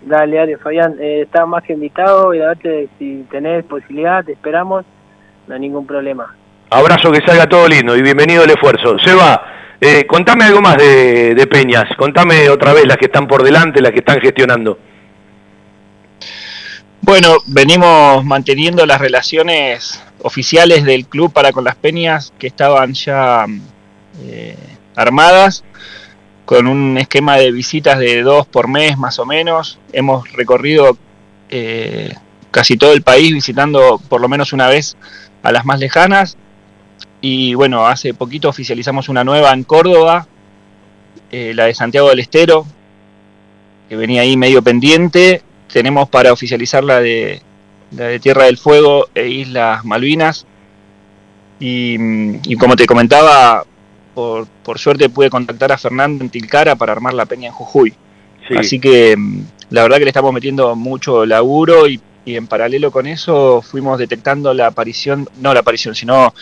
Dale, 0.00 0.36
dale, 0.36 0.56
Fabián, 0.56 0.94
eh, 1.02 1.24
estás 1.24 1.46
más 1.46 1.62
que 1.64 1.74
invitado 1.74 2.32
y 2.32 2.38
date, 2.38 2.88
si 2.98 3.26
tenés 3.30 3.62
posibilidad, 3.66 4.24
te 4.24 4.32
esperamos, 4.32 4.86
no 5.46 5.54
hay 5.54 5.60
ningún 5.60 5.86
problema. 5.86 6.34
Abrazo, 6.70 7.12
que 7.12 7.20
salga 7.26 7.46
todo 7.46 7.68
lindo 7.68 7.94
y 7.94 8.00
bienvenido 8.00 8.42
al 8.42 8.50
esfuerzo. 8.50 8.98
Seba, 9.00 9.50
eh, 9.80 10.06
contame 10.06 10.44
algo 10.44 10.60
más 10.60 10.76
de, 10.76 11.46
Peñas, 11.50 11.84
contame 11.96 12.48
otra 12.48 12.72
vez 12.72 12.86
las 12.86 12.96
que 12.96 13.06
están 13.06 13.26
por 13.26 13.42
delante, 13.42 13.80
las 13.80 13.92
que 13.92 13.98
están 13.98 14.20
gestionando. 14.20 14.78
Bueno, 17.00 17.36
venimos 17.46 18.24
manteniendo 18.24 18.86
las 18.86 19.00
relaciones 19.00 20.02
oficiales 20.22 20.84
del 20.84 21.06
club 21.06 21.32
para 21.32 21.52
con 21.52 21.64
las 21.64 21.74
peñas 21.74 22.32
que 22.38 22.46
estaban 22.46 22.94
ya 22.94 23.44
eh, 24.22 24.56
armadas, 24.96 25.64
con 26.46 26.66
un 26.66 26.96
esquema 26.96 27.36
de 27.36 27.52
visitas 27.52 27.98
de 27.98 28.22
dos 28.22 28.46
por 28.46 28.68
mes 28.68 28.96
más 28.96 29.18
o 29.18 29.26
menos. 29.26 29.78
Hemos 29.92 30.30
recorrido 30.32 30.96
eh, 31.50 32.14
casi 32.50 32.76
todo 32.76 32.92
el 32.92 33.02
país 33.02 33.34
visitando 33.34 34.00
por 34.08 34.20
lo 34.20 34.28
menos 34.28 34.52
una 34.52 34.68
vez 34.68 34.96
a 35.42 35.52
las 35.52 35.64
más 35.66 35.78
lejanas. 35.78 36.38
Y 37.26 37.54
bueno, 37.54 37.86
hace 37.86 38.12
poquito 38.12 38.50
oficializamos 38.50 39.08
una 39.08 39.24
nueva 39.24 39.50
en 39.54 39.64
Córdoba, 39.64 40.26
eh, 41.30 41.54
la 41.54 41.64
de 41.64 41.72
Santiago 41.72 42.10
del 42.10 42.18
Estero, 42.18 42.66
que 43.88 43.96
venía 43.96 44.20
ahí 44.20 44.36
medio 44.36 44.60
pendiente. 44.60 45.40
Tenemos 45.72 46.06
para 46.10 46.34
oficializar 46.34 46.84
la 46.84 47.00
de, 47.00 47.40
la 47.92 48.08
de 48.08 48.20
Tierra 48.20 48.44
del 48.44 48.58
Fuego 48.58 49.08
e 49.14 49.26
Islas 49.26 49.86
Malvinas. 49.86 50.46
Y, 51.58 51.96
mm, 51.98 52.40
y 52.44 52.56
como 52.56 52.76
te 52.76 52.84
comentaba, 52.84 53.64
por, 54.14 54.46
por 54.62 54.78
suerte 54.78 55.08
pude 55.08 55.30
contactar 55.30 55.72
a 55.72 55.78
Fernando 55.78 56.22
en 56.22 56.28
Tilcara 56.28 56.76
para 56.76 56.92
armar 56.92 57.14
la 57.14 57.24
peña 57.24 57.48
en 57.48 57.54
Jujuy. 57.54 57.94
Sí. 58.46 58.54
Así 58.54 58.78
que 58.78 59.16
mm, 59.16 59.40
la 59.70 59.82
verdad 59.84 59.96
que 59.96 60.04
le 60.04 60.10
estamos 60.10 60.34
metiendo 60.34 60.76
mucho 60.76 61.24
laburo 61.24 61.88
y, 61.88 61.98
y 62.26 62.36
en 62.36 62.46
paralelo 62.46 62.90
con 62.90 63.06
eso 63.06 63.62
fuimos 63.62 63.98
detectando 63.98 64.52
la 64.52 64.66
aparición, 64.66 65.26
no 65.40 65.54
la 65.54 65.60
aparición, 65.60 65.94
sino 65.94 66.34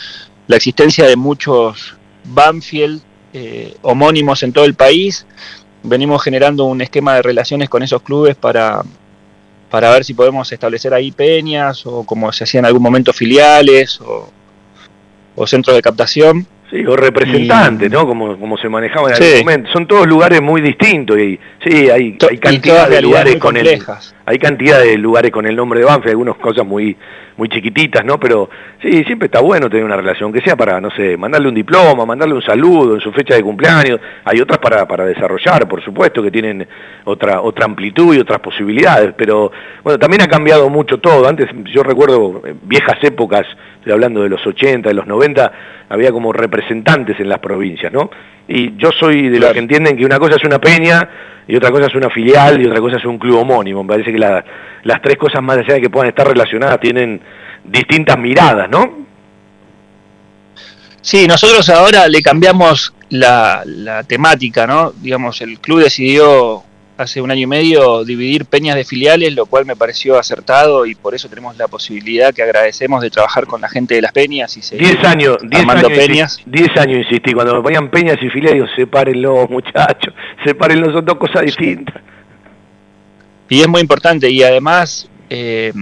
la 0.46 0.56
existencia 0.56 1.06
de 1.06 1.16
muchos 1.16 1.96
Banfield 2.24 3.00
eh, 3.32 3.74
homónimos 3.82 4.42
en 4.42 4.52
todo 4.52 4.64
el 4.64 4.74
país. 4.74 5.26
Venimos 5.82 6.22
generando 6.22 6.64
un 6.64 6.80
esquema 6.80 7.14
de 7.16 7.22
relaciones 7.22 7.68
con 7.68 7.82
esos 7.82 8.02
clubes 8.02 8.36
para, 8.36 8.82
para 9.70 9.90
ver 9.90 10.04
si 10.04 10.14
podemos 10.14 10.50
establecer 10.52 10.94
ahí 10.94 11.10
peñas 11.12 11.84
o 11.86 12.04
como 12.04 12.30
se 12.32 12.44
hacía 12.44 12.60
en 12.60 12.66
algún 12.66 12.82
momento 12.82 13.12
filiales 13.12 14.00
o, 14.00 14.30
o 15.34 15.46
centros 15.46 15.74
de 15.74 15.82
captación. 15.82 16.46
Sí, 16.70 16.86
o 16.86 16.96
representantes, 16.96 17.90
¿no? 17.90 18.06
Como, 18.06 18.38
como 18.38 18.56
se 18.56 18.66
manejaba 18.68 19.10
en 19.10 19.16
Sí. 19.16 19.24
algún 19.24 19.40
momento. 19.40 19.70
Son 19.72 19.86
todos 19.86 20.06
lugares 20.06 20.40
muy 20.40 20.62
distintos 20.62 21.18
y 21.18 21.38
sí, 21.62 21.90
hay, 21.90 22.16
hay 22.30 22.38
cantidad 22.38 22.88
de 22.88 23.02
lugares 23.02 23.36
con 23.36 23.56
el 23.56 23.66
complejas. 23.66 24.14
Hay 24.24 24.38
cantidad 24.38 24.80
de 24.80 24.96
lugares 24.98 25.30
con 25.30 25.46
el 25.46 25.56
nombre 25.56 25.80
de 25.80 25.86
Banfield, 25.86 26.10
algunas 26.10 26.36
cosas 26.36 26.66
muy 26.66 26.96
muy 27.36 27.48
chiquititas, 27.48 28.04
¿no? 28.04 28.18
Pero 28.20 28.50
sí, 28.80 29.02
siempre 29.04 29.26
está 29.26 29.40
bueno 29.40 29.68
tener 29.68 29.84
una 29.84 29.96
relación, 29.96 30.32
que 30.32 30.40
sea 30.40 30.56
para, 30.56 30.80
no 30.80 30.90
sé, 30.90 31.16
mandarle 31.16 31.48
un 31.48 31.54
diploma, 31.54 32.04
mandarle 32.04 32.34
un 32.34 32.42
saludo 32.42 32.94
en 32.94 33.00
su 33.00 33.12
fecha 33.12 33.34
de 33.34 33.42
cumpleaños. 33.42 34.00
Hay 34.24 34.40
otras 34.40 34.58
para, 34.58 34.86
para 34.86 35.04
desarrollar, 35.06 35.66
por 35.68 35.82
supuesto, 35.82 36.22
que 36.22 36.30
tienen 36.30 36.66
otra 37.04 37.40
otra 37.40 37.64
amplitud 37.64 38.14
y 38.14 38.18
otras 38.18 38.40
posibilidades, 38.40 39.14
pero 39.16 39.50
bueno, 39.82 39.98
también 39.98 40.22
ha 40.22 40.28
cambiado 40.28 40.68
mucho 40.68 40.98
todo. 40.98 41.26
Antes 41.26 41.48
yo 41.72 41.82
recuerdo 41.82 42.42
eh, 42.44 42.54
viejas 42.62 42.98
épocas, 43.02 43.46
estoy 43.78 43.92
hablando 43.92 44.22
de 44.22 44.28
los 44.28 44.46
80, 44.46 44.88
de 44.88 44.94
los 44.94 45.06
90, 45.06 45.52
había 45.88 46.12
como 46.12 46.32
representantes 46.32 47.18
en 47.20 47.28
las 47.28 47.38
provincias, 47.38 47.92
¿no? 47.92 48.10
Y 48.48 48.76
yo 48.76 48.90
soy 48.98 49.28
de 49.28 49.38
los 49.38 49.52
que 49.52 49.58
entienden 49.60 49.96
que 49.96 50.04
una 50.04 50.18
cosa 50.18 50.36
es 50.36 50.44
una 50.44 50.58
peña 50.60 51.08
y 51.48 51.56
otra 51.56 51.70
cosa 51.70 51.86
es 51.86 51.94
una 51.94 52.10
filial 52.10 52.60
y 52.60 52.66
otra 52.66 52.80
cosa 52.80 52.96
es 52.96 53.04
un 53.04 53.18
club 53.18 53.38
homónimo. 53.38 53.82
Me 53.84 53.88
parece 53.90 54.12
que 54.12 54.18
la- 54.18 54.44
las 54.84 55.00
tres 55.00 55.16
cosas 55.16 55.42
más 55.42 55.58
allá 55.58 55.74
de 55.74 55.80
que 55.80 55.90
puedan 55.90 56.08
estar 56.08 56.26
relacionadas 56.26 56.80
tienen 56.80 57.20
distintas 57.64 58.18
miradas, 58.18 58.68
¿no? 58.68 59.02
Sí, 61.00 61.26
nosotros 61.26 61.68
ahora 61.68 62.08
le 62.08 62.22
cambiamos 62.22 62.94
la, 63.10 63.62
la 63.64 64.04
temática, 64.04 64.66
¿no? 64.66 64.92
Digamos, 64.92 65.40
el 65.40 65.58
club 65.58 65.80
decidió 65.80 66.62
hace 67.02 67.20
un 67.20 67.30
año 67.30 67.42
y 67.42 67.46
medio 67.46 68.04
dividir 68.04 68.46
peñas 68.46 68.76
de 68.76 68.84
filiales, 68.84 69.34
lo 69.34 69.46
cual 69.46 69.66
me 69.66 69.76
pareció 69.76 70.18
acertado 70.18 70.86
y 70.86 70.94
por 70.94 71.14
eso 71.14 71.28
tenemos 71.28 71.56
la 71.56 71.68
posibilidad 71.68 72.32
que 72.32 72.42
agradecemos 72.42 73.02
de 73.02 73.10
trabajar 73.10 73.46
con 73.46 73.60
la 73.60 73.68
gente 73.68 73.94
de 73.94 74.02
las 74.02 74.12
peñas 74.12 74.56
y 74.56 74.62
seguir 74.62 74.88
10 74.88 75.04
años, 75.04 75.36
10 75.42 75.60
armando 75.60 75.88
años, 75.88 75.98
peñas. 75.98 76.40
10 76.46 76.68
años 76.78 76.98
insistí, 76.98 77.32
cuando 77.32 77.56
me 77.56 77.62
ponían 77.62 77.90
peñas 77.90 78.16
y 78.22 78.30
filiales, 78.30 78.54
digo, 78.54 78.66
sepárenlo 78.74 79.46
muchachos, 79.50 80.14
sepárenlo, 80.44 80.92
son 80.92 81.04
dos 81.04 81.18
cosas 81.18 81.42
distintas. 81.42 81.96
Y 83.48 83.60
es 83.60 83.68
muy 83.68 83.80
importante 83.82 84.30
y 84.30 84.42
además 84.42 85.10
eh, 85.28 85.72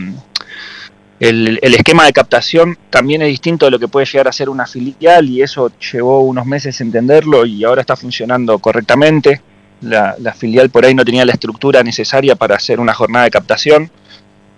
el, 1.21 1.59
el 1.63 1.75
esquema 1.75 2.05
de 2.05 2.13
captación 2.13 2.79
también 2.89 3.23
es 3.23 3.29
distinto 3.29 3.67
de 3.67 3.71
lo 3.71 3.79
que 3.79 3.87
puede 3.87 4.07
llegar 4.07 4.27
a 4.27 4.33
ser 4.33 4.49
una 4.49 4.67
filial 4.67 5.29
y 5.29 5.43
eso 5.43 5.71
llevó 5.93 6.23
unos 6.23 6.47
meses 6.47 6.81
entenderlo 6.81 7.47
y 7.47 7.63
ahora 7.63 7.83
está 7.83 7.95
funcionando 7.95 8.59
correctamente. 8.59 9.43
La, 9.81 10.35
filial 10.37 10.71
por 10.71 10.85
ahí 10.85 10.95
no 10.95 11.05
tenía 11.05 11.25
la 11.25 11.33
estructura 11.33 11.83
necesaria 11.83 12.37
para 12.37 12.57
hacer 12.57 12.81
una 12.81 12.93
jornada 12.93 13.25
de 13.25 13.31
captación, 13.31 13.91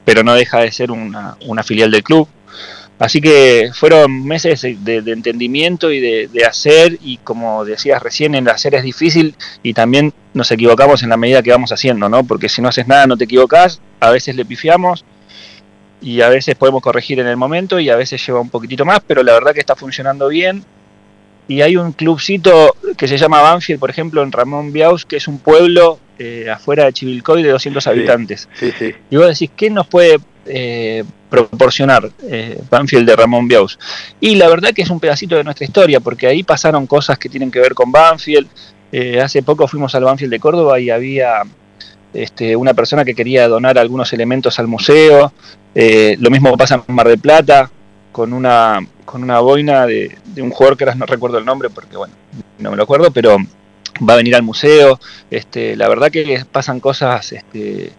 pero 0.04 0.22
no 0.24 0.34
deja 0.34 0.60
de 0.60 0.72
ser 0.72 0.90
una, 0.90 1.36
filial 1.64 1.90
del 1.90 2.02
club. 2.02 2.28
Así 2.98 3.20
que 3.20 3.70
fueron 3.74 4.24
meses 4.24 4.62
de, 4.62 5.02
entendimiento 5.06 5.90
y 5.90 6.00
de, 6.00 6.44
hacer, 6.46 6.98
y 7.02 7.18
como 7.18 7.64
decías 7.64 8.02
recién, 8.02 8.34
el 8.34 8.48
hacer 8.48 8.74
es 8.74 8.82
difícil 8.82 9.34
y 9.62 9.74
también 9.74 10.12
nos 10.34 10.50
equivocamos 10.50 11.02
en 11.02 11.08
la 11.08 11.16
medida 11.16 11.42
que 11.42 11.50
vamos 11.50 11.72
haciendo, 11.72 12.08
¿no? 12.08 12.24
Porque 12.24 12.48
si 12.48 12.62
no 12.62 12.68
haces 12.68 12.86
nada 12.86 13.06
no 13.06 13.16
te 13.16 13.24
equivocás, 13.24 13.80
a 14.00 14.10
veces 14.10 14.36
le 14.36 14.44
pifiamos 14.44 15.04
y 16.02 16.20
a 16.20 16.28
veces 16.28 16.56
podemos 16.56 16.82
corregir 16.82 17.20
en 17.20 17.28
el 17.28 17.36
momento 17.36 17.78
y 17.78 17.88
a 17.88 17.96
veces 17.96 18.24
lleva 18.26 18.40
un 18.40 18.50
poquitito 18.50 18.84
más, 18.84 19.00
pero 19.06 19.22
la 19.22 19.32
verdad 19.32 19.52
que 19.54 19.60
está 19.60 19.76
funcionando 19.76 20.28
bien. 20.28 20.64
Y 21.48 21.60
hay 21.60 21.76
un 21.76 21.92
clubcito 21.92 22.76
que 22.96 23.08
se 23.08 23.18
llama 23.18 23.42
Banfield, 23.42 23.80
por 23.80 23.90
ejemplo, 23.90 24.22
en 24.22 24.32
Ramón 24.32 24.72
Biaus, 24.72 25.04
que 25.04 25.16
es 25.16 25.28
un 25.28 25.38
pueblo 25.38 25.98
eh, 26.18 26.48
afuera 26.50 26.84
de 26.84 26.92
Chivilcoy 26.92 27.42
de 27.42 27.50
200 27.50 27.86
habitantes. 27.86 28.48
Sí, 28.54 28.72
sí. 28.78 28.92
Y 29.10 29.16
vos 29.16 29.26
decís, 29.26 29.50
¿qué 29.56 29.68
nos 29.68 29.86
puede 29.86 30.18
eh, 30.46 31.04
proporcionar 31.28 32.10
eh, 32.22 32.60
Banfield 32.70 33.08
de 33.08 33.16
Ramón 33.16 33.48
Biaus? 33.48 33.78
Y 34.20 34.36
la 34.36 34.48
verdad 34.48 34.70
que 34.72 34.82
es 34.82 34.90
un 34.90 35.00
pedacito 35.00 35.36
de 35.36 35.44
nuestra 35.44 35.64
historia, 35.64 36.00
porque 36.00 36.26
ahí 36.26 36.42
pasaron 36.42 36.86
cosas 36.86 37.18
que 37.18 37.28
tienen 37.28 37.50
que 37.50 37.60
ver 37.60 37.74
con 37.74 37.90
Banfield. 37.90 38.48
Eh, 38.92 39.20
hace 39.20 39.42
poco 39.42 39.66
fuimos 39.66 39.94
al 39.94 40.04
Banfield 40.04 40.30
de 40.30 40.38
Córdoba 40.38 40.78
y 40.78 40.90
había 40.90 41.42
este, 42.12 42.54
una 42.56 42.74
persona 42.74 43.04
que 43.04 43.14
quería 43.14 43.48
donar 43.48 43.78
algunos 43.78 44.12
elementos 44.12 44.58
al 44.58 44.68
museo. 44.68 45.32
Eh, 45.74 46.16
lo 46.20 46.30
mismo 46.30 46.56
pasa 46.56 46.82
en 46.86 46.94
Mar 46.94 47.08
del 47.08 47.18
Plata, 47.18 47.70
con 48.12 48.32
una, 48.32 48.78
con 49.04 49.22
una 49.22 49.40
boina 49.40 49.86
de, 49.86 50.16
de 50.26 50.42
un 50.42 50.50
jugador 50.50 50.76
que 50.76 50.84
ahora 50.84 50.94
no 50.94 51.06
recuerdo 51.06 51.38
el 51.38 51.44
nombre, 51.44 51.70
porque 51.70 51.96
bueno, 51.96 52.14
no 52.58 52.70
me 52.70 52.76
lo 52.76 52.82
acuerdo, 52.82 53.10
pero 53.10 53.38
va 54.08 54.14
a 54.14 54.16
venir 54.16 54.34
al 54.34 54.42
museo. 54.42 55.00
Este, 55.30 55.76
la 55.76 55.88
verdad 55.88 56.10
que 56.10 56.44
pasan 56.50 56.80
cosas 56.80 57.32
este, 57.32 57.92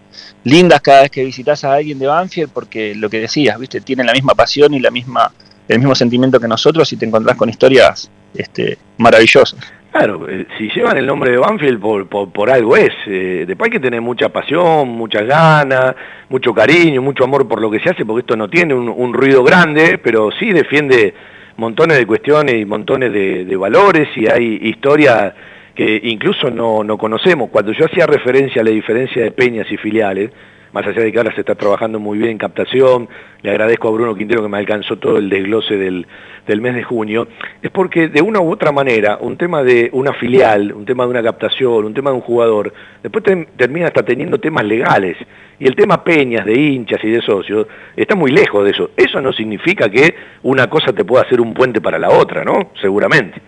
lindas 0.43 0.81
cada 0.81 1.01
vez 1.01 1.11
que 1.11 1.23
visitas 1.23 1.63
a 1.63 1.73
alguien 1.73 1.99
de 1.99 2.07
Banfield, 2.07 2.51
porque 2.51 2.95
lo 2.95 3.09
que 3.09 3.19
decías, 3.19 3.57
viste, 3.59 3.81
tienen 3.81 4.05
la 4.05 4.13
misma 4.13 4.33
pasión 4.35 4.73
y 4.73 4.79
la 4.79 4.91
misma, 4.91 5.31
el 5.67 5.79
mismo 5.79 5.95
sentimiento 5.95 6.39
que 6.39 6.47
nosotros 6.47 6.91
y 6.93 6.97
te 6.97 7.05
encontrás 7.05 7.35
con 7.35 7.49
historias 7.49 8.09
este, 8.33 8.77
maravillosas. 8.97 9.59
Claro, 9.93 10.27
eh, 10.27 10.47
si 10.57 10.69
llevan 10.69 10.97
el 10.97 11.05
nombre 11.05 11.29
de 11.29 11.37
Banfield 11.37 11.79
por, 11.79 12.07
por, 12.07 12.49
algo 12.49 12.75
es. 12.75 12.91
Eh, 13.05 13.45
después 13.47 13.67
hay 13.67 13.73
que 13.73 13.79
tener 13.79 14.01
mucha 14.01 14.29
pasión, 14.29 14.89
muchas 14.89 15.23
ganas, 15.27 15.95
mucho 16.29 16.51
cariño, 16.51 16.99
mucho 16.99 17.25
amor 17.25 17.47
por 17.47 17.61
lo 17.61 17.69
que 17.69 17.79
se 17.79 17.91
hace, 17.91 18.03
porque 18.03 18.21
esto 18.21 18.35
no 18.35 18.49
tiene 18.49 18.73
un, 18.73 19.13
ruido 19.13 19.43
grande, 19.43 19.99
pero 20.03 20.31
sí 20.31 20.51
defiende 20.51 21.13
montones 21.57 21.99
de 21.99 22.07
cuestiones 22.07 22.55
y 22.55 22.65
montones 22.65 23.13
de, 23.13 23.45
de 23.45 23.55
valores 23.55 24.09
y 24.15 24.25
hay 24.25 24.57
historias 24.63 25.35
que 25.75 26.01
incluso 26.05 26.49
no, 26.49 26.83
no 26.83 26.97
conocemos. 26.97 27.51
Cuando 27.51 27.71
yo 27.71 27.85
hacía 27.85 28.07
referencia 28.07 28.63
a 28.63 28.65
la 28.65 28.71
diferencia 28.71 29.21
de 29.21 29.29
peñas 29.29 29.71
y 29.71 29.77
filiales, 29.77 30.31
más 30.73 30.85
allá 30.85 31.01
de 31.01 31.11
que 31.11 31.17
ahora 31.19 31.33
se 31.33 31.41
está 31.41 31.55
trabajando 31.55 31.99
muy 31.99 32.17
bien 32.17 32.31
en 32.31 32.37
captación, 32.37 33.07
le 33.41 33.51
agradezco 33.51 33.87
a 33.87 33.91
Bruno 33.91 34.15
Quintero 34.15 34.41
que 34.41 34.49
me 34.49 34.57
alcanzó 34.57 34.97
todo 34.97 35.17
el 35.17 35.29
desglose 35.29 35.77
del, 35.77 36.07
del 36.47 36.61
mes 36.61 36.75
de 36.75 36.83
junio, 36.83 37.27
es 37.61 37.71
porque 37.71 38.09
de 38.09 38.21
una 38.21 38.41
u 38.41 38.51
otra 38.51 38.71
manera, 38.71 39.17
un 39.21 39.37
tema 39.37 39.63
de 39.63 39.89
una 39.93 40.13
filial, 40.13 40.73
un 40.73 40.85
tema 40.85 41.05
de 41.05 41.11
una 41.11 41.23
captación, 41.23 41.85
un 41.85 41.93
tema 41.93 42.09
de 42.09 42.15
un 42.17 42.21
jugador, 42.21 42.73
después 43.01 43.23
termina 43.55 43.87
hasta 43.87 44.03
teniendo 44.03 44.39
temas 44.39 44.65
legales. 44.65 45.17
Y 45.59 45.67
el 45.67 45.75
tema 45.75 46.03
peñas, 46.03 46.45
de 46.45 46.59
hinchas 46.59 47.01
y 47.03 47.09
de 47.09 47.21
socios, 47.21 47.67
está 47.95 48.15
muy 48.15 48.31
lejos 48.31 48.65
de 48.65 48.71
eso. 48.71 48.89
Eso 48.97 49.21
no 49.21 49.31
significa 49.31 49.89
que 49.89 50.13
una 50.41 50.67
cosa 50.69 50.91
te 50.91 51.05
pueda 51.05 51.23
hacer 51.23 51.39
un 51.39 51.53
puente 51.53 51.79
para 51.79 51.99
la 51.99 52.09
otra, 52.09 52.43
¿no? 52.43 52.71
Seguramente. 52.81 53.39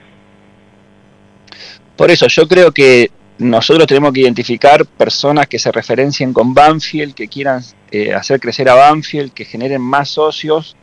Por 1.97 2.11
eso 2.11 2.27
yo 2.27 2.47
creo 2.47 2.71
que 2.71 3.09
nosotros 3.37 3.85
tenemos 3.87 4.13
que 4.13 4.21
identificar 4.21 4.85
personas 4.85 5.47
que 5.47 5.59
se 5.59 5.71
referencien 5.71 6.31
con 6.31 6.53
Banfield, 6.53 7.13
que 7.13 7.27
quieran 7.27 7.61
eh, 7.91 8.13
hacer 8.13 8.39
crecer 8.39 8.69
a 8.69 8.75
Banfield, 8.75 9.33
que 9.33 9.43
generen 9.43 9.81
más 9.81 10.09
socios 10.09 10.77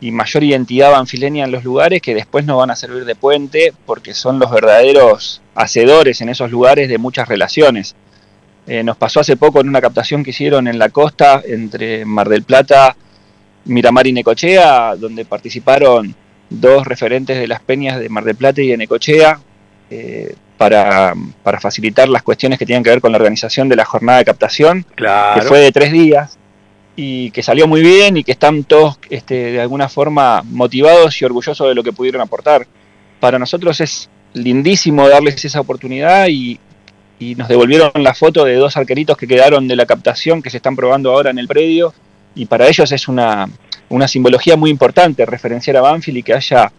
y 0.00 0.10
mayor 0.12 0.44
identidad 0.44 0.92
banfileña 0.92 1.44
en 1.44 1.52
los 1.52 1.64
lugares 1.64 2.02
que 2.02 2.14
después 2.14 2.44
nos 2.44 2.58
van 2.58 2.70
a 2.70 2.76
servir 2.76 3.04
de 3.04 3.14
puente 3.14 3.72
porque 3.86 4.14
son 4.14 4.38
los 4.38 4.50
verdaderos 4.50 5.42
hacedores 5.54 6.20
en 6.20 6.28
esos 6.28 6.50
lugares 6.50 6.88
de 6.88 6.98
muchas 6.98 7.28
relaciones. 7.28 7.96
Eh, 8.66 8.84
nos 8.84 8.96
pasó 8.96 9.20
hace 9.20 9.36
poco 9.36 9.60
en 9.60 9.68
una 9.68 9.80
captación 9.80 10.22
que 10.22 10.30
hicieron 10.30 10.68
en 10.68 10.78
la 10.78 10.88
costa 10.90 11.42
entre 11.44 12.04
Mar 12.04 12.28
del 12.28 12.44
Plata, 12.44 12.96
Miramar 13.64 14.06
y 14.06 14.12
Necochea, 14.12 14.94
donde 14.96 15.24
participaron 15.24 16.14
dos 16.48 16.86
referentes 16.86 17.38
de 17.38 17.48
las 17.48 17.60
peñas 17.60 17.98
de 17.98 18.08
Mar 18.08 18.24
del 18.24 18.36
Plata 18.36 18.60
y 18.60 18.68
de 18.68 18.76
Necochea 18.76 19.40
eh, 19.90 20.34
para, 21.42 21.60
facilitar 21.60 22.08
las 22.08 22.22
cuestiones 22.22 22.58
que 22.58 22.66
tienen 22.66 22.84
que 22.84 22.90
ver 22.90 23.00
con 23.00 23.10
la 23.10 23.18
organización 23.18 23.68
de 23.68 23.76
la 23.76 23.84
jornada 23.84 24.18
de 24.18 24.24
captación, 24.24 24.86
que 24.96 25.42
fue 25.42 25.58
de 25.58 25.72
tres 25.72 25.92
días 25.92 26.38
y 26.94 27.30
que 27.30 27.42
salió 27.42 27.66
muy 27.66 27.80
bien 27.80 28.16
y 28.16 28.24
que 28.24 28.32
están 28.32 28.64
todos 28.64 28.98
este, 29.10 29.52
de 29.52 29.60
alguna 29.60 29.88
forma 29.88 30.42
motivados 30.44 31.20
y 31.20 31.24
orgullosos 31.24 31.66
de 31.66 31.74
lo 31.74 31.82
que 31.82 31.92
pudieron 31.92 32.20
aportar. 32.20 32.66
Para 33.18 33.38
nosotros 33.38 33.80
es 33.80 34.08
lindísimo 34.34 35.08
darles 35.08 35.44
esa 35.44 35.60
oportunidad 35.60 36.28
y, 36.28 36.60
nos 37.36 37.46
devolvieron 37.46 37.92
la 37.94 38.14
foto 38.14 38.44
de 38.44 38.56
dos 38.56 38.76
arqueritos 38.76 39.16
que 39.16 39.28
quedaron 39.28 39.68
de 39.68 39.76
la 39.76 39.86
captación 39.86 40.42
que 40.42 40.50
se 40.50 40.56
están 40.56 40.74
probando 40.74 41.12
ahora 41.12 41.30
en 41.30 41.38
el 41.38 41.46
predio 41.46 41.94
y 42.34 42.46
para 42.46 42.66
ellos 42.66 42.90
es 42.90 43.06
una, 43.06 43.48
una 43.88 44.08
simbología 44.08 44.56
muy 44.56 44.70
importante 44.70 45.24
referenciar 45.24 45.76
a 45.76 45.82
Banfield 45.82 46.18
y 46.18 46.22
que 46.24 46.34
haya 46.34 46.72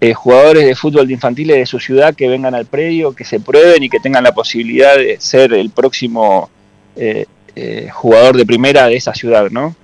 eh, 0.00 0.12
jugadores 0.12 0.64
de 0.64 0.74
fútbol 0.74 1.06
de 1.06 1.14
infantiles 1.14 1.56
de 1.56 1.66
su 1.66 1.78
ciudad 1.78 2.14
que 2.14 2.28
vengan 2.28 2.54
al 2.54 2.66
predio, 2.66 3.14
que 3.14 3.24
se 3.24 3.40
prueben 3.40 3.82
y 3.82 3.88
que 3.88 4.00
tengan 4.00 4.24
la 4.24 4.32
posibilidad 4.32 4.96
de 4.96 5.18
ser 5.20 5.52
el 5.52 5.70
próximo 5.70 6.50
eh, 6.96 7.26
eh, 7.56 7.88
jugador 7.92 8.36
de 8.36 8.44
primera 8.44 8.86
de 8.86 8.96
esa 8.96 9.14
ciudad, 9.14 9.48
¿no? 9.50 9.76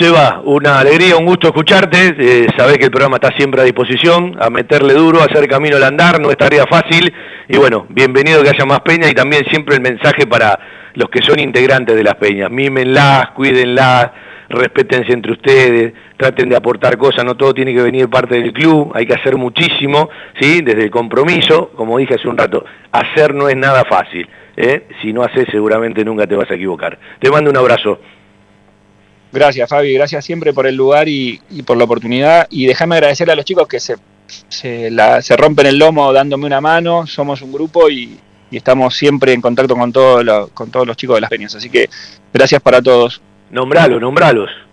Seba, 0.00 0.42
una 0.44 0.80
alegría, 0.80 1.16
un 1.16 1.24
gusto 1.24 1.46
escucharte. 1.46 2.14
Eh, 2.18 2.46
sabés 2.56 2.78
que 2.78 2.86
el 2.86 2.90
programa 2.90 3.16
está 3.16 3.30
siempre 3.36 3.60
a 3.60 3.64
disposición, 3.64 4.36
a 4.40 4.50
meterle 4.50 4.94
duro, 4.94 5.22
a 5.22 5.26
hacer 5.26 5.46
camino 5.48 5.76
al 5.76 5.84
andar, 5.84 6.20
no 6.20 6.30
es 6.30 6.36
tarea 6.36 6.64
fácil. 6.68 7.12
Y 7.48 7.56
bueno, 7.56 7.86
bienvenido 7.88 8.42
que 8.42 8.50
haya 8.50 8.64
más 8.64 8.80
peñas 8.80 9.10
y 9.10 9.14
también 9.14 9.44
siempre 9.48 9.76
el 9.76 9.80
mensaje 9.82 10.26
para 10.26 10.58
los 10.94 11.08
que 11.08 11.22
son 11.22 11.38
integrantes 11.38 11.94
de 11.94 12.02
las 12.02 12.16
peñas. 12.16 12.50
Mímenlas, 12.50 13.30
cuídenlas, 13.30 14.10
respétense 14.48 15.12
entre 15.12 15.32
ustedes, 15.32 15.92
traten 16.16 16.48
de 16.48 16.56
aportar 16.56 16.96
cosas, 16.96 17.24
no 17.24 17.36
todo 17.36 17.52
tiene 17.54 17.74
que 17.74 17.82
venir 17.82 18.08
parte 18.08 18.34
del 18.36 18.52
club, 18.52 18.92
hay 18.94 19.06
que 19.06 19.14
hacer 19.14 19.36
muchísimo, 19.36 20.08
¿sí? 20.40 20.62
Desde 20.62 20.84
el 20.84 20.90
compromiso, 20.90 21.70
como 21.76 21.98
dije 21.98 22.14
hace 22.14 22.28
un 22.28 22.36
rato, 22.36 22.64
hacer 22.92 23.34
no 23.34 23.48
es 23.48 23.56
nada 23.56 23.84
fácil. 23.84 24.28
¿eh? 24.56 24.86
si 25.02 25.12
no 25.12 25.22
haces 25.22 25.46
seguramente 25.50 26.04
nunca 26.04 26.26
te 26.26 26.34
vas 26.34 26.50
a 26.50 26.54
equivocar. 26.54 26.98
Te 27.20 27.30
mando 27.30 27.50
un 27.50 27.56
abrazo. 27.56 28.00
Gracias 29.32 29.68
Fabi, 29.68 29.92
gracias 29.92 30.24
siempre 30.24 30.52
por 30.52 30.66
el 30.66 30.74
lugar 30.74 31.08
y, 31.08 31.40
por 31.66 31.76
la 31.76 31.84
oportunidad 31.84 32.46
y 32.48 32.66
déjame 32.66 32.94
agradecerle 32.96 33.34
a 33.34 33.36
los 33.36 33.44
chicos 33.44 33.68
que 33.68 33.80
se, 33.80 33.96
se, 34.48 35.36
rompen 35.36 35.66
el 35.66 35.78
lomo 35.78 36.12
dándome 36.12 36.46
una 36.46 36.60
mano, 36.60 37.06
somos 37.06 37.42
un 37.42 37.52
grupo 37.52 37.90
y, 37.90 38.18
estamos 38.50 38.96
siempre 38.96 39.34
en 39.34 39.42
contacto 39.42 39.76
con, 39.76 39.92
con 39.92 40.70
todos 40.70 40.86
los 40.86 40.96
chicos 40.96 41.16
de 41.16 41.20
las 41.20 41.28
peñas, 41.28 41.54
así 41.54 41.68
que 41.68 41.90
gracias 42.32 42.62
para 42.62 42.80
todos. 42.80 43.20
Nombralos, 43.50 44.00
nombralos. 44.00 44.65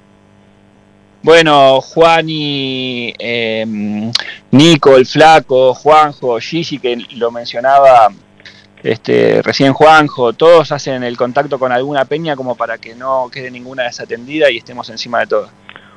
Bueno, 1.24 1.80
Juan 1.80 2.26
y 2.28 3.14
eh, 3.18 4.12
Nico, 4.52 4.98
el 4.98 5.06
Flaco, 5.06 5.74
Juanjo, 5.74 6.38
Gigi, 6.40 6.80
que 6.80 6.98
lo 7.16 7.32
mencionaba 7.32 8.10
este, 8.84 9.42
recién 9.42 9.72
Juanjo, 9.72 10.34
todos 10.34 10.74
hacen 10.74 11.04
el 11.04 11.16
contacto 11.16 11.58
con 11.58 11.72
alguna 11.72 12.04
peña 12.04 12.36
como 12.36 12.56
para 12.56 12.78
que 12.78 12.94
no 12.94 13.30
quede 13.32 13.50
ninguna 13.50 13.84
desatendida 13.84 14.52
y 14.52 14.58
estemos 14.58 14.90
encima 14.90 15.22
de 15.22 15.28
todo. 15.28 15.50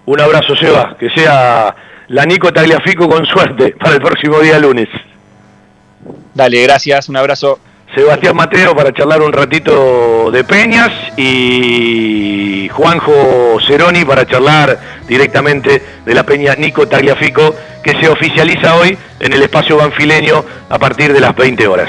Un 0.06 0.20
abrazo, 0.20 0.54
Seba, 0.54 0.96
que 0.96 1.10
sea 1.10 1.74
la 2.06 2.24
Nico 2.24 2.52
Tagliafico 2.52 3.08
con 3.08 3.26
suerte 3.26 3.74
para 3.80 3.96
el 3.96 4.00
próximo 4.00 4.38
día 4.38 4.60
lunes. 4.60 4.88
Dale, 6.32 6.62
gracias, 6.62 7.08
un 7.08 7.16
abrazo. 7.16 7.58
Sebastián 7.94 8.36
Mateo 8.36 8.74
para 8.74 8.92
charlar 8.92 9.22
un 9.22 9.32
ratito 9.32 10.30
de 10.30 10.44
Peñas 10.44 10.90
y 11.16 12.68
Juanjo 12.72 13.58
Ceroni 13.66 14.04
para 14.04 14.26
charlar 14.26 14.78
directamente 15.08 15.82
de 16.04 16.14
la 16.14 16.24
Peña 16.24 16.54
Nico 16.56 16.86
Tagliafico 16.86 17.54
que 17.82 17.92
se 18.00 18.08
oficializa 18.08 18.74
hoy 18.74 18.98
en 19.20 19.32
el 19.32 19.42
espacio 19.42 19.76
banfileño 19.76 20.44
a 20.68 20.78
partir 20.78 21.12
de 21.12 21.20
las 21.20 21.34
20 21.34 21.66
horas. 21.68 21.88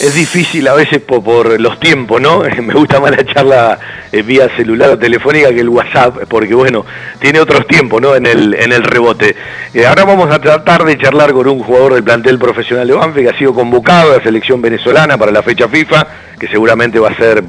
es 0.00 0.14
difícil 0.14 0.68
a 0.68 0.74
veces 0.74 1.00
por, 1.00 1.60
los 1.60 1.80
tiempos, 1.80 2.20
¿no? 2.20 2.42
Me 2.62 2.74
gusta 2.74 3.00
más 3.00 3.10
la 3.10 3.24
charla 3.24 3.78
eh, 4.12 4.22
vía 4.22 4.48
celular 4.56 4.90
o 4.90 4.98
telefónica 4.98 5.50
que 5.50 5.60
el 5.60 5.68
WhatsApp, 5.68 6.24
porque 6.28 6.54
bueno, 6.54 6.84
tiene 7.18 7.40
otros 7.40 7.66
tiempos, 7.66 8.00
¿no? 8.00 8.14
En 8.14 8.26
el, 8.26 8.54
en 8.54 8.72
el 8.72 8.84
rebote. 8.84 9.34
Eh, 9.74 9.86
ahora 9.86 10.04
vamos 10.04 10.30
a 10.30 10.40
tratar 10.40 10.84
de 10.84 10.96
charlar 10.98 11.32
con 11.32 11.48
un 11.48 11.60
jugador 11.60 11.94
del 11.94 12.04
plantel 12.04 12.38
profesional 12.38 12.86
de 12.86 12.94
Banfe 12.94 13.22
que 13.22 13.28
ha 13.28 13.38
sido 13.38 13.52
convocado 13.54 14.12
a 14.12 14.18
la 14.18 14.22
selección 14.22 14.62
venezolana 14.62 15.18
para 15.18 15.32
la 15.32 15.42
fecha 15.42 15.68
FIFA, 15.68 16.06
que 16.38 16.48
seguramente 16.48 16.98
va 16.98 17.08
a 17.08 17.16
ser, 17.16 17.42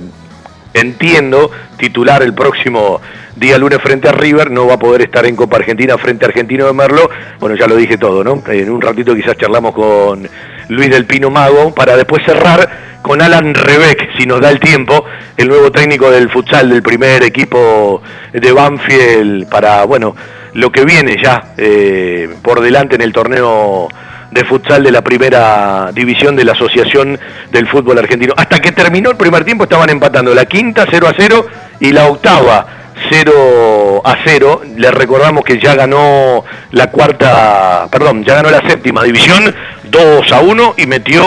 entiendo, 0.73 1.51
titular 1.77 2.23
el 2.23 2.33
próximo 2.33 3.01
día 3.35 3.57
lunes 3.57 3.79
frente 3.81 4.09
a 4.09 4.11
River, 4.11 4.51
no 4.51 4.67
va 4.67 4.75
a 4.75 4.79
poder 4.79 5.01
estar 5.01 5.25
en 5.25 5.35
Copa 5.35 5.57
Argentina 5.57 5.97
frente 5.97 6.25
a 6.25 6.27
Argentino 6.27 6.65
de 6.65 6.73
Merlo. 6.73 7.09
Bueno, 7.39 7.55
ya 7.55 7.67
lo 7.67 7.75
dije 7.75 7.97
todo, 7.97 8.23
¿no? 8.23 8.43
En 8.47 8.69
un 8.69 8.81
ratito 8.81 9.15
quizás 9.15 9.37
charlamos 9.37 9.73
con 9.73 10.27
Luis 10.69 10.89
del 10.89 11.05
Pino 11.05 11.29
Mago, 11.29 11.73
para 11.73 11.95
después 11.95 12.23
cerrar 12.25 12.69
con 13.01 13.21
Alan 13.21 13.55
Rebeck, 13.55 14.17
si 14.17 14.25
nos 14.25 14.41
da 14.41 14.49
el 14.49 14.59
tiempo, 14.59 15.05
el 15.37 15.47
nuevo 15.47 15.71
técnico 15.71 16.11
del 16.11 16.29
futsal 16.29 16.69
del 16.69 16.83
primer 16.83 17.23
equipo 17.23 18.01
de 18.33 18.51
Banfield, 18.51 19.49
para, 19.49 19.85
bueno, 19.85 20.15
lo 20.53 20.71
que 20.71 20.83
viene 20.83 21.15
ya 21.21 21.53
eh, 21.57 22.29
por 22.41 22.59
delante 22.59 22.95
en 22.95 23.01
el 23.01 23.13
torneo 23.13 23.87
de 24.31 24.45
futsal 24.45 24.83
de 24.83 24.91
la 24.91 25.01
primera 25.01 25.91
división 25.93 26.35
de 26.35 26.45
la 26.45 26.51
Asociación 26.53 27.19
del 27.51 27.67
Fútbol 27.67 27.97
Argentino. 27.97 28.33
Hasta 28.37 28.59
que 28.59 28.71
terminó 28.71 29.09
el 29.11 29.17
primer 29.17 29.43
tiempo 29.43 29.63
estaban 29.63 29.89
empatando 29.89 30.33
la 30.33 30.45
quinta 30.45 30.85
0 30.89 31.07
a 31.07 31.13
0 31.17 31.45
y 31.79 31.91
la 31.91 32.07
octava 32.07 32.65
0 33.09 34.01
a 34.03 34.17
0. 34.23 34.61
Le 34.75 34.91
recordamos 34.91 35.43
que 35.43 35.59
ya 35.59 35.75
ganó 35.75 36.43
la 36.71 36.87
cuarta, 36.91 37.87
perdón, 37.91 38.23
ya 38.23 38.35
ganó 38.35 38.49
la 38.51 38.61
séptima 38.67 39.03
división 39.03 39.53
2 39.89 40.31
a 40.31 40.41
1 40.41 40.75
y 40.77 40.85
metió 40.85 41.23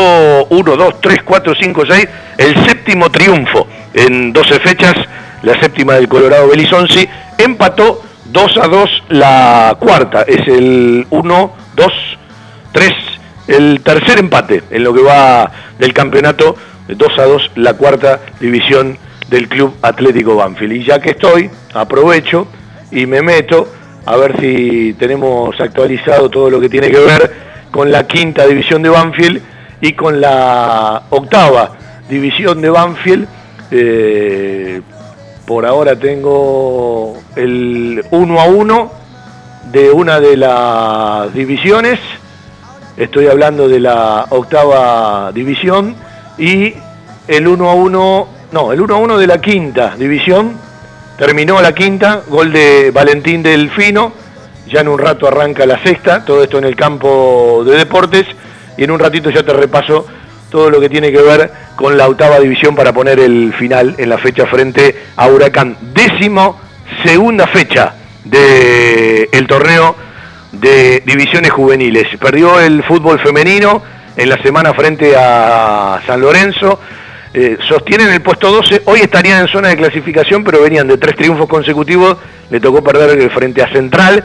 1, 0.48 0.76
2, 0.76 1.00
3, 1.00 1.22
4, 1.24 1.54
5, 1.60 1.82
6, 1.88 2.08
el 2.38 2.66
séptimo 2.66 3.10
triunfo 3.10 3.66
en 3.94 4.32
12 4.32 4.60
fechas, 4.60 4.94
la 5.42 5.58
séptima 5.60 5.94
del 5.94 6.08
Colorado 6.08 6.48
Belizonsi, 6.48 7.08
empató 7.38 8.02
2 8.26 8.58
a 8.58 8.68
2 8.68 9.02
la 9.08 9.76
cuarta, 9.78 10.22
es 10.22 10.46
el 10.46 11.06
1, 11.10 11.52
2, 11.74 11.92
3, 12.72 12.92
el 13.48 13.80
tercer 13.82 14.18
empate 14.18 14.62
en 14.70 14.84
lo 14.84 14.94
que 14.94 15.02
va 15.02 15.50
del 15.78 15.92
campeonato 15.92 16.56
2 16.88 17.18
a 17.18 17.22
2 17.24 17.50
la 17.56 17.74
cuarta 17.74 18.20
división 18.40 18.98
del 19.28 19.48
Club 19.48 19.74
Atlético 19.82 20.36
Banfield. 20.36 20.72
Y 20.72 20.84
ya 20.84 21.00
que 21.00 21.10
estoy, 21.10 21.50
aprovecho 21.74 22.46
y 22.90 23.06
me 23.06 23.22
meto 23.22 23.68
a 24.04 24.16
ver 24.16 24.38
si 24.40 24.94
tenemos 24.94 25.58
actualizado 25.60 26.28
todo 26.28 26.50
lo 26.50 26.60
que 26.60 26.68
tiene 26.68 26.90
que 26.90 26.98
ver 26.98 27.32
con 27.70 27.90
la 27.90 28.06
quinta 28.06 28.46
división 28.46 28.82
de 28.82 28.90
Banfield 28.90 29.40
y 29.80 29.94
con 29.94 30.20
la 30.20 31.02
octava 31.10 31.72
división 32.08 32.60
de 32.60 32.70
Banfield. 32.70 33.26
Eh, 33.70 34.82
por 35.46 35.66
ahora 35.66 35.96
tengo 35.96 37.14
el 37.36 38.04
1 38.10 38.40
a 38.40 38.44
1 38.44 38.92
de 39.72 39.90
una 39.90 40.20
de 40.20 40.36
las 40.36 41.32
divisiones. 41.34 41.98
Estoy 42.96 43.26
hablando 43.26 43.68
de 43.68 43.80
la 43.80 44.26
octava 44.28 45.32
división 45.32 45.96
y 46.36 46.74
el 47.26 47.48
1 47.48 47.70
a 47.70 47.74
1, 47.74 48.28
no, 48.52 48.72
el 48.72 48.80
1 48.82 48.94
a 48.94 48.98
1 48.98 49.18
de 49.18 49.26
la 49.26 49.40
quinta 49.40 49.94
división. 49.96 50.58
Terminó 51.16 51.62
la 51.62 51.74
quinta, 51.74 52.22
gol 52.28 52.52
de 52.52 52.90
Valentín 52.90 53.42
Delfino. 53.42 54.12
Ya 54.66 54.80
en 54.80 54.88
un 54.88 54.98
rato 54.98 55.26
arranca 55.26 55.64
la 55.64 55.82
sexta, 55.82 56.22
todo 56.24 56.42
esto 56.42 56.58
en 56.58 56.64
el 56.64 56.76
campo 56.76 57.62
de 57.64 57.78
deportes. 57.78 58.26
Y 58.76 58.84
en 58.84 58.90
un 58.90 58.98
ratito 58.98 59.30
ya 59.30 59.42
te 59.42 59.54
repaso 59.54 60.06
todo 60.50 60.68
lo 60.68 60.78
que 60.78 60.90
tiene 60.90 61.10
que 61.10 61.22
ver 61.22 61.50
con 61.76 61.96
la 61.96 62.06
octava 62.06 62.40
división 62.40 62.74
para 62.76 62.92
poner 62.92 63.18
el 63.20 63.54
final 63.54 63.94
en 63.96 64.10
la 64.10 64.18
fecha 64.18 64.44
frente 64.46 65.04
a 65.16 65.28
Huracán. 65.28 65.78
Décimo 65.94 66.60
segunda 67.04 67.46
fecha 67.46 67.94
del 68.24 69.46
torneo 69.46 70.11
de 70.52 71.02
divisiones 71.04 71.50
juveniles. 71.50 72.06
Perdió 72.18 72.60
el 72.60 72.82
fútbol 72.84 73.18
femenino 73.20 73.82
en 74.16 74.28
la 74.28 74.40
semana 74.42 74.72
frente 74.74 75.14
a 75.16 76.00
San 76.06 76.20
Lorenzo. 76.20 76.78
Eh, 77.34 77.56
sostienen 77.66 78.10
el 78.10 78.20
puesto 78.20 78.52
12, 78.52 78.82
hoy 78.84 79.00
estarían 79.00 79.40
en 79.40 79.48
zona 79.48 79.68
de 79.68 79.76
clasificación, 79.76 80.44
pero 80.44 80.62
venían 80.62 80.86
de 80.86 80.98
tres 80.98 81.16
triunfos 81.16 81.48
consecutivos, 81.48 82.18
le 82.50 82.60
tocó 82.60 82.84
perder 82.84 83.30
frente 83.30 83.62
a 83.62 83.72
Central, 83.72 84.22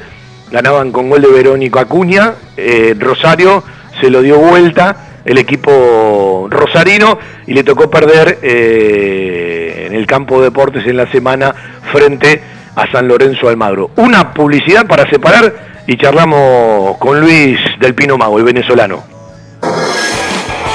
ganaban 0.52 0.92
con 0.92 1.10
gol 1.10 1.22
de 1.22 1.30
Verónico 1.30 1.80
Acuña, 1.80 2.34
eh, 2.58 2.94
Rosario 3.00 3.64
se 4.02 4.10
lo 4.10 4.22
dio 4.22 4.38
vuelta 4.40 5.08
el 5.24 5.38
equipo 5.38 6.48
rosarino 6.50 7.20
y 7.46 7.54
le 7.54 7.64
tocó 7.64 7.90
perder 7.90 8.40
eh, 8.42 9.88
en 9.88 9.94
el 9.94 10.08
campo 10.08 10.40
de 10.40 10.46
deportes 10.46 10.86
en 10.86 10.98
la 10.98 11.10
semana 11.12 11.54
frente 11.92 12.42
a 12.76 12.90
San 12.92 13.08
Lorenzo 13.08 13.50
Almagro. 13.50 13.92
Una 13.98 14.34
publicidad 14.34 14.86
para 14.86 15.10
separar 15.10 15.77
y 15.88 15.98
charlamos 15.98 16.98
con 16.98 17.20
Luis 17.22 17.58
del 17.80 17.96
Pino 17.96 18.18
Mago, 18.18 18.38
el 18.38 18.44
venezolano. 18.44 19.04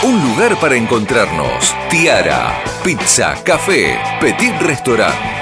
Un 0.02 0.30
lugar 0.30 0.56
para 0.56 0.74
encontrarnos. 0.74 1.76
Tiara, 1.90 2.62
pizza, 2.82 3.34
café, 3.44 3.98
petit 4.20 4.59
restaurant. 4.62 5.41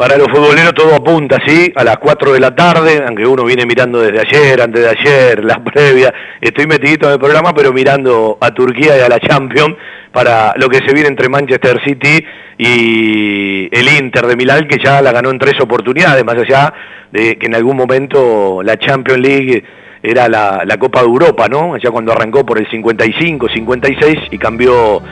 Para 0.00 0.16
los 0.16 0.28
futboleros 0.28 0.72
todo 0.72 0.94
apunta, 0.94 1.38
¿sí? 1.46 1.70
A 1.76 1.84
las 1.84 1.98
4 1.98 2.32
de 2.32 2.40
la 2.40 2.56
tarde, 2.56 3.04
aunque 3.06 3.26
uno 3.26 3.44
viene 3.44 3.66
mirando 3.66 4.00
desde 4.00 4.18
ayer, 4.18 4.62
antes 4.62 4.80
de 4.80 4.88
ayer, 4.88 5.44
las 5.44 5.58
previas. 5.74 6.10
Estoy 6.40 6.66
metidito 6.66 7.06
en 7.06 7.12
el 7.12 7.18
programa, 7.18 7.52
pero 7.52 7.70
mirando 7.70 8.38
a 8.40 8.50
Turquía 8.54 8.96
y 8.96 9.00
a 9.00 9.10
la 9.10 9.20
Champions 9.20 9.76
para 10.10 10.54
lo 10.56 10.70
que 10.70 10.78
se 10.78 10.94
viene 10.94 11.08
entre 11.08 11.28
Manchester 11.28 11.82
City 11.84 12.24
y 12.56 13.68
el 13.70 13.88
Inter 14.00 14.26
de 14.26 14.36
Milán, 14.36 14.66
que 14.66 14.78
ya 14.82 15.02
la 15.02 15.12
ganó 15.12 15.28
en 15.28 15.38
tres 15.38 15.60
oportunidades, 15.60 16.24
más 16.24 16.36
allá 16.36 16.72
de 17.12 17.36
que 17.36 17.44
en 17.44 17.54
algún 17.54 17.76
momento 17.76 18.62
la 18.62 18.78
Champions 18.78 19.20
League 19.20 19.62
era 20.02 20.30
la, 20.30 20.62
la 20.64 20.78
Copa 20.78 21.00
de 21.00 21.06
Europa, 21.08 21.46
¿no? 21.46 21.76
Ya 21.76 21.90
cuando 21.90 22.12
arrancó 22.12 22.46
por 22.46 22.56
el 22.56 22.66
55, 22.70 23.50
56 23.50 24.18
y 24.30 24.38
cambió 24.38 25.02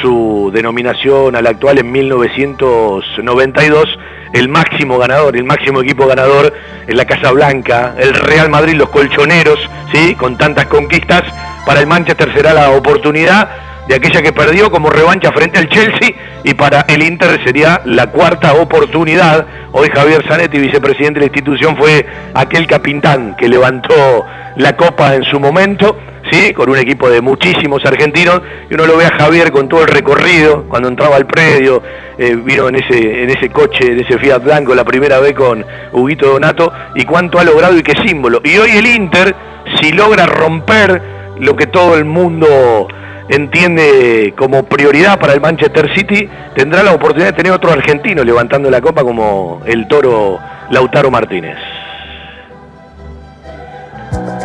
su 0.00 0.50
denominación 0.54 1.36
a 1.36 1.42
la 1.42 1.50
actual 1.50 1.80
en 1.80 1.92
1992 1.92 3.98
el 4.32 4.48
máximo 4.48 4.98
ganador, 4.98 5.36
el 5.36 5.44
máximo 5.44 5.82
equipo 5.82 6.06
ganador 6.06 6.52
en 6.86 6.96
la 6.96 7.04
Casa 7.04 7.32
Blanca, 7.32 7.94
el 7.98 8.14
Real 8.14 8.48
Madrid, 8.48 8.74
los 8.74 8.88
colchoneros, 8.90 9.58
¿sí? 9.92 10.14
con 10.14 10.36
tantas 10.36 10.66
conquistas, 10.66 11.22
para 11.66 11.80
el 11.80 11.86
Manchester 11.86 12.32
será 12.34 12.52
la 12.52 12.70
oportunidad 12.70 13.48
de 13.88 13.94
aquella 13.94 14.20
que 14.20 14.32
perdió 14.32 14.70
como 14.70 14.90
revancha 14.90 15.32
frente 15.32 15.58
al 15.58 15.68
Chelsea 15.68 16.10
y 16.44 16.54
para 16.54 16.82
el 16.82 17.02
Inter 17.02 17.40
sería 17.42 17.80
la 17.86 18.08
cuarta 18.08 18.52
oportunidad. 18.54 19.46
Hoy 19.72 19.88
Javier 19.92 20.24
Zanetti, 20.28 20.58
vicepresidente 20.58 21.14
de 21.14 21.20
la 21.20 21.26
institución, 21.26 21.76
fue 21.76 22.06
aquel 22.34 22.66
capitán 22.66 23.34
que 23.38 23.48
levantó 23.48 24.26
la 24.56 24.76
copa 24.76 25.14
en 25.14 25.24
su 25.24 25.40
momento 25.40 25.96
¿sí? 26.30 26.52
con 26.52 26.70
un 26.70 26.76
equipo 26.76 27.08
de 27.08 27.20
muchísimos 27.20 27.84
argentinos, 27.84 28.40
y 28.70 28.74
uno 28.74 28.86
lo 28.86 28.96
ve 28.96 29.06
a 29.06 29.16
Javier 29.18 29.50
con 29.50 29.68
todo 29.68 29.82
el 29.82 29.88
recorrido, 29.88 30.64
cuando 30.68 30.88
entraba 30.88 31.16
al 31.16 31.26
predio, 31.26 31.82
eh, 32.18 32.36
vino 32.36 32.68
en 32.68 32.76
ese, 32.76 33.22
en 33.22 33.30
ese 33.30 33.50
coche, 33.50 33.92
en 33.92 34.00
ese 34.00 34.18
Fiat 34.18 34.42
Blanco 34.42 34.74
la 34.74 34.84
primera 34.84 35.20
vez 35.20 35.34
con 35.34 35.64
Huguito 35.92 36.28
Donato, 36.28 36.72
y 36.94 37.04
cuánto 37.04 37.38
ha 37.38 37.44
logrado 37.44 37.76
y 37.76 37.82
qué 37.82 37.94
símbolo. 38.06 38.40
Y 38.44 38.56
hoy 38.58 38.70
el 38.76 38.86
Inter, 38.86 39.34
si 39.80 39.92
logra 39.92 40.26
romper 40.26 41.00
lo 41.38 41.54
que 41.56 41.66
todo 41.66 41.96
el 41.96 42.04
mundo 42.04 42.88
entiende 43.28 44.34
como 44.36 44.64
prioridad 44.64 45.18
para 45.18 45.34
el 45.34 45.40
Manchester 45.40 45.94
City, 45.94 46.28
tendrá 46.54 46.82
la 46.82 46.92
oportunidad 46.92 47.30
de 47.30 47.36
tener 47.36 47.52
otro 47.52 47.70
argentino 47.70 48.24
levantando 48.24 48.70
la 48.70 48.80
copa 48.80 49.02
como 49.02 49.62
el 49.66 49.86
toro 49.86 50.38
Lautaro 50.70 51.10
Martínez. 51.10 51.56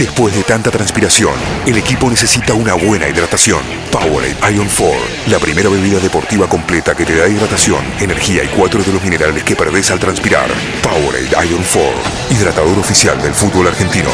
Después 0.00 0.34
de 0.34 0.42
tanta 0.44 0.70
transpiración, 0.70 1.34
el 1.66 1.76
equipo 1.76 2.08
necesita 2.08 2.54
una 2.54 2.72
buena 2.72 3.06
hidratación. 3.06 3.60
Powerade 3.92 4.34
Ion 4.56 4.66
4, 4.66 4.96
la 5.28 5.38
primera 5.38 5.68
bebida 5.68 6.00
deportiva 6.00 6.48
completa 6.48 6.96
que 6.96 7.04
te 7.04 7.14
da 7.16 7.28
hidratación, 7.28 7.84
energía 8.00 8.42
y 8.42 8.48
cuatro 8.48 8.82
de 8.82 8.94
los 8.94 9.04
minerales 9.04 9.44
que 9.44 9.54
perdés 9.54 9.90
al 9.90 9.98
transpirar. 9.98 10.48
Powerade 10.82 11.28
Ion 11.46 11.62
4, 11.62 11.82
hidratador 12.30 12.78
oficial 12.78 13.20
del 13.20 13.34
fútbol 13.34 13.66
argentino. 13.66 14.08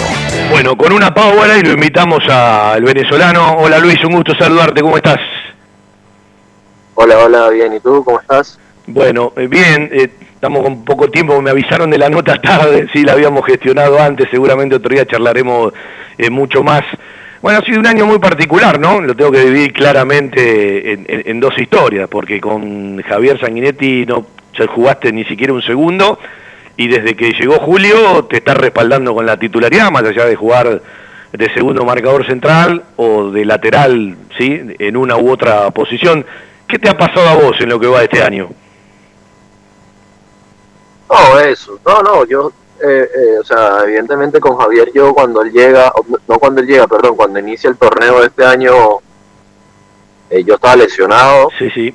Bueno, 0.50 0.76
con 0.76 0.92
una 0.92 1.14
Powerade 1.14 1.62
lo 1.62 1.74
invitamos 1.74 2.18
al 2.28 2.82
venezolano. 2.82 3.58
Hola 3.58 3.78
Luis, 3.78 4.02
un 4.02 4.14
gusto 4.14 4.34
saludarte, 4.36 4.82
¿cómo 4.82 4.96
estás? 4.96 5.20
Hola, 6.96 7.16
hola, 7.18 7.48
bien, 7.50 7.74
¿y 7.74 7.78
tú 7.78 8.02
cómo 8.02 8.18
estás? 8.18 8.58
Bueno, 8.88 9.32
eh, 9.36 9.46
bien, 9.46 9.88
eh, 9.92 10.10
estamos 10.36 10.62
con 10.62 10.84
poco 10.84 11.10
tiempo, 11.10 11.40
me 11.42 11.50
avisaron 11.50 11.90
de 11.90 11.98
la 11.98 12.08
nota 12.08 12.36
tarde, 12.40 12.86
sí, 12.92 13.02
la 13.02 13.12
habíamos 13.12 13.44
gestionado 13.44 14.00
antes, 14.00 14.28
seguramente 14.30 14.76
otro 14.76 14.90
día 14.94 15.04
charlaremos 15.06 15.72
eh, 16.16 16.30
mucho 16.30 16.62
más. 16.62 16.82
Bueno, 17.42 17.58
ha 17.60 17.64
sido 17.64 17.80
un 17.80 17.86
año 17.86 18.06
muy 18.06 18.18
particular, 18.18 18.80
¿no? 18.80 19.00
Lo 19.00 19.14
tengo 19.14 19.30
que 19.30 19.40
dividir 19.40 19.72
claramente 19.72 20.92
en, 20.92 21.06
en- 21.08 21.40
dos 21.40 21.56
historias, 21.58 22.08
porque 22.08 22.40
con 22.40 23.02
Javier 23.02 23.38
Sanguinetti 23.38 24.06
no 24.06 24.26
jugaste 24.74 25.12
ni 25.12 25.24
siquiera 25.24 25.52
un 25.52 25.62
segundo, 25.62 26.18
y 26.78 26.88
desde 26.88 27.14
que 27.14 27.32
llegó 27.32 27.54
Julio 27.58 28.24
te 28.24 28.36
está 28.38 28.54
respaldando 28.54 29.14
con 29.14 29.26
la 29.26 29.36
titularidad, 29.38 29.90
más 29.90 30.02
allá 30.04 30.24
de 30.24 30.34
jugar 30.36 30.80
de 31.32 31.54
segundo 31.54 31.84
marcador 31.84 32.26
central 32.26 32.82
o 32.96 33.30
de 33.30 33.44
lateral, 33.44 34.16
¿sí? 34.38 34.60
En 34.78 34.96
una 34.96 35.16
u 35.16 35.30
otra 35.30 35.70
posición. 35.70 36.24
¿Qué 36.66 36.78
te 36.78 36.88
ha 36.88 36.96
pasado 36.96 37.28
a 37.28 37.34
vos 37.34 37.60
en 37.60 37.68
lo 37.68 37.78
que 37.78 37.86
va 37.86 38.02
este 38.02 38.22
año? 38.22 38.48
No, 41.08 41.38
eso, 41.38 41.78
no, 41.84 42.02
no, 42.02 42.24
yo, 42.24 42.52
eh, 42.82 43.08
eh, 43.14 43.38
o 43.40 43.44
sea, 43.44 43.80
evidentemente 43.84 44.40
con 44.40 44.56
Javier 44.56 44.90
yo 44.92 45.14
cuando 45.14 45.40
él 45.42 45.52
llega, 45.52 45.92
no 46.26 46.38
cuando 46.38 46.60
él 46.60 46.66
llega, 46.66 46.86
perdón, 46.86 47.16
cuando 47.16 47.38
inicia 47.38 47.70
el 47.70 47.76
torneo 47.76 48.20
de 48.20 48.26
este 48.26 48.44
año, 48.44 48.72
eh, 50.30 50.42
yo 50.44 50.54
estaba 50.54 50.76
lesionado. 50.76 51.48
Sí, 51.58 51.70
sí. 51.70 51.94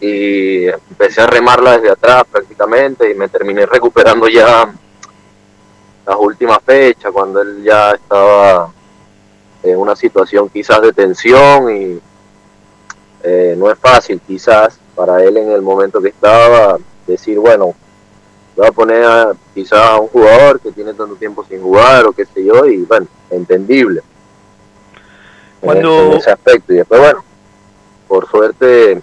Y 0.00 0.66
empecé 0.66 1.20
a 1.20 1.26
remarla 1.26 1.76
desde 1.76 1.90
atrás 1.90 2.24
prácticamente 2.30 3.10
y 3.10 3.14
me 3.14 3.28
terminé 3.28 3.66
recuperando 3.66 4.28
ya 4.28 4.72
las 6.06 6.16
últimas 6.18 6.58
fechas, 6.64 7.12
cuando 7.12 7.40
él 7.42 7.62
ya 7.62 7.92
estaba 7.92 8.72
en 9.62 9.78
una 9.78 9.94
situación 9.94 10.48
quizás 10.48 10.80
de 10.80 10.92
tensión 10.92 11.70
y 11.70 12.00
eh, 13.22 13.54
no 13.56 13.70
es 13.70 13.78
fácil 13.78 14.20
quizás 14.26 14.78
para 14.94 15.22
él 15.22 15.36
en 15.36 15.50
el 15.50 15.62
momento 15.62 16.00
que 16.00 16.08
estaba 16.08 16.78
decir, 17.06 17.38
bueno, 17.38 17.74
va 18.60 18.68
a 18.68 18.72
poner 18.72 19.04
a, 19.04 19.32
quizás 19.54 19.80
a 19.80 19.98
un 19.98 20.08
jugador 20.08 20.60
que 20.60 20.72
tiene 20.72 20.92
tanto 20.94 21.14
tiempo 21.16 21.44
sin 21.48 21.62
jugar 21.62 22.06
o 22.06 22.12
qué 22.12 22.26
sé 22.26 22.44
yo, 22.44 22.66
y 22.66 22.78
bueno, 22.78 23.06
entendible. 23.30 24.02
Cuando... 25.60 26.12
En, 26.12 26.18
ese 26.18 26.30
aspecto. 26.30 26.72
Y 26.72 26.76
después, 26.76 27.00
bueno, 27.00 27.24
por 28.08 28.28
suerte, 28.28 29.02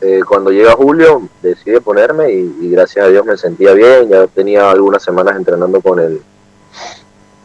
eh, 0.00 0.20
cuando 0.26 0.50
llega 0.50 0.72
Julio, 0.72 1.28
decide 1.42 1.80
ponerme 1.80 2.32
y, 2.32 2.56
y, 2.62 2.70
gracias 2.70 3.06
a 3.06 3.08
Dios 3.08 3.24
me 3.24 3.36
sentía 3.36 3.72
bien, 3.72 4.08
ya 4.08 4.26
tenía 4.26 4.70
algunas 4.70 5.02
semanas 5.02 5.36
entrenando 5.36 5.80
con 5.80 5.98
el 6.00 6.22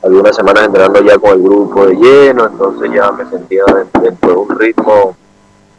algunas 0.03 0.36
semanas 0.36 0.65
entrenando 0.65 1.02
ya 1.02 1.18
con 1.18 1.32
el 1.32 1.41
grupo 1.41 1.86
de 1.86 1.95
lleno, 1.95 2.45
entonces 2.45 2.91
ya 2.94 3.10
me 3.14 3.26
sentía 3.30 3.64
dentro 4.02 4.32
de 4.32 4.36
un 4.36 4.60
ritmo 4.60 5.15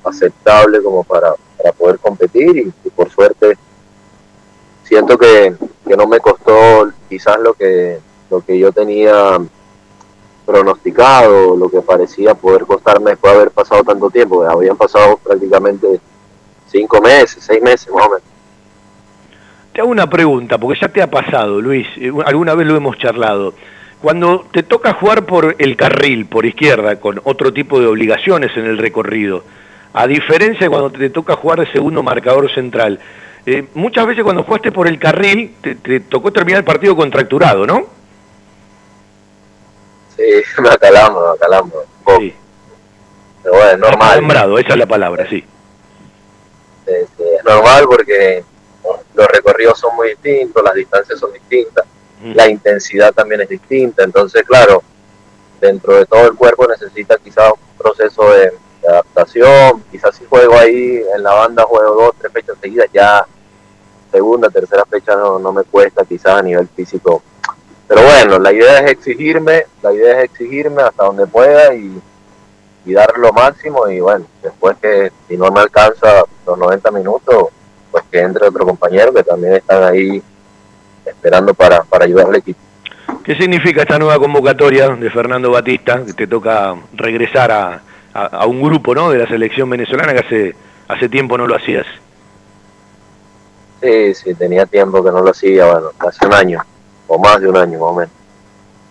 aceptable 0.02 0.82
como 0.82 1.04
para, 1.04 1.34
para 1.58 1.72
poder 1.72 1.98
competir 1.98 2.56
y, 2.56 2.72
y 2.86 2.90
por 2.90 3.10
suerte 3.10 3.58
siento 4.94 5.18
que, 5.18 5.52
que, 5.88 5.96
no 5.96 6.06
me 6.06 6.20
costó 6.20 6.88
quizás 7.08 7.36
lo 7.40 7.54
que 7.54 7.98
lo 8.30 8.40
que 8.42 8.56
yo 8.56 8.70
tenía 8.70 9.38
pronosticado, 10.46 11.56
lo 11.56 11.68
que 11.68 11.80
parecía 11.82 12.34
poder 12.34 12.64
costarme 12.64 13.10
después 13.10 13.32
de 13.32 13.40
haber 13.40 13.50
pasado 13.50 13.82
tanto 13.82 14.08
tiempo, 14.08 14.44
habían 14.44 14.76
pasado 14.76 15.16
prácticamente 15.16 16.00
cinco 16.68 17.00
meses, 17.00 17.42
seis 17.42 17.60
meses 17.60 17.92
más 17.92 18.06
o 18.06 18.10
menos. 18.10 18.22
Te 19.72 19.80
hago 19.80 19.90
una 19.90 20.08
pregunta, 20.08 20.58
porque 20.58 20.78
ya 20.80 20.88
te 20.88 21.02
ha 21.02 21.10
pasado, 21.10 21.60
Luis, 21.60 21.88
eh, 21.96 22.12
alguna 22.24 22.54
vez 22.54 22.68
lo 22.68 22.76
hemos 22.76 22.96
charlado. 22.96 23.54
Cuando 24.00 24.46
te 24.52 24.62
toca 24.62 24.92
jugar 24.92 25.26
por 25.26 25.56
el 25.58 25.76
carril, 25.76 26.26
por 26.26 26.46
izquierda, 26.46 27.00
con 27.00 27.20
otro 27.24 27.52
tipo 27.52 27.80
de 27.80 27.86
obligaciones 27.86 28.56
en 28.56 28.66
el 28.66 28.78
recorrido, 28.78 29.42
a 29.92 30.06
diferencia 30.06 30.66
de 30.66 30.70
cuando 30.70 30.90
te 30.90 31.10
toca 31.10 31.34
jugar 31.34 31.60
de 31.60 31.72
segundo 31.72 32.04
marcador 32.04 32.52
central, 32.54 33.00
eh, 33.46 33.68
muchas 33.74 34.06
veces 34.06 34.24
cuando 34.24 34.42
jugaste 34.42 34.72
por 34.72 34.88
el 34.88 34.98
carril 34.98 35.54
te, 35.60 35.74
te, 35.74 36.00
tocó 36.00 36.32
terminar 36.32 36.60
el 36.60 36.64
partido 36.64 36.96
contracturado, 36.96 37.66
¿no? 37.66 37.86
Sí, 40.16 40.22
me 40.62 40.68
acalamos, 40.70 41.22
me 41.22 41.34
acalamos. 41.34 41.72
Sí. 42.18 42.34
Pero 43.42 43.56
bueno, 43.56 43.72
es 43.72 43.78
normal. 43.78 44.08
Acostumbrado, 44.08 44.58
esa 44.58 44.72
es 44.72 44.78
la 44.78 44.86
palabra, 44.86 45.28
sí. 45.28 45.44
Sí. 46.86 46.92
Es 46.92 47.44
normal 47.44 47.84
porque 47.86 48.44
los 49.14 49.26
recorridos 49.28 49.78
son 49.78 49.94
muy 49.96 50.08
distintos, 50.10 50.62
las 50.62 50.74
distancias 50.74 51.18
son 51.18 51.32
distintas, 51.32 51.84
mm. 52.22 52.32
la 52.34 52.48
intensidad 52.48 53.12
también 53.12 53.42
es 53.42 53.48
distinta, 53.48 54.04
entonces 54.04 54.42
claro, 54.44 54.82
dentro 55.60 55.94
de 55.94 56.06
todo 56.06 56.26
el 56.26 56.34
cuerpo 56.34 56.66
necesita 56.66 57.16
quizás 57.16 57.52
un 57.52 57.78
proceso 57.78 58.30
de, 58.30 58.52
adaptación, 58.88 59.82
quizás 59.90 60.14
si 60.16 60.24
juego 60.24 60.54
ahí 60.54 61.02
en 61.14 61.22
la 61.22 61.32
banda, 61.32 61.64
juego 61.64 61.94
dos, 61.94 62.14
tres 62.18 62.32
fechas 62.32 62.56
seguidas, 62.60 62.88
ya 62.92 63.26
segunda, 64.10 64.48
tercera 64.48 64.84
fecha 64.84 65.16
no, 65.16 65.38
no 65.38 65.52
me 65.52 65.64
cuesta 65.64 66.04
quizás 66.04 66.38
a 66.38 66.42
nivel 66.42 66.68
físico. 66.68 67.22
Pero 67.88 68.02
bueno, 68.02 68.38
la 68.38 68.52
idea 68.52 68.78
es 68.80 68.92
exigirme, 68.92 69.64
la 69.82 69.92
idea 69.92 70.18
es 70.18 70.24
exigirme 70.24 70.82
hasta 70.82 71.04
donde 71.04 71.26
pueda 71.26 71.74
y, 71.74 72.00
y 72.86 72.92
dar 72.92 73.18
lo 73.18 73.32
máximo 73.32 73.88
y 73.88 74.00
bueno, 74.00 74.26
después 74.42 74.76
que 74.80 75.10
si 75.28 75.36
no 75.36 75.50
me 75.50 75.60
alcanza 75.60 76.24
los 76.46 76.58
90 76.58 76.90
minutos, 76.92 77.48
pues 77.90 78.04
que 78.10 78.20
entre 78.20 78.46
otro 78.46 78.64
compañero 78.64 79.12
que 79.12 79.22
también 79.22 79.54
están 79.54 79.82
ahí 79.82 80.22
esperando 81.04 81.52
para, 81.54 81.82
para 81.82 82.04
ayudar 82.04 82.28
al 82.28 82.36
equipo. 82.36 82.60
¿Qué 83.22 83.34
significa 83.36 83.82
esta 83.82 83.98
nueva 83.98 84.18
convocatoria 84.18 84.88
de 84.88 85.10
Fernando 85.10 85.50
Batista, 85.50 86.04
que 86.04 86.12
te 86.12 86.26
toca 86.26 86.76
regresar 86.94 87.50
a, 87.50 87.82
a, 88.14 88.26
a 88.26 88.46
un 88.46 88.62
grupo 88.62 88.94
¿no? 88.94 89.10
de 89.10 89.18
la 89.18 89.26
selección 89.26 89.68
venezolana 89.68 90.14
que 90.14 90.20
hace, 90.20 90.56
hace 90.88 91.08
tiempo 91.08 91.36
no 91.36 91.46
lo 91.46 91.56
hacías? 91.56 91.86
Sí, 93.82 94.14
sí, 94.14 94.34
tenía 94.34 94.64
tiempo 94.64 95.04
que 95.04 95.10
no 95.10 95.20
lo 95.20 95.30
hacía, 95.30 95.66
bueno, 95.66 95.90
hace 95.98 96.26
un 96.26 96.32
año, 96.32 96.64
o 97.06 97.18
más 97.18 97.40
de 97.40 97.48
un 97.48 97.56
año 97.56 97.78
más 97.78 97.90
o 97.90 97.94
menos. 97.94 98.14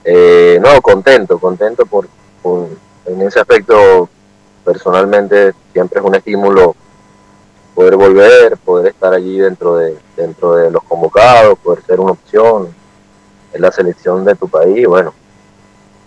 Eh, 0.04 0.60
no, 0.62 0.82
contento, 0.82 1.40
contento 1.40 1.86
por, 1.86 2.08
por, 2.42 2.68
en 3.06 3.22
ese 3.22 3.40
aspecto 3.40 4.10
personalmente 4.64 5.54
siempre 5.72 6.00
es 6.00 6.06
un 6.06 6.16
estímulo 6.16 6.76
poder 7.74 7.96
volver, 7.96 8.58
poder 8.58 8.88
estar 8.88 9.14
allí 9.14 9.40
dentro 9.40 9.78
de, 9.78 9.98
dentro 10.16 10.56
de 10.56 10.70
los 10.70 10.84
convocados, 10.84 11.58
poder 11.60 11.84
ser 11.86 12.00
una 12.00 12.12
opción 12.12 12.68
en 13.54 13.62
la 13.62 13.72
selección 13.72 14.24
de 14.26 14.36
tu 14.36 14.48
país, 14.48 14.86
bueno, 14.88 15.14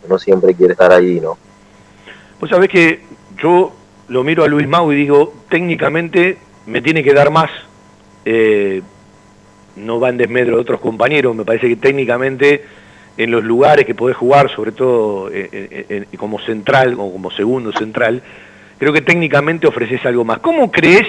uno 0.07 0.19
siempre 0.19 0.55
quiere 0.55 0.75
estar 0.75 0.93
allí, 0.93 1.21
¿no? 1.21 1.39
Pues 2.39 2.51
sabés 2.51 2.69
que 2.69 3.01
yo 3.43 3.73
lo 4.09 4.25
miro 4.25 4.45
a 4.45 4.49
Luis 4.49 4.69
Mau 4.69 4.93
y 4.93 4.97
digo, 4.97 5.35
técnicamente 5.49 6.39
me 6.67 6.83
tiene 6.83 7.03
que 7.03 7.13
dar 7.13 7.31
más 7.31 7.51
eh, 8.25 8.83
no 9.77 10.01
va 10.01 10.09
en 10.09 10.17
desmedro 10.17 10.57
de 10.57 10.63
otros 10.63 10.81
compañeros, 10.81 11.35
me 11.37 11.45
parece 11.45 11.69
que 11.69 11.77
técnicamente 11.77 12.65
en 13.17 13.31
los 13.31 13.45
lugares 13.45 13.87
que 13.87 13.95
podés 13.95 14.17
jugar, 14.17 14.51
sobre 14.51 14.73
todo 14.73 15.31
eh, 15.31 15.49
eh, 15.53 16.07
como 16.19 16.41
central 16.41 16.95
o 16.99 17.13
como 17.13 17.31
segundo 17.31 17.73
central, 17.73 18.23
creo 18.79 18.93
que 18.93 19.01
técnicamente 19.01 19.67
ofreces 19.67 20.05
algo 20.05 20.25
más. 20.25 20.41
¿Cómo 20.41 20.73
crees 20.73 21.07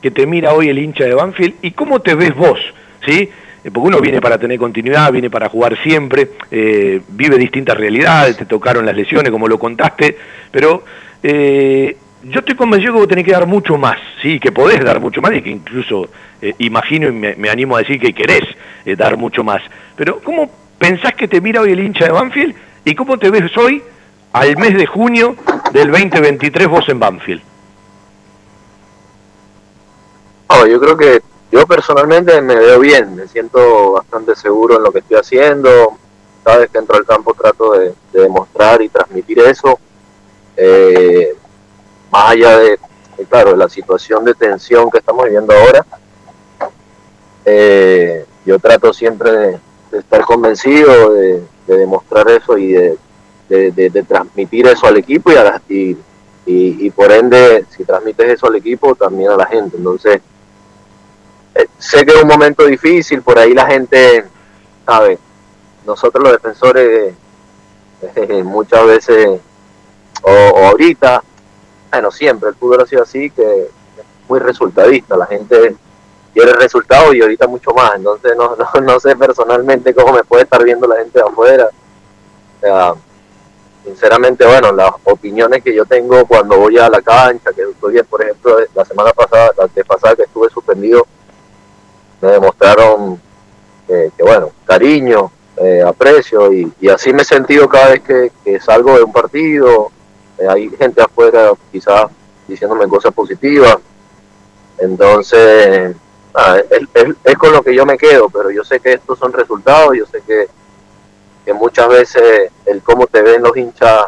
que 0.00 0.10
te 0.10 0.26
mira 0.26 0.54
hoy 0.54 0.68
el 0.68 0.78
hincha 0.78 1.04
de 1.04 1.14
Banfield 1.14 1.56
y 1.60 1.72
cómo 1.72 2.00
te 2.00 2.14
ves 2.14 2.34
vos? 2.34 2.60
¿sí? 3.04 3.28
Porque 3.72 3.88
uno 3.88 4.00
viene 4.00 4.20
para 4.20 4.38
tener 4.38 4.58
continuidad, 4.58 5.10
viene 5.10 5.30
para 5.30 5.48
jugar 5.48 5.76
siempre, 5.82 6.32
eh, 6.50 7.00
vive 7.08 7.38
distintas 7.38 7.76
realidades, 7.76 8.36
te 8.36 8.44
tocaron 8.44 8.84
las 8.84 8.94
lesiones, 8.94 9.30
como 9.30 9.48
lo 9.48 9.58
contaste, 9.58 10.16
pero 10.50 10.84
eh, 11.22 11.96
yo 12.24 12.40
estoy 12.40 12.54
convencido 12.54 12.92
que 12.92 12.98
vos 12.98 13.08
tenés 13.08 13.24
que 13.24 13.32
dar 13.32 13.46
mucho 13.46 13.76
más, 13.76 13.98
sí, 14.22 14.38
que 14.40 14.52
podés 14.52 14.82
dar 14.84 15.00
mucho 15.00 15.20
más 15.20 15.34
y 15.34 15.42
que 15.42 15.50
incluso 15.50 16.08
eh, 16.40 16.54
imagino 16.58 17.08
y 17.08 17.12
me, 17.12 17.50
animo 17.50 17.76
a 17.76 17.80
decir 17.80 18.00
que 18.00 18.12
querés 18.12 18.44
eh, 18.84 18.96
dar 18.96 19.16
mucho 19.16 19.44
más. 19.44 19.62
Pero 19.96 20.20
¿cómo 20.20 20.50
pensás 20.78 21.14
que 21.14 21.28
te 21.28 21.40
mira 21.40 21.60
hoy 21.60 21.72
el 21.72 21.80
hincha 21.80 22.06
de 22.06 22.12
Banfield 22.12 22.54
y 22.84 22.94
cómo 22.94 23.18
te 23.18 23.30
ves 23.30 23.56
hoy 23.56 23.82
al 24.32 24.56
mes 24.56 24.74
de 24.74 24.86
junio 24.86 25.36
del 25.72 25.90
2023 25.90 26.68
vos 26.68 26.88
en 26.88 26.98
Banfield? 26.98 27.42
Oh, 30.48 30.66
yo 30.66 30.80
creo 30.80 30.96
que 30.96 31.22
yo 31.54 31.68
personalmente 31.68 32.42
me 32.42 32.56
veo 32.56 32.80
bien, 32.80 33.14
me 33.14 33.28
siento 33.28 33.92
bastante 33.92 34.34
seguro 34.34 34.76
en 34.76 34.82
lo 34.82 34.90
que 34.90 34.98
estoy 34.98 35.18
haciendo. 35.18 35.96
Cada 36.42 36.58
vez 36.58 36.70
que 36.70 36.78
entro 36.78 36.96
al 36.96 37.06
campo 37.06 37.32
trato 37.32 37.74
de, 37.74 37.94
de 38.12 38.22
demostrar 38.22 38.82
y 38.82 38.88
transmitir 38.88 39.38
eso. 39.38 39.78
Eh, 40.56 41.32
más 42.10 42.30
allá 42.32 42.58
de, 42.58 42.76
claro, 43.28 43.54
la 43.54 43.68
situación 43.68 44.24
de 44.24 44.34
tensión 44.34 44.90
que 44.90 44.98
estamos 44.98 45.26
viviendo 45.26 45.54
ahora, 45.54 45.86
eh, 47.44 48.26
yo 48.44 48.58
trato 48.58 48.92
siempre 48.92 49.30
de, 49.30 49.60
estar 49.92 50.24
convencido, 50.24 51.14
de, 51.14 51.40
de, 51.68 51.76
demostrar 51.76 52.28
eso 52.30 52.58
y 52.58 52.72
de, 52.72 54.04
transmitir 54.08 54.66
eso 54.66 54.88
al 54.88 54.96
equipo 54.96 55.30
y, 55.30 55.36
a 55.36 55.44
la, 55.44 55.62
y, 55.68 55.90
y, 56.46 56.86
y, 56.86 56.90
por 56.90 57.12
ende, 57.12 57.64
si 57.70 57.84
transmites 57.84 58.26
eso 58.26 58.48
al 58.48 58.56
equipo, 58.56 58.96
también 58.96 59.30
a 59.30 59.36
la 59.36 59.46
gente. 59.46 59.76
Entonces, 59.76 60.20
sé 61.78 62.04
que 62.04 62.12
es 62.12 62.22
un 62.22 62.28
momento 62.28 62.64
difícil, 62.64 63.22
por 63.22 63.38
ahí 63.38 63.54
la 63.54 63.66
gente, 63.66 64.24
sabe, 64.86 65.18
nosotros 65.86 66.22
los 66.22 66.32
defensores 66.32 67.14
eh, 68.16 68.42
muchas 68.44 68.86
veces, 68.86 69.40
o, 70.22 70.30
o 70.30 70.66
ahorita, 70.66 71.22
bueno, 71.90 72.10
siempre 72.10 72.48
el 72.50 72.54
fútbol 72.54 72.82
ha 72.82 72.86
sido 72.86 73.02
así, 73.02 73.30
que 73.30 73.62
es 73.62 73.68
muy 74.28 74.40
resultadista, 74.40 75.16
la 75.16 75.26
gente 75.26 75.76
quiere 76.34 76.52
resultados 76.54 77.14
y 77.14 77.22
ahorita 77.22 77.46
mucho 77.46 77.72
más, 77.72 77.94
entonces 77.94 78.36
no, 78.36 78.56
no, 78.74 78.80
no, 78.80 79.00
sé 79.00 79.16
personalmente 79.16 79.94
cómo 79.94 80.12
me 80.12 80.24
puede 80.24 80.42
estar 80.42 80.62
viendo 80.62 80.86
la 80.86 80.96
gente 80.96 81.18
de 81.18 81.24
afuera. 81.24 81.68
Sinceramente, 83.84 84.46
bueno, 84.46 84.72
las 84.72 84.92
opiniones 85.04 85.62
que 85.62 85.74
yo 85.74 85.84
tengo 85.84 86.24
cuando 86.24 86.58
voy 86.58 86.78
a 86.78 86.88
la 86.88 87.02
cancha, 87.02 87.52
que 87.52 87.62
estoy 87.62 88.02
por 88.04 88.22
ejemplo, 88.22 88.56
la 88.74 88.84
semana 88.84 89.12
pasada, 89.12 89.50
la 89.58 89.84
pasada 89.84 90.16
que 90.16 90.22
estuve 90.22 90.48
suspendido, 90.48 91.06
me 92.24 92.32
demostraron 92.32 93.20
que, 93.86 94.10
bueno, 94.22 94.50
cariño, 94.64 95.30
eh, 95.56 95.82
aprecio 95.86 96.52
y, 96.52 96.72
así 96.88 97.12
me 97.12 97.22
he 97.22 97.24
sentido 97.24 97.68
cada 97.68 97.90
vez 97.90 98.02
que, 98.02 98.60
salgo 98.60 98.96
de 98.96 99.04
un 99.04 99.12
partido, 99.12 99.90
eh, 100.38 100.46
hay 100.48 100.70
gente 100.70 101.02
afuera 101.02 101.52
quizás 101.70 102.06
diciéndome 102.48 102.88
cosas 102.88 103.12
positivas, 103.12 103.76
entonces 104.78 105.94
es, 106.70 106.82
es, 106.94 107.08
es, 107.22 107.34
con 107.36 107.52
lo 107.52 107.62
que 107.62 107.74
yo 107.74 107.86
me 107.86 107.98
quedo, 107.98 108.28
pero 108.30 108.50
yo 108.50 108.64
sé 108.64 108.80
que 108.80 108.94
estos 108.94 109.18
son 109.18 109.32
resultados, 109.32 109.96
yo 109.96 110.06
sé 110.06 110.22
que, 110.26 110.48
que 111.44 111.52
muchas 111.52 111.88
veces 111.88 112.50
el 112.66 112.82
cómo 112.82 113.06
te 113.06 113.22
ven 113.22 113.42
los 113.42 113.56
hinchas 113.56 114.06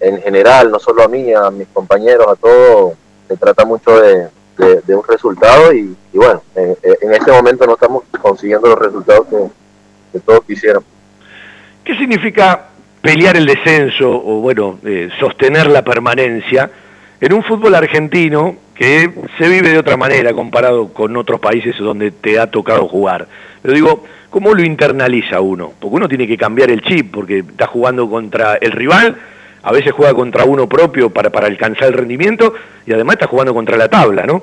en 0.00 0.20
general, 0.22 0.70
no 0.70 0.78
solo 0.78 1.04
a 1.04 1.08
mí, 1.08 1.32
a 1.32 1.50
mis 1.50 1.68
compañeros, 1.68 2.26
a 2.26 2.36
todos, 2.36 2.94
se 3.28 3.36
trata 3.36 3.64
mucho 3.64 4.00
de, 4.00 4.28
de, 4.58 4.94
un 4.94 5.02
resultado 5.06 5.72
y, 5.72 5.96
y 6.12 6.16
bueno, 6.16 6.42
en, 6.54 7.12
este 7.12 7.30
momento 7.30 7.66
no 7.66 7.74
estamos 7.74 8.04
consiguiendo 8.20 8.68
los 8.68 8.78
resultados 8.78 9.26
que, 9.28 10.20
todos 10.20 10.44
quisieran. 10.44 10.82
¿Qué 11.84 11.96
significa 11.96 12.68
pelear 13.00 13.36
el 13.36 13.46
descenso 13.46 14.10
o 14.10 14.40
bueno, 14.40 14.78
eh, 14.84 15.08
sostener 15.20 15.68
la 15.68 15.82
permanencia 15.82 16.70
en 17.20 17.32
un 17.32 17.42
fútbol 17.44 17.74
argentino 17.74 18.56
que 18.74 19.10
se 19.36 19.48
vive 19.48 19.70
de 19.70 19.78
otra 19.78 19.96
manera 19.96 20.32
comparado 20.32 20.92
con 20.92 21.16
otros 21.16 21.40
países 21.40 21.76
donde 21.78 22.10
te 22.10 22.38
ha 22.38 22.50
tocado 22.50 22.88
jugar. 22.88 23.26
Pero 23.62 23.74
digo, 23.74 24.04
¿cómo 24.30 24.54
lo 24.54 24.62
internaliza 24.62 25.40
uno? 25.40 25.72
Porque 25.80 25.96
uno 25.96 26.08
tiene 26.08 26.26
que 26.26 26.36
cambiar 26.36 26.70
el 26.70 26.82
chip, 26.82 27.12
porque 27.12 27.40
está 27.40 27.66
jugando 27.66 28.08
contra 28.08 28.54
el 28.56 28.72
rival, 28.72 29.16
a 29.62 29.72
veces 29.72 29.92
juega 29.92 30.14
contra 30.14 30.44
uno 30.44 30.68
propio 30.68 31.10
para, 31.10 31.30
para 31.30 31.46
alcanzar 31.46 31.88
el 31.88 31.94
rendimiento, 31.94 32.54
y 32.86 32.92
además 32.92 33.14
está 33.14 33.26
jugando 33.26 33.54
contra 33.54 33.76
la 33.76 33.88
tabla, 33.88 34.24
¿no? 34.24 34.42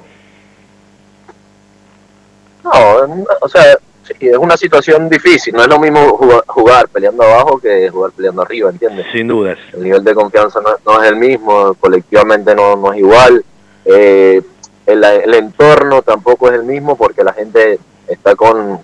No, 2.64 3.26
o 3.42 3.48
sea, 3.48 3.78
sí, 4.04 4.14
es 4.28 4.38
una 4.38 4.58
situación 4.58 5.08
difícil. 5.08 5.54
No 5.54 5.62
es 5.62 5.68
lo 5.68 5.80
mismo 5.80 6.00
jugar, 6.18 6.44
jugar 6.48 6.88
peleando 6.90 7.24
abajo 7.24 7.60
que 7.60 7.90
jugar 7.90 8.12
peleando 8.12 8.42
arriba, 8.42 8.70
¿entiendes? 8.70 9.06
Sin 9.12 9.28
dudas. 9.28 9.58
El 9.74 9.84
nivel 9.84 10.04
de 10.04 10.16
confianza 10.16 10.60
no, 10.62 10.76
no 10.86 11.04
es 11.04 11.10
el 11.10 11.16
mismo, 11.16 11.76
colectivamente 11.76 12.56
no, 12.56 12.76
no 12.76 12.94
es 12.94 13.00
igual. 13.00 13.46
Eh, 13.86 14.42
el, 14.86 15.04
el 15.04 15.34
entorno 15.34 16.02
tampoco 16.02 16.50
es 16.50 16.56
el 16.56 16.64
mismo 16.64 16.96
porque 16.96 17.24
la 17.24 17.34
gente 17.34 17.80
está 18.08 18.36
con, 18.36 18.80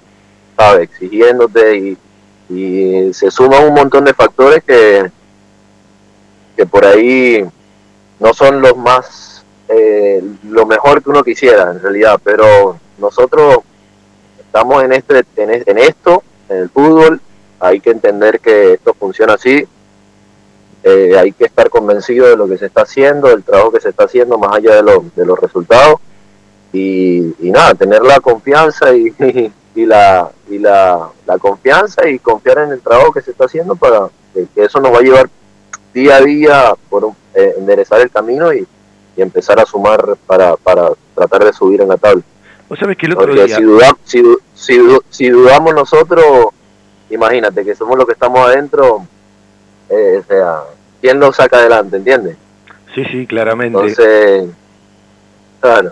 ¿sabes? 0.56 0.90
Exigiéndote 0.90 1.78
y, 1.78 1.98
y 2.50 3.14
se 3.14 3.32
suman 3.32 3.68
un 3.68 3.74
montón 3.74 4.06
de 4.06 4.14
factores 4.14 4.64
que, 4.64 5.10
que 6.56 6.66
por 6.66 6.86
ahí 6.86 7.46
no 8.20 8.34
son 8.34 8.62
los 8.62 8.76
más, 8.78 9.44
eh, 9.70 10.22
lo 10.44 10.66
mejor 10.66 11.02
que 11.04 11.10
uno 11.10 11.24
quisiera 11.24 11.72
en 11.72 11.82
realidad, 11.82 12.20
pero 12.24 12.78
nosotros 12.98 13.58
estamos 14.40 14.84
en, 14.84 14.94
este, 14.94 15.24
en, 15.38 15.64
en 15.66 15.78
esto, 15.78 16.24
en 16.50 16.58
el 16.58 16.70
fútbol, 16.70 17.22
hay 17.60 17.80
que 17.80 17.92
entender 17.92 18.40
que 18.40 18.74
esto 18.74 18.94
funciona 18.94 19.34
así, 19.34 19.66
eh, 20.84 21.16
hay 21.18 21.32
que 21.32 21.46
estar 21.46 21.70
convencido 21.70 22.28
de 22.28 22.36
lo 22.36 22.48
que 22.48 22.58
se 22.58 22.66
está 22.66 22.82
haciendo, 22.82 23.28
del 23.30 23.44
trabajo 23.44 23.72
que 23.72 23.80
se 23.82 23.90
está 23.90 24.06
haciendo 24.06 24.38
más 24.38 24.56
allá 24.56 24.76
de, 24.76 24.84
lo- 24.84 25.06
de 25.16 25.26
los 25.26 25.40
resultados 25.40 25.96
y, 26.74 27.20
y 27.46 27.52
nada, 27.52 27.76
tener 27.76 28.02
la 28.02 28.20
confianza 28.20 28.94
y, 28.94 29.14
y 29.76 29.86
la, 29.86 30.32
y 30.50 30.58
la, 30.58 31.10
la 31.28 31.38
confianza 31.38 32.08
y 32.10 32.18
confiar 32.20 32.60
en 32.60 32.72
el 32.72 32.82
trabajo 32.82 33.12
que 33.12 33.22
se 33.22 33.32
está 33.32 33.46
haciendo 33.46 33.76
para 33.76 34.10
que, 34.34 34.48
que 34.56 34.66
eso 34.66 34.80
nos 34.80 34.92
va 34.94 34.98
a 34.98 35.02
llevar 35.02 35.30
día 35.94 36.16
a 36.18 36.22
día 36.22 36.74
por 36.90 37.12
eh, 37.36 37.54
enderezar 37.58 38.02
el 38.02 38.10
camino 38.12 38.54
y, 38.54 38.66
y 39.18 39.22
empezar 39.22 39.60
a 39.60 39.66
sumar 39.66 40.16
para, 40.26 40.56
para 40.58 40.90
tratar 41.16 41.44
de 41.46 41.54
subir 41.54 41.82
en 41.82 41.90
la 41.90 41.98
tabla. 41.98 42.22
Vos 42.70 42.80
sabés 42.80 42.98
que 42.98 43.06
el 43.06 43.14
otro 43.14 43.28
Porque 43.28 43.46
día... 43.46 43.56
si, 43.58 43.64
duda- 43.64 43.98
si, 44.06 44.22
du- 44.22 44.40
si, 44.54 44.78
du- 44.78 45.04
si 45.10 45.30
dudamos 45.30 45.74
nosotros, 45.74 46.24
imagínate 47.10 47.64
que 47.66 47.76
somos 47.76 47.98
los 47.98 48.06
que 48.06 48.14
estamos 48.14 48.40
adentro, 48.48 49.06
eh, 49.90 50.20
o 50.20 50.24
sea, 50.24 50.60
¿quién 51.02 51.20
lo 51.20 51.34
saca 51.34 51.58
adelante, 51.58 51.98
entiendes? 51.98 52.38
Sí, 52.96 53.04
sí, 53.12 53.28
claramente. 53.28 53.78
Entonces, 53.78 54.50
claro. 55.60 55.92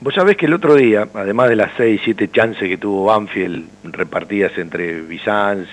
Vos 0.00 0.14
sabés 0.14 0.36
que 0.36 0.46
el 0.46 0.54
otro 0.54 0.74
día, 0.74 1.08
además 1.12 1.48
de 1.48 1.56
las 1.56 1.72
6, 1.76 2.00
7 2.04 2.30
chances 2.30 2.68
que 2.68 2.78
tuvo 2.78 3.06
Banfield 3.06 3.68
repartidas 3.82 4.52
entre 4.56 5.00
Bizanz, 5.02 5.68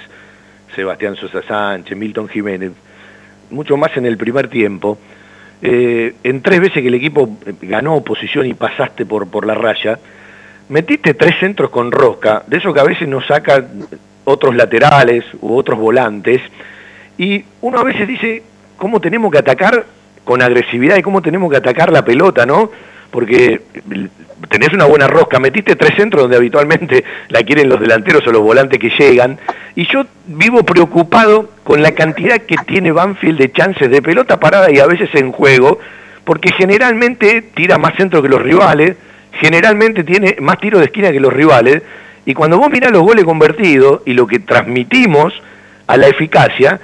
Sebastián 0.76 1.16
Sosa 1.16 1.42
Sánchez, 1.42 1.98
Milton 1.98 2.28
Jiménez, 2.28 2.72
mucho 3.50 3.78
más 3.78 3.96
en 3.98 4.06
el 4.06 4.18
primer 4.18 4.50
tiempo, 4.50 4.98
eh, 5.62 6.16
en 6.24 6.42
tres 6.42 6.60
veces 6.60 6.82
que 6.82 6.88
el 6.88 6.96
equipo 6.96 7.38
ganó 7.62 8.02
posición 8.02 8.46
y 8.46 8.54
pasaste 8.54 9.06
por, 9.06 9.28
por 9.30 9.46
la 9.46 9.56
raya, 9.56 10.00
metiste 10.70 11.14
tres 11.14 11.36
centros 11.40 11.70
con 11.70 11.92
rosca, 11.92 12.44
de 12.48 12.58
eso 12.58 12.74
que 12.74 12.80
a 12.80 12.84
veces 12.84 13.08
nos 13.08 13.26
sacan 13.26 13.86
otros 14.26 14.56
laterales 14.56 15.24
u 15.42 15.56
otros 15.56 15.80
volantes, 15.80 16.42
y 17.18 17.46
uno 17.62 17.80
a 17.80 17.84
veces 17.84 18.08
dice 18.08 18.44
cómo 18.78 19.00
tenemos 19.00 19.32
que 19.32 19.38
atacar 19.38 19.86
con 20.24 20.42
agresividad 20.42 20.98
y 20.98 21.02
cómo 21.02 21.22
tenemos 21.22 21.50
que 21.50 21.58
atacar 21.58 21.92
la 21.92 22.04
pelota, 22.04 22.46
¿no? 22.46 22.72
Porque 23.16 23.62
tenés 24.50 24.74
una 24.74 24.84
buena 24.84 25.08
rosca, 25.08 25.40
metiste 25.40 25.78
tres 25.78 25.96
centros 25.96 26.24
donde 26.24 26.36
habitualmente 26.36 27.06
la 27.30 27.44
quieren 27.44 27.70
los 27.70 27.80
delanteros 27.80 28.28
o 28.28 28.32
los 28.34 28.42
volantes 28.42 28.78
que 28.78 28.90
llegan, 28.90 29.40
y 29.74 29.88
yo 29.88 30.06
vivo 30.28 30.64
preocupado 30.64 31.50
con 31.64 31.82
la 31.82 31.94
cantidad 31.94 32.42
que 32.42 32.58
tiene 32.68 32.92
Banfield 32.92 33.40
de 33.40 33.54
chances 33.54 33.90
de 33.90 34.02
pelota 34.02 34.38
parada 34.38 34.70
y 34.70 34.80
a 34.80 34.86
veces 34.86 35.10
en 35.14 35.32
juego, 35.32 35.80
porque 36.26 36.52
generalmente 36.52 37.42
tira 37.42 37.78
más 37.78 37.96
centro 37.96 38.22
que 38.22 38.28
los 38.28 38.42
rivales, 38.42 38.98
generalmente 39.40 40.04
tiene 40.04 40.36
más 40.42 40.60
tiros 40.60 40.82
de 40.82 40.88
esquina 40.88 41.14
que 41.14 41.22
los 41.22 41.32
rivales, 41.32 41.84
y 42.26 42.34
cuando 42.34 42.58
vos 42.58 42.70
mirás 42.70 42.92
los 42.92 43.04
goles 43.04 43.24
convertidos 43.24 44.02
y 44.06 44.12
lo 44.12 44.28
que 44.28 44.40
transmitimos 44.40 45.34
a 45.88 45.96
la 45.96 46.10
eficacia, 46.10 46.82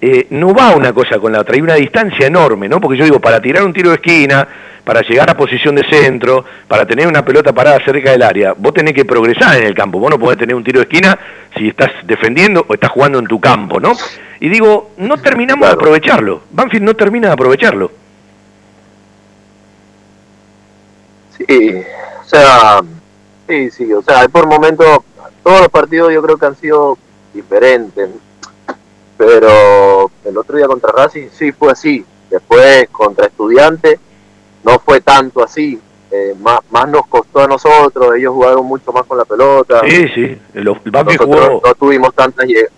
eh, 0.00 0.26
no 0.30 0.54
va 0.54 0.74
una 0.76 0.92
cosa 0.92 1.18
con 1.18 1.32
la 1.32 1.40
otra, 1.40 1.54
hay 1.54 1.62
una 1.62 1.74
distancia 1.74 2.26
enorme, 2.26 2.68
¿no? 2.68 2.80
Porque 2.80 2.98
yo 2.98 3.04
digo, 3.04 3.20
para 3.20 3.40
tirar 3.40 3.64
un 3.64 3.72
tiro 3.72 3.90
de 3.90 3.96
esquina, 3.96 4.46
para 4.84 5.00
llegar 5.00 5.28
a 5.30 5.36
posición 5.36 5.74
de 5.74 5.84
centro, 5.84 6.44
para 6.68 6.86
tener 6.86 7.06
una 7.06 7.24
pelota 7.24 7.52
parada 7.52 7.78
cerca 7.84 8.10
del 8.10 8.22
área, 8.22 8.54
vos 8.56 8.74
tenés 8.74 8.94
que 8.94 9.04
progresar 9.04 9.58
en 9.58 9.66
el 9.66 9.74
campo, 9.74 9.98
vos 9.98 10.10
no 10.10 10.18
podés 10.18 10.38
tener 10.38 10.54
un 10.54 10.62
tiro 10.62 10.80
de 10.80 10.84
esquina 10.84 11.18
si 11.56 11.68
estás 11.68 11.90
defendiendo 12.04 12.64
o 12.68 12.74
estás 12.74 12.90
jugando 12.90 13.18
en 13.18 13.26
tu 13.26 13.40
campo, 13.40 13.80
¿no? 13.80 13.92
Y 14.38 14.48
digo, 14.48 14.90
no 14.98 15.16
terminamos 15.16 15.66
de 15.66 15.74
aprovecharlo, 15.74 16.42
Banfield 16.50 16.84
no 16.84 16.94
termina 16.94 17.28
de 17.28 17.32
aprovecharlo. 17.34 17.90
Sí, 21.36 21.82
o 22.20 22.24
sea, 22.24 22.80
sí, 23.48 23.70
sí, 23.70 23.92
o 23.92 24.02
sea, 24.02 24.28
por 24.28 24.46
momentos, 24.46 25.00
todos 25.42 25.60
los 25.60 25.68
partidos 25.68 26.12
yo 26.12 26.22
creo 26.22 26.36
que 26.36 26.46
han 26.46 26.56
sido 26.56 26.98
diferentes, 27.34 28.08
pero 29.16 30.10
el 30.24 30.36
otro 30.36 30.56
día 30.56 30.66
contra 30.66 30.92
Racing 30.92 31.28
sí 31.32 31.52
fue 31.52 31.72
así, 31.72 32.04
después 32.30 32.88
contra 32.90 33.26
Estudiantes 33.26 33.98
no 34.64 34.78
fue 34.80 35.00
tanto 35.00 35.44
así, 35.44 35.80
eh, 36.10 36.34
más, 36.40 36.58
más 36.70 36.88
nos 36.88 37.06
costó 37.06 37.40
a 37.44 37.46
nosotros, 37.46 38.16
ellos 38.16 38.32
jugaron 38.32 38.66
mucho 38.66 38.92
más 38.92 39.04
con 39.04 39.18
la 39.18 39.24
pelota. 39.24 39.80
Sí, 39.88 40.08
sí, 40.14 40.38
el 40.54 40.68
Banfield 40.84 41.22
jugó... 41.22 41.62
no 41.64 41.74
tuvimos 41.74 42.14
tantas 42.14 42.46
llegadas. 42.46 42.70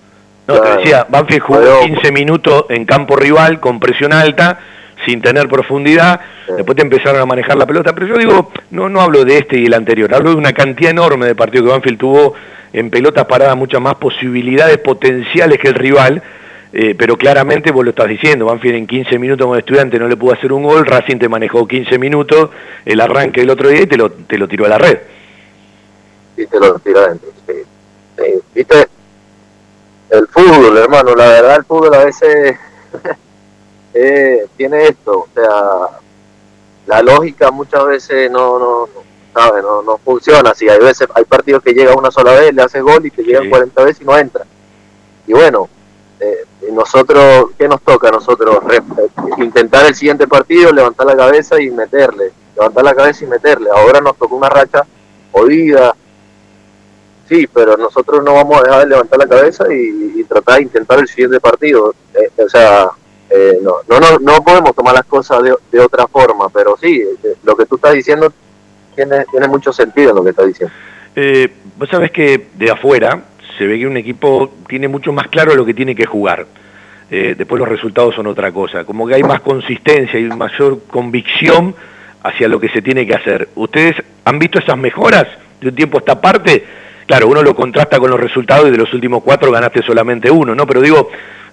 No, 0.47 0.61
te 0.61 0.77
decía, 0.79 1.07
Banfield 1.09 1.43
jugó 1.43 1.59
Pero- 1.61 1.81
15 1.81 2.13
minutos 2.13 2.65
en 2.69 2.85
campo 2.85 3.17
rival 3.17 3.61
con 3.61 3.81
presión 3.81 4.13
alta, 4.13 4.59
sin 5.07 5.23
tener 5.23 5.49
profundidad, 5.49 6.21
después 6.57 6.77
te 6.77 6.83
empezaron 6.83 7.21
a 7.21 7.27
manejar 7.27 7.57
la 7.57 7.67
pelota, 7.67 7.95
pero 7.95 8.07
yo 8.07 8.17
digo, 8.17 8.51
no, 8.71 8.89
no 8.89 9.01
hablo 9.01 9.25
de 9.25 9.39
este 9.39 9.59
y 9.59 9.67
el 9.67 9.75
anterior, 9.75 10.13
hablo 10.15 10.31
de 10.31 10.37
una 10.37 10.53
cantidad 10.53 10.91
enorme 10.91 11.27
de 11.27 11.35
partidos 11.35 11.67
que 11.67 11.73
Banfield 11.73 11.99
tuvo 11.99 12.35
en 12.73 12.91
pelotas 12.91 13.27
paradas 13.27 13.57
muchas 13.57 13.81
más 13.81 13.95
posibilidades 13.97 14.79
potenciales 14.79 15.59
que 15.59 15.69
el 15.69 15.75
rival, 15.75 16.23
eh, 16.73 16.95
pero 16.99 17.17
claramente 17.17 17.71
vos 17.71 17.85
lo 17.85 17.91
estás 17.91 18.09
diciendo, 18.09 18.47
Banfield 18.47 18.77
en 18.77 18.87
15 18.87 19.19
minutos 19.19 19.47
con 19.47 19.59
estudiante 19.59 19.99
no 19.99 20.07
le 20.07 20.17
pudo 20.17 20.35
hacer 20.35 20.53
un 20.53 20.65
gol, 20.65 20.85
Racing 20.85 21.19
te 21.19 21.29
manejó 21.29 21.67
15 21.67 21.99
minutos, 21.99 22.51
el 22.85 23.01
arranque 23.01 23.41
del 23.41 23.51
otro 23.51 23.69
día 23.69 23.83
y 23.83 23.87
te 23.87 23.97
lo, 23.97 24.11
te 24.11 24.37
lo 24.37 24.47
tiró 24.49 24.67
a 24.67 24.69
la 24.69 24.79
red. 24.79 24.99
y 26.37 26.47
te 26.47 26.61
lo 26.61 26.79
tira 26.79 27.01
adentro. 27.01 27.31
Sí. 27.47 27.55
Sí, 28.19 28.25
Viste, 28.55 28.89
el 30.11 30.27
fútbol, 30.29 30.77
hermano, 30.77 31.15
la 31.15 31.29
verdad 31.29 31.57
el 31.57 31.65
fútbol 31.65 31.95
a 31.95 32.05
veces 32.05 32.57
eh, 33.95 34.47
tiene 34.57 34.89
esto, 34.89 35.21
o 35.21 35.29
sea, 35.35 35.99
la 36.87 37.03
lógica 37.03 37.51
muchas 37.51 37.87
veces 37.87 38.31
no, 38.31 38.59
no, 38.59 38.89
no, 38.95 39.08
¿sabes? 39.41 39.63
no, 39.63 39.83
no 39.83 39.99
funciona 39.99 40.51
así. 40.51 40.69
Hay 40.69 40.79
veces, 40.79 41.09
hay 41.15 41.25
partidos 41.25 41.63
que 41.63 41.73
llega 41.73 41.95
una 41.95 42.11
sola 42.11 42.33
vez, 42.33 42.53
le 42.55 42.63
haces 42.63 42.83
gol 42.83 43.05
y 43.07 43.11
te 43.11 43.23
llegan 43.23 43.49
40 43.51 43.85
veces 43.85 44.03
y 44.03 44.05
no 44.05 44.17
entra. 44.19 44.45
Y 45.27 45.33
bueno, 45.33 45.69
eh, 46.21 46.45
nosotros, 46.73 47.51
¿qué 47.59 47.69
nos 47.69 47.81
toca 47.83 48.09
a 48.09 48.13
nosotros? 48.13 48.63
Re- 48.65 48.77
eh, 48.79 49.09
intentar 49.39 49.87
el 49.87 49.95
siguiente 49.95 50.27
partido, 50.27 50.73
levantar 50.73 51.07
la 51.07 51.17
cabeza 51.17 51.61
y 51.61 51.71
meterle, 51.71 52.33
levantar 52.57 52.85
la 52.85 52.95
cabeza 52.95 53.25
y 53.25 53.29
meterle. 53.29 53.71
Ahora 53.71 54.01
nos 54.01 54.17
tocó 54.17 54.37
una 54.37 54.49
racha 54.49 54.85
jodida, 55.33 55.95
sí, 57.29 57.47
pero 57.47 57.77
nosotros 57.77 58.23
no 58.25 58.35
vamos 58.35 58.59
a 58.59 58.63
dejar 58.63 58.81
de 58.81 58.87
levantar 58.87 59.19
la 59.19 59.27
cabeza 59.29 59.65
y, 59.73 60.15
y 60.17 60.25
tratar 60.25 60.57
de 60.57 60.63
intentar 60.63 60.99
el 60.99 61.09
siguiente 61.09 61.41
partido. 61.41 61.95
Eh, 62.15 62.43
o 62.45 62.49
sea, 62.49 62.89
eh, 63.31 63.59
no, 63.63 63.77
no, 63.87 64.01
no, 64.01 64.19
no 64.19 64.43
podemos 64.43 64.75
tomar 64.75 64.95
las 64.95 65.05
cosas 65.05 65.43
de, 65.43 65.55
de 65.71 65.81
otra 65.81 66.07
forma, 66.09 66.49
pero 66.49 66.77
sí, 66.81 67.05
lo 67.43 67.55
que 67.57 67.67
tú 67.67 67.77
estás 67.77 67.93
diciendo 67.93 68.33
tiene, 68.99 69.25
tiene 69.31 69.47
mucho 69.47 69.73
sentido 69.73 70.13
lo 70.13 70.25
que 70.25 70.31
estás 70.31 70.47
diciendo. 70.47 70.75
Eh, 71.15 71.49
vos 71.77 71.89
sabés 71.89 72.11
que 72.11 72.49
de 72.55 72.71
afuera 72.71 73.23
se 73.57 73.67
ve 73.67 73.79
que 73.79 73.87
un 73.87 73.97
equipo 73.97 74.55
tiene 74.67 74.89
mucho 74.89 75.13
más 75.13 75.29
claro 75.29 75.55
lo 75.55 75.65
que 75.65 75.75
tiene 75.75 75.95
que 75.95 76.07
jugar. 76.07 76.47
Eh, 77.11 77.35
después 77.39 77.59
los 77.59 77.69
resultados 77.69 78.15
son 78.15 78.27
otra 78.27 78.53
cosa. 78.53 78.85
Como 78.85 79.07
que 79.07 79.15
hay 79.15 79.23
más 79.23 79.41
consistencia 79.41 80.19
y 80.19 80.25
mayor 80.25 80.81
convicción 80.89 81.75
hacia 82.23 82.49
lo 82.49 82.59
que 82.61 82.69
se 82.69 82.83
tiene 82.83 83.07
que 83.07 83.15
hacer. 83.15 83.49
¿Ustedes 83.55 83.97
han 84.25 84.39
visto 84.39 84.59
esas 84.59 84.77
mejoras 84.77 85.27
de 85.61 85.69
un 85.69 85.75
tiempo 85.75 85.99
a 85.99 86.01
esta 86.01 86.21
parte? 86.21 86.65
Claro, 87.07 87.29
uno 87.29 87.43
lo 87.43 87.55
contrasta 87.55 87.99
con 87.99 88.11
los 88.11 88.21
resultados 88.21 88.69
y 88.69 88.71
de 88.73 88.77
los 88.77 88.93
últimos 88.93 89.23
cuatro 89.23 89.51
ganaste 89.51 89.83
solamente 89.83 90.31
uno, 90.31 90.55
¿no? 90.55 90.67
Pero 90.67 90.83
digo, 90.83 91.11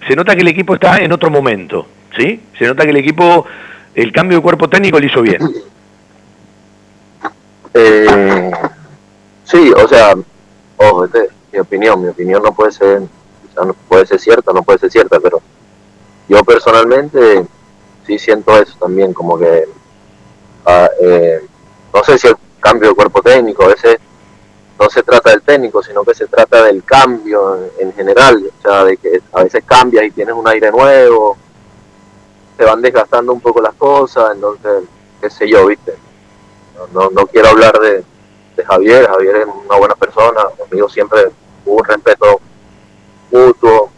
se 0.07 0.15
nota 0.15 0.35
que 0.35 0.41
el 0.41 0.49
equipo 0.49 0.73
está 0.73 0.97
en 0.97 1.11
otro 1.11 1.30
momento, 1.30 1.88
¿sí? 2.17 2.41
Se 2.57 2.65
nota 2.65 2.84
que 2.84 2.89
el 2.89 2.97
equipo, 2.97 3.45
el 3.93 4.11
cambio 4.11 4.39
de 4.39 4.43
cuerpo 4.43 4.67
técnico 4.67 4.99
lo 4.99 5.05
hizo 5.05 5.22
bien. 5.22 5.39
Eh, 7.77 8.52
sí, 9.43 9.73
o 9.76 9.85
sea, 9.85 10.14
ojo, 10.77 11.03
este, 11.03 11.27
mi 11.52 11.60
opinión, 11.60 12.02
mi 12.02 12.07
opinión 12.07 12.41
no 12.41 12.53
puede 12.53 12.72
ser, 12.72 12.99
o 12.99 13.53
sea, 13.53 13.65
no 13.65 13.73
puede 13.73 14.06
ser 14.06 14.18
cierta, 14.18 14.53
no 14.53 14.64
puede 14.64 14.80
ser 14.80 14.91
cierta, 14.91 15.19
pero 15.19 15.41
yo 16.30 16.41
personalmente 16.45 17.45
sí 18.07 18.18
siento 18.18 18.57
eso 18.57 18.77
también, 18.80 19.11
como 19.11 19.38
que, 19.38 19.65
ah, 20.65 20.89
eh, 21.02 21.45
no 21.93 22.02
sé 22.06 22.18
si 22.18 22.27
el 22.27 22.38
cambio 22.61 22.88
de 22.89 22.95
cuerpo 22.95 23.22
técnico, 23.22 23.65
a 23.65 23.68
veces 23.68 23.97
no 24.80 24.89
se 24.89 25.03
trata 25.03 25.31
del 25.31 25.41
técnico, 25.41 25.84
sino 25.84 26.06
que 26.06 26.14
se 26.14 26.27
trata 26.27 26.64
del 26.64 26.81
cambio 26.81 27.57
en, 27.57 27.88
en 27.89 27.93
general, 27.93 28.41
o 28.57 28.61
sea, 28.61 28.85
de 28.85 28.95
que 28.95 29.22
a 29.34 29.43
veces 29.43 29.65
cambias 29.65 30.06
y 30.06 30.11
tienes 30.11 30.34
un 30.34 30.47
aire 30.47 30.72
nuevo, 30.72 31.35
se 32.57 32.64
van 32.64 32.81
desgastando 32.81 33.34
un 33.34 33.41
poco 33.41 33.60
las 33.60 33.73
cosas, 33.73 34.31
entonces, 34.34 34.84
qué 35.19 35.30
sé 35.30 35.49
yo, 35.49 35.65
viste. 35.65 36.05
No, 36.93 37.10
no, 37.10 37.26
quiero 37.27 37.49
hablar 37.49 37.80
de, 37.80 38.03
de 38.56 38.65
Javier, 38.65 39.07
Javier 39.07 39.35
es 39.38 39.47
una 39.68 39.77
buena 39.77 39.95
persona, 39.95 40.41
conmigo 40.57 40.89
siempre 40.89 41.31
hubo 41.65 41.77
un 41.77 41.85
respeto 41.85 42.39
mutuo 43.31 43.89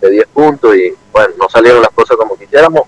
de 0.00 0.10
10 0.10 0.26
puntos 0.28 0.76
y 0.76 0.94
bueno, 1.12 1.34
no 1.38 1.48
salieron 1.48 1.80
las 1.80 1.90
cosas 1.90 2.16
como 2.16 2.36
quisiéramos. 2.36 2.82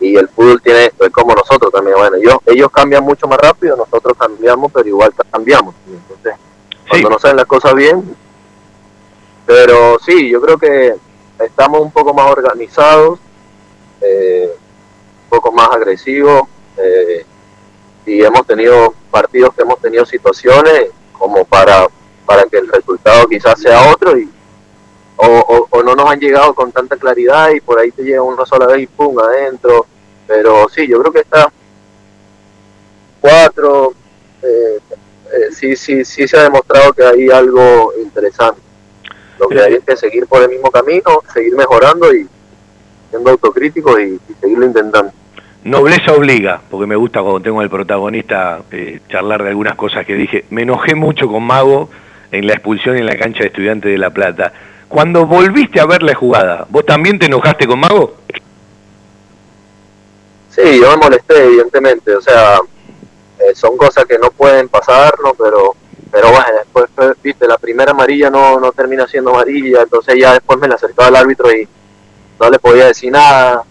Y 0.00 0.16
el 0.16 0.28
fútbol 0.28 0.60
tiene 0.60 0.86
esto, 0.86 1.04
es 1.04 1.12
como 1.12 1.34
nosotros 1.34 1.72
también, 1.72 1.96
bueno, 1.96 2.16
ellos, 2.16 2.36
ellos 2.46 2.70
cambian 2.70 3.04
mucho 3.04 3.26
más 3.26 3.38
rápido, 3.38 3.76
nosotros 3.76 4.16
cambiamos, 4.18 4.70
pero 4.72 4.88
igual 4.88 5.12
cambiamos, 5.30 5.74
entonces 5.86 6.34
cuando 6.88 7.10
no 7.10 7.18
salen 7.18 7.38
las 7.38 7.46
cosas 7.46 7.74
bien, 7.74 8.16
pero 9.46 9.98
sí, 10.04 10.30
yo 10.30 10.40
creo 10.40 10.58
que 10.58 10.94
estamos 11.38 11.80
un 11.80 11.90
poco 11.90 12.12
más 12.12 12.30
organizados, 12.30 13.18
eh, 14.00 14.50
un 15.24 15.30
poco 15.30 15.52
más 15.52 15.70
agresivos, 15.70 16.42
eh, 16.76 17.24
y 18.06 18.22
hemos 18.22 18.46
tenido 18.46 18.94
partidos 19.10 19.54
que 19.54 19.62
hemos 19.62 19.80
tenido 19.80 20.04
situaciones 20.04 20.88
como 21.12 21.44
para, 21.44 21.86
para 22.26 22.44
que 22.44 22.58
el 22.58 22.68
resultado 22.68 23.26
quizás 23.28 23.60
sea 23.60 23.90
otro 23.92 24.18
y 24.18 24.28
o, 25.16 25.26
o- 25.26 25.68
o 25.70 25.82
no 25.82 25.94
nos 25.94 26.10
han 26.10 26.18
llegado 26.20 26.54
con 26.54 26.72
tanta 26.72 26.96
claridad 26.96 27.50
y 27.50 27.60
por 27.60 27.78
ahí 27.78 27.90
te 27.92 28.02
llega 28.02 28.20
una 28.22 28.44
sola 28.44 28.66
vez 28.66 28.80
y 28.82 28.86
pum 28.86 29.18
adentro. 29.20 29.86
Pero 30.26 30.68
sí 30.68 30.86
yo 30.88 31.00
creo 31.00 31.12
que 31.12 31.20
está 31.20 31.52
cuatro 33.20 33.94
eh, 34.42 34.78
eh, 35.32 35.52
sí 35.52 35.76
sí 35.76 36.04
sí 36.04 36.26
se 36.28 36.36
ha 36.36 36.42
demostrado 36.44 36.92
que 36.92 37.04
hay 37.04 37.30
algo 37.30 37.92
interesante. 38.02 38.60
Lo 39.38 39.48
que 39.48 39.60
hay 39.60 39.74
es 39.74 39.84
que 39.84 39.96
seguir 39.96 40.26
por 40.26 40.42
el 40.42 40.48
mismo 40.50 40.70
camino 40.70 41.22
seguir 41.32 41.54
mejorando 41.56 42.12
y 42.14 42.28
siendo 43.10 43.30
autocríticos 43.30 43.98
y, 44.00 44.14
y 44.28 44.34
seguirlo 44.40 44.66
intentando 44.66 45.12
Nobleza 45.64 46.12
obliga, 46.12 46.60
porque 46.70 46.86
me 46.86 46.94
gusta 46.94 47.22
cuando 47.22 47.40
tengo 47.40 47.60
al 47.60 47.70
protagonista 47.70 48.60
eh, 48.70 49.00
charlar 49.08 49.42
de 49.42 49.48
algunas 49.48 49.76
cosas 49.76 50.04
que 50.04 50.14
dije. 50.14 50.44
Me 50.50 50.62
enojé 50.62 50.94
mucho 50.94 51.26
con 51.26 51.42
Mago 51.42 51.88
en 52.30 52.46
la 52.46 52.52
expulsión 52.52 52.98
en 52.98 53.06
la 53.06 53.16
cancha 53.16 53.40
de 53.40 53.46
Estudiantes 53.46 53.90
de 53.90 53.96
La 53.96 54.10
Plata. 54.10 54.52
Cuando 54.88 55.24
volviste 55.24 55.80
a 55.80 55.86
ver 55.86 56.02
la 56.02 56.14
jugada, 56.14 56.66
¿vos 56.68 56.84
también 56.84 57.18
te 57.18 57.26
enojaste 57.26 57.66
con 57.66 57.80
Mago? 57.80 58.14
Sí, 60.50 60.80
yo 60.80 60.90
me 60.90 60.96
molesté, 60.98 61.44
evidentemente. 61.46 62.14
O 62.14 62.20
sea, 62.20 62.58
eh, 63.38 63.54
son 63.54 63.78
cosas 63.78 64.04
que 64.04 64.18
no 64.18 64.30
pueden 64.32 64.68
pasar, 64.68 65.14
¿no? 65.24 65.32
Pero, 65.32 65.74
pero 66.10 66.28
bueno, 66.28 66.46
después, 66.58 66.90
pues, 66.94 67.12
viste, 67.22 67.48
la 67.48 67.56
primera 67.56 67.92
amarilla 67.92 68.28
no, 68.28 68.60
no 68.60 68.70
termina 68.72 69.06
siendo 69.06 69.30
amarilla, 69.30 69.80
entonces 69.82 70.16
ya 70.20 70.34
después 70.34 70.58
me 70.58 70.68
la 70.68 70.74
acercaba 70.74 71.08
al 71.08 71.16
árbitro 71.16 71.50
y 71.50 71.66
no 72.38 72.50
le 72.50 72.58
podía 72.58 72.86
decir 72.86 73.10
nada. 73.10 73.64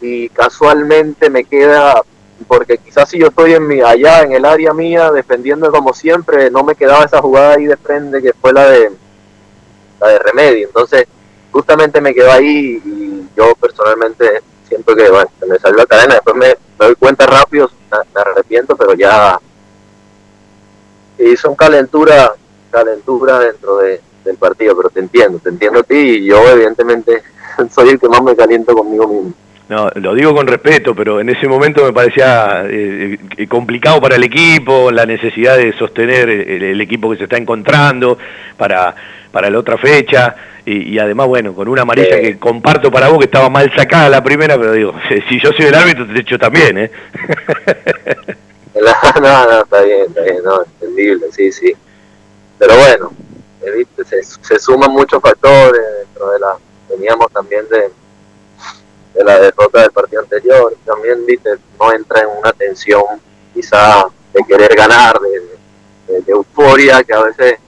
Y 0.00 0.28
casualmente 0.30 1.28
me 1.30 1.44
queda, 1.44 2.00
porque 2.48 2.78
quizás 2.78 3.08
si 3.08 3.18
yo 3.18 3.28
estoy 3.28 3.54
en 3.54 3.66
mi, 3.66 3.80
allá 3.80 4.22
en 4.22 4.32
el 4.32 4.44
área 4.44 4.72
mía 4.72 5.10
defendiendo 5.10 5.70
como 5.70 5.92
siempre, 5.92 6.50
no 6.50 6.64
me 6.64 6.74
quedaba 6.74 7.04
esa 7.04 7.20
jugada 7.20 7.54
ahí 7.54 7.66
de 7.66 7.76
frente 7.76 8.22
que 8.22 8.32
fue 8.32 8.52
la 8.52 8.66
de 8.68 8.92
la 10.00 10.08
de 10.08 10.18
remedio. 10.18 10.66
Entonces, 10.66 11.06
justamente 11.52 12.00
me 12.00 12.14
quedó 12.14 12.32
ahí 12.32 12.80
y 12.84 13.28
yo 13.36 13.54
personalmente 13.60 14.42
siento 14.66 14.94
que 14.94 15.10
bueno, 15.10 15.30
me 15.46 15.58
salió 15.58 15.78
la 15.78 15.86
cadena, 15.86 16.14
después 16.14 16.36
me, 16.36 16.56
doy 16.78 16.94
cuenta 16.94 17.26
rápido, 17.26 17.70
me, 17.90 18.20
arrepiento, 18.20 18.76
pero 18.76 18.94
ya 18.94 19.38
hizo 21.18 21.50
un 21.50 21.56
calentura, 21.56 22.32
calentura 22.70 23.38
dentro 23.40 23.78
de, 23.78 24.00
del 24.24 24.36
partido, 24.36 24.76
pero 24.76 24.90
te 24.90 25.00
entiendo, 25.00 25.38
te 25.38 25.50
entiendo 25.50 25.80
a 25.80 25.82
ti 25.82 25.96
y 25.96 26.26
yo 26.26 26.38
evidentemente 26.48 27.22
soy 27.70 27.90
el 27.90 28.00
que 28.00 28.08
más 28.08 28.22
me 28.22 28.36
caliento 28.36 28.74
conmigo 28.74 29.06
mismo. 29.06 29.32
No, 29.70 29.88
lo 29.94 30.16
digo 30.16 30.34
con 30.34 30.48
respeto, 30.48 30.96
pero 30.96 31.20
en 31.20 31.28
ese 31.28 31.46
momento 31.46 31.84
me 31.84 31.92
parecía 31.92 32.64
eh, 32.68 33.16
eh, 33.36 33.46
complicado 33.46 34.00
para 34.00 34.16
el 34.16 34.24
equipo, 34.24 34.90
la 34.90 35.06
necesidad 35.06 35.56
de 35.56 35.72
sostener 35.74 36.28
el, 36.28 36.62
el 36.64 36.80
equipo 36.80 37.08
que 37.08 37.18
se 37.18 37.22
está 37.22 37.36
encontrando 37.36 38.18
para, 38.56 38.92
para 39.30 39.48
la 39.48 39.56
otra 39.60 39.78
fecha. 39.78 40.34
Y, 40.66 40.94
y 40.94 40.98
además, 40.98 41.28
bueno, 41.28 41.54
con 41.54 41.68
una 41.68 41.82
amarilla 41.82 42.20
que 42.20 42.36
comparto 42.36 42.90
para 42.90 43.10
vos, 43.10 43.20
que 43.20 43.26
estaba 43.26 43.48
mal 43.48 43.72
sacada 43.76 44.08
la 44.08 44.24
primera, 44.24 44.58
pero 44.58 44.72
digo, 44.72 44.92
si 45.28 45.38
yo 45.38 45.52
soy 45.52 45.66
el 45.66 45.74
árbitro, 45.76 46.04
te 46.04 46.18
echo 46.18 46.36
también, 46.36 46.76
¿eh? 46.76 46.90
no, 48.74 49.20
no, 49.22 49.62
está 49.62 49.82
bien, 49.82 50.06
está 50.08 50.22
bien, 50.22 50.42
no, 50.42 50.64
entendible, 50.64 51.26
sí, 51.30 51.52
sí. 51.52 51.72
Pero 52.58 52.74
bueno, 52.74 53.12
eh, 53.64 53.70
viste, 53.76 54.04
se, 54.04 54.20
se 54.24 54.58
suman 54.58 54.90
muchos 54.90 55.22
factores 55.22 55.80
dentro 56.00 56.32
de 56.32 56.40
la, 56.40 56.56
veníamos 56.88 57.30
también 57.30 57.68
de, 57.68 57.88
de 59.20 59.24
la 59.24 59.38
derrota 59.38 59.82
del 59.82 59.90
partido 59.90 60.22
anterior, 60.22 60.74
también, 60.84 61.24
viste, 61.26 61.50
no 61.78 61.92
entra 61.92 62.22
en 62.22 62.28
una 62.38 62.52
tensión 62.52 63.02
quizá 63.54 64.04
de 64.32 64.42
querer 64.44 64.74
ganar, 64.74 65.18
de, 65.20 66.12
de- 66.14 66.20
de 66.22 66.32
euforia, 66.32 67.02
que 67.04 67.12
a 67.12 67.22
veces 67.22 67.58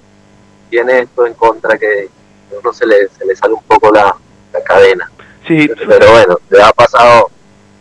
tiene 0.71 1.01
esto 1.01 1.27
en 1.27 1.35
contra 1.35 1.79
que 1.79 2.09
a 2.53 2.59
uno 2.59 2.73
se 2.73 2.87
le, 2.87 3.09
se 3.09 3.25
le 3.27 3.37
sale 3.37 3.55
un 3.55 3.63
poco 3.65 3.91
la, 3.93 4.15
la 4.53 4.65
cadena. 4.65 5.11
Sí, 5.47 5.69
Pero 5.87 6.11
bueno, 6.11 6.39
le 6.51 6.63
ha 6.63 6.73
pasado, 6.73 7.31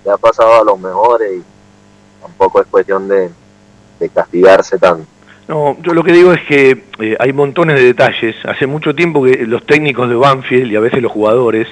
le 0.05 0.11
ha 0.11 0.17
pasado 0.17 0.61
a 0.61 0.63
los 0.63 0.79
mejores 0.79 1.31
y 1.37 1.43
tampoco 2.21 2.61
es 2.61 2.67
cuestión 2.67 3.07
de, 3.07 3.29
de 3.99 4.09
castigarse 4.09 4.77
tanto. 4.77 5.05
No, 5.47 5.77
yo 5.81 5.93
lo 5.93 6.03
que 6.03 6.11
digo 6.11 6.31
es 6.33 6.41
que 6.47 6.83
eh, 6.99 7.15
hay 7.19 7.33
montones 7.33 7.75
de 7.77 7.85
detalles. 7.85 8.35
Hace 8.45 8.67
mucho 8.67 8.93
tiempo 8.95 9.23
que 9.23 9.45
los 9.45 9.65
técnicos 9.65 10.07
de 10.09 10.15
Banfield 10.15 10.71
y 10.71 10.75
a 10.75 10.79
veces 10.79 11.01
los 11.01 11.11
jugadores 11.11 11.67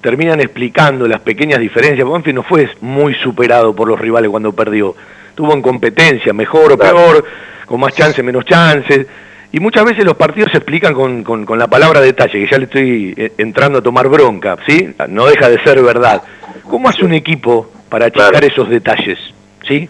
terminan 0.00 0.40
explicando 0.40 1.06
las 1.08 1.20
pequeñas 1.20 1.58
diferencias. 1.60 2.06
Banfield 2.08 2.36
no 2.36 2.42
fue 2.42 2.68
muy 2.80 3.14
superado 3.14 3.74
por 3.74 3.88
los 3.88 3.98
rivales 4.00 4.30
cuando 4.30 4.52
perdió. 4.52 4.94
Tuvo 5.34 5.52
en 5.54 5.62
competencia, 5.62 6.32
mejor 6.32 6.72
o 6.72 6.78
peor, 6.78 7.24
con 7.66 7.80
más 7.80 7.94
chances, 7.94 8.24
menos 8.24 8.44
chances. 8.44 9.06
Y 9.50 9.60
muchas 9.60 9.84
veces 9.84 10.04
los 10.04 10.16
partidos 10.16 10.50
se 10.52 10.58
explican 10.58 10.92
con, 10.94 11.22
con- 11.24 11.46
con 11.46 11.58
la 11.58 11.68
palabra 11.68 12.00
detalle, 12.00 12.32
que 12.44 12.50
ya 12.50 12.58
le 12.58 12.64
estoy 12.64 13.14
eh, 13.16 13.32
entrando 13.38 13.78
a 13.78 13.82
tomar 13.82 14.08
bronca, 14.08 14.56
¿sí? 14.66 14.94
No 15.08 15.26
deja 15.26 15.48
de 15.48 15.62
ser 15.64 15.82
verdad. 15.82 16.22
¿Cómo 16.64 16.88
hace 16.88 17.04
un 17.04 17.14
equipo 17.14 17.70
para 17.88 18.06
achicar 18.06 18.44
esos 18.44 18.68
detalles? 18.68 19.18
¿Sí? 19.66 19.88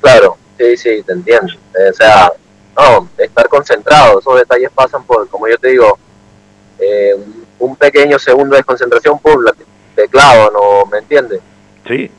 Claro, 0.00 0.36
sí, 0.58 0.76
sí, 0.76 1.02
te 1.04 1.12
entiendo. 1.12 1.52
O 1.90 1.92
sea, 1.92 2.30
no, 2.76 3.08
estar 3.18 3.48
concentrado, 3.48 4.20
esos 4.20 4.36
detalles 4.36 4.70
pasan 4.74 5.02
por, 5.04 5.28
como 5.28 5.48
yo 5.48 5.58
te 5.58 5.68
digo, 5.70 5.98
eh, 6.78 7.14
un- 7.58 7.76
pequeño 7.76 8.18
segundo 8.18 8.54
de 8.54 8.58
desconcentración, 8.60 9.18
pum, 9.18 9.42
la- 9.42 9.54
te 9.94 10.08
clavan, 10.08 10.52
¿no? 10.52 10.86
¿Me 10.86 10.98
entiendes? 10.98 11.40
Sí. 11.86 12.10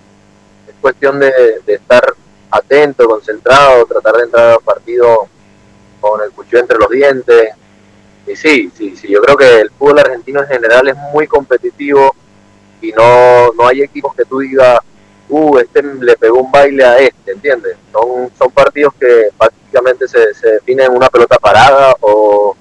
Es 0.67 0.75
cuestión 0.81 1.19
de, 1.19 1.31
de 1.65 1.73
estar 1.75 2.03
atento, 2.51 3.07
concentrado, 3.07 3.85
tratar 3.85 4.15
de 4.17 4.23
entrar 4.23 4.51
al 4.51 4.59
partido 4.59 5.27
con 6.01 6.21
el 6.21 6.31
cuchillo 6.31 6.59
entre 6.59 6.77
los 6.77 6.89
dientes. 6.89 7.51
Y 8.27 8.35
sí, 8.35 8.71
sí, 8.77 8.95
sí, 8.95 9.07
yo 9.09 9.21
creo 9.21 9.37
que 9.37 9.59
el 9.61 9.69
fútbol 9.71 9.99
argentino 9.99 10.41
en 10.41 10.47
general 10.47 10.87
es 10.87 10.95
muy 11.13 11.25
competitivo 11.27 12.13
y 12.81 12.91
no, 12.91 13.51
no 13.53 13.67
hay 13.67 13.81
equipos 13.81 14.15
que 14.15 14.25
tú 14.25 14.39
digas, 14.39 14.79
uh, 15.29 15.57
este 15.57 15.81
le 15.83 16.15
pegó 16.17 16.39
un 16.39 16.51
baile 16.51 16.83
a 16.83 16.97
este, 16.97 17.31
¿entiendes? 17.31 17.75
Son, 17.91 18.29
son 18.37 18.51
partidos 18.51 18.93
que 18.99 19.29
prácticamente 19.37 20.07
se, 20.07 20.33
se 20.33 20.47
definen 20.53 20.87
en 20.87 20.97
una 20.97 21.09
pelota 21.09 21.37
parada 21.37 21.93
o, 22.01 22.55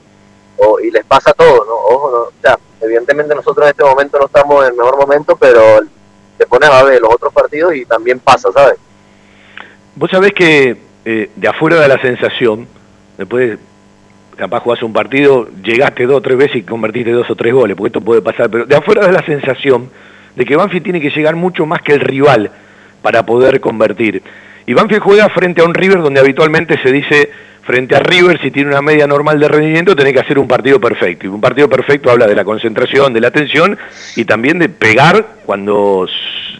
o- 0.58 0.80
y 0.80 0.90
les 0.90 1.04
pasa 1.04 1.32
todo, 1.32 1.64
¿no? 1.64 1.74
Ojo, 1.96 2.06
o 2.28 2.32
sea, 2.42 2.58
evidentemente 2.80 3.34
nosotros 3.34 3.66
en 3.66 3.70
este 3.70 3.84
momento 3.84 4.18
no 4.18 4.26
estamos 4.26 4.62
en 4.64 4.70
el 4.72 4.76
mejor 4.76 4.96
momento, 4.98 5.36
pero 5.36 5.60
te 6.36 6.46
pones 6.46 6.68
a 6.70 6.82
ver 6.84 7.00
los 7.00 7.14
otros 7.14 7.32
partidos 7.32 7.74
y 7.74 7.84
también 7.84 8.20
pasa, 8.20 8.50
¿sabes? 8.52 8.76
Vos 9.96 10.10
sabés 10.10 10.32
que 10.32 10.76
eh, 11.04 11.30
de 11.34 11.48
afuera 11.48 11.76
da 11.76 11.88
la 11.88 12.00
sensación, 12.00 12.66
después 13.16 13.58
capaz 14.36 14.60
jugás 14.60 14.82
un 14.82 14.92
partido, 14.92 15.48
llegaste 15.62 16.06
dos 16.06 16.18
o 16.18 16.22
tres 16.22 16.36
veces 16.38 16.56
y 16.56 16.62
convertiste 16.62 17.10
dos 17.10 17.28
o 17.30 17.34
tres 17.34 17.52
goles, 17.52 17.76
porque 17.76 17.88
esto 17.88 18.00
puede 18.00 18.22
pasar, 18.22 18.48
pero 18.50 18.66
de 18.66 18.76
afuera 18.76 19.02
da 19.06 19.10
la 19.12 19.24
sensación 19.26 19.90
de 20.36 20.44
que 20.44 20.54
Banfield 20.54 20.84
tiene 20.84 21.00
que 21.00 21.10
llegar 21.10 21.34
mucho 21.34 21.66
más 21.66 21.82
que 21.82 21.92
el 21.94 22.00
rival 22.00 22.52
para 23.02 23.24
poder 23.26 23.60
convertir. 23.60 24.22
Y 24.66 24.74
Banfield 24.74 25.02
juega 25.02 25.28
frente 25.30 25.60
a 25.62 25.64
un 25.64 25.74
River 25.74 26.02
donde 26.02 26.20
habitualmente 26.20 26.80
se 26.82 26.92
dice, 26.92 27.30
frente 27.68 27.94
a 27.94 27.98
River, 28.00 28.40
si 28.40 28.50
tiene 28.50 28.70
una 28.70 28.80
media 28.80 29.06
normal 29.06 29.38
de 29.38 29.46
rendimiento, 29.46 29.94
tenés 29.94 30.14
que 30.14 30.20
hacer 30.20 30.38
un 30.38 30.48
partido 30.48 30.80
perfecto. 30.80 31.26
Y 31.26 31.28
un 31.28 31.38
partido 31.42 31.68
perfecto 31.68 32.10
habla 32.10 32.26
de 32.26 32.34
la 32.34 32.42
concentración, 32.42 33.12
de 33.12 33.20
la 33.20 33.28
atención 33.28 33.78
y 34.16 34.24
también 34.24 34.58
de 34.58 34.70
pegar 34.70 35.22
cuando 35.44 36.08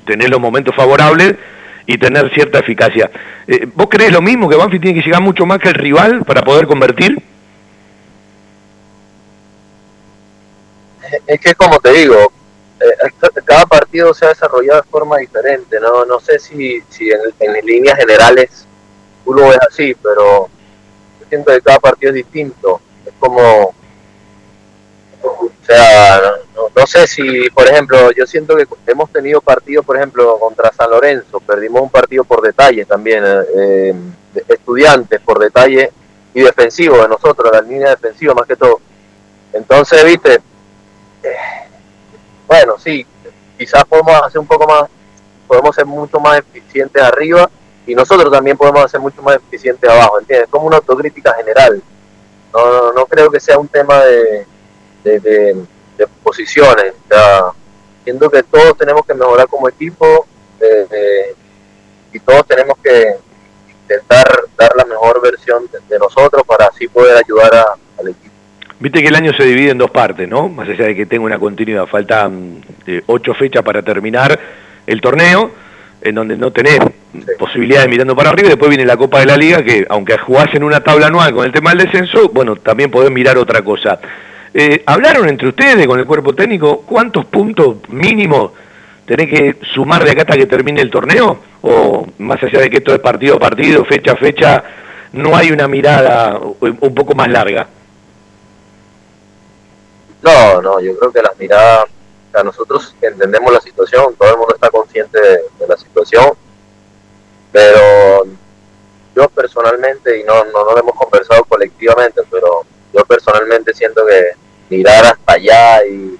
tenés 0.04 0.28
los 0.28 0.38
momentos 0.38 0.76
favorables 0.76 1.34
y 1.86 1.96
tener 1.96 2.30
cierta 2.34 2.58
eficacia. 2.58 3.10
Eh, 3.46 3.66
¿Vos 3.74 3.86
crees 3.90 4.12
lo 4.12 4.20
mismo, 4.20 4.50
que 4.50 4.56
Banfield 4.56 4.82
tiene 4.82 5.00
que 5.00 5.06
llegar 5.06 5.22
mucho 5.22 5.46
más 5.46 5.60
que 5.60 5.68
el 5.68 5.76
rival 5.76 6.24
para 6.26 6.42
poder 6.42 6.66
convertir? 6.66 7.22
es 11.26 11.40
que 11.40 11.54
como 11.54 11.80
te 11.80 11.90
digo, 11.90 12.30
eh, 12.80 13.30
cada 13.46 13.64
partido 13.64 14.12
se 14.12 14.26
ha 14.26 14.28
desarrollado 14.28 14.82
de 14.82 14.88
forma 14.90 15.16
diferente, 15.16 15.80
no 15.80 16.04
no 16.04 16.20
sé 16.20 16.38
si, 16.38 16.82
si 16.90 17.08
en, 17.10 17.20
en 17.40 17.64
líneas 17.64 17.96
generales 17.96 18.66
lo 19.24 19.48
ves 19.48 19.58
así, 19.66 19.94
pero 20.02 20.50
siento 21.28 21.52
que 21.52 21.60
cada 21.60 21.78
partido 21.78 22.10
es 22.10 22.16
distinto. 22.16 22.80
Es 23.06 23.12
como, 23.18 23.74
o 25.22 25.50
sea, 25.62 26.20
no, 26.74 26.86
sé 26.86 27.06
si, 27.06 27.50
por 27.50 27.66
ejemplo, 27.66 28.10
yo 28.12 28.26
siento 28.26 28.56
que 28.56 28.66
hemos 28.86 29.10
tenido 29.10 29.40
partidos, 29.40 29.84
por 29.84 29.96
ejemplo, 29.96 30.38
contra 30.38 30.72
San 30.72 30.90
Lorenzo, 30.90 31.40
perdimos 31.40 31.82
un 31.82 31.90
partido 31.90 32.24
por 32.24 32.40
detalle 32.40 32.84
también, 32.84 33.22
eh, 33.56 33.94
estudiantes 34.48 35.20
por 35.20 35.38
detalle 35.38 35.92
y 36.34 36.40
defensivo 36.40 36.98
de 36.98 37.08
nosotros, 37.08 37.50
la 37.52 37.60
línea 37.60 37.90
defensiva 37.90 38.34
más 38.34 38.46
que 38.46 38.56
todo. 38.56 38.80
Entonces, 39.52 40.04
viste, 40.04 40.34
eh, 41.22 41.36
bueno, 42.46 42.78
sí, 42.78 43.06
quizás 43.58 43.84
podemos 43.84 44.22
hacer 44.22 44.38
un 44.38 44.46
poco 44.46 44.66
más, 44.66 44.88
podemos 45.46 45.74
ser 45.74 45.86
mucho 45.86 46.20
más 46.20 46.38
eficientes 46.38 47.02
arriba 47.02 47.50
y 47.88 47.94
nosotros 47.94 48.30
también 48.30 48.54
podemos 48.54 48.90
ser 48.90 49.00
mucho 49.00 49.22
más 49.22 49.36
eficientes 49.36 49.88
abajo, 49.88 50.20
¿entiendes? 50.20 50.48
Como 50.50 50.66
una 50.66 50.76
autocrítica 50.76 51.32
general. 51.32 51.82
No, 52.52 52.92
no, 52.92 53.06
creo 53.06 53.30
que 53.30 53.40
sea 53.40 53.58
un 53.58 53.66
tema 53.66 54.04
de, 54.04 54.46
de, 55.02 55.56
posiciones. 56.22 56.92
O 56.92 57.08
sea, 57.08 57.44
siento 58.04 58.28
que 58.28 58.42
todos 58.42 58.76
tenemos 58.76 59.06
que 59.06 59.14
mejorar 59.14 59.48
como 59.48 59.70
equipo 59.70 60.26
eh, 60.60 60.86
eh, 60.90 61.34
y 62.12 62.20
todos 62.20 62.46
tenemos 62.46 62.76
que 62.84 63.16
intentar 63.70 64.26
dar 64.58 64.76
la 64.76 64.84
mejor 64.84 65.22
versión 65.22 65.64
de, 65.88 65.98
nosotros 65.98 66.42
para 66.46 66.66
así 66.66 66.88
poder 66.88 67.16
ayudar 67.16 67.52
al 67.98 68.08
equipo. 68.08 68.34
Viste 68.80 69.00
que 69.00 69.08
el 69.08 69.14
año 69.14 69.32
se 69.32 69.44
divide 69.44 69.70
en 69.70 69.78
dos 69.78 69.90
partes, 69.90 70.28
¿no? 70.28 70.50
Más 70.50 70.68
allá 70.68 70.84
de 70.84 70.94
que 70.94 71.06
tenga 71.06 71.24
una 71.24 71.38
continuidad, 71.38 71.86
faltan 71.86 72.62
eh, 72.86 73.02
ocho 73.06 73.32
fechas 73.32 73.62
para 73.62 73.80
terminar 73.80 74.38
el 74.86 75.00
torneo, 75.00 75.52
en 76.00 76.14
donde 76.14 76.36
no 76.36 76.52
tenés 76.52 76.78
posibilidades 77.38 77.88
mirando 77.88 78.14
para 78.14 78.30
arriba, 78.30 78.48
y 78.48 78.50
después 78.50 78.68
viene 78.68 78.84
la 78.84 78.96
Copa 78.96 79.20
de 79.20 79.26
la 79.26 79.36
Liga, 79.36 79.62
que 79.62 79.86
aunque 79.88 80.16
jugás 80.18 80.54
en 80.54 80.62
una 80.62 80.80
tabla 80.80 81.08
anual 81.08 81.34
con 81.34 81.44
el 81.44 81.52
tema 81.52 81.70
del 81.70 81.86
descenso, 81.86 82.28
bueno, 82.28 82.56
también 82.56 82.90
podés 82.90 83.10
mirar 83.10 83.38
otra 83.38 83.62
cosa. 83.62 83.98
Eh, 84.54 84.82
¿Hablaron 84.86 85.28
entre 85.28 85.48
ustedes 85.48 85.86
con 85.86 85.98
el 85.98 86.06
cuerpo 86.06 86.34
técnico 86.34 86.82
cuántos 86.86 87.24
puntos 87.26 87.76
mínimos 87.88 88.52
tenés 89.04 89.28
que 89.28 89.56
sumar 89.74 90.04
de 90.04 90.12
acá 90.12 90.22
hasta 90.22 90.36
que 90.36 90.46
termine 90.46 90.80
el 90.80 90.90
torneo? 90.90 91.40
¿O 91.62 92.06
más 92.18 92.42
allá 92.42 92.60
de 92.60 92.70
que 92.70 92.78
esto 92.78 92.94
es 92.94 93.00
partido 93.00 93.36
a 93.36 93.38
partido, 93.38 93.84
fecha 93.84 94.12
a 94.12 94.16
fecha, 94.16 94.64
no 95.12 95.36
hay 95.36 95.50
una 95.50 95.68
mirada 95.68 96.38
un 96.38 96.94
poco 96.94 97.14
más 97.14 97.28
larga? 97.28 97.68
No, 100.22 100.60
no, 100.62 100.80
yo 100.80 100.96
creo 100.98 101.12
que 101.12 101.22
las 101.22 101.38
miradas, 101.38 101.84
o 102.28 102.32
sea, 102.32 102.42
nosotros 102.42 102.94
entendemos 103.00 103.52
la 103.52 103.60
situación, 103.60 104.14
todo 104.14 104.30
el 104.30 104.36
mundo 104.36 104.54
está 104.54 104.70
consciente 104.70 105.20
de, 105.20 105.38
de 105.58 105.66
la 105.66 105.76
situación, 105.76 106.32
pero 107.50 108.24
yo 109.14 109.28
personalmente, 109.30 110.20
y 110.20 110.24
no, 110.24 110.44
no, 110.44 110.64
no 110.64 110.72
lo 110.72 110.78
hemos 110.78 110.94
conversado 110.94 111.44
colectivamente, 111.44 112.20
pero 112.30 112.62
yo 112.92 113.04
personalmente 113.04 113.74
siento 113.74 114.04
que 114.06 114.32
mirar 114.68 115.06
hasta 115.06 115.32
allá 115.32 115.84
y, 115.86 116.18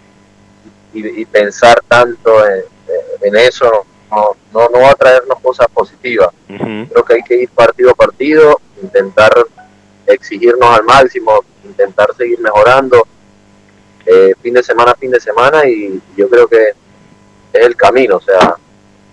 y, 0.95 1.21
y 1.21 1.25
pensar 1.27 1.83
tanto 1.87 2.47
en, 2.47 2.65
en 3.21 3.37
eso 3.37 3.87
no, 4.11 4.37
no, 4.53 4.69
no 4.71 4.81
va 4.81 4.91
a 4.91 4.95
traernos 4.95 5.39
cosas 5.41 5.69
positivas. 5.69 6.31
Creo 6.47 7.05
que 7.05 7.15
hay 7.15 7.23
que 7.23 7.37
ir 7.37 7.51
partido 7.51 7.91
a 7.91 7.95
partido, 7.95 8.61
intentar 8.83 9.33
exigirnos 10.07 10.69
al 10.71 10.85
máximo, 10.85 11.45
intentar 11.65 12.15
seguir 12.17 12.41
mejorando 12.41 13.07
eh, 14.11 14.35
fin 14.43 14.55
de 14.55 14.63
semana 14.63 14.93
a 14.93 14.95
fin 14.95 15.11
de 15.11 15.21
semana 15.21 15.67
y 15.67 16.01
yo 16.17 16.29
creo 16.29 16.47
que 16.49 16.69
es 17.53 17.67
el 17.67 17.77
camino, 17.77 18.17
o 18.17 18.21
sea, 18.21 18.55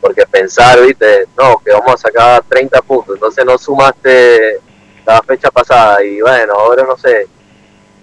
porque 0.01 0.25
pensar, 0.25 0.79
viste, 0.85 1.25
no, 1.37 1.57
que 1.63 1.71
vamos 1.71 1.93
a 1.95 1.97
sacar 1.97 2.43
30 2.47 2.81
puntos, 2.81 3.15
entonces 3.15 3.43
no 3.45 3.57
sumaste 3.57 4.59
la 5.05 5.21
fecha 5.23 5.49
pasada 5.51 6.03
y 6.03 6.21
bueno, 6.21 6.53
ahora 6.53 6.83
no 6.83 6.97
sé, 6.97 7.27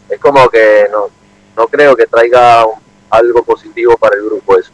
es 0.09 0.19
como 0.19 0.48
que 0.48 0.86
no, 0.90 1.09
no 1.56 1.66
creo 1.69 1.94
que 1.97 2.06
traiga 2.06 2.64
un- 2.66 2.81
algo 3.10 3.43
positivo 3.44 3.97
para 3.98 4.16
el 4.16 4.24
grupo 4.24 4.59
eso. 4.59 4.70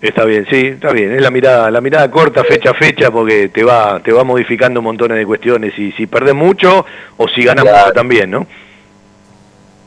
Está 0.00 0.24
bien, 0.24 0.46
sí, 0.48 0.66
está 0.68 0.92
bien. 0.92 1.12
Es 1.12 1.22
la 1.22 1.30
mirada, 1.30 1.68
la 1.70 1.80
mirada 1.80 2.08
corta, 2.10 2.44
fecha 2.44 2.70
a 2.70 2.74
fecha, 2.74 3.10
porque 3.10 3.48
te 3.48 3.64
va, 3.64 4.00
te 4.04 4.12
va 4.12 4.22
modificando 4.24 4.80
montones 4.82 5.16
de 5.18 5.26
cuestiones. 5.26 5.76
Y 5.78 5.90
si 5.92 6.06
perdés 6.06 6.34
mucho 6.34 6.84
o 7.16 7.26
si 7.26 7.42
ganas 7.42 7.64
Claro. 7.64 7.78
mucho 7.86 7.92
también, 7.94 8.30
¿no? 8.30 8.46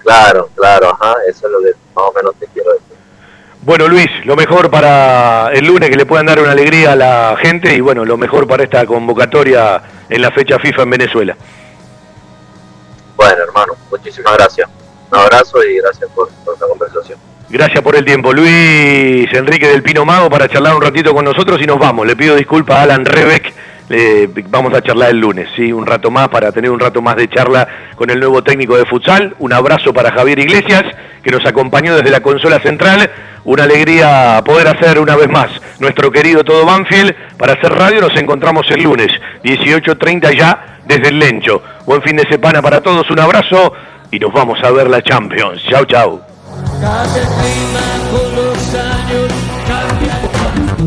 Claro, 0.10 0.50
claro, 0.56 0.90
ajá, 0.90 1.14
eso 1.30 1.46
es 1.46 1.52
lo 1.52 1.60
que 1.60 1.70
más 1.94 2.06
o 2.08 2.14
menos 2.14 2.34
te 2.40 2.48
quiero 2.48 2.74
decir. 2.74 2.98
Bueno, 3.62 3.88
Luis, 3.88 4.08
lo 4.26 4.36
mejor 4.36 4.72
para 4.72 5.52
el 5.54 5.68
lunes 5.68 5.88
que 5.88 5.98
le 5.98 6.08
puedan 6.08 6.26
dar 6.26 6.40
una 6.40 6.54
alegría 6.54 6.94
a 6.94 6.96
la 6.96 7.38
gente 7.40 7.76
y 7.76 7.80
bueno, 7.80 8.04
lo 8.04 8.18
mejor 8.18 8.48
para 8.48 8.64
esta 8.64 8.88
convocatoria 8.88 9.80
en 10.10 10.22
la 10.24 10.32
fecha 10.32 10.58
FIFA 10.58 10.82
en 10.82 10.90
Venezuela. 10.90 11.38
Bueno, 13.16 13.44
hermano, 13.44 13.74
muchísimas 13.92 14.34
gracias. 14.36 14.68
Un 15.12 15.20
abrazo 15.20 15.64
y 15.64 15.78
gracias 15.78 16.10
por, 16.16 16.28
por 16.44 16.56
esta 16.56 16.68
conversación. 16.68 17.20
Gracias 17.48 17.84
por 17.84 17.96
el 17.96 18.04
tiempo. 18.04 18.34
Luis 18.34 19.32
Enrique 19.32 19.68
del 19.68 19.84
Pino 19.84 20.06
Mago 20.06 20.28
para 20.32 20.48
charlar 20.48 20.76
un 20.76 20.82
ratito 20.82 21.14
con 21.14 21.24
nosotros 21.24 21.62
y 21.62 21.68
nos 21.68 21.78
vamos. 21.78 22.08
Le 22.08 22.16
pido 22.16 22.36
disculpas 22.36 22.78
a 22.78 22.82
Alan 22.82 23.06
Rebeck. 23.06 23.54
Le- 23.90 24.30
vamos 24.50 24.74
a 24.74 24.82
charlar 24.82 25.10
el 25.10 25.20
lunes, 25.20 25.48
¿sí? 25.56 25.74
Un 25.74 25.86
rato 25.86 26.10
más 26.12 26.30
para 26.30 26.52
tener 26.52 26.70
un 26.72 26.80
rato 26.80 27.02
más 27.02 27.16
de 27.16 27.28
charla 27.28 27.68
con 27.96 28.10
el 28.10 28.20
nuevo 28.20 28.44
técnico 28.44 28.78
de 28.78 28.86
futsal. 28.86 29.36
Un 29.40 29.52
abrazo 29.54 29.92
para 29.94 30.12
Javier 30.12 30.40
Iglesias, 30.40 30.84
que 31.24 31.32
nos 31.32 31.46
acompañó 31.46 31.96
desde 31.96 32.12
la 32.12 32.22
consola 32.22 32.60
central. 32.60 33.10
Una 33.46 33.64
alegría 33.64 34.42
poder 34.46 34.68
hacer 34.68 35.00
una 35.00 35.16
vez 35.16 35.30
más 35.30 35.50
nuestro 35.80 36.12
querido 36.12 36.44
Todo 36.44 36.66
Banfield. 36.66 37.16
Para 37.38 37.54
hacer 37.54 37.72
radio 37.74 38.02
nos 38.02 38.16
encontramos 38.16 38.70
el 38.70 38.84
lunes, 38.84 39.08
18.30 39.44 40.38
ya 40.38 40.78
desde 40.86 41.10
el 41.10 41.20
Lencho. 41.20 41.62
Buen 41.86 42.02
fin 42.04 42.16
de 42.18 42.28
semana 42.30 42.62
para 42.62 42.82
todos, 42.82 43.10
un 43.10 43.20
abrazo 43.20 43.74
y 44.12 44.20
nos 44.20 44.32
vamos 44.34 44.60
a 44.64 44.70
ver 44.72 44.90
la 44.90 45.02
Champions. 45.02 45.64
Chau, 45.70 45.86
chau. 45.86 46.22